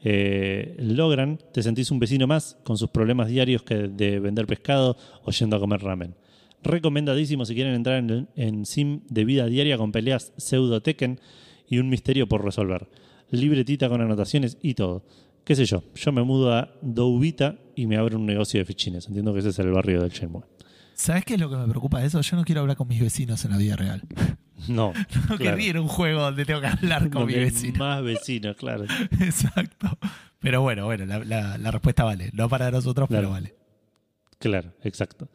eh, 0.00 0.76
logran, 0.78 1.38
te 1.52 1.62
sentís 1.62 1.90
un 1.90 1.98
vecino 1.98 2.26
más 2.26 2.56
con 2.64 2.76
sus 2.76 2.90
problemas 2.90 3.28
diarios 3.28 3.62
que 3.62 3.74
de 3.74 4.20
vender 4.20 4.46
pescado 4.46 4.96
o 5.24 5.30
yendo 5.30 5.56
a 5.56 5.60
comer 5.60 5.80
ramen. 5.80 6.14
Recomendadísimo 6.62 7.44
si 7.44 7.54
quieren 7.54 7.74
entrar 7.74 8.04
en, 8.34 8.66
sim 8.66 9.02
de 9.08 9.24
vida 9.24 9.46
diaria 9.46 9.78
con 9.78 9.92
peleas 9.92 10.32
pseudo 10.36 10.82
Tekken 10.82 11.20
y 11.68 11.78
un 11.78 11.88
misterio 11.88 12.28
por 12.28 12.44
resolver. 12.44 12.88
Libretita 13.30 13.88
con 13.88 14.00
anotaciones 14.00 14.58
y 14.62 14.74
todo. 14.74 15.04
Qué 15.44 15.54
sé 15.54 15.64
yo, 15.66 15.82
yo 15.94 16.12
me 16.12 16.22
mudo 16.22 16.52
a 16.52 16.74
Doubita 16.82 17.58
y 17.78 17.86
me 17.86 17.96
abro 17.96 18.18
un 18.18 18.26
negocio 18.26 18.58
de 18.58 18.64
fichines. 18.64 19.06
Entiendo 19.06 19.32
que 19.32 19.38
ese 19.38 19.50
es 19.50 19.58
el 19.60 19.70
barrio 19.70 20.02
del 20.02 20.10
Shenmue. 20.10 20.42
¿Sabes 20.94 21.24
qué 21.24 21.34
es 21.34 21.40
lo 21.40 21.48
que 21.48 21.54
me 21.54 21.68
preocupa 21.68 22.00
de 22.00 22.08
eso? 22.08 22.20
Yo 22.20 22.36
no 22.36 22.44
quiero 22.44 22.62
hablar 22.62 22.76
con 22.76 22.88
mis 22.88 23.00
vecinos 23.00 23.44
en 23.44 23.52
la 23.52 23.56
vida 23.56 23.76
real. 23.76 24.02
No. 24.66 24.92
no 25.30 25.38
quería 25.38 25.68
ir 25.68 25.76
a 25.76 25.80
un 25.80 25.86
juego 25.86 26.20
donde 26.20 26.44
tengo 26.44 26.60
que 26.60 26.66
hablar 26.66 27.08
con 27.10 27.26
mi 27.26 27.34
vecino. 27.34 27.78
Más 27.78 28.02
vecinos, 28.02 28.56
claro. 28.56 28.86
Exacto. 29.20 29.96
Pero 30.40 30.62
bueno, 30.62 30.84
bueno, 30.84 31.06
la, 31.06 31.70
respuesta 31.70 32.02
vale. 32.02 32.30
No 32.32 32.48
para 32.48 32.68
nosotros, 32.72 33.08
pero 33.08 33.30
vale. 33.30 33.54
Claro, 34.40 34.74
exacto. 34.82 35.28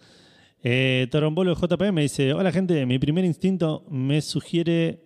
Eh, 0.61 1.07
Torombolo 1.09 1.55
JP 1.55 1.93
me 1.93 2.01
dice: 2.01 2.33
Hola, 2.33 2.51
gente. 2.51 2.85
Mi 2.85 2.99
primer 2.99 3.23
instinto 3.23 3.85
me 3.89 4.21
sugiere 4.21 5.01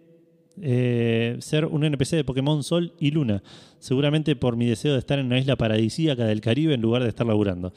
eh, 0.62 1.38
ser 1.40 1.66
un 1.66 1.84
NPC 1.84 2.16
de 2.16 2.24
Pokémon 2.24 2.64
Sol 2.64 2.94
y 3.00 3.12
Luna. 3.12 3.44
Seguramente 3.80 4.36
por 4.36 4.56
mi 4.56 4.66
deseo 4.66 4.94
de 4.94 5.00
estar 5.00 5.20
en 5.20 5.28
una 5.28 5.40
isla 5.40 5.56
paradisíaca 5.56 6.26
del 6.26 6.42
Caribe 6.42 6.74
en 6.74 6.82
lugar 6.82 7.04
de 7.04 7.10
estar 7.10 7.26
laburando. 7.28 7.74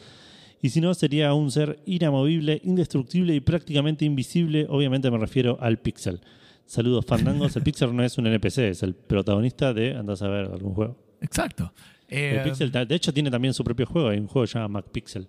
Y 0.63 0.71
si 0.71 0.81
no, 0.81 0.93
sería 0.95 1.33
un 1.35 1.51
ser 1.51 1.79
inamovible, 1.87 2.61
indestructible 2.65 3.35
y 3.35 3.41
prácticamente 3.41 4.05
invisible. 4.05 4.67
Obviamente 4.69 5.11
me 5.11 5.19
refiero 5.19 5.59
al 5.61 5.79
Pixel. 5.79 6.21
Saludos, 6.67 7.05
fandangos. 7.07 7.57
El 7.57 7.63
Pixel 7.63 7.95
no 7.97 8.05
es 8.05 8.17
un 8.19 8.27
NPC, 8.27 8.59
es 8.59 8.83
el 8.83 8.95
protagonista 8.95 9.73
de, 9.73 9.97
andas 9.97 10.23
a 10.23 10.29
ver, 10.29 10.47
algún 10.47 10.75
juego. 10.75 10.97
Exacto. 11.21 11.73
el 12.09 12.39
eh, 12.39 12.41
Pixel, 12.45 12.71
de 12.71 12.95
hecho, 12.95 13.13
tiene 13.13 13.31
también 13.31 13.55
su 13.55 13.65
propio 13.65 13.87
juego. 13.87 14.09
Hay 14.09 14.19
un 14.19 14.27
juego 14.27 14.45
que 14.45 14.53
se 14.53 14.59
llama 14.59 14.81
MacPixel. 14.81 15.27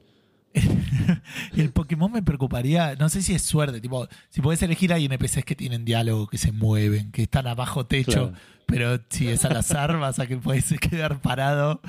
el 1.55 1.71
Pokémon 1.71 2.11
me 2.11 2.23
preocuparía, 2.23 2.95
no 2.95 3.09
sé 3.09 3.21
si 3.21 3.33
es 3.33 3.41
suerte, 3.41 3.79
tipo, 3.79 4.07
si 4.29 4.41
puedes 4.41 4.61
elegir 4.61 4.93
hay 4.93 5.05
NPCs 5.05 5.45
que 5.45 5.55
tienen 5.55 5.85
diálogo, 5.85 6.27
que 6.27 6.37
se 6.37 6.51
mueven, 6.51 7.11
que 7.11 7.23
están 7.23 7.47
abajo 7.47 7.85
techo, 7.85 8.33
pero 8.65 8.99
si 9.09 9.27
es 9.27 9.45
al 9.45 9.57
azar 9.57 9.97
vas 9.97 10.19
a 10.19 10.27
que 10.27 10.37
puedes 10.37 10.65
quedar 10.79 11.21
parado 11.21 11.81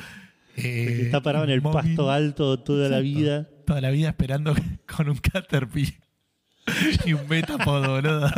eh, 0.57 1.03
está 1.05 1.23
parado 1.23 1.45
en 1.45 1.51
el 1.51 1.63
pasto 1.63 2.11
alto 2.11 2.59
toda 2.61 2.89
la 2.89 3.01
vida. 3.01 3.49
Toda 3.67 3.81
la 3.81 3.91
vida 3.91 4.11
esperando 4.11 4.55
con 4.97 5.09
un 5.09 5.17
Caterpie 5.17 5.99
y 7.07 7.13
un 7.15 7.27
Metapod, 7.29 7.87
boludo. 7.87 8.31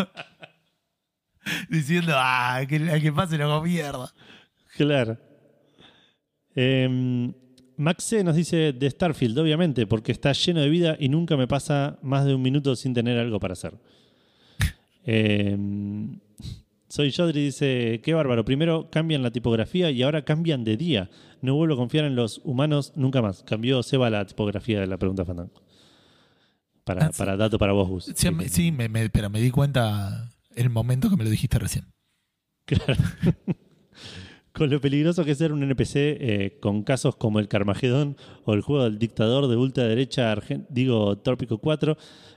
Diciendo, 1.69 2.13
ah, 2.17 2.63
que, 2.69 2.79
que 3.01 3.13
pase 3.13 3.37
lo 3.37 3.63
mierda. 3.63 4.13
Claro. 4.77 5.19
Eh, 6.55 7.33
Max 7.77 8.05
C 8.05 8.25
nos 8.25 8.37
dice 8.37 8.73
de 8.73 8.91
Starfield, 8.91 9.39
obviamente, 9.39 9.87
porque 9.87 10.13
está 10.13 10.33
lleno 10.33 10.61
de 10.61 10.69
vida 10.69 10.97
y 10.99 11.09
nunca 11.09 11.37
me 11.37 11.47
pasa 11.47 11.99
más 12.03 12.25
de 12.25 12.35
un 12.35 12.43
minuto 12.43 12.77
sin 12.77 12.95
tener 12.95 13.19
algo 13.19 13.41
para 13.41 13.53
hacer. 13.53 13.75
eh, 15.05 15.57
soy 16.89 17.13
Jodri 17.13 17.47
dice, 17.47 18.01
qué 18.05 18.15
bárbaro. 18.15 18.45
Primero 18.45 18.89
cambian 18.91 19.23
la 19.23 19.33
tipografía 19.33 19.91
y 19.91 20.03
ahora 20.03 20.25
cambian 20.25 20.63
de 20.63 20.77
día. 20.77 21.11
No 21.43 21.57
vuelvo 21.57 21.75
a 21.75 21.77
confiar 21.77 22.05
en 22.05 22.15
los 22.15 22.41
humanos 22.45 22.93
nunca 22.95 23.21
más. 23.21 23.43
Cambió 23.43 23.83
Seba 23.83 24.11
la 24.11 24.25
tipografía 24.27 24.79
de 24.81 24.87
la 24.87 24.97
pregunta 24.97 25.25
Fandango. 25.25 25.61
Para, 26.85 27.07
ah, 27.07 27.11
para 27.17 27.37
dato 27.37 27.59
para 27.59 27.73
vos, 27.73 27.89
Gus. 27.89 28.13
Sí, 28.15 28.73
pero 29.13 29.31
me 29.31 29.41
di 29.41 29.51
cuenta 29.51 30.31
en 30.55 30.63
el 30.63 30.71
momento 30.71 31.11
que 31.11 31.17
me 31.17 31.25
lo 31.25 31.31
dijiste 31.31 31.59
recién. 31.59 31.87
Claro. 32.65 32.95
con 34.55 34.71
lo 34.71 34.81
peligroso 34.81 35.25
que 35.25 35.33
es 35.33 35.39
ser 35.39 35.53
un 35.53 35.63
NPC 35.63 35.97
eh, 35.97 36.59
con 36.61 36.85
casos 36.85 37.17
como 37.17 37.41
el 37.41 37.49
Carmagedón 37.49 38.17
o 38.45 38.55
el 38.55 38.61
juego 38.61 38.85
del 38.85 38.99
dictador 38.99 39.49
de 39.49 39.57
ultraderecha, 39.57 40.37
digo, 40.69 41.19
Trópico 41.19 41.59
4, 41.59 41.97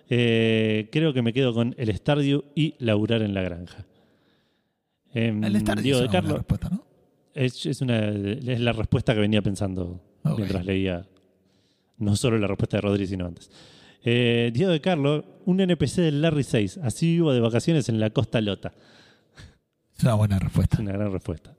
eh, 0.09 0.89
creo 0.91 1.13
que 1.13 1.21
me 1.21 1.31
quedo 1.31 1.53
con 1.53 1.75
el 1.77 1.95
Stardew 1.95 2.43
y 2.55 2.73
laburar 2.79 3.21
en 3.21 3.33
la 3.33 3.43
granja. 3.43 3.85
Em, 5.13 5.43
el 5.43 5.63
Diego 5.83 6.01
de 6.01 6.09
Carlos. 6.09 6.37
Respuesta, 6.37 6.69
¿no? 6.69 6.83
es, 7.33 7.65
es, 7.67 7.81
una, 7.81 8.09
es 8.09 8.59
la 8.59 8.73
respuesta 8.73 9.13
que 9.13 9.19
venía 9.19 9.41
pensando 9.43 10.01
mientras 10.35 10.65
leía 10.65 11.05
no 11.97 12.15
solo 12.15 12.37
la 12.37 12.47
respuesta 12.47 12.77
de 12.77 12.81
Rodríguez, 12.81 13.09
sino 13.09 13.25
antes. 13.25 13.51
Eh, 14.03 14.51
Diego 14.53 14.71
de 14.71 14.81
Carlos, 14.81 15.23
un 15.45 15.59
NPC 15.59 15.97
del 15.97 16.21
Larry 16.21 16.43
6. 16.43 16.79
Así 16.83 17.13
vivo 17.13 17.33
de 17.33 17.39
vacaciones 17.39 17.89
en 17.89 17.99
la 17.99 18.09
Costa 18.09 18.41
Lota. 18.41 18.73
Es 19.95 20.03
una 20.03 20.15
buena 20.15 20.39
respuesta. 20.39 20.81
Una 20.81 20.93
gran 20.93 21.11
respuesta. 21.11 21.56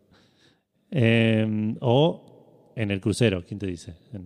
Em, 0.91 1.77
o 1.81 2.73
en 2.77 2.91
el 2.91 3.01
crucero, 3.01 3.45
¿quién 3.47 3.59
te 3.59 3.67
dice? 3.67 3.97
no 4.13 4.21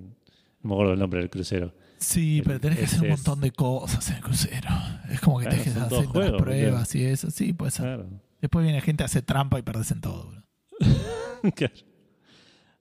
me 0.62 0.74
acuerdo 0.74 0.92
el 0.92 0.98
nombre 0.98 1.20
del 1.20 1.30
crucero. 1.30 1.74
Sí, 1.98 2.42
pero 2.44 2.60
tenés 2.60 2.78
que 2.78 2.84
hacer 2.84 3.02
un 3.02 3.10
montón 3.10 3.40
de 3.40 3.52
cosas 3.52 4.08
en 4.10 4.16
el 4.16 4.22
crucero. 4.22 4.68
Es 5.10 5.20
como 5.20 5.38
que 5.38 5.46
tenés 5.46 5.72
que 5.72 5.78
hacer 5.78 6.08
pruebas 6.36 6.94
y 6.94 7.04
eso. 7.04 7.30
Sí, 7.30 7.52
puede 7.52 7.70
ser. 7.70 7.84
Claro. 7.84 8.08
Después 8.40 8.64
viene 8.64 8.80
gente, 8.80 9.04
hace 9.04 9.22
trampa 9.22 9.58
y 9.58 9.62
perdes 9.62 9.90
en 9.92 10.00
todo. 10.00 10.32
claro. 11.54 11.74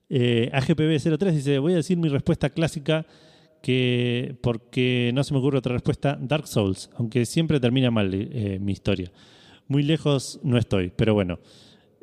Eh, 0.08 0.50
AGPB03 0.52 1.30
dice: 1.30 1.58
Voy 1.58 1.72
a 1.72 1.76
decir 1.76 1.96
mi 1.96 2.08
respuesta 2.08 2.50
clásica 2.50 3.06
que 3.62 4.36
porque 4.42 5.12
no 5.14 5.22
se 5.22 5.32
me 5.32 5.38
ocurre 5.38 5.58
otra 5.58 5.72
respuesta, 5.72 6.18
Dark 6.20 6.48
Souls, 6.48 6.90
aunque 6.96 7.24
siempre 7.24 7.60
termina 7.60 7.90
mal 7.92 8.12
eh, 8.12 8.58
mi 8.60 8.72
historia. 8.72 9.12
Muy 9.68 9.84
lejos 9.84 10.40
no 10.42 10.58
estoy, 10.58 10.92
pero 10.94 11.14
bueno. 11.14 11.38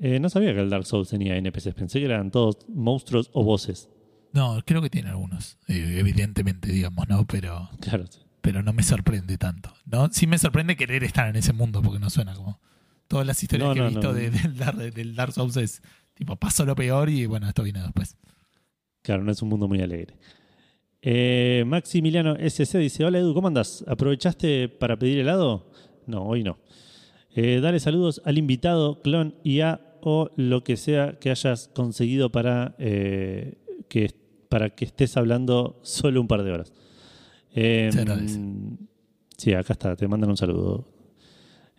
Eh, 0.02 0.20
no 0.20 0.30
sabía 0.30 0.54
que 0.54 0.62
el 0.62 0.70
Dark 0.70 0.86
Souls 0.86 1.10
tenía 1.10 1.36
NPCs, 1.38 1.74
pensé 1.74 2.00
que 2.00 2.06
eran 2.06 2.32
todos 2.32 2.58
monstruos 2.70 3.30
o 3.34 3.44
voces. 3.44 3.90
No, 4.32 4.60
creo 4.66 4.82
que 4.82 4.90
tiene 4.90 5.10
algunos, 5.10 5.58
evidentemente, 5.68 6.72
digamos, 6.72 7.08
¿no? 7.10 7.26
Pero. 7.28 7.70
Claro. 7.82 8.06
pero 8.42 8.64
no 8.64 8.72
me 8.74 8.84
sorprende 8.84 9.38
tanto. 9.38 9.74
¿no? 9.86 10.10
Sí 10.12 10.26
me 10.28 10.38
sorprende 10.38 10.76
querer 10.78 11.04
estar 11.04 11.28
en 11.30 11.36
ese 11.36 11.52
mundo, 11.54 11.82
porque 11.82 12.00
no 12.00 12.10
suena 12.10 12.34
como. 12.36 12.60
Todas 13.08 13.26
las 13.26 13.42
historias 13.42 13.70
No, 13.70 13.74
que 13.74 13.82
he 13.82 13.90
visto 13.90 14.08
no. 14.10 14.14
de- 14.14 14.30
del, 14.30 14.58
Dark, 14.58 14.78
del 14.78 15.16
Dark 15.16 15.34
Souls 15.34 15.58
es 15.58 15.82
tipo, 16.14 16.36
paso 16.36 16.64
lo 16.66 16.76
peor 16.76 17.10
y 17.10 17.26
bueno, 17.26 17.48
esto 17.48 17.64
viene 17.64 17.82
después. 17.82 18.18
Claro, 19.02 19.24
no 19.24 19.32
es 19.32 19.42
un 19.42 19.50
mundo 19.50 19.68
muy 19.68 19.82
alegre. 19.82 20.16
Eh, 21.02 21.64
Maximiliano 21.66 22.36
SC 22.38 22.78
dice: 22.78 23.04
Hola 23.06 23.18
Edu, 23.20 23.34
¿cómo 23.34 23.48
andas? 23.48 23.84
¿Aprovechaste 23.88 24.70
para 24.70 24.98
pedir 25.00 25.20
helado? 25.20 25.72
No, 26.06 26.24
hoy 26.24 26.44
no. 26.44 26.60
Eh, 27.36 27.60
dale 27.62 27.80
saludos 27.80 28.22
al 28.26 28.38
invitado, 28.38 29.02
clon 29.02 29.36
IA 29.44 29.80
o 30.02 30.32
lo 30.36 30.64
que 30.64 30.78
sea 30.78 31.18
que 31.20 31.30
hayas 31.30 31.70
conseguido 31.70 32.32
para, 32.32 32.76
eh, 32.80 33.56
que, 33.88 34.12
para 34.50 34.70
que 34.72 34.86
estés 34.86 35.18
hablando 35.18 35.80
solo 35.84 36.22
un 36.22 36.28
par 36.28 36.44
de 36.44 36.52
horas. 36.52 36.74
Eh, 37.54 37.90
agradece. 37.94 38.40
sí, 39.38 39.54
acá 39.54 39.74
está, 39.74 39.96
te 39.96 40.08
mandan 40.08 40.30
un 40.30 40.38
saludo. 40.38 40.86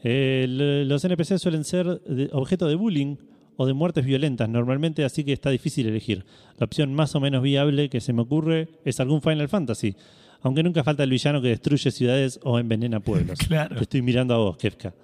Eh, 0.03 0.47
los 0.87 1.05
NPC 1.05 1.39
suelen 1.39 1.65
ser 1.65 2.01
objeto 2.33 2.67
de 2.67 2.75
bullying 2.75 3.17
o 3.57 3.67
de 3.67 3.75
muertes 3.75 4.05
violentas 4.05 4.49
normalmente, 4.49 5.05
así 5.05 5.25
que 5.25 5.33
está 5.33 5.51
difícil 5.51 5.87
elegir. 5.87 6.25
La 6.59 6.65
opción 6.65 6.95
más 6.95 7.15
o 7.15 7.21
menos 7.21 7.43
viable 7.43 7.91
que 7.91 8.01
se 8.01 8.13
me 8.13 8.23
ocurre 8.23 8.69
es 8.85 9.01
algún 9.01 9.21
Final 9.21 9.49
Fantasy, 9.49 9.95
aunque 10.41 10.63
nunca 10.63 10.83
falta 10.83 11.05
el 11.05 11.11
villano 11.11 11.43
que 11.43 11.49
destruye 11.49 11.91
ciudades 11.91 12.41
o 12.43 12.59
envenena 12.59 13.01
pueblos. 13.01 13.39
Claro. 13.47 13.77
Te 13.77 13.83
estoy 13.83 14.03
mirando 14.03 14.35
a 14.35 14.39
vos, 14.39 14.57
Kefka. 14.57 14.95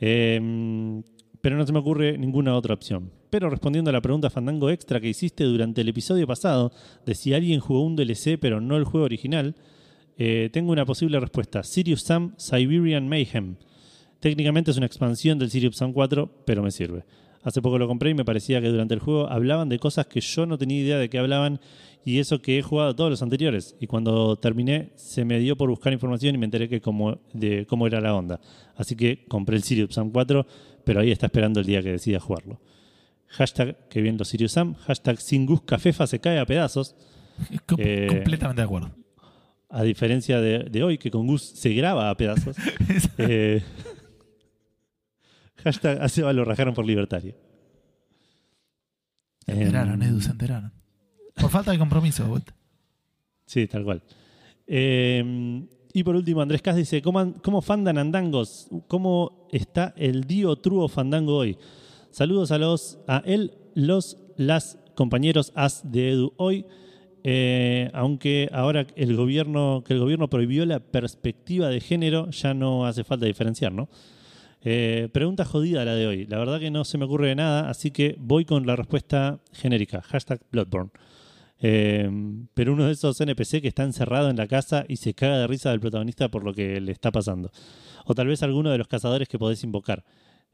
Eh, 0.00 1.02
pero 1.44 1.58
no 1.58 1.66
se 1.66 1.74
me 1.74 1.80
ocurre 1.80 2.16
ninguna 2.16 2.56
otra 2.56 2.72
opción. 2.72 3.10
Pero 3.28 3.50
respondiendo 3.50 3.90
a 3.90 3.92
la 3.92 4.00
pregunta 4.00 4.30
Fandango 4.30 4.70
Extra 4.70 4.98
que 4.98 5.10
hiciste 5.10 5.44
durante 5.44 5.82
el 5.82 5.90
episodio 5.90 6.26
pasado 6.26 6.72
de 7.04 7.14
si 7.14 7.34
alguien 7.34 7.60
jugó 7.60 7.84
un 7.84 7.96
DLC 7.96 8.38
pero 8.40 8.62
no 8.62 8.78
el 8.78 8.84
juego 8.84 9.04
original, 9.04 9.54
eh, 10.16 10.48
tengo 10.54 10.72
una 10.72 10.86
posible 10.86 11.20
respuesta. 11.20 11.62
Sirius 11.62 12.00
Sam 12.00 12.32
Siberian 12.38 13.10
Mayhem. 13.10 13.56
Técnicamente 14.20 14.70
es 14.70 14.78
una 14.78 14.86
expansión 14.86 15.38
del 15.38 15.50
Sirius 15.50 15.76
Sam 15.76 15.92
4, 15.92 16.30
pero 16.46 16.62
me 16.62 16.70
sirve. 16.70 17.04
Hace 17.42 17.60
poco 17.60 17.78
lo 17.78 17.86
compré 17.86 18.08
y 18.08 18.14
me 18.14 18.24
parecía 18.24 18.62
que 18.62 18.70
durante 18.70 18.94
el 18.94 19.00
juego 19.00 19.28
hablaban 19.28 19.68
de 19.68 19.78
cosas 19.78 20.06
que 20.06 20.22
yo 20.22 20.46
no 20.46 20.56
tenía 20.56 20.80
idea 20.80 20.98
de 20.98 21.10
qué 21.10 21.18
hablaban 21.18 21.60
y 22.02 22.20
eso 22.20 22.40
que 22.40 22.58
he 22.58 22.62
jugado 22.62 22.96
todos 22.96 23.10
los 23.10 23.22
anteriores. 23.22 23.76
Y 23.80 23.86
cuando 23.86 24.36
terminé 24.36 24.92
se 24.94 25.26
me 25.26 25.38
dio 25.38 25.56
por 25.56 25.68
buscar 25.68 25.92
información 25.92 26.34
y 26.34 26.38
me 26.38 26.46
enteré 26.46 26.70
que 26.70 26.80
cómo, 26.80 27.18
de 27.34 27.66
cómo 27.66 27.86
era 27.86 28.00
la 28.00 28.14
onda. 28.14 28.40
Así 28.76 28.96
que 28.96 29.26
compré 29.28 29.56
el 29.56 29.62
Sirius 29.62 29.94
Sam 29.94 30.10
4, 30.10 30.46
pero 30.84 31.00
ahí 31.00 31.10
está 31.10 31.26
esperando 31.26 31.60
el 31.60 31.66
día 31.66 31.82
que 31.82 31.92
decida 31.92 32.20
jugarlo. 32.20 32.60
Hashtag 33.28 33.88
que 33.88 34.00
bien 34.00 34.16
los 34.18 34.28
Sirius 34.28 34.52
Sam. 34.52 34.74
Hashtag 34.74 35.20
sin 35.20 35.46
Gus 35.46 35.62
Cafefa 35.62 36.06
se 36.06 36.20
cae 36.20 36.38
a 36.38 36.46
pedazos. 36.46 36.94
Com- 37.66 37.78
Eh, 37.80 38.06
completamente 38.08 38.60
de 38.60 38.64
acuerdo. 38.66 38.94
A 39.68 39.82
diferencia 39.82 40.40
de, 40.40 40.60
de 40.70 40.82
hoy, 40.84 40.98
que 40.98 41.10
con 41.10 41.26
Gus 41.26 41.42
se 41.42 41.74
graba 41.74 42.10
a 42.10 42.16
pedazos. 42.16 42.56
Eh, 43.18 43.62
hashtag 45.56 46.00
a 46.02 46.08
Seba 46.08 46.32
lo 46.32 46.44
rajaron 46.44 46.74
por 46.74 46.84
libertario. 46.86 47.34
se 49.46 49.52
enteraron, 49.52 50.02
Em, 50.02 50.08
Edu, 50.10 50.20
se 50.20 50.30
enteraron. 50.30 50.72
Por 51.34 51.50
falta 51.50 51.70
de 51.72 51.78
compromiso, 51.78 52.26
vuelta. 52.26 52.54
Sí, 53.46 53.66
tal 53.66 53.84
cual. 53.84 54.02
Eh, 54.66 55.66
y 55.94 56.02
por 56.02 56.16
último, 56.16 56.42
Andrés 56.42 56.60
Cas 56.60 56.74
dice: 56.74 57.00
¿Cómo, 57.00 57.34
cómo 57.40 57.62
fandan 57.62 57.98
andangos? 57.98 58.68
¿Cómo 58.88 59.46
está 59.52 59.94
el 59.96 60.24
Dio 60.24 60.56
Truo 60.56 60.88
Fandango 60.88 61.36
hoy? 61.36 61.56
Saludos 62.10 62.50
a 62.50 62.58
los, 62.58 62.98
a 63.06 63.22
él, 63.24 63.52
los, 63.74 64.18
las 64.36 64.76
compañeros 64.96 65.52
as 65.54 65.90
de 65.90 66.10
Edu 66.10 66.32
hoy. 66.36 66.66
Eh, 67.22 67.90
aunque 67.94 68.50
ahora 68.52 68.88
el 68.96 69.16
gobierno, 69.16 69.84
que 69.86 69.94
el 69.94 70.00
gobierno 70.00 70.28
prohibió 70.28 70.66
la 70.66 70.80
perspectiva 70.80 71.68
de 71.68 71.80
género, 71.80 72.28
ya 72.30 72.54
no 72.54 72.86
hace 72.86 73.04
falta 73.04 73.26
diferenciar, 73.26 73.72
¿no? 73.72 73.88
Eh, 74.62 75.08
pregunta 75.12 75.44
jodida 75.44 75.84
la 75.84 75.94
de 75.94 76.08
hoy. 76.08 76.26
La 76.26 76.38
verdad 76.38 76.58
que 76.58 76.72
no 76.72 76.84
se 76.84 76.98
me 76.98 77.04
ocurre 77.04 77.28
de 77.28 77.36
nada, 77.36 77.70
así 77.70 77.92
que 77.92 78.16
voy 78.18 78.44
con 78.44 78.66
la 78.66 78.74
respuesta 78.74 79.38
genérica. 79.52 80.02
Hashtag 80.02 80.40
Bloodborne. 80.50 80.90
Eh, 81.66 82.10
pero 82.52 82.74
uno 82.74 82.84
de 82.84 82.92
esos 82.92 83.18
NPC 83.20 83.62
que 83.62 83.68
está 83.68 83.84
encerrado 83.84 84.28
en 84.28 84.36
la 84.36 84.46
casa 84.46 84.84
y 84.86 84.96
se 84.96 85.14
caga 85.14 85.38
de 85.38 85.46
risa 85.46 85.70
del 85.70 85.80
protagonista 85.80 86.28
por 86.30 86.44
lo 86.44 86.52
que 86.52 86.78
le 86.80 86.92
está 86.92 87.10
pasando. 87.10 87.50
O 88.04 88.14
tal 88.14 88.26
vez 88.26 88.42
alguno 88.42 88.70
de 88.70 88.76
los 88.76 88.86
cazadores 88.86 89.28
que 89.28 89.38
podés 89.38 89.64
invocar. 89.64 90.04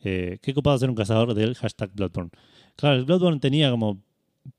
Eh, 0.05 0.39
qué 0.41 0.55
copado 0.55 0.79
ser 0.79 0.89
un 0.89 0.95
cazador 0.95 1.35
del 1.35 1.57
hashtag 1.57 1.91
Bloodborne. 1.95 2.31
Claro, 2.77 2.97
el 2.97 3.05
Bloodborne 3.07 3.41
tenía 3.41 3.71
como 3.73 4.01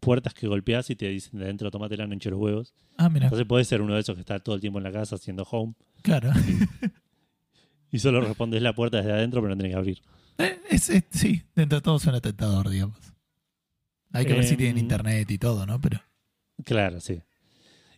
puertas 0.02 0.34
que 0.34 0.45
golpeás 0.48 0.90
y 0.90 0.95
te 0.98 1.07
dicen 1.07 1.40
de 1.40 1.45
adentro 1.45 1.72
tomate 1.72 1.95
la 1.95 2.03
hinche 2.03 2.30
los 2.30 2.40
huevos. 2.40 2.73
Ah, 2.98 3.07
mira, 3.10 3.28
Entonces 3.28 3.48
podés 3.48 3.68
ser 3.68 3.82
uno 3.82 3.94
de 3.95 4.02
esos 4.02 4.15
que 4.15 4.22
está 4.22 4.38
todo 4.40 4.53
el 4.56 4.61
tiempo 4.61 4.78
en 4.80 4.84
la 4.84 4.91
casa 4.91 5.15
haciendo 5.15 5.44
home 5.49 5.73
claro. 6.03 6.32
y 7.91 7.99
solo 7.99 8.19
respondes 8.22 8.61
la 8.61 8.73
puerta 8.73 8.98
desde 8.98 9.11
adentro 9.14 9.41
pero 9.41 9.56
no 9.56 9.57
tenés 9.57 9.72
que 9.73 9.78
abrir. 9.80 10.02
Eh, 10.38 10.60
es- 10.69 10.90
es- 10.90 11.03
sí, 11.11 11.44
dentro 11.56 11.78
de 11.80 11.82
todo 11.82 11.98
suena 11.98 12.19
tentador, 12.22 12.69
digamos. 12.69 12.98
Hay 14.14 14.26
que 14.26 14.34
ver 14.34 14.44
si 14.44 14.52
Em, 14.53 14.57
tienen 14.57 14.78
internet 14.78 15.32
y 15.32 15.38
todo, 15.38 15.65
¿no? 15.65 15.80
Pero 15.80 15.99
Claro, 16.66 17.00
sí. 17.00 17.22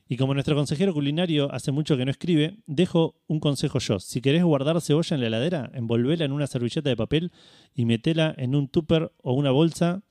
Y 0.08 0.18
como 0.18 0.34
nuestro 0.34 0.56
consejero 0.56 0.94
culinario 0.94 1.52
hace 1.52 1.72
mucho 1.72 1.98
que 1.98 2.06
no 2.06 2.12
escribe, 2.12 2.58
dejo 2.68 3.16
un 3.28 3.40
consejo 3.40 3.80
yo. 3.80 4.00
Si 4.00 4.22
querés 4.22 4.44
guardar 4.44 4.80
cebolla 4.82 5.16
en 5.16 5.22
la 5.22 5.28
heladera, 5.28 5.72
envolvela 5.74 6.26
en 6.26 6.32
una 6.34 6.46
servilleta 6.48 6.90
de 6.90 6.98
papel 6.98 7.32
y 7.74 7.86
metela 7.86 8.34
en 8.38 8.54
un 8.56 8.68
tupper 8.68 9.12
o 9.24 9.34
una 9.34 9.52
bolsa 9.52 10.04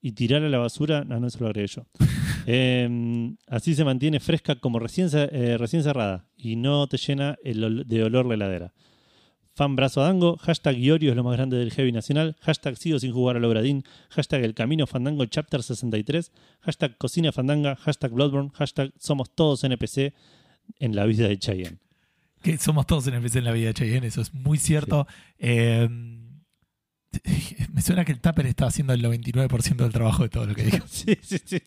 y 0.00 0.12
tirala 0.12 0.46
a 0.46 0.50
la 0.50 0.58
basura. 0.58 1.04
No, 1.04 1.18
no 1.18 1.26
eso 1.26 1.38
lo 1.40 1.46
agregué 1.46 1.68
yo. 1.68 1.86
Eh, 2.50 3.34
así 3.48 3.74
se 3.74 3.84
mantiene 3.84 4.20
fresca 4.20 4.54
como 4.54 4.78
recién, 4.78 5.10
eh, 5.12 5.58
recién 5.58 5.82
cerrada 5.82 6.24
y 6.34 6.56
no 6.56 6.86
te 6.86 6.96
llena 6.96 7.36
el 7.44 7.62
ol- 7.62 7.84
de 7.84 8.02
olor 8.04 8.24
la 8.24 8.34
heladera. 8.34 8.72
Fan 9.58 9.74
brazo 9.74 10.02
dango, 10.02 10.36
hashtag 10.36 10.76
Iorio 10.76 11.10
es 11.10 11.16
lo 11.16 11.24
más 11.24 11.36
grande 11.36 11.56
del 11.56 11.72
heavy 11.72 11.90
nacional, 11.90 12.36
hashtag 12.42 12.76
sigo 12.76 13.00
sin 13.00 13.12
jugar 13.12 13.34
al 13.34 13.44
Obradín, 13.44 13.82
hashtag 14.10 14.44
el 14.44 14.54
camino 14.54 14.86
fandango 14.86 15.26
chapter 15.26 15.64
63, 15.64 16.30
hashtag 16.60 16.96
cocina 16.96 17.32
fandanga, 17.32 17.74
hashtag 17.74 18.12
Bloodborne, 18.12 18.50
hashtag 18.54 18.92
somos 19.00 19.34
todos 19.34 19.64
NPC 19.64 20.14
en 20.78 20.94
la 20.94 21.06
vida 21.06 21.26
de 21.26 21.40
Cheyenne. 21.40 21.78
que 22.40 22.56
somos 22.56 22.86
todos 22.86 23.08
NPC 23.08 23.34
en 23.34 23.44
la 23.46 23.50
vida 23.50 23.66
de 23.66 23.74
Cheyenne, 23.74 24.06
eso 24.06 24.20
es 24.20 24.32
muy 24.32 24.58
cierto. 24.58 25.08
Eh, 25.40 25.88
me 27.72 27.80
suena 27.80 28.04
que 28.04 28.12
el 28.12 28.20
Tupper 28.20 28.46
está 28.46 28.66
haciendo 28.66 28.92
el 28.92 29.02
99% 29.02 29.76
del 29.76 29.92
trabajo 29.92 30.22
de 30.24 30.28
todo 30.28 30.46
lo 30.46 30.54
que 30.54 30.64
dijo. 30.64 30.78
Sí, 30.88 31.16
sí, 31.22 31.38
sí. 31.44 31.62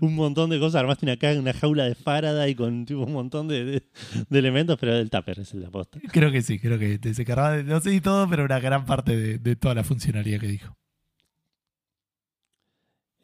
un 0.00 0.14
montón 0.14 0.50
de 0.50 0.58
cosas, 0.58 0.80
armaste 0.80 1.06
una, 1.06 1.16
caja, 1.16 1.38
una 1.38 1.52
jaula 1.54 1.84
de 1.84 1.94
Faraday 1.94 2.54
con 2.54 2.84
tipo, 2.84 3.00
un 3.04 3.12
montón 3.12 3.48
de, 3.48 3.64
de- 3.64 3.82
de 4.28 4.38
elementos, 4.38 4.76
pero 4.78 4.94
el 4.96 5.08
tupper 5.10 5.40
es 5.40 5.52
el 5.54 5.64
aposta. 5.64 5.98
Creo 6.12 6.30
que 6.30 6.42
sí, 6.42 6.58
creo 6.58 6.78
que 6.78 6.98
se 7.14 7.24
cargaba 7.24 7.52
de, 7.56 7.64
no 7.64 7.80
sé 7.80 7.90
si 7.92 8.00
todo, 8.00 8.28
pero 8.28 8.44
una 8.44 8.60
gran 8.60 8.84
parte 8.84 9.16
de, 9.16 9.38
de 9.38 9.56
toda 9.56 9.74
la 9.74 9.84
funcionalidad 9.84 10.40
que 10.40 10.48
dijo. 10.48 10.76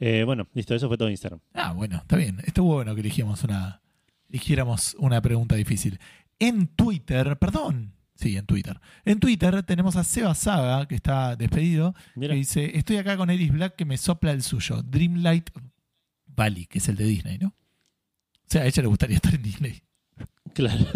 Eh, 0.01 0.25
bueno, 0.25 0.49
listo, 0.55 0.75
eso 0.75 0.89
fue 0.89 0.99
todo 0.99 1.11
Instagram. 1.11 1.41
Ah, 1.55 1.73
bueno, 1.73 1.99
está 1.99 2.17
bien. 2.17 2.39
Estuvo 2.45 2.75
bueno 2.75 2.95
que 2.95 3.03
una, 3.45 3.81
eligiéramos 4.31 4.97
una 4.99 5.21
pregunta 5.23 5.55
difícil. 5.55 6.01
En 6.41 6.67
Twitter, 6.69 7.39
perdón. 7.39 7.95
Sí, 8.15 8.37
en 8.37 8.47
Twitter. 8.47 8.81
En 9.05 9.21
Twitter 9.21 9.63
tenemos 9.63 9.97
a 9.97 10.05
Seba 10.05 10.35
Saga, 10.35 10.87
que 10.87 10.95
está 10.95 11.35
despedido, 11.37 11.95
Mira, 12.15 12.35
que 12.35 12.39
dice, 12.39 12.77
estoy 12.77 12.97
acá 12.99 13.17
con 13.17 13.31
Eris 13.31 13.53
Black 13.53 13.77
que 13.77 13.85
me 13.85 13.97
sopla 13.97 14.33
el 14.33 14.43
suyo. 14.43 14.83
Dreamlight 14.83 15.51
Valley, 16.27 16.67
que 16.67 16.79
es 16.79 16.89
el 16.89 16.97
de 16.97 17.05
Disney, 17.05 17.39
¿no? 17.39 17.49
O 17.49 18.47
sea, 18.47 18.63
a 18.63 18.67
ella 18.67 18.83
le 18.83 18.89
gustaría 18.89 19.17
estar 19.17 19.35
en 19.35 19.43
Disney. 19.43 19.83
claro. 20.55 20.87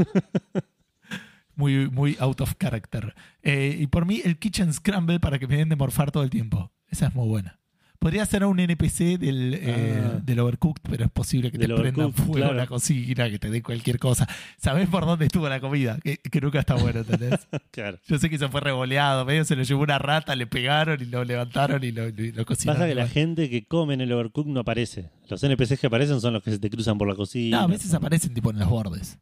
Muy, 1.56 1.88
muy 1.88 2.18
out 2.20 2.42
of 2.42 2.54
character. 2.58 3.14
Eh, 3.42 3.78
y 3.80 3.86
por 3.86 4.04
mí, 4.04 4.20
el 4.22 4.38
Kitchen 4.38 4.74
Scramble 4.74 5.20
para 5.20 5.38
que 5.38 5.46
me 5.46 5.56
den 5.56 5.70
de 5.70 5.76
morfar 5.76 6.10
todo 6.10 6.22
el 6.22 6.28
tiempo. 6.28 6.70
Esa 6.86 7.06
es 7.06 7.14
muy 7.14 7.26
buena. 7.26 7.58
Podría 7.98 8.24
ser 8.26 8.44
un 8.44 8.58
NPC 8.60 9.18
del, 9.18 9.54
eh, 9.54 10.02
Ah. 10.04 10.20
del 10.22 10.40
Overcooked, 10.40 10.82
pero 10.90 11.04
es 11.04 11.10
posible 11.10 11.50
que 11.50 11.58
te 11.58 11.66
Del 11.66 11.76
prendan 11.76 12.06
Overcooked, 12.06 12.24
fuego 12.24 12.34
claro. 12.34 12.54
la 12.54 12.66
cocina, 12.66 13.30
que 13.30 13.38
te 13.38 13.50
dé 13.50 13.62
cualquier 13.62 13.98
cosa. 13.98 14.28
¿Sabés 14.58 14.88
por 14.88 15.04
dónde 15.06 15.26
estuvo 15.26 15.48
la 15.48 15.60
comida? 15.60 15.98
Que, 16.02 16.18
que 16.18 16.40
nunca 16.40 16.60
está 16.60 16.74
bueno, 16.74 17.00
¿entendés? 17.00 17.46
claro. 17.70 17.98
Yo 18.06 18.18
sé 18.18 18.28
que 18.30 18.38
se 18.38 18.48
fue 18.48 18.60
revoleado, 18.60 19.24
medio 19.24 19.44
se 19.44 19.56
lo 19.56 19.62
llevó 19.62 19.82
una 19.82 19.98
rata, 19.98 20.34
le 20.36 20.46
pegaron 20.46 21.00
y 21.00 21.06
lo 21.06 21.24
levantaron 21.24 21.82
y 21.84 21.92
lo, 21.92 22.04
cocinaron. 22.44 22.80
Pasa 22.80 22.88
que 22.88 22.94
la 22.94 23.08
gente 23.08 23.50
que 23.50 23.66
come 23.66 23.94
en 23.94 24.00
el 24.02 24.12
Overcook 24.12 24.46
no 24.46 24.60
aparece. 24.60 25.10
Los 25.28 25.42
NPCs 25.42 25.80
que 25.80 25.86
aparecen 25.88 26.20
son 26.20 26.34
los 26.34 26.42
que 26.42 26.50
se 26.52 26.58
te 26.58 26.70
cruzan 26.70 26.98
por 26.98 27.08
la 27.08 27.14
cocina. 27.14 27.58
No, 27.58 27.64
a 27.64 27.66
veces 27.66 27.92
aparecen 27.94 28.34
tipo 28.34 28.50
en 28.50 28.58
los 28.58 28.68
bordes. 28.68 29.18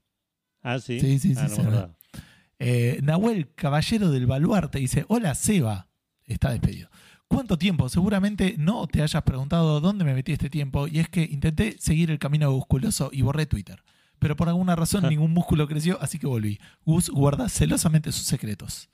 Ah, 0.63 0.79
sí. 0.79 0.99
Sí, 1.01 1.19
sí, 1.19 1.35
sí, 1.35 1.41
Ah, 1.41 1.49
no 1.49 1.55
sí. 1.57 2.23
Eh, 2.59 3.01
Nahuel, 3.03 3.53
caballero 3.55 4.11
del 4.11 4.27
baluarte, 4.27 4.79
dice: 4.79 5.05
Hola, 5.09 5.35
Seba. 5.35 5.89
Está 6.25 6.51
despedido. 6.51 6.89
¿Cuánto 7.35 7.59
tiempo? 7.59 7.89
Seguramente 7.89 8.55
no 8.59 8.87
te 8.87 9.03
hayas 9.03 9.25
preguntado 9.25 9.81
dónde 9.81 10.05
me 10.05 10.15
metí 10.15 10.31
este 10.31 10.49
tiempo. 10.49 10.87
Y 10.87 11.01
es 11.01 11.09
que 11.09 11.25
intenté 11.25 11.77
seguir 11.81 12.13
el 12.13 12.21
camino 12.21 12.53
musculoso 12.53 13.11
y 13.13 13.23
borré 13.23 13.45
Twitter. 13.47 13.83
Pero 14.21 14.37
por 14.37 14.49
alguna 14.49 14.77
razón 14.77 15.03
ningún 15.09 15.35
músculo 15.35 15.67
creció, 15.67 16.01
así 16.01 16.21
que 16.21 16.29
volví. 16.29 16.61
Gus 16.85 17.11
guarda 17.11 17.49
celosamente 17.49 18.13
sus 18.13 18.23
secretos. 18.25 18.89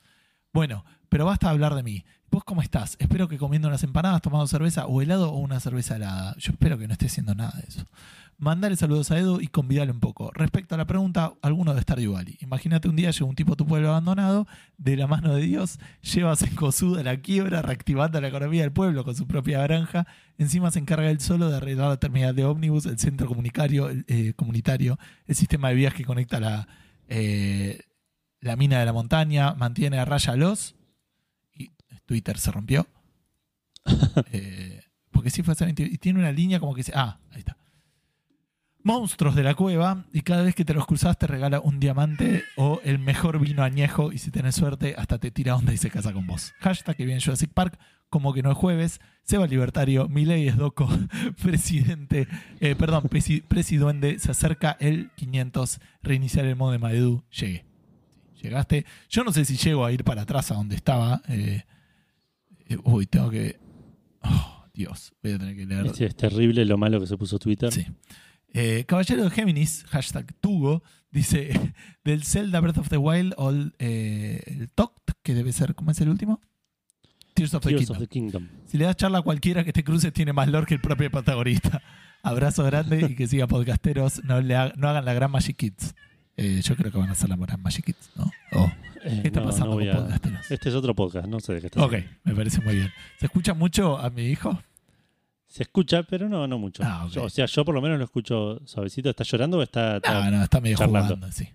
Bueno, 0.55 0.87
pero 1.11 1.27
basta 1.27 1.51
hablar 1.51 1.75
de 1.75 1.83
mí. 1.83 2.07
¿Vos 2.31 2.43
cómo 2.43 2.63
estás? 2.63 2.97
Espero 2.99 3.29
que 3.29 3.37
comiendo 3.37 3.69
unas 3.69 3.83
empanadas, 3.83 4.23
tomando 4.23 4.47
cerveza 4.47 4.87
o 4.87 5.03
helado 5.03 5.33
o 5.33 5.37
una 5.37 5.61
cerveza 5.61 5.97
helada. 5.97 6.35
Yo 6.39 6.53
espero 6.53 6.79
que 6.79 6.89
no 6.89 6.95
esté 6.95 7.07
haciendo 7.07 7.35
nada 7.35 7.53
de 7.61 7.69
eso. 7.69 7.87
Mandale 8.41 8.75
saludos 8.75 9.11
a 9.11 9.19
Edu 9.19 9.39
y 9.39 9.49
convidale 9.49 9.93
un 9.93 10.01
poco. 10.01 10.31
Respecto 10.33 10.75
a 10.75 10.79
la 10.79 10.87
pregunta, 10.87 11.35
alguno 11.43 11.75
de 11.75 11.83
Stardew 11.83 12.15
Valley. 12.15 12.39
Imagínate 12.41 12.89
un 12.89 12.97
día 12.97 13.11
llega 13.11 13.27
un 13.27 13.35
tipo 13.35 13.53
a 13.53 13.57
tu 13.57 13.67
pueblo 13.67 13.91
abandonado, 13.91 14.47
de 14.79 14.97
la 14.97 15.07
mano 15.07 15.35
de 15.35 15.43
Dios, 15.43 15.79
llevas 16.01 16.41
en 16.41 16.55
cosuda 16.55 17.03
la 17.03 17.19
quiebra, 17.21 17.61
reactivando 17.61 18.19
la 18.19 18.29
economía 18.29 18.63
del 18.63 18.73
pueblo 18.73 19.05
con 19.05 19.15
su 19.15 19.27
propia 19.27 19.63
granja. 19.65 20.07
Encima 20.39 20.71
se 20.71 20.79
encarga 20.79 21.11
él 21.11 21.21
solo 21.21 21.51
de 21.51 21.59
arreglar 21.59 21.91
la 21.91 21.99
terminal 21.99 22.35
de 22.35 22.47
ómnibus, 22.47 22.87
el 22.87 22.99
centro 22.99 23.27
comunitario, 23.27 23.91
eh, 24.07 24.33
comunitario 24.35 24.99
el 25.27 25.35
sistema 25.35 25.69
de 25.69 25.75
vías 25.75 25.93
que 25.93 26.07
conecta 26.07 26.41
la, 26.41 26.67
eh, 27.09 27.79
la 28.41 28.57
mina 28.57 28.81
de 28.81 28.87
la 28.87 28.95
montaña, 28.95 29.53
mantiene 29.53 29.99
a 29.99 30.07
raya 30.07 30.33
a 30.33 30.37
los. 30.37 30.77
Y 31.53 31.73
Twitter 32.07 32.39
se 32.39 32.51
rompió. 32.51 32.87
Eh, 34.33 34.83
porque 35.11 35.31
sí 35.31 35.43
fue 35.43 35.53
hace 35.53 35.65
20 35.65 35.83
Y 35.83 35.99
tiene 35.99 36.19
una 36.19 36.33
línea 36.33 36.59
como 36.59 36.75
que 36.75 36.79
dice. 36.79 36.93
Ah, 36.95 37.19
ahí 37.33 37.41
está. 37.41 37.60
Monstruos 38.83 39.35
de 39.35 39.43
la 39.43 39.55
cueva. 39.55 40.05
Y 40.13 40.23
cada 40.23 40.43
vez 40.43 40.55
que 40.55 40.65
te 40.65 40.73
los 40.75 40.87
cruzas 40.87 41.19
te 41.19 41.27
regala 41.27 41.61
un 41.61 41.81
diamante 41.81 42.45
o 42.57 42.81
el 42.85 42.99
mejor 42.99 43.39
vino 43.39 43.63
añejo. 43.63 44.13
Y 44.13 44.19
si 44.19 44.31
tenés 44.31 44.55
suerte, 44.55 44.95
hasta 44.97 45.19
te 45.19 45.31
tira 45.31 45.55
onda 45.57 45.73
y 45.73 45.77
se 45.77 45.91
casa 45.91 46.13
con 46.13 46.27
vos. 46.27 46.53
Hashtag 46.61 46.97
que 46.97 47.05
viene 47.05 47.21
Jurassic 47.21 47.53
Park. 47.53 47.79
Como 48.09 48.33
que 48.33 48.43
no 48.43 48.51
es 48.51 48.57
jueves. 48.57 49.01
Seba 49.23 49.47
Libertario. 49.47 50.09
Milei 50.09 50.49
es 50.49 50.57
Doco. 50.57 50.89
Presidente. 51.43 52.27
eh, 52.61 52.75
perdón, 52.75 53.05
presi- 53.05 53.43
Presiduende. 53.43 54.19
Se 54.19 54.31
acerca 54.31 54.77
el 54.81 55.11
500. 55.17 55.79
Reiniciar 56.03 56.47
el 56.47 56.57
modo 56.57 56.73
de 56.73 56.79
Maedu. 56.79 57.23
Llegué. 57.31 57.65
Llegaste. 58.43 58.87
Yo 59.11 59.23
no 59.25 59.33
sé 59.33 59.45
si 59.45 59.57
llego 59.57 59.85
a 59.85 59.93
ir 59.93 60.03
para 60.05 60.23
atrás 60.23 60.51
a 60.51 60.55
donde 60.55 60.75
estaba. 60.77 61.23
eh, 61.29 61.65
eh, 62.67 62.79
uy, 62.85 63.07
tengo 63.07 63.31
que. 63.31 63.59
Oh, 64.23 64.65
Dios, 64.73 65.13
voy 65.23 65.33
a 65.33 65.39
tener 65.39 65.57
que 65.57 65.67
leer. 65.67 65.87
Es 65.99 66.17
terrible 66.17 66.65
lo 66.65 66.79
malo 66.79 66.99
que 67.01 67.07
se 67.07 67.17
puso 67.19 67.39
Twitter. 67.39 67.71
Sí. 67.73 67.87
Eh, 68.53 68.85
Caballero 68.87 69.25
de 69.25 69.31
Géminis, 69.31 69.85
hashtag 69.91 70.35
Tugo, 70.41 70.83
dice 71.11 71.51
del 72.05 72.25
Zelda 72.25 72.61
Breath 72.61 72.79
of 72.79 72.89
the 72.89 72.97
Wild 72.97 73.35
o 73.37 73.51
el, 73.51 73.75
eh, 73.79 74.43
el 74.47 74.69
Toct, 74.71 75.11
que 75.23 75.35
debe 75.35 75.53
ser, 75.53 75.75
¿cómo 75.75 75.91
es 75.93 76.01
el 76.01 76.09
último? 76.09 76.41
Tears 77.35 77.55
of 77.55 77.63
the 77.63 77.69
Tears 77.71 77.81
Kingdom. 77.83 77.97
of 77.97 78.01
the 78.03 78.09
Kingdom. 78.09 78.49
Si 78.67 78.77
le 78.77 78.85
das 78.87 78.97
charla 78.97 79.19
a 79.19 79.23
cualquiera 79.23 79.63
que 79.65 79.73
te 79.73 79.85
cruce, 79.85 80.11
tiene 80.11 80.33
más 80.33 80.49
lore 80.49 80.67
que 80.67 80.75
el 80.75 80.81
propio 80.81 81.11
protagonista. 81.11 81.81
Abrazo 82.23 82.65
grande 82.65 83.07
y 83.11 83.15
que 83.15 83.27
siga 83.29 83.47
podcasteros. 83.47 84.23
No, 84.25 84.41
le 84.41 84.55
ha- 84.57 84.73
no 84.77 84.89
hagan 84.89 85.05
la 85.05 85.15
gran 85.15 85.31
Magic 85.31 85.57
Kids. 85.57 85.95
Eh, 86.37 86.61
yo 86.63 86.75
creo 86.77 86.91
que 86.91 86.99
van 86.99 87.09
a 87.09 87.13
hacer 87.13 87.29
la 87.31 87.37
gran 87.37 87.63
Magic 87.63 87.85
Kids, 87.87 88.11
¿no? 88.17 88.31
Oh, 88.53 88.71
¿Qué 89.03 89.29
está 89.29 89.41
no, 89.41 89.47
pasando 89.47 89.79
no 89.81 89.87
con 89.87 90.03
podcasteros? 90.03 90.51
Este 90.51 90.69
es 90.69 90.75
otro 90.75 90.95
podcast, 90.95 91.29
no 91.29 91.41
sé 91.41 91.55
de 91.55 91.61
qué 91.61 91.67
está 91.69 91.83
Ok, 91.85 91.95
me 92.25 92.35
parece 92.35 92.61
muy 92.61 92.75
bien. 92.75 92.91
¿Se 93.19 93.27
escucha 93.27 93.55
mucho 93.55 93.97
a 93.99 94.11
mi 94.11 94.25
hijo? 94.27 94.61
Se 95.51 95.65
escucha, 95.65 96.05
pero 96.05 96.29
no, 96.29 96.47
no 96.47 96.59
mucho. 96.59 96.83
Ah, 96.87 97.05
ok. 97.07 97.13
Yo- 97.13 97.25
o 97.25 97.29
sea, 97.29 97.45
yo 97.47 97.65
por 97.65 97.75
lo 97.75 97.83
menos 97.83 97.99
lo 97.99 98.05
escucho 98.05 98.61
suavecito. 98.67 99.11
¿Está 99.11 99.25
llorando 99.25 99.59
o 99.59 99.63
está, 99.63 99.97
está 99.97 100.31
No, 100.31 100.31
no, 100.39 100.43
está 100.45 100.61
medio 100.61 100.77
charlando. 100.79 101.17
jugando, 101.17 101.33
sí. 101.33 101.49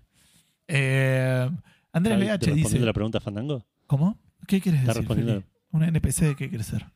Eh, 0.68 1.50
Andrés 1.92 2.18
BH 2.18 2.28
respondiendo 2.30 2.68
dice... 2.70 2.78
la 2.80 2.92
pregunta 2.92 3.20
Fandango? 3.20 3.66
¿Cómo? 3.86 4.18
¿Qué 4.46 4.60
quieres 4.60 4.82
decir? 4.82 4.96
respondiendo. 4.98 5.42
¿Un 5.70 5.82
NPC 5.82 6.20
de 6.26 6.36
qué 6.36 6.48
quieres 6.48 6.66
ser? 6.66 6.86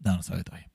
No, 0.00 0.16
no 0.16 0.22
sabe 0.22 0.42
todavía. 0.42 0.68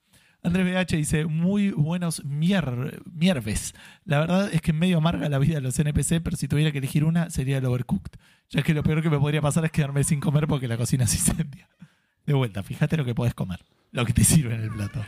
Andrés 0.43 0.65
BH 0.87 0.95
dice, 0.95 1.25
muy 1.25 1.71
buenos 1.71 2.23
mier 2.23 3.01
mierves. 3.11 3.73
La 4.05 4.19
verdad 4.19 4.49
es 4.53 4.61
que 4.61 4.71
medio 4.71 4.99
amarga 4.99 5.27
la 5.27 5.39
vida 5.39 5.55
de 5.55 5.61
los 5.61 5.77
NPC, 5.77 6.21
pero 6.23 6.37
si 6.37 6.47
tuviera 6.47 6.71
que 6.71 6.77
elegir 6.77 7.03
una, 7.03 7.29
sería 7.29 7.57
el 7.57 7.65
Overcooked. 7.65 8.13
Ya 8.51 8.61
que 8.61 8.73
lo 8.73 8.83
peor 8.83 9.01
que 9.01 9.09
me 9.09 9.19
podría 9.19 9.41
pasar 9.41 9.65
es 9.65 9.71
quedarme 9.71 10.05
sin 10.05 10.21
comer 10.21 10.47
porque 10.47 10.67
la 10.69 10.77
cocina 10.77 11.05
se 11.07 11.17
incendia. 11.17 11.67
De 12.25 12.33
vuelta, 12.33 12.63
fíjate 12.63 12.95
lo 12.95 13.03
que 13.03 13.13
podés 13.15 13.33
comer, 13.33 13.59
lo 13.91 14.05
que 14.05 14.13
te 14.13 14.23
sirve 14.23 14.55
en 14.55 14.61
el 14.61 14.69
plato. 14.69 15.03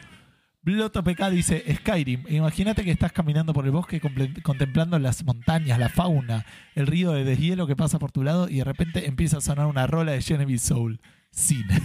Bloto 0.62 1.04
PK 1.04 1.30
dice, 1.30 1.64
Skyrim, 1.74 2.26
imagínate 2.28 2.84
que 2.84 2.92
estás 2.92 3.14
caminando 3.14 3.54
por 3.54 3.66
el 3.66 3.72
bosque 3.72 4.02
contemplando 4.44 5.00
las 5.00 5.24
montañas, 5.24 5.80
la 5.80 5.88
fauna, 5.88 6.46
el 6.76 6.86
río 6.86 7.14
de 7.14 7.24
deshielo 7.24 7.66
que 7.66 7.78
pasa 7.78 7.98
por 7.98 8.12
tu 8.12 8.24
lado 8.24 8.50
y 8.50 8.58
de 8.58 8.66
repente 8.66 9.08
empieza 9.08 9.38
a 9.38 9.42
sonar 9.42 9.68
una 9.68 9.88
rola 9.88 10.12
de 10.12 10.22
Genevieve 10.22 10.60
Soul. 10.60 11.00
Cine. 11.32 11.80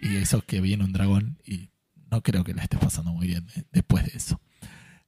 Y 0.00 0.16
eso 0.16 0.42
que 0.42 0.60
viene 0.60 0.84
un 0.84 0.92
dragón 0.92 1.38
y 1.44 1.70
no 2.10 2.22
creo 2.22 2.44
que 2.44 2.54
la 2.54 2.62
estés 2.62 2.80
pasando 2.80 3.12
muy 3.12 3.26
bien 3.26 3.46
eh, 3.56 3.64
después 3.72 4.04
de 4.04 4.16
eso. 4.16 4.40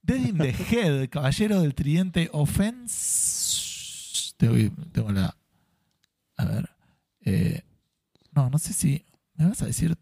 Dead 0.03 0.25
in 0.25 0.39
the 0.39 0.51
Head, 0.51 1.09
caballero 1.09 1.63
del 1.63 1.75
tridente 1.75 2.29
Offense. 2.33 4.35
Tengo 4.37 5.13
la... 5.13 5.37
A 6.37 6.45
ver. 6.45 6.69
eh, 7.21 7.63
no, 8.33 8.51
no 8.51 8.59
sé 8.59 8.73
si... 8.73 9.05
¿Me 9.35 9.47
vas 9.47 9.63
a 9.63 9.67
decir? 9.67 9.97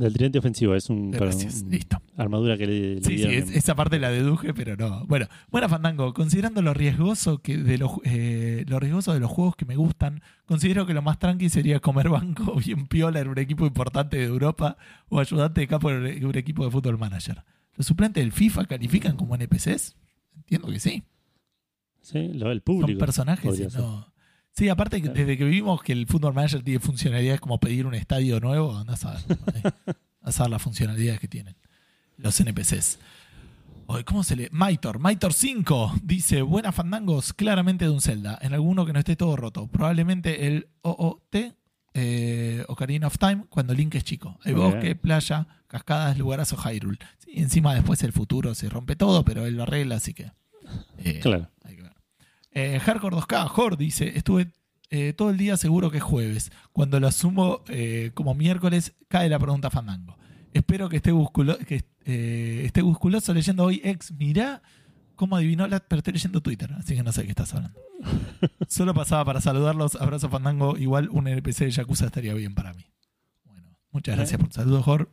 Del 0.00 0.12
tridente 0.14 0.38
ofensivo, 0.38 0.74
es 0.74 0.88
un, 0.88 1.10
Gracias, 1.10 1.62
un- 1.62 1.70
listo. 1.70 2.00
armadura 2.16 2.56
que 2.56 2.66
le, 2.66 2.94
le 2.96 3.02
Sí, 3.02 3.18
sí, 3.18 3.24
es- 3.24 3.50
esa 3.50 3.74
parte 3.74 3.98
la 3.98 4.10
deduje, 4.10 4.54
pero 4.54 4.74
no. 4.76 5.04
Bueno, 5.06 5.26
buena 5.50 5.68
Fandango. 5.68 6.14
Considerando 6.14 6.62
lo 6.62 6.72
riesgoso 6.72 7.38
que 7.42 7.58
de 7.58 7.76
los 7.78 7.90
eh, 8.04 8.64
lo 8.66 8.80
riesgoso 8.80 9.12
de 9.12 9.20
los 9.20 9.30
juegos 9.30 9.56
que 9.56 9.66
me 9.66 9.76
gustan, 9.76 10.22
considero 10.46 10.86
que 10.86 10.94
lo 10.94 11.02
más 11.02 11.18
tranqui 11.18 11.50
sería 11.50 11.80
comer 11.80 12.08
banco 12.08 12.54
bien 12.66 12.86
piola 12.86 13.20
en 13.20 13.28
un 13.28 13.38
equipo 13.38 13.66
importante 13.66 14.16
de 14.16 14.24
Europa 14.24 14.78
o 15.10 15.20
ayudante 15.20 15.60
de 15.60 15.66
campo 15.68 15.90
en 15.90 16.24
un 16.24 16.36
equipo 16.36 16.64
de 16.64 16.70
fútbol 16.70 16.96
manager. 16.98 17.44
¿Los 17.76 17.86
suplentes 17.86 18.22
del 18.24 18.32
FIFA 18.32 18.64
califican 18.64 19.16
como 19.16 19.34
NPCs? 19.36 19.96
Entiendo 20.36 20.68
que 20.68 20.80
sí. 20.80 21.02
Sí, 22.00 22.28
lo- 22.32 22.50
el 22.50 22.58
Son 22.58 22.64
público. 22.64 22.98
personajes 22.98 23.54
y 23.60 23.70
ser. 23.70 23.80
no. 23.80 24.09
Sí, 24.52 24.68
aparte 24.68 24.96
que 24.96 25.02
Claro. 25.08 25.18
desde 25.18 25.38
que 25.38 25.44
vimos 25.44 25.82
que 25.82 25.92
el 25.92 26.06
Football 26.06 26.34
Manager 26.34 26.62
tiene 26.62 26.80
funcionalidades 26.80 27.40
como 27.40 27.58
pedir 27.58 27.86
un 27.86 27.94
estadio 27.94 28.40
nuevo, 28.40 28.76
andás 28.76 29.04
a 29.04 29.12
ver, 29.14 29.22
a 30.22 30.32
saber 30.32 30.50
las 30.50 30.62
funcionalidades 30.62 31.20
que 31.20 31.28
tienen 31.28 31.56
los 32.16 32.38
NPCs. 32.40 32.98
¿Cómo 34.04 34.22
se 34.22 34.36
lee? 34.36 34.48
Maitor, 34.52 35.00
Maitor 35.00 35.32
5 35.32 35.94
dice, 36.04 36.42
buenas 36.42 36.74
fandangos, 36.76 37.32
claramente 37.32 37.86
de 37.86 37.90
un 37.90 38.00
Zelda, 38.00 38.38
en 38.40 38.52
alguno 38.54 38.86
que 38.86 38.92
no 38.92 39.00
esté 39.00 39.16
todo 39.16 39.34
roto. 39.34 39.66
Probablemente 39.66 40.46
el 40.46 40.68
OOT, 40.82 41.36
eh, 41.94 42.64
Ocarina 42.68 43.08
of 43.08 43.18
Time, 43.18 43.46
cuando 43.48 43.74
Link 43.74 43.96
es 43.96 44.04
chico. 44.04 44.38
Hay 44.44 44.52
bosque, 44.52 44.94
playa, 44.94 45.48
cascadas, 45.66 46.16
lugarazos 46.18 46.60
Hyrule. 46.64 46.98
Sí, 47.18 47.32
encima 47.34 47.74
después 47.74 48.00
el 48.04 48.12
futuro 48.12 48.54
se 48.54 48.68
rompe 48.68 48.94
todo, 48.94 49.24
pero 49.24 49.44
él 49.44 49.56
lo 49.56 49.64
arregla, 49.64 49.96
así 49.96 50.14
que... 50.14 50.30
eh, 50.98 51.18
Claro. 51.20 51.48
Eh, 52.52 52.80
Hardcore 52.80 53.16
2K, 53.16 53.46
Jor 53.48 53.76
dice, 53.76 54.12
estuve 54.16 54.48
eh, 54.90 55.12
todo 55.12 55.30
el 55.30 55.36
día 55.36 55.56
seguro 55.56 55.90
que 55.90 55.98
es 55.98 56.02
jueves. 56.02 56.50
Cuando 56.72 56.98
lo 57.00 57.06
asumo 57.06 57.62
eh, 57.68 58.10
como 58.14 58.34
miércoles, 58.34 58.94
cae 59.08 59.28
la 59.28 59.38
pregunta 59.38 59.70
Fandango. 59.70 60.16
Espero 60.52 60.88
que 60.88 60.96
esté, 60.96 61.12
busculo- 61.12 61.58
que, 61.58 61.84
eh, 62.04 62.62
esté 62.64 62.82
busculoso 62.82 63.32
leyendo 63.32 63.64
hoy 63.64 63.80
ex. 63.84 64.10
Mirá 64.12 64.62
cómo 65.14 65.36
adivinó 65.36 65.66
la... 65.68 65.78
Pero 65.80 65.98
estoy 65.98 66.14
leyendo 66.14 66.40
Twitter, 66.40 66.72
así 66.78 66.96
que 66.96 67.02
no 67.04 67.12
sé 67.12 67.20
de 67.20 67.26
qué 67.28 67.32
estás 67.32 67.54
hablando. 67.54 67.78
Solo 68.68 68.92
pasaba 68.94 69.24
para 69.24 69.40
saludarlos. 69.40 69.94
Abrazo 69.94 70.28
Fandango. 70.28 70.76
Igual 70.76 71.08
un 71.10 71.28
NPC 71.28 71.66
de 71.66 71.70
Yakuza 71.70 72.06
estaría 72.06 72.34
bien 72.34 72.54
para 72.56 72.74
mí. 72.74 72.84
Bueno, 73.44 73.76
muchas 73.92 74.16
gracias 74.16 74.40
por 74.40 74.48
tu 74.48 74.54
saludo, 74.56 74.82
Jor. 74.82 75.12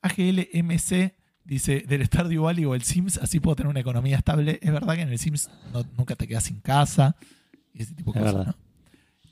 AGLMC 0.00 1.12
dice, 1.44 1.80
del 1.88 2.04
Stardew 2.06 2.42
Valley 2.44 2.64
o 2.64 2.74
el 2.74 2.82
Sims, 2.82 3.18
así 3.18 3.40
puedo 3.40 3.56
tener 3.56 3.70
una 3.70 3.80
economía 3.80 4.16
estable. 4.16 4.58
Es 4.62 4.72
verdad 4.72 4.94
que 4.94 5.02
en 5.02 5.08
el 5.10 5.18
Sims 5.18 5.50
no- 5.72 5.84
nunca 5.96 6.16
te 6.16 6.26
quedas 6.28 6.44
sin 6.44 6.60
casa 6.60 7.16
y 7.74 7.82
ese 7.82 7.94
tipo 7.94 8.12
de 8.12 8.20
Es 8.20 8.26
cosas. 8.32 8.46
¿no? 8.48 8.54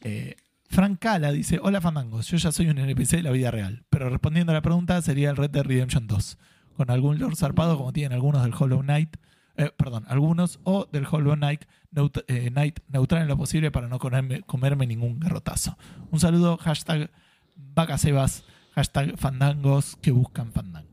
Eh, 0.02 0.36
Frank 0.68 0.98
Cala 1.00 1.32
dice, 1.32 1.58
hola 1.62 1.80
Fandangos, 1.80 2.28
yo 2.28 2.36
ya 2.36 2.52
soy 2.52 2.68
un 2.68 2.78
NPC 2.78 3.16
de 3.16 3.22
la 3.24 3.30
vida 3.32 3.50
real, 3.50 3.84
pero 3.90 4.08
respondiendo 4.08 4.52
a 4.52 4.54
la 4.54 4.62
pregunta 4.62 5.00
sería 5.02 5.30
el 5.30 5.36
Red 5.36 5.50
Dead 5.50 5.64
Redemption 5.64 6.06
2, 6.06 6.38
con 6.76 6.90
algún 6.90 7.18
lore 7.18 7.34
zarpado 7.36 7.76
como 7.76 7.92
tienen 7.92 8.12
algunos 8.12 8.42
del 8.44 8.54
Hollow 8.56 8.80
Knight, 8.82 9.16
eh, 9.56 9.70
perdón, 9.76 10.04
algunos 10.08 10.60
o 10.62 10.86
del 10.92 11.06
Hollow 11.10 11.34
Knight, 11.34 11.64
neut- 11.92 12.24
eh, 12.28 12.50
Knight 12.50 12.78
neutral 12.88 13.22
en 13.22 13.28
lo 13.28 13.36
posible 13.36 13.70
para 13.72 13.88
no 13.88 13.98
comerme, 13.98 14.42
comerme 14.42 14.86
ningún 14.86 15.18
garrotazo. 15.18 15.76
Un 16.12 16.20
saludo, 16.20 16.56
hashtag 16.56 17.10
vacasebas, 17.56 18.44
hashtag 18.74 19.18
fandangos 19.18 19.96
que 20.00 20.12
buscan 20.12 20.52
fandangos. 20.52 20.89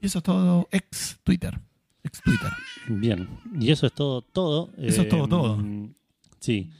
Y 0.00 0.06
eso 0.06 0.18
es 0.18 0.24
todo 0.24 0.68
ex 0.70 1.18
Twitter, 1.24 1.58
ex 2.04 2.20
Twitter. 2.22 2.50
Bien. 2.88 3.28
Y 3.60 3.70
eso 3.70 3.86
es 3.86 3.92
todo, 3.92 4.22
todo. 4.22 4.70
Eso 4.78 5.02
es 5.02 5.08
todo, 5.08 5.26
todo. 5.28 5.56
mm, 5.58 5.94
Sí. 6.38 6.70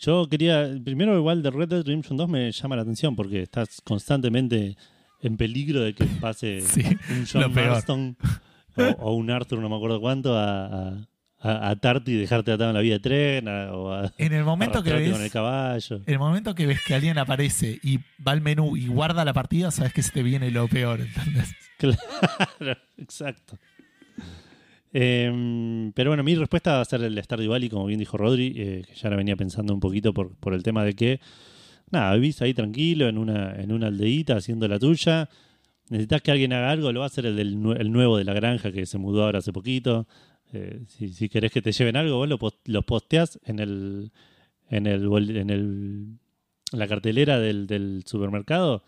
Yo 0.00 0.26
quería, 0.28 0.68
primero 0.84 1.16
igual 1.16 1.42
de 1.42 1.50
Red 1.50 1.68
Dead 1.68 1.84
Redemption 1.84 2.16
2 2.16 2.28
me 2.28 2.50
llama 2.50 2.74
la 2.76 2.82
atención 2.82 3.14
porque 3.14 3.42
estás 3.42 3.80
constantemente 3.82 4.76
en 5.20 5.36
peligro 5.36 5.80
de 5.82 5.94
que 5.94 6.04
pase 6.06 6.60
Sí, 6.62 6.82
un 7.10 7.24
John. 7.30 7.54
Marston 7.54 8.16
o, 8.76 8.82
o 8.98 9.14
un 9.14 9.30
Arthur, 9.30 9.60
no 9.60 9.68
me 9.68 9.76
acuerdo 9.76 10.00
cuánto, 10.00 10.36
a, 10.36 10.66
a, 10.88 11.08
a 11.42 11.70
atarte 11.70 12.10
y 12.12 12.14
dejarte 12.16 12.52
atado 12.52 12.70
en 12.70 12.74
la 12.76 12.80
vía 12.82 12.94
de 12.94 13.00
tren 13.00 13.48
a- 13.48 13.72
o 13.72 13.92
a 13.92 14.12
En 14.18 14.32
el 14.32 14.44
momento 14.44 14.82
que 14.82 14.92
ves 14.92 15.10
con 15.12 15.22
el 15.22 15.30
caballo. 15.30 15.96
En 16.06 16.12
el 16.12 16.18
momento 16.18 16.54
que 16.54 16.66
ves 16.66 16.80
que 16.86 16.94
alguien 16.94 17.18
aparece 17.18 17.78
y 17.82 17.98
va 18.26 18.32
al 18.32 18.40
menú 18.40 18.76
y 18.76 18.86
guarda 18.86 19.24
la 19.24 19.32
partida, 19.32 19.70
sabes 19.70 19.92
que 19.92 20.02
se 20.02 20.12
te 20.12 20.22
viene 20.22 20.50
lo 20.50 20.68
peor, 20.68 21.00
¿entendés? 21.00 21.52
Claro, 21.78 22.78
exacto. 22.96 23.58
Em, 24.92 25.90
pero 25.92 26.10
bueno, 26.10 26.22
mi 26.22 26.34
respuesta 26.34 26.74
va 26.74 26.80
a 26.82 26.84
ser 26.84 27.02
el 27.02 27.20
Stardew 27.22 27.50
Valley, 27.50 27.68
como 27.68 27.86
bien 27.86 27.98
dijo 27.98 28.16
Rodri, 28.16 28.52
eh, 28.56 28.82
que 28.86 28.94
ya 28.94 29.08
la 29.10 29.16
venía 29.16 29.36
pensando 29.36 29.72
un 29.72 29.80
poquito 29.80 30.12
por, 30.12 30.36
por 30.36 30.52
el 30.54 30.62
tema 30.62 30.84
de 30.84 30.92
que 30.94 31.20
nada, 31.90 32.14
vivís 32.14 32.40
ahí 32.42 32.52
tranquilo 32.54 33.08
en 33.08 33.16
una, 33.18 33.54
en 33.56 33.72
una 33.72 33.86
aldeíta 33.88 34.36
haciendo 34.36 34.68
la 34.68 34.78
tuya. 34.78 35.28
Necesitas 35.88 36.22
que 36.22 36.30
alguien 36.30 36.52
haga 36.52 36.70
algo, 36.70 36.92
lo 36.92 37.00
va 37.00 37.06
a 37.06 37.08
hacer 37.08 37.26
el, 37.26 37.36
del, 37.36 37.58
el 37.78 37.90
nuevo 37.92 38.16
de 38.18 38.24
la 38.24 38.32
granja 38.34 38.70
que 38.70 38.86
se 38.86 38.98
mudó 38.98 39.24
ahora 39.24 39.38
hace 39.40 39.52
poquito. 39.52 40.06
Eh, 40.52 40.82
si, 40.88 41.08
si 41.12 41.28
querés 41.28 41.50
que 41.52 41.62
te 41.62 41.72
lleven 41.72 41.96
algo, 41.96 42.16
vos 42.16 42.28
lo, 42.28 42.38
pos- 42.38 42.58
lo 42.66 42.82
posteás 42.82 43.40
en 43.44 43.58
el, 43.58 44.12
en 44.68 44.86
el, 44.86 45.04
en 45.36 45.50
el 45.50 46.18
en 46.72 46.78
la 46.78 46.88
cartelera 46.88 47.38
del, 47.38 47.66
del 47.66 48.02
supermercado 48.06 48.82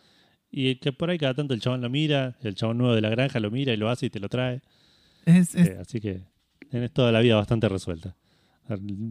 y 0.50 0.76
que 0.76 0.92
por 0.92 1.10
ahí 1.10 1.18
cada 1.18 1.34
tanto 1.34 1.52
el 1.54 1.60
chabón 1.60 1.82
lo 1.82 1.90
mira, 1.90 2.36
el 2.42 2.54
chabón 2.54 2.78
nuevo 2.78 2.94
de 2.94 3.00
la 3.02 3.10
granja 3.10 3.40
lo 3.40 3.50
mira 3.50 3.72
y 3.74 3.76
lo 3.76 3.90
hace 3.90 4.06
y 4.06 4.10
te 4.10 4.20
lo 4.20 4.28
trae. 4.28 4.62
Es- 5.26 5.54
es- 5.54 5.68
Eh, 5.68 5.76
así 5.80 6.00
que 6.00 6.22
tenés 6.70 6.92
toda 6.92 7.12
la 7.12 7.20
vida 7.20 7.36
bastante 7.36 7.68
resuelta. 7.68 8.16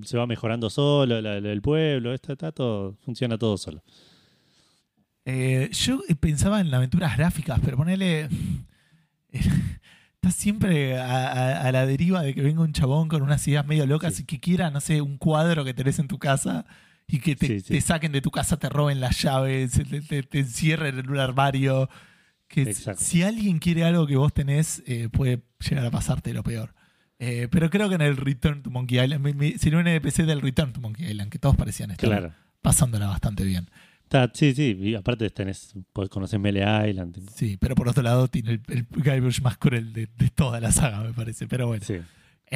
Se 0.06 0.18
va 0.18 0.26
mejorando 0.26 0.70
solo, 0.72 1.22
la- 1.22 1.40
la- 1.40 1.52
el 1.52 1.62
pueblo, 1.62 2.14
está, 2.14 2.34
está 2.34 2.52
todo, 2.52 2.96
funciona 3.04 3.38
todo 3.38 3.58
solo. 3.58 3.84
eh, 5.26 5.70
yo 5.72 6.02
pensaba 6.20 6.60
en 6.62 6.74
aventuras 6.74 7.16
gráficas, 7.18 7.60
pero 7.64 7.78
ponele. 7.78 8.28
Estás 10.24 10.36
siempre 10.36 10.98
a, 10.98 11.28
a- 11.34 11.68
a 11.68 11.72
la 11.74 11.86
deriva 11.86 12.22
de 12.22 12.34
que 12.34 12.42
venga 12.42 12.62
un 12.62 12.72
chabón 12.72 13.10
con 13.10 13.22
unas 13.24 13.46
ideas 13.46 13.68
medio 13.68 13.86
locas 13.86 14.16
Sí. 14.16 14.24
y 14.24 14.26
que 14.26 14.40
quiera, 14.40 14.72
no 14.72 14.80
sé, 14.80 15.02
un 15.02 15.18
cuadro 15.18 15.66
que 15.66 15.74
tenés 15.74 16.00
en 16.00 16.08
tu 16.08 16.18
casa 16.18 16.66
y 17.08 17.20
que 17.20 17.36
te, 17.36 17.48
Sí, 17.48 17.60
sí. 17.60 17.74
te 17.74 17.82
saquen 17.82 18.14
de 18.14 18.22
tu 18.22 18.32
casa, 18.32 18.56
te 18.56 18.70
roben 18.70 19.02
las 19.02 19.22
llaves, 19.22 19.74
te, 19.74 20.00
te- 20.02 20.24
te 20.24 20.40
encierren 20.40 20.98
en 20.98 21.10
un 21.10 21.18
armario. 21.20 21.90
Que 22.48 22.62
Exacto. 22.62 23.04
si 23.04 23.22
alguien 23.22 23.60
quiere 23.60 23.84
algo 23.84 24.08
que 24.08 24.16
vos 24.16 24.32
tenés, 24.34 24.82
eh, 24.86 25.10
puede 25.12 25.42
llegar 25.70 25.86
a 25.88 25.92
pasarte 25.92 26.34
lo 26.34 26.42
peor. 26.42 26.74
Eh, 27.20 27.50
pero 27.52 27.70
creo 27.70 27.90
que 27.90 27.96
en 27.96 28.02
el 28.02 28.16
Return 28.16 28.64
to 28.64 28.70
Monkey 28.70 29.00
Island, 29.04 29.58
sirvió 29.60 29.80
un 29.80 29.88
NPC 29.88 30.24
del 30.26 30.40
Return 30.42 30.72
to 30.72 30.80
Monkey 30.80 31.06
Island, 31.06 31.30
que 31.32 31.40
todos 31.40 31.58
parecían 31.58 31.92
estar 31.92 32.08
Claro. 32.10 32.34
pasándola 32.62 33.08
bastante 33.08 33.44
bien. 33.44 33.70
Está- 34.14 34.32
sí, 34.34 34.54
sí, 34.54 34.78
y 34.80 34.96
aparte 34.96 35.30
tenés, 35.32 35.74
podés 35.92 36.10
conocer 36.10 36.40
Melee 36.40 36.90
Island. 36.90 37.16
tipo. 37.16 37.32
Sí, 37.36 37.58
pero 37.60 37.74
por 37.76 37.88
otro 37.88 38.04
lado 38.04 38.28
tiene 38.28 38.52
el, 38.54 38.62
el 38.70 38.86
Guybrush 38.92 39.42
más 39.42 39.58
cruel 39.58 39.92
de, 39.94 40.08
de 40.18 40.30
toda 40.30 40.60
la 40.60 40.72
saga, 40.72 41.02
me 41.02 41.14
parece. 41.14 41.48
Pero 41.48 41.68
bueno. 41.68 41.84
Sí. 41.86 41.96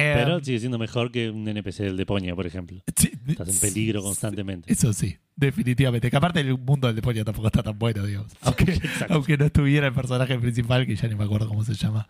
Eh, 0.00 0.12
Pero 0.14 0.38
sigue 0.44 0.60
siendo 0.60 0.78
mejor 0.78 1.10
que 1.10 1.28
un 1.28 1.48
NPC 1.48 1.78
del 1.82 1.96
de 1.96 2.06
Poña, 2.06 2.32
por 2.36 2.46
ejemplo. 2.46 2.80
sí, 2.94 3.10
Estás 3.26 3.48
en 3.48 3.58
peligro 3.58 4.00
constantemente. 4.00 4.72
Eso 4.72 4.92
sí, 4.92 5.16
definitivamente. 5.34 6.08
Que 6.08 6.16
aparte 6.16 6.38
el 6.38 6.56
mundo 6.56 6.86
del 6.86 6.94
demonio 6.94 7.24
tampoco 7.24 7.48
está 7.48 7.64
tan 7.64 7.76
bueno, 7.76 8.06
digamos. 8.06 8.30
Aunque, 8.42 8.80
aunque 9.08 9.36
no 9.36 9.46
estuviera 9.46 9.88
el 9.88 9.92
personaje 9.94 10.38
principal, 10.38 10.86
que 10.86 10.94
ya 10.94 11.08
ni 11.08 11.16
me 11.16 11.24
acuerdo 11.24 11.48
cómo 11.48 11.64
se 11.64 11.74
llama. 11.74 12.08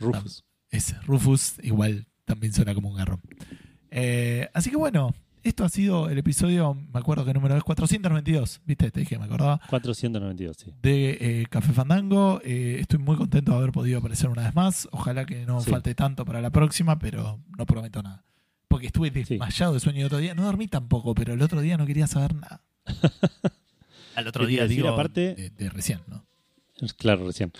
Rufus. 0.00 0.44
Ese, 0.70 0.96
Rufus, 1.06 1.54
igual 1.62 2.08
también 2.24 2.52
suena 2.52 2.74
como 2.74 2.88
un 2.90 2.96
garrón. 2.96 3.20
Eh, 3.92 4.48
así 4.52 4.70
que 4.70 4.76
bueno, 4.76 5.14
esto 5.48 5.64
ha 5.64 5.68
sido 5.68 6.08
el 6.08 6.18
episodio, 6.18 6.74
me 6.74 6.98
acuerdo 7.00 7.24
que 7.24 7.34
número 7.34 7.56
es 7.56 7.64
492, 7.64 8.60
¿viste? 8.64 8.90
Te 8.90 9.00
dije, 9.00 9.18
me 9.18 9.24
acordaba. 9.24 9.60
492, 9.68 10.56
sí. 10.56 10.72
de 10.82 11.18
eh, 11.20 11.46
Café 11.50 11.72
Fandango. 11.72 12.40
Eh, 12.44 12.76
estoy 12.80 12.98
muy 12.98 13.16
contento 13.16 13.52
de 13.52 13.58
haber 13.58 13.72
podido 13.72 13.98
aparecer 13.98 14.28
una 14.30 14.42
vez 14.44 14.54
más. 14.54 14.88
Ojalá 14.92 15.24
que 15.26 15.44
no 15.46 15.60
Sí. 15.60 15.70
falte 15.70 15.94
tanto 15.94 16.24
para 16.24 16.40
la 16.40 16.50
próxima, 16.50 16.98
pero 16.98 17.40
no 17.56 17.66
prometo 17.66 18.02
nada. 18.02 18.24
Porque 18.68 18.86
estuve 18.86 19.10
desmayado 19.10 19.72
de 19.74 19.80
sueño 19.80 20.00
el 20.00 20.06
otro 20.06 20.18
día. 20.18 20.34
No 20.34 20.44
dormí 20.44 20.68
tampoco, 20.68 21.14
pero 21.14 21.32
el 21.34 21.42
otro 21.42 21.60
día 21.60 21.76
no 21.76 21.86
quería 21.86 22.06
saber 22.06 22.34
nada. 22.34 22.62
Al 24.14 24.26
otro 24.26 24.42
¿Qué 24.42 24.46
te 24.48 24.52
iba 24.52 24.62
día, 24.62 24.62
decir? 24.64 24.76
digo, 24.76 24.88
Aparte- 24.94 25.34
de, 25.34 25.50
de 25.50 25.70
recién, 25.70 26.00
¿no? 26.06 26.24
Claro, 26.96 27.26
recién. 27.26 27.52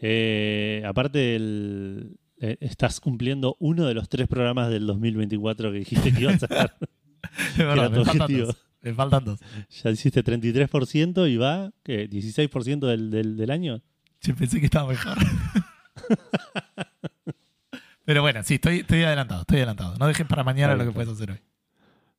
Eh, 0.00 0.82
aparte, 0.86 1.36
el- 1.36 2.16
estás 2.38 3.00
cumpliendo 3.00 3.56
uno 3.60 3.84
de 3.86 3.92
los 3.94 4.08
tres 4.08 4.26
programas 4.26 4.70
del 4.70 4.86
2024 4.86 5.72
que 5.72 5.78
dijiste 5.80 6.12
que 6.12 6.20
ibas 6.22 6.42
a 6.42 6.46
hacer. 6.46 6.72
Es 7.52 7.58
verdad, 7.58 7.86
Era 7.86 7.88
me 7.90 8.04
faltan 8.04 8.38
dos. 8.38 8.56
Me 8.82 8.94
faltan 8.94 9.24
dos. 9.24 9.40
ya 9.82 9.90
hiciste 9.90 10.24
33% 10.24 11.30
y 11.30 11.36
va, 11.36 11.70
¿qué? 11.82 12.08
¿16% 12.08 12.86
del, 12.86 13.10
del, 13.10 13.36
del 13.36 13.50
año? 13.50 13.82
Yo 14.22 14.34
pensé 14.34 14.58
que 14.58 14.66
estaba 14.66 14.88
mejor. 14.88 15.18
pero 18.04 18.22
bueno, 18.22 18.42
sí, 18.42 18.54
estoy, 18.54 18.80
estoy 18.80 19.02
adelantado, 19.02 19.42
estoy 19.42 19.58
adelantado. 19.58 19.96
No 19.98 20.06
dejes 20.06 20.26
para 20.26 20.44
mañana 20.44 20.74
lo 20.76 20.84
que 20.84 20.92
puedes 20.92 21.10
hacer 21.10 21.30
hoy. 21.30 21.40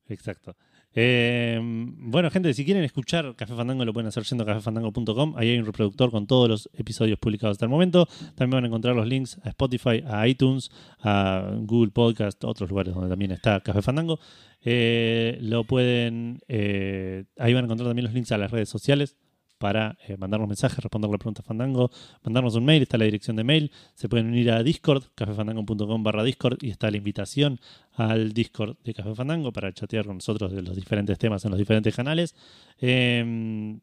Exacto. 0.08 0.56
Eh, 0.94 1.58
bueno, 1.62 2.30
gente, 2.30 2.52
si 2.54 2.64
quieren 2.64 2.84
escuchar 2.84 3.34
Café 3.36 3.54
Fandango, 3.54 3.84
lo 3.84 3.92
pueden 3.92 4.08
hacer 4.08 4.24
yendo 4.24 4.44
a 4.44 4.46
cafefandango.com. 4.46 5.34
Ahí 5.36 5.50
hay 5.50 5.58
un 5.58 5.66
reproductor 5.66 6.10
con 6.10 6.26
todos 6.26 6.48
los 6.48 6.70
episodios 6.74 7.18
publicados 7.18 7.54
hasta 7.54 7.64
el 7.64 7.70
momento. 7.70 8.06
También 8.34 8.50
van 8.50 8.64
a 8.64 8.66
encontrar 8.66 8.94
los 8.94 9.06
links 9.06 9.38
a 9.44 9.48
Spotify, 9.50 10.02
a 10.06 10.26
iTunes, 10.28 10.70
a 11.00 11.50
Google 11.62 11.90
Podcast, 11.90 12.42
otros 12.44 12.68
lugares 12.70 12.94
donde 12.94 13.08
también 13.08 13.32
está 13.32 13.60
Café 13.60 13.82
Fandango. 13.82 14.18
Eh, 14.60 15.38
lo 15.40 15.64
pueden. 15.64 16.40
eh, 16.48 17.24
ahí 17.38 17.54
van 17.54 17.64
a 17.64 17.66
encontrar 17.66 17.88
también 17.88 18.04
los 18.04 18.14
links 18.14 18.32
a 18.32 18.38
las 18.38 18.50
redes 18.50 18.68
sociales 18.68 19.16
para 19.62 19.96
eh, 20.08 20.16
mandarnos 20.16 20.48
mensajes, 20.48 20.80
responder 20.80 21.08
la 21.08 21.18
pregunta 21.18 21.40
Fandango, 21.40 21.88
mandarnos 22.24 22.56
un 22.56 22.64
mail, 22.64 22.82
está 22.82 22.98
la 22.98 23.04
dirección 23.04 23.36
de 23.36 23.44
mail. 23.44 23.70
Se 23.94 24.08
pueden 24.08 24.26
unir 24.26 24.50
a 24.50 24.60
Discord, 24.60 25.04
cafefandango.com 25.14 26.02
barra 26.02 26.24
Discord, 26.24 26.58
y 26.62 26.70
está 26.70 26.90
la 26.90 26.96
invitación 26.96 27.60
al 27.92 28.32
Discord 28.32 28.76
de 28.82 28.92
Café 28.92 29.14
Fandango 29.14 29.52
para 29.52 29.72
chatear 29.72 30.04
con 30.04 30.16
nosotros 30.16 30.50
de 30.50 30.62
los 30.62 30.74
diferentes 30.74 31.16
temas 31.16 31.44
en 31.44 31.52
los 31.52 31.60
diferentes 31.60 31.94
canales. 31.94 32.34
Eh, 32.80 33.78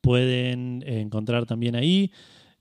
pueden 0.00 0.84
encontrar 0.86 1.44
también 1.44 1.74
ahí, 1.74 2.12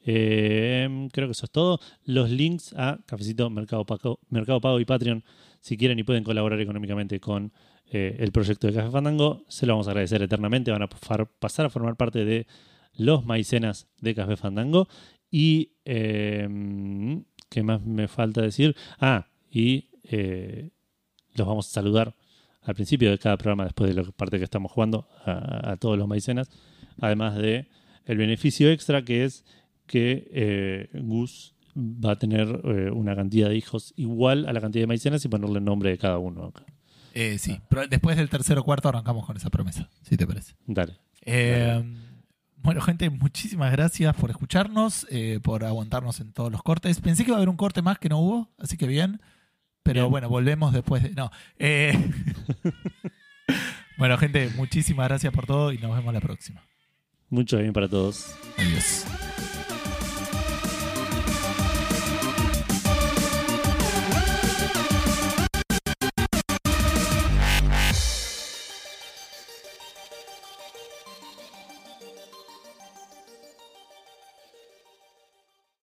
eh, 0.04 1.08
creo 1.14 1.28
que 1.28 1.34
eso 1.34 1.46
es 1.46 1.52
todo, 1.52 1.80
los 2.04 2.32
links 2.32 2.74
a 2.76 2.98
Cafecito, 3.06 3.52
Mercado 3.52 3.86
Pago, 3.86 4.22
Mercado 4.30 4.60
Pago 4.60 4.80
y 4.80 4.86
Patreon, 4.86 5.24
si 5.60 5.78
quieren 5.78 6.00
y 6.00 6.04
pueden 6.04 6.24
colaborar 6.24 6.60
económicamente 6.60 7.20
con 7.20 7.54
eh, 7.92 8.18
el 8.20 8.32
proyecto 8.32 8.68
de 8.68 8.74
Café 8.74 8.92
Fandango, 8.92 9.44
se 9.48 9.66
lo 9.66 9.74
vamos 9.74 9.88
a 9.88 9.92
agradecer 9.92 10.22
eternamente, 10.22 10.72
van 10.72 10.84
a 10.84 10.88
pasar 10.90 11.66
a 11.66 11.70
formar 11.70 11.96
parte 11.96 12.26
de 12.26 12.48
los 12.98 13.26
maicenas 13.26 13.88
de 14.00 14.16
Café 14.16 14.38
Fandango 14.38 14.88
y... 15.32 15.74
eh, 15.86 17.22
¿Qué 17.50 17.64
más 17.64 17.84
me 17.84 18.08
falta 18.08 18.44
decir? 18.44 18.76
Ah, 19.00 19.26
y 19.50 19.90
eh, 20.04 20.70
los 21.34 21.48
vamos 21.48 21.68
a 21.68 21.72
saludar 21.72 22.16
al 22.62 22.76
principio 22.76 23.10
de 23.10 23.18
cada 23.18 23.38
programa, 23.38 23.64
después 23.64 23.90
de 23.90 24.00
la 24.00 24.08
parte 24.12 24.38
que 24.38 24.44
estamos 24.44 24.72
jugando, 24.72 25.08
a, 25.26 25.72
a 25.72 25.78
todos 25.78 25.98
los 25.98 26.08
maicenas. 26.08 26.48
Además 27.02 27.36
de 27.38 27.66
el 28.06 28.18
beneficio 28.20 28.70
extra 28.70 29.04
que 29.04 29.24
es 29.24 29.46
que 29.88 30.30
eh, 30.32 30.90
Gus 30.94 31.56
va 31.76 32.12
a 32.12 32.20
tener 32.20 32.48
una 32.94 33.16
cantidad 33.16 33.50
de 33.50 33.58
hijos 33.58 33.94
igual 33.96 34.46
a 34.48 34.54
la 34.54 34.62
cantidad 34.62 34.84
de 34.84 34.88
maicenas 34.88 35.26
y 35.26 35.28
ponerle 35.28 35.58
el 35.58 35.66
nombre 35.66 35.90
de 35.90 35.98
cada 35.98 36.20
uno 36.20 36.46
acá. 36.46 36.66
Eh, 37.14 37.38
sí, 37.40 37.60
pero 37.70 37.88
después 37.88 38.18
del 38.18 38.30
tercero 38.30 38.62
o 38.62 38.64
cuarto 38.64 38.90
arrancamos 38.90 39.26
con 39.26 39.38
esa 39.38 39.50
promesa, 39.50 39.90
si 40.02 40.18
te 40.18 40.28
parece. 40.28 40.56
Dale. 40.66 40.98
Eh, 41.22 41.82
bueno, 42.58 42.82
gente, 42.82 43.10
muchísimas 43.10 43.72
gracias 43.72 44.16
por 44.16 44.30
escucharnos, 44.30 45.08
eh, 45.10 45.40
por 45.42 45.64
aguantarnos 45.64 46.20
en 46.20 46.34
todos 46.34 46.52
los 46.52 46.64
cortes. 46.64 47.00
Pensé 47.00 47.24
que 47.24 47.32
iba 47.32 47.38
a 47.38 47.40
haber 47.40 47.50
un 47.50 47.58
corte 47.58 47.82
más 47.82 48.00
que 48.00 48.10
no 48.10 48.20
hubo, 48.20 48.50
así 48.58 48.78
que 48.78 48.88
bien. 48.88 49.22
Pero 49.84 50.02
Bien. 50.02 50.12
bueno, 50.12 50.30
volvemos 50.30 50.74
después 50.74 51.04
de. 51.04 51.12
No. 51.12 51.32
Bueno, 54.00 54.18
gente, 54.18 54.50
muchísimas 54.56 55.10
gracias 55.10 55.34
por 55.34 55.46
todo 55.46 55.74
y 55.74 55.78
nos 55.78 55.94
vemos 55.94 56.14
la 56.14 56.22
próxima. 56.22 56.64
Mucho 57.30 57.58
bien 57.58 57.74
para 57.74 57.90
todos. 57.90 58.34
Adiós. 58.58 59.06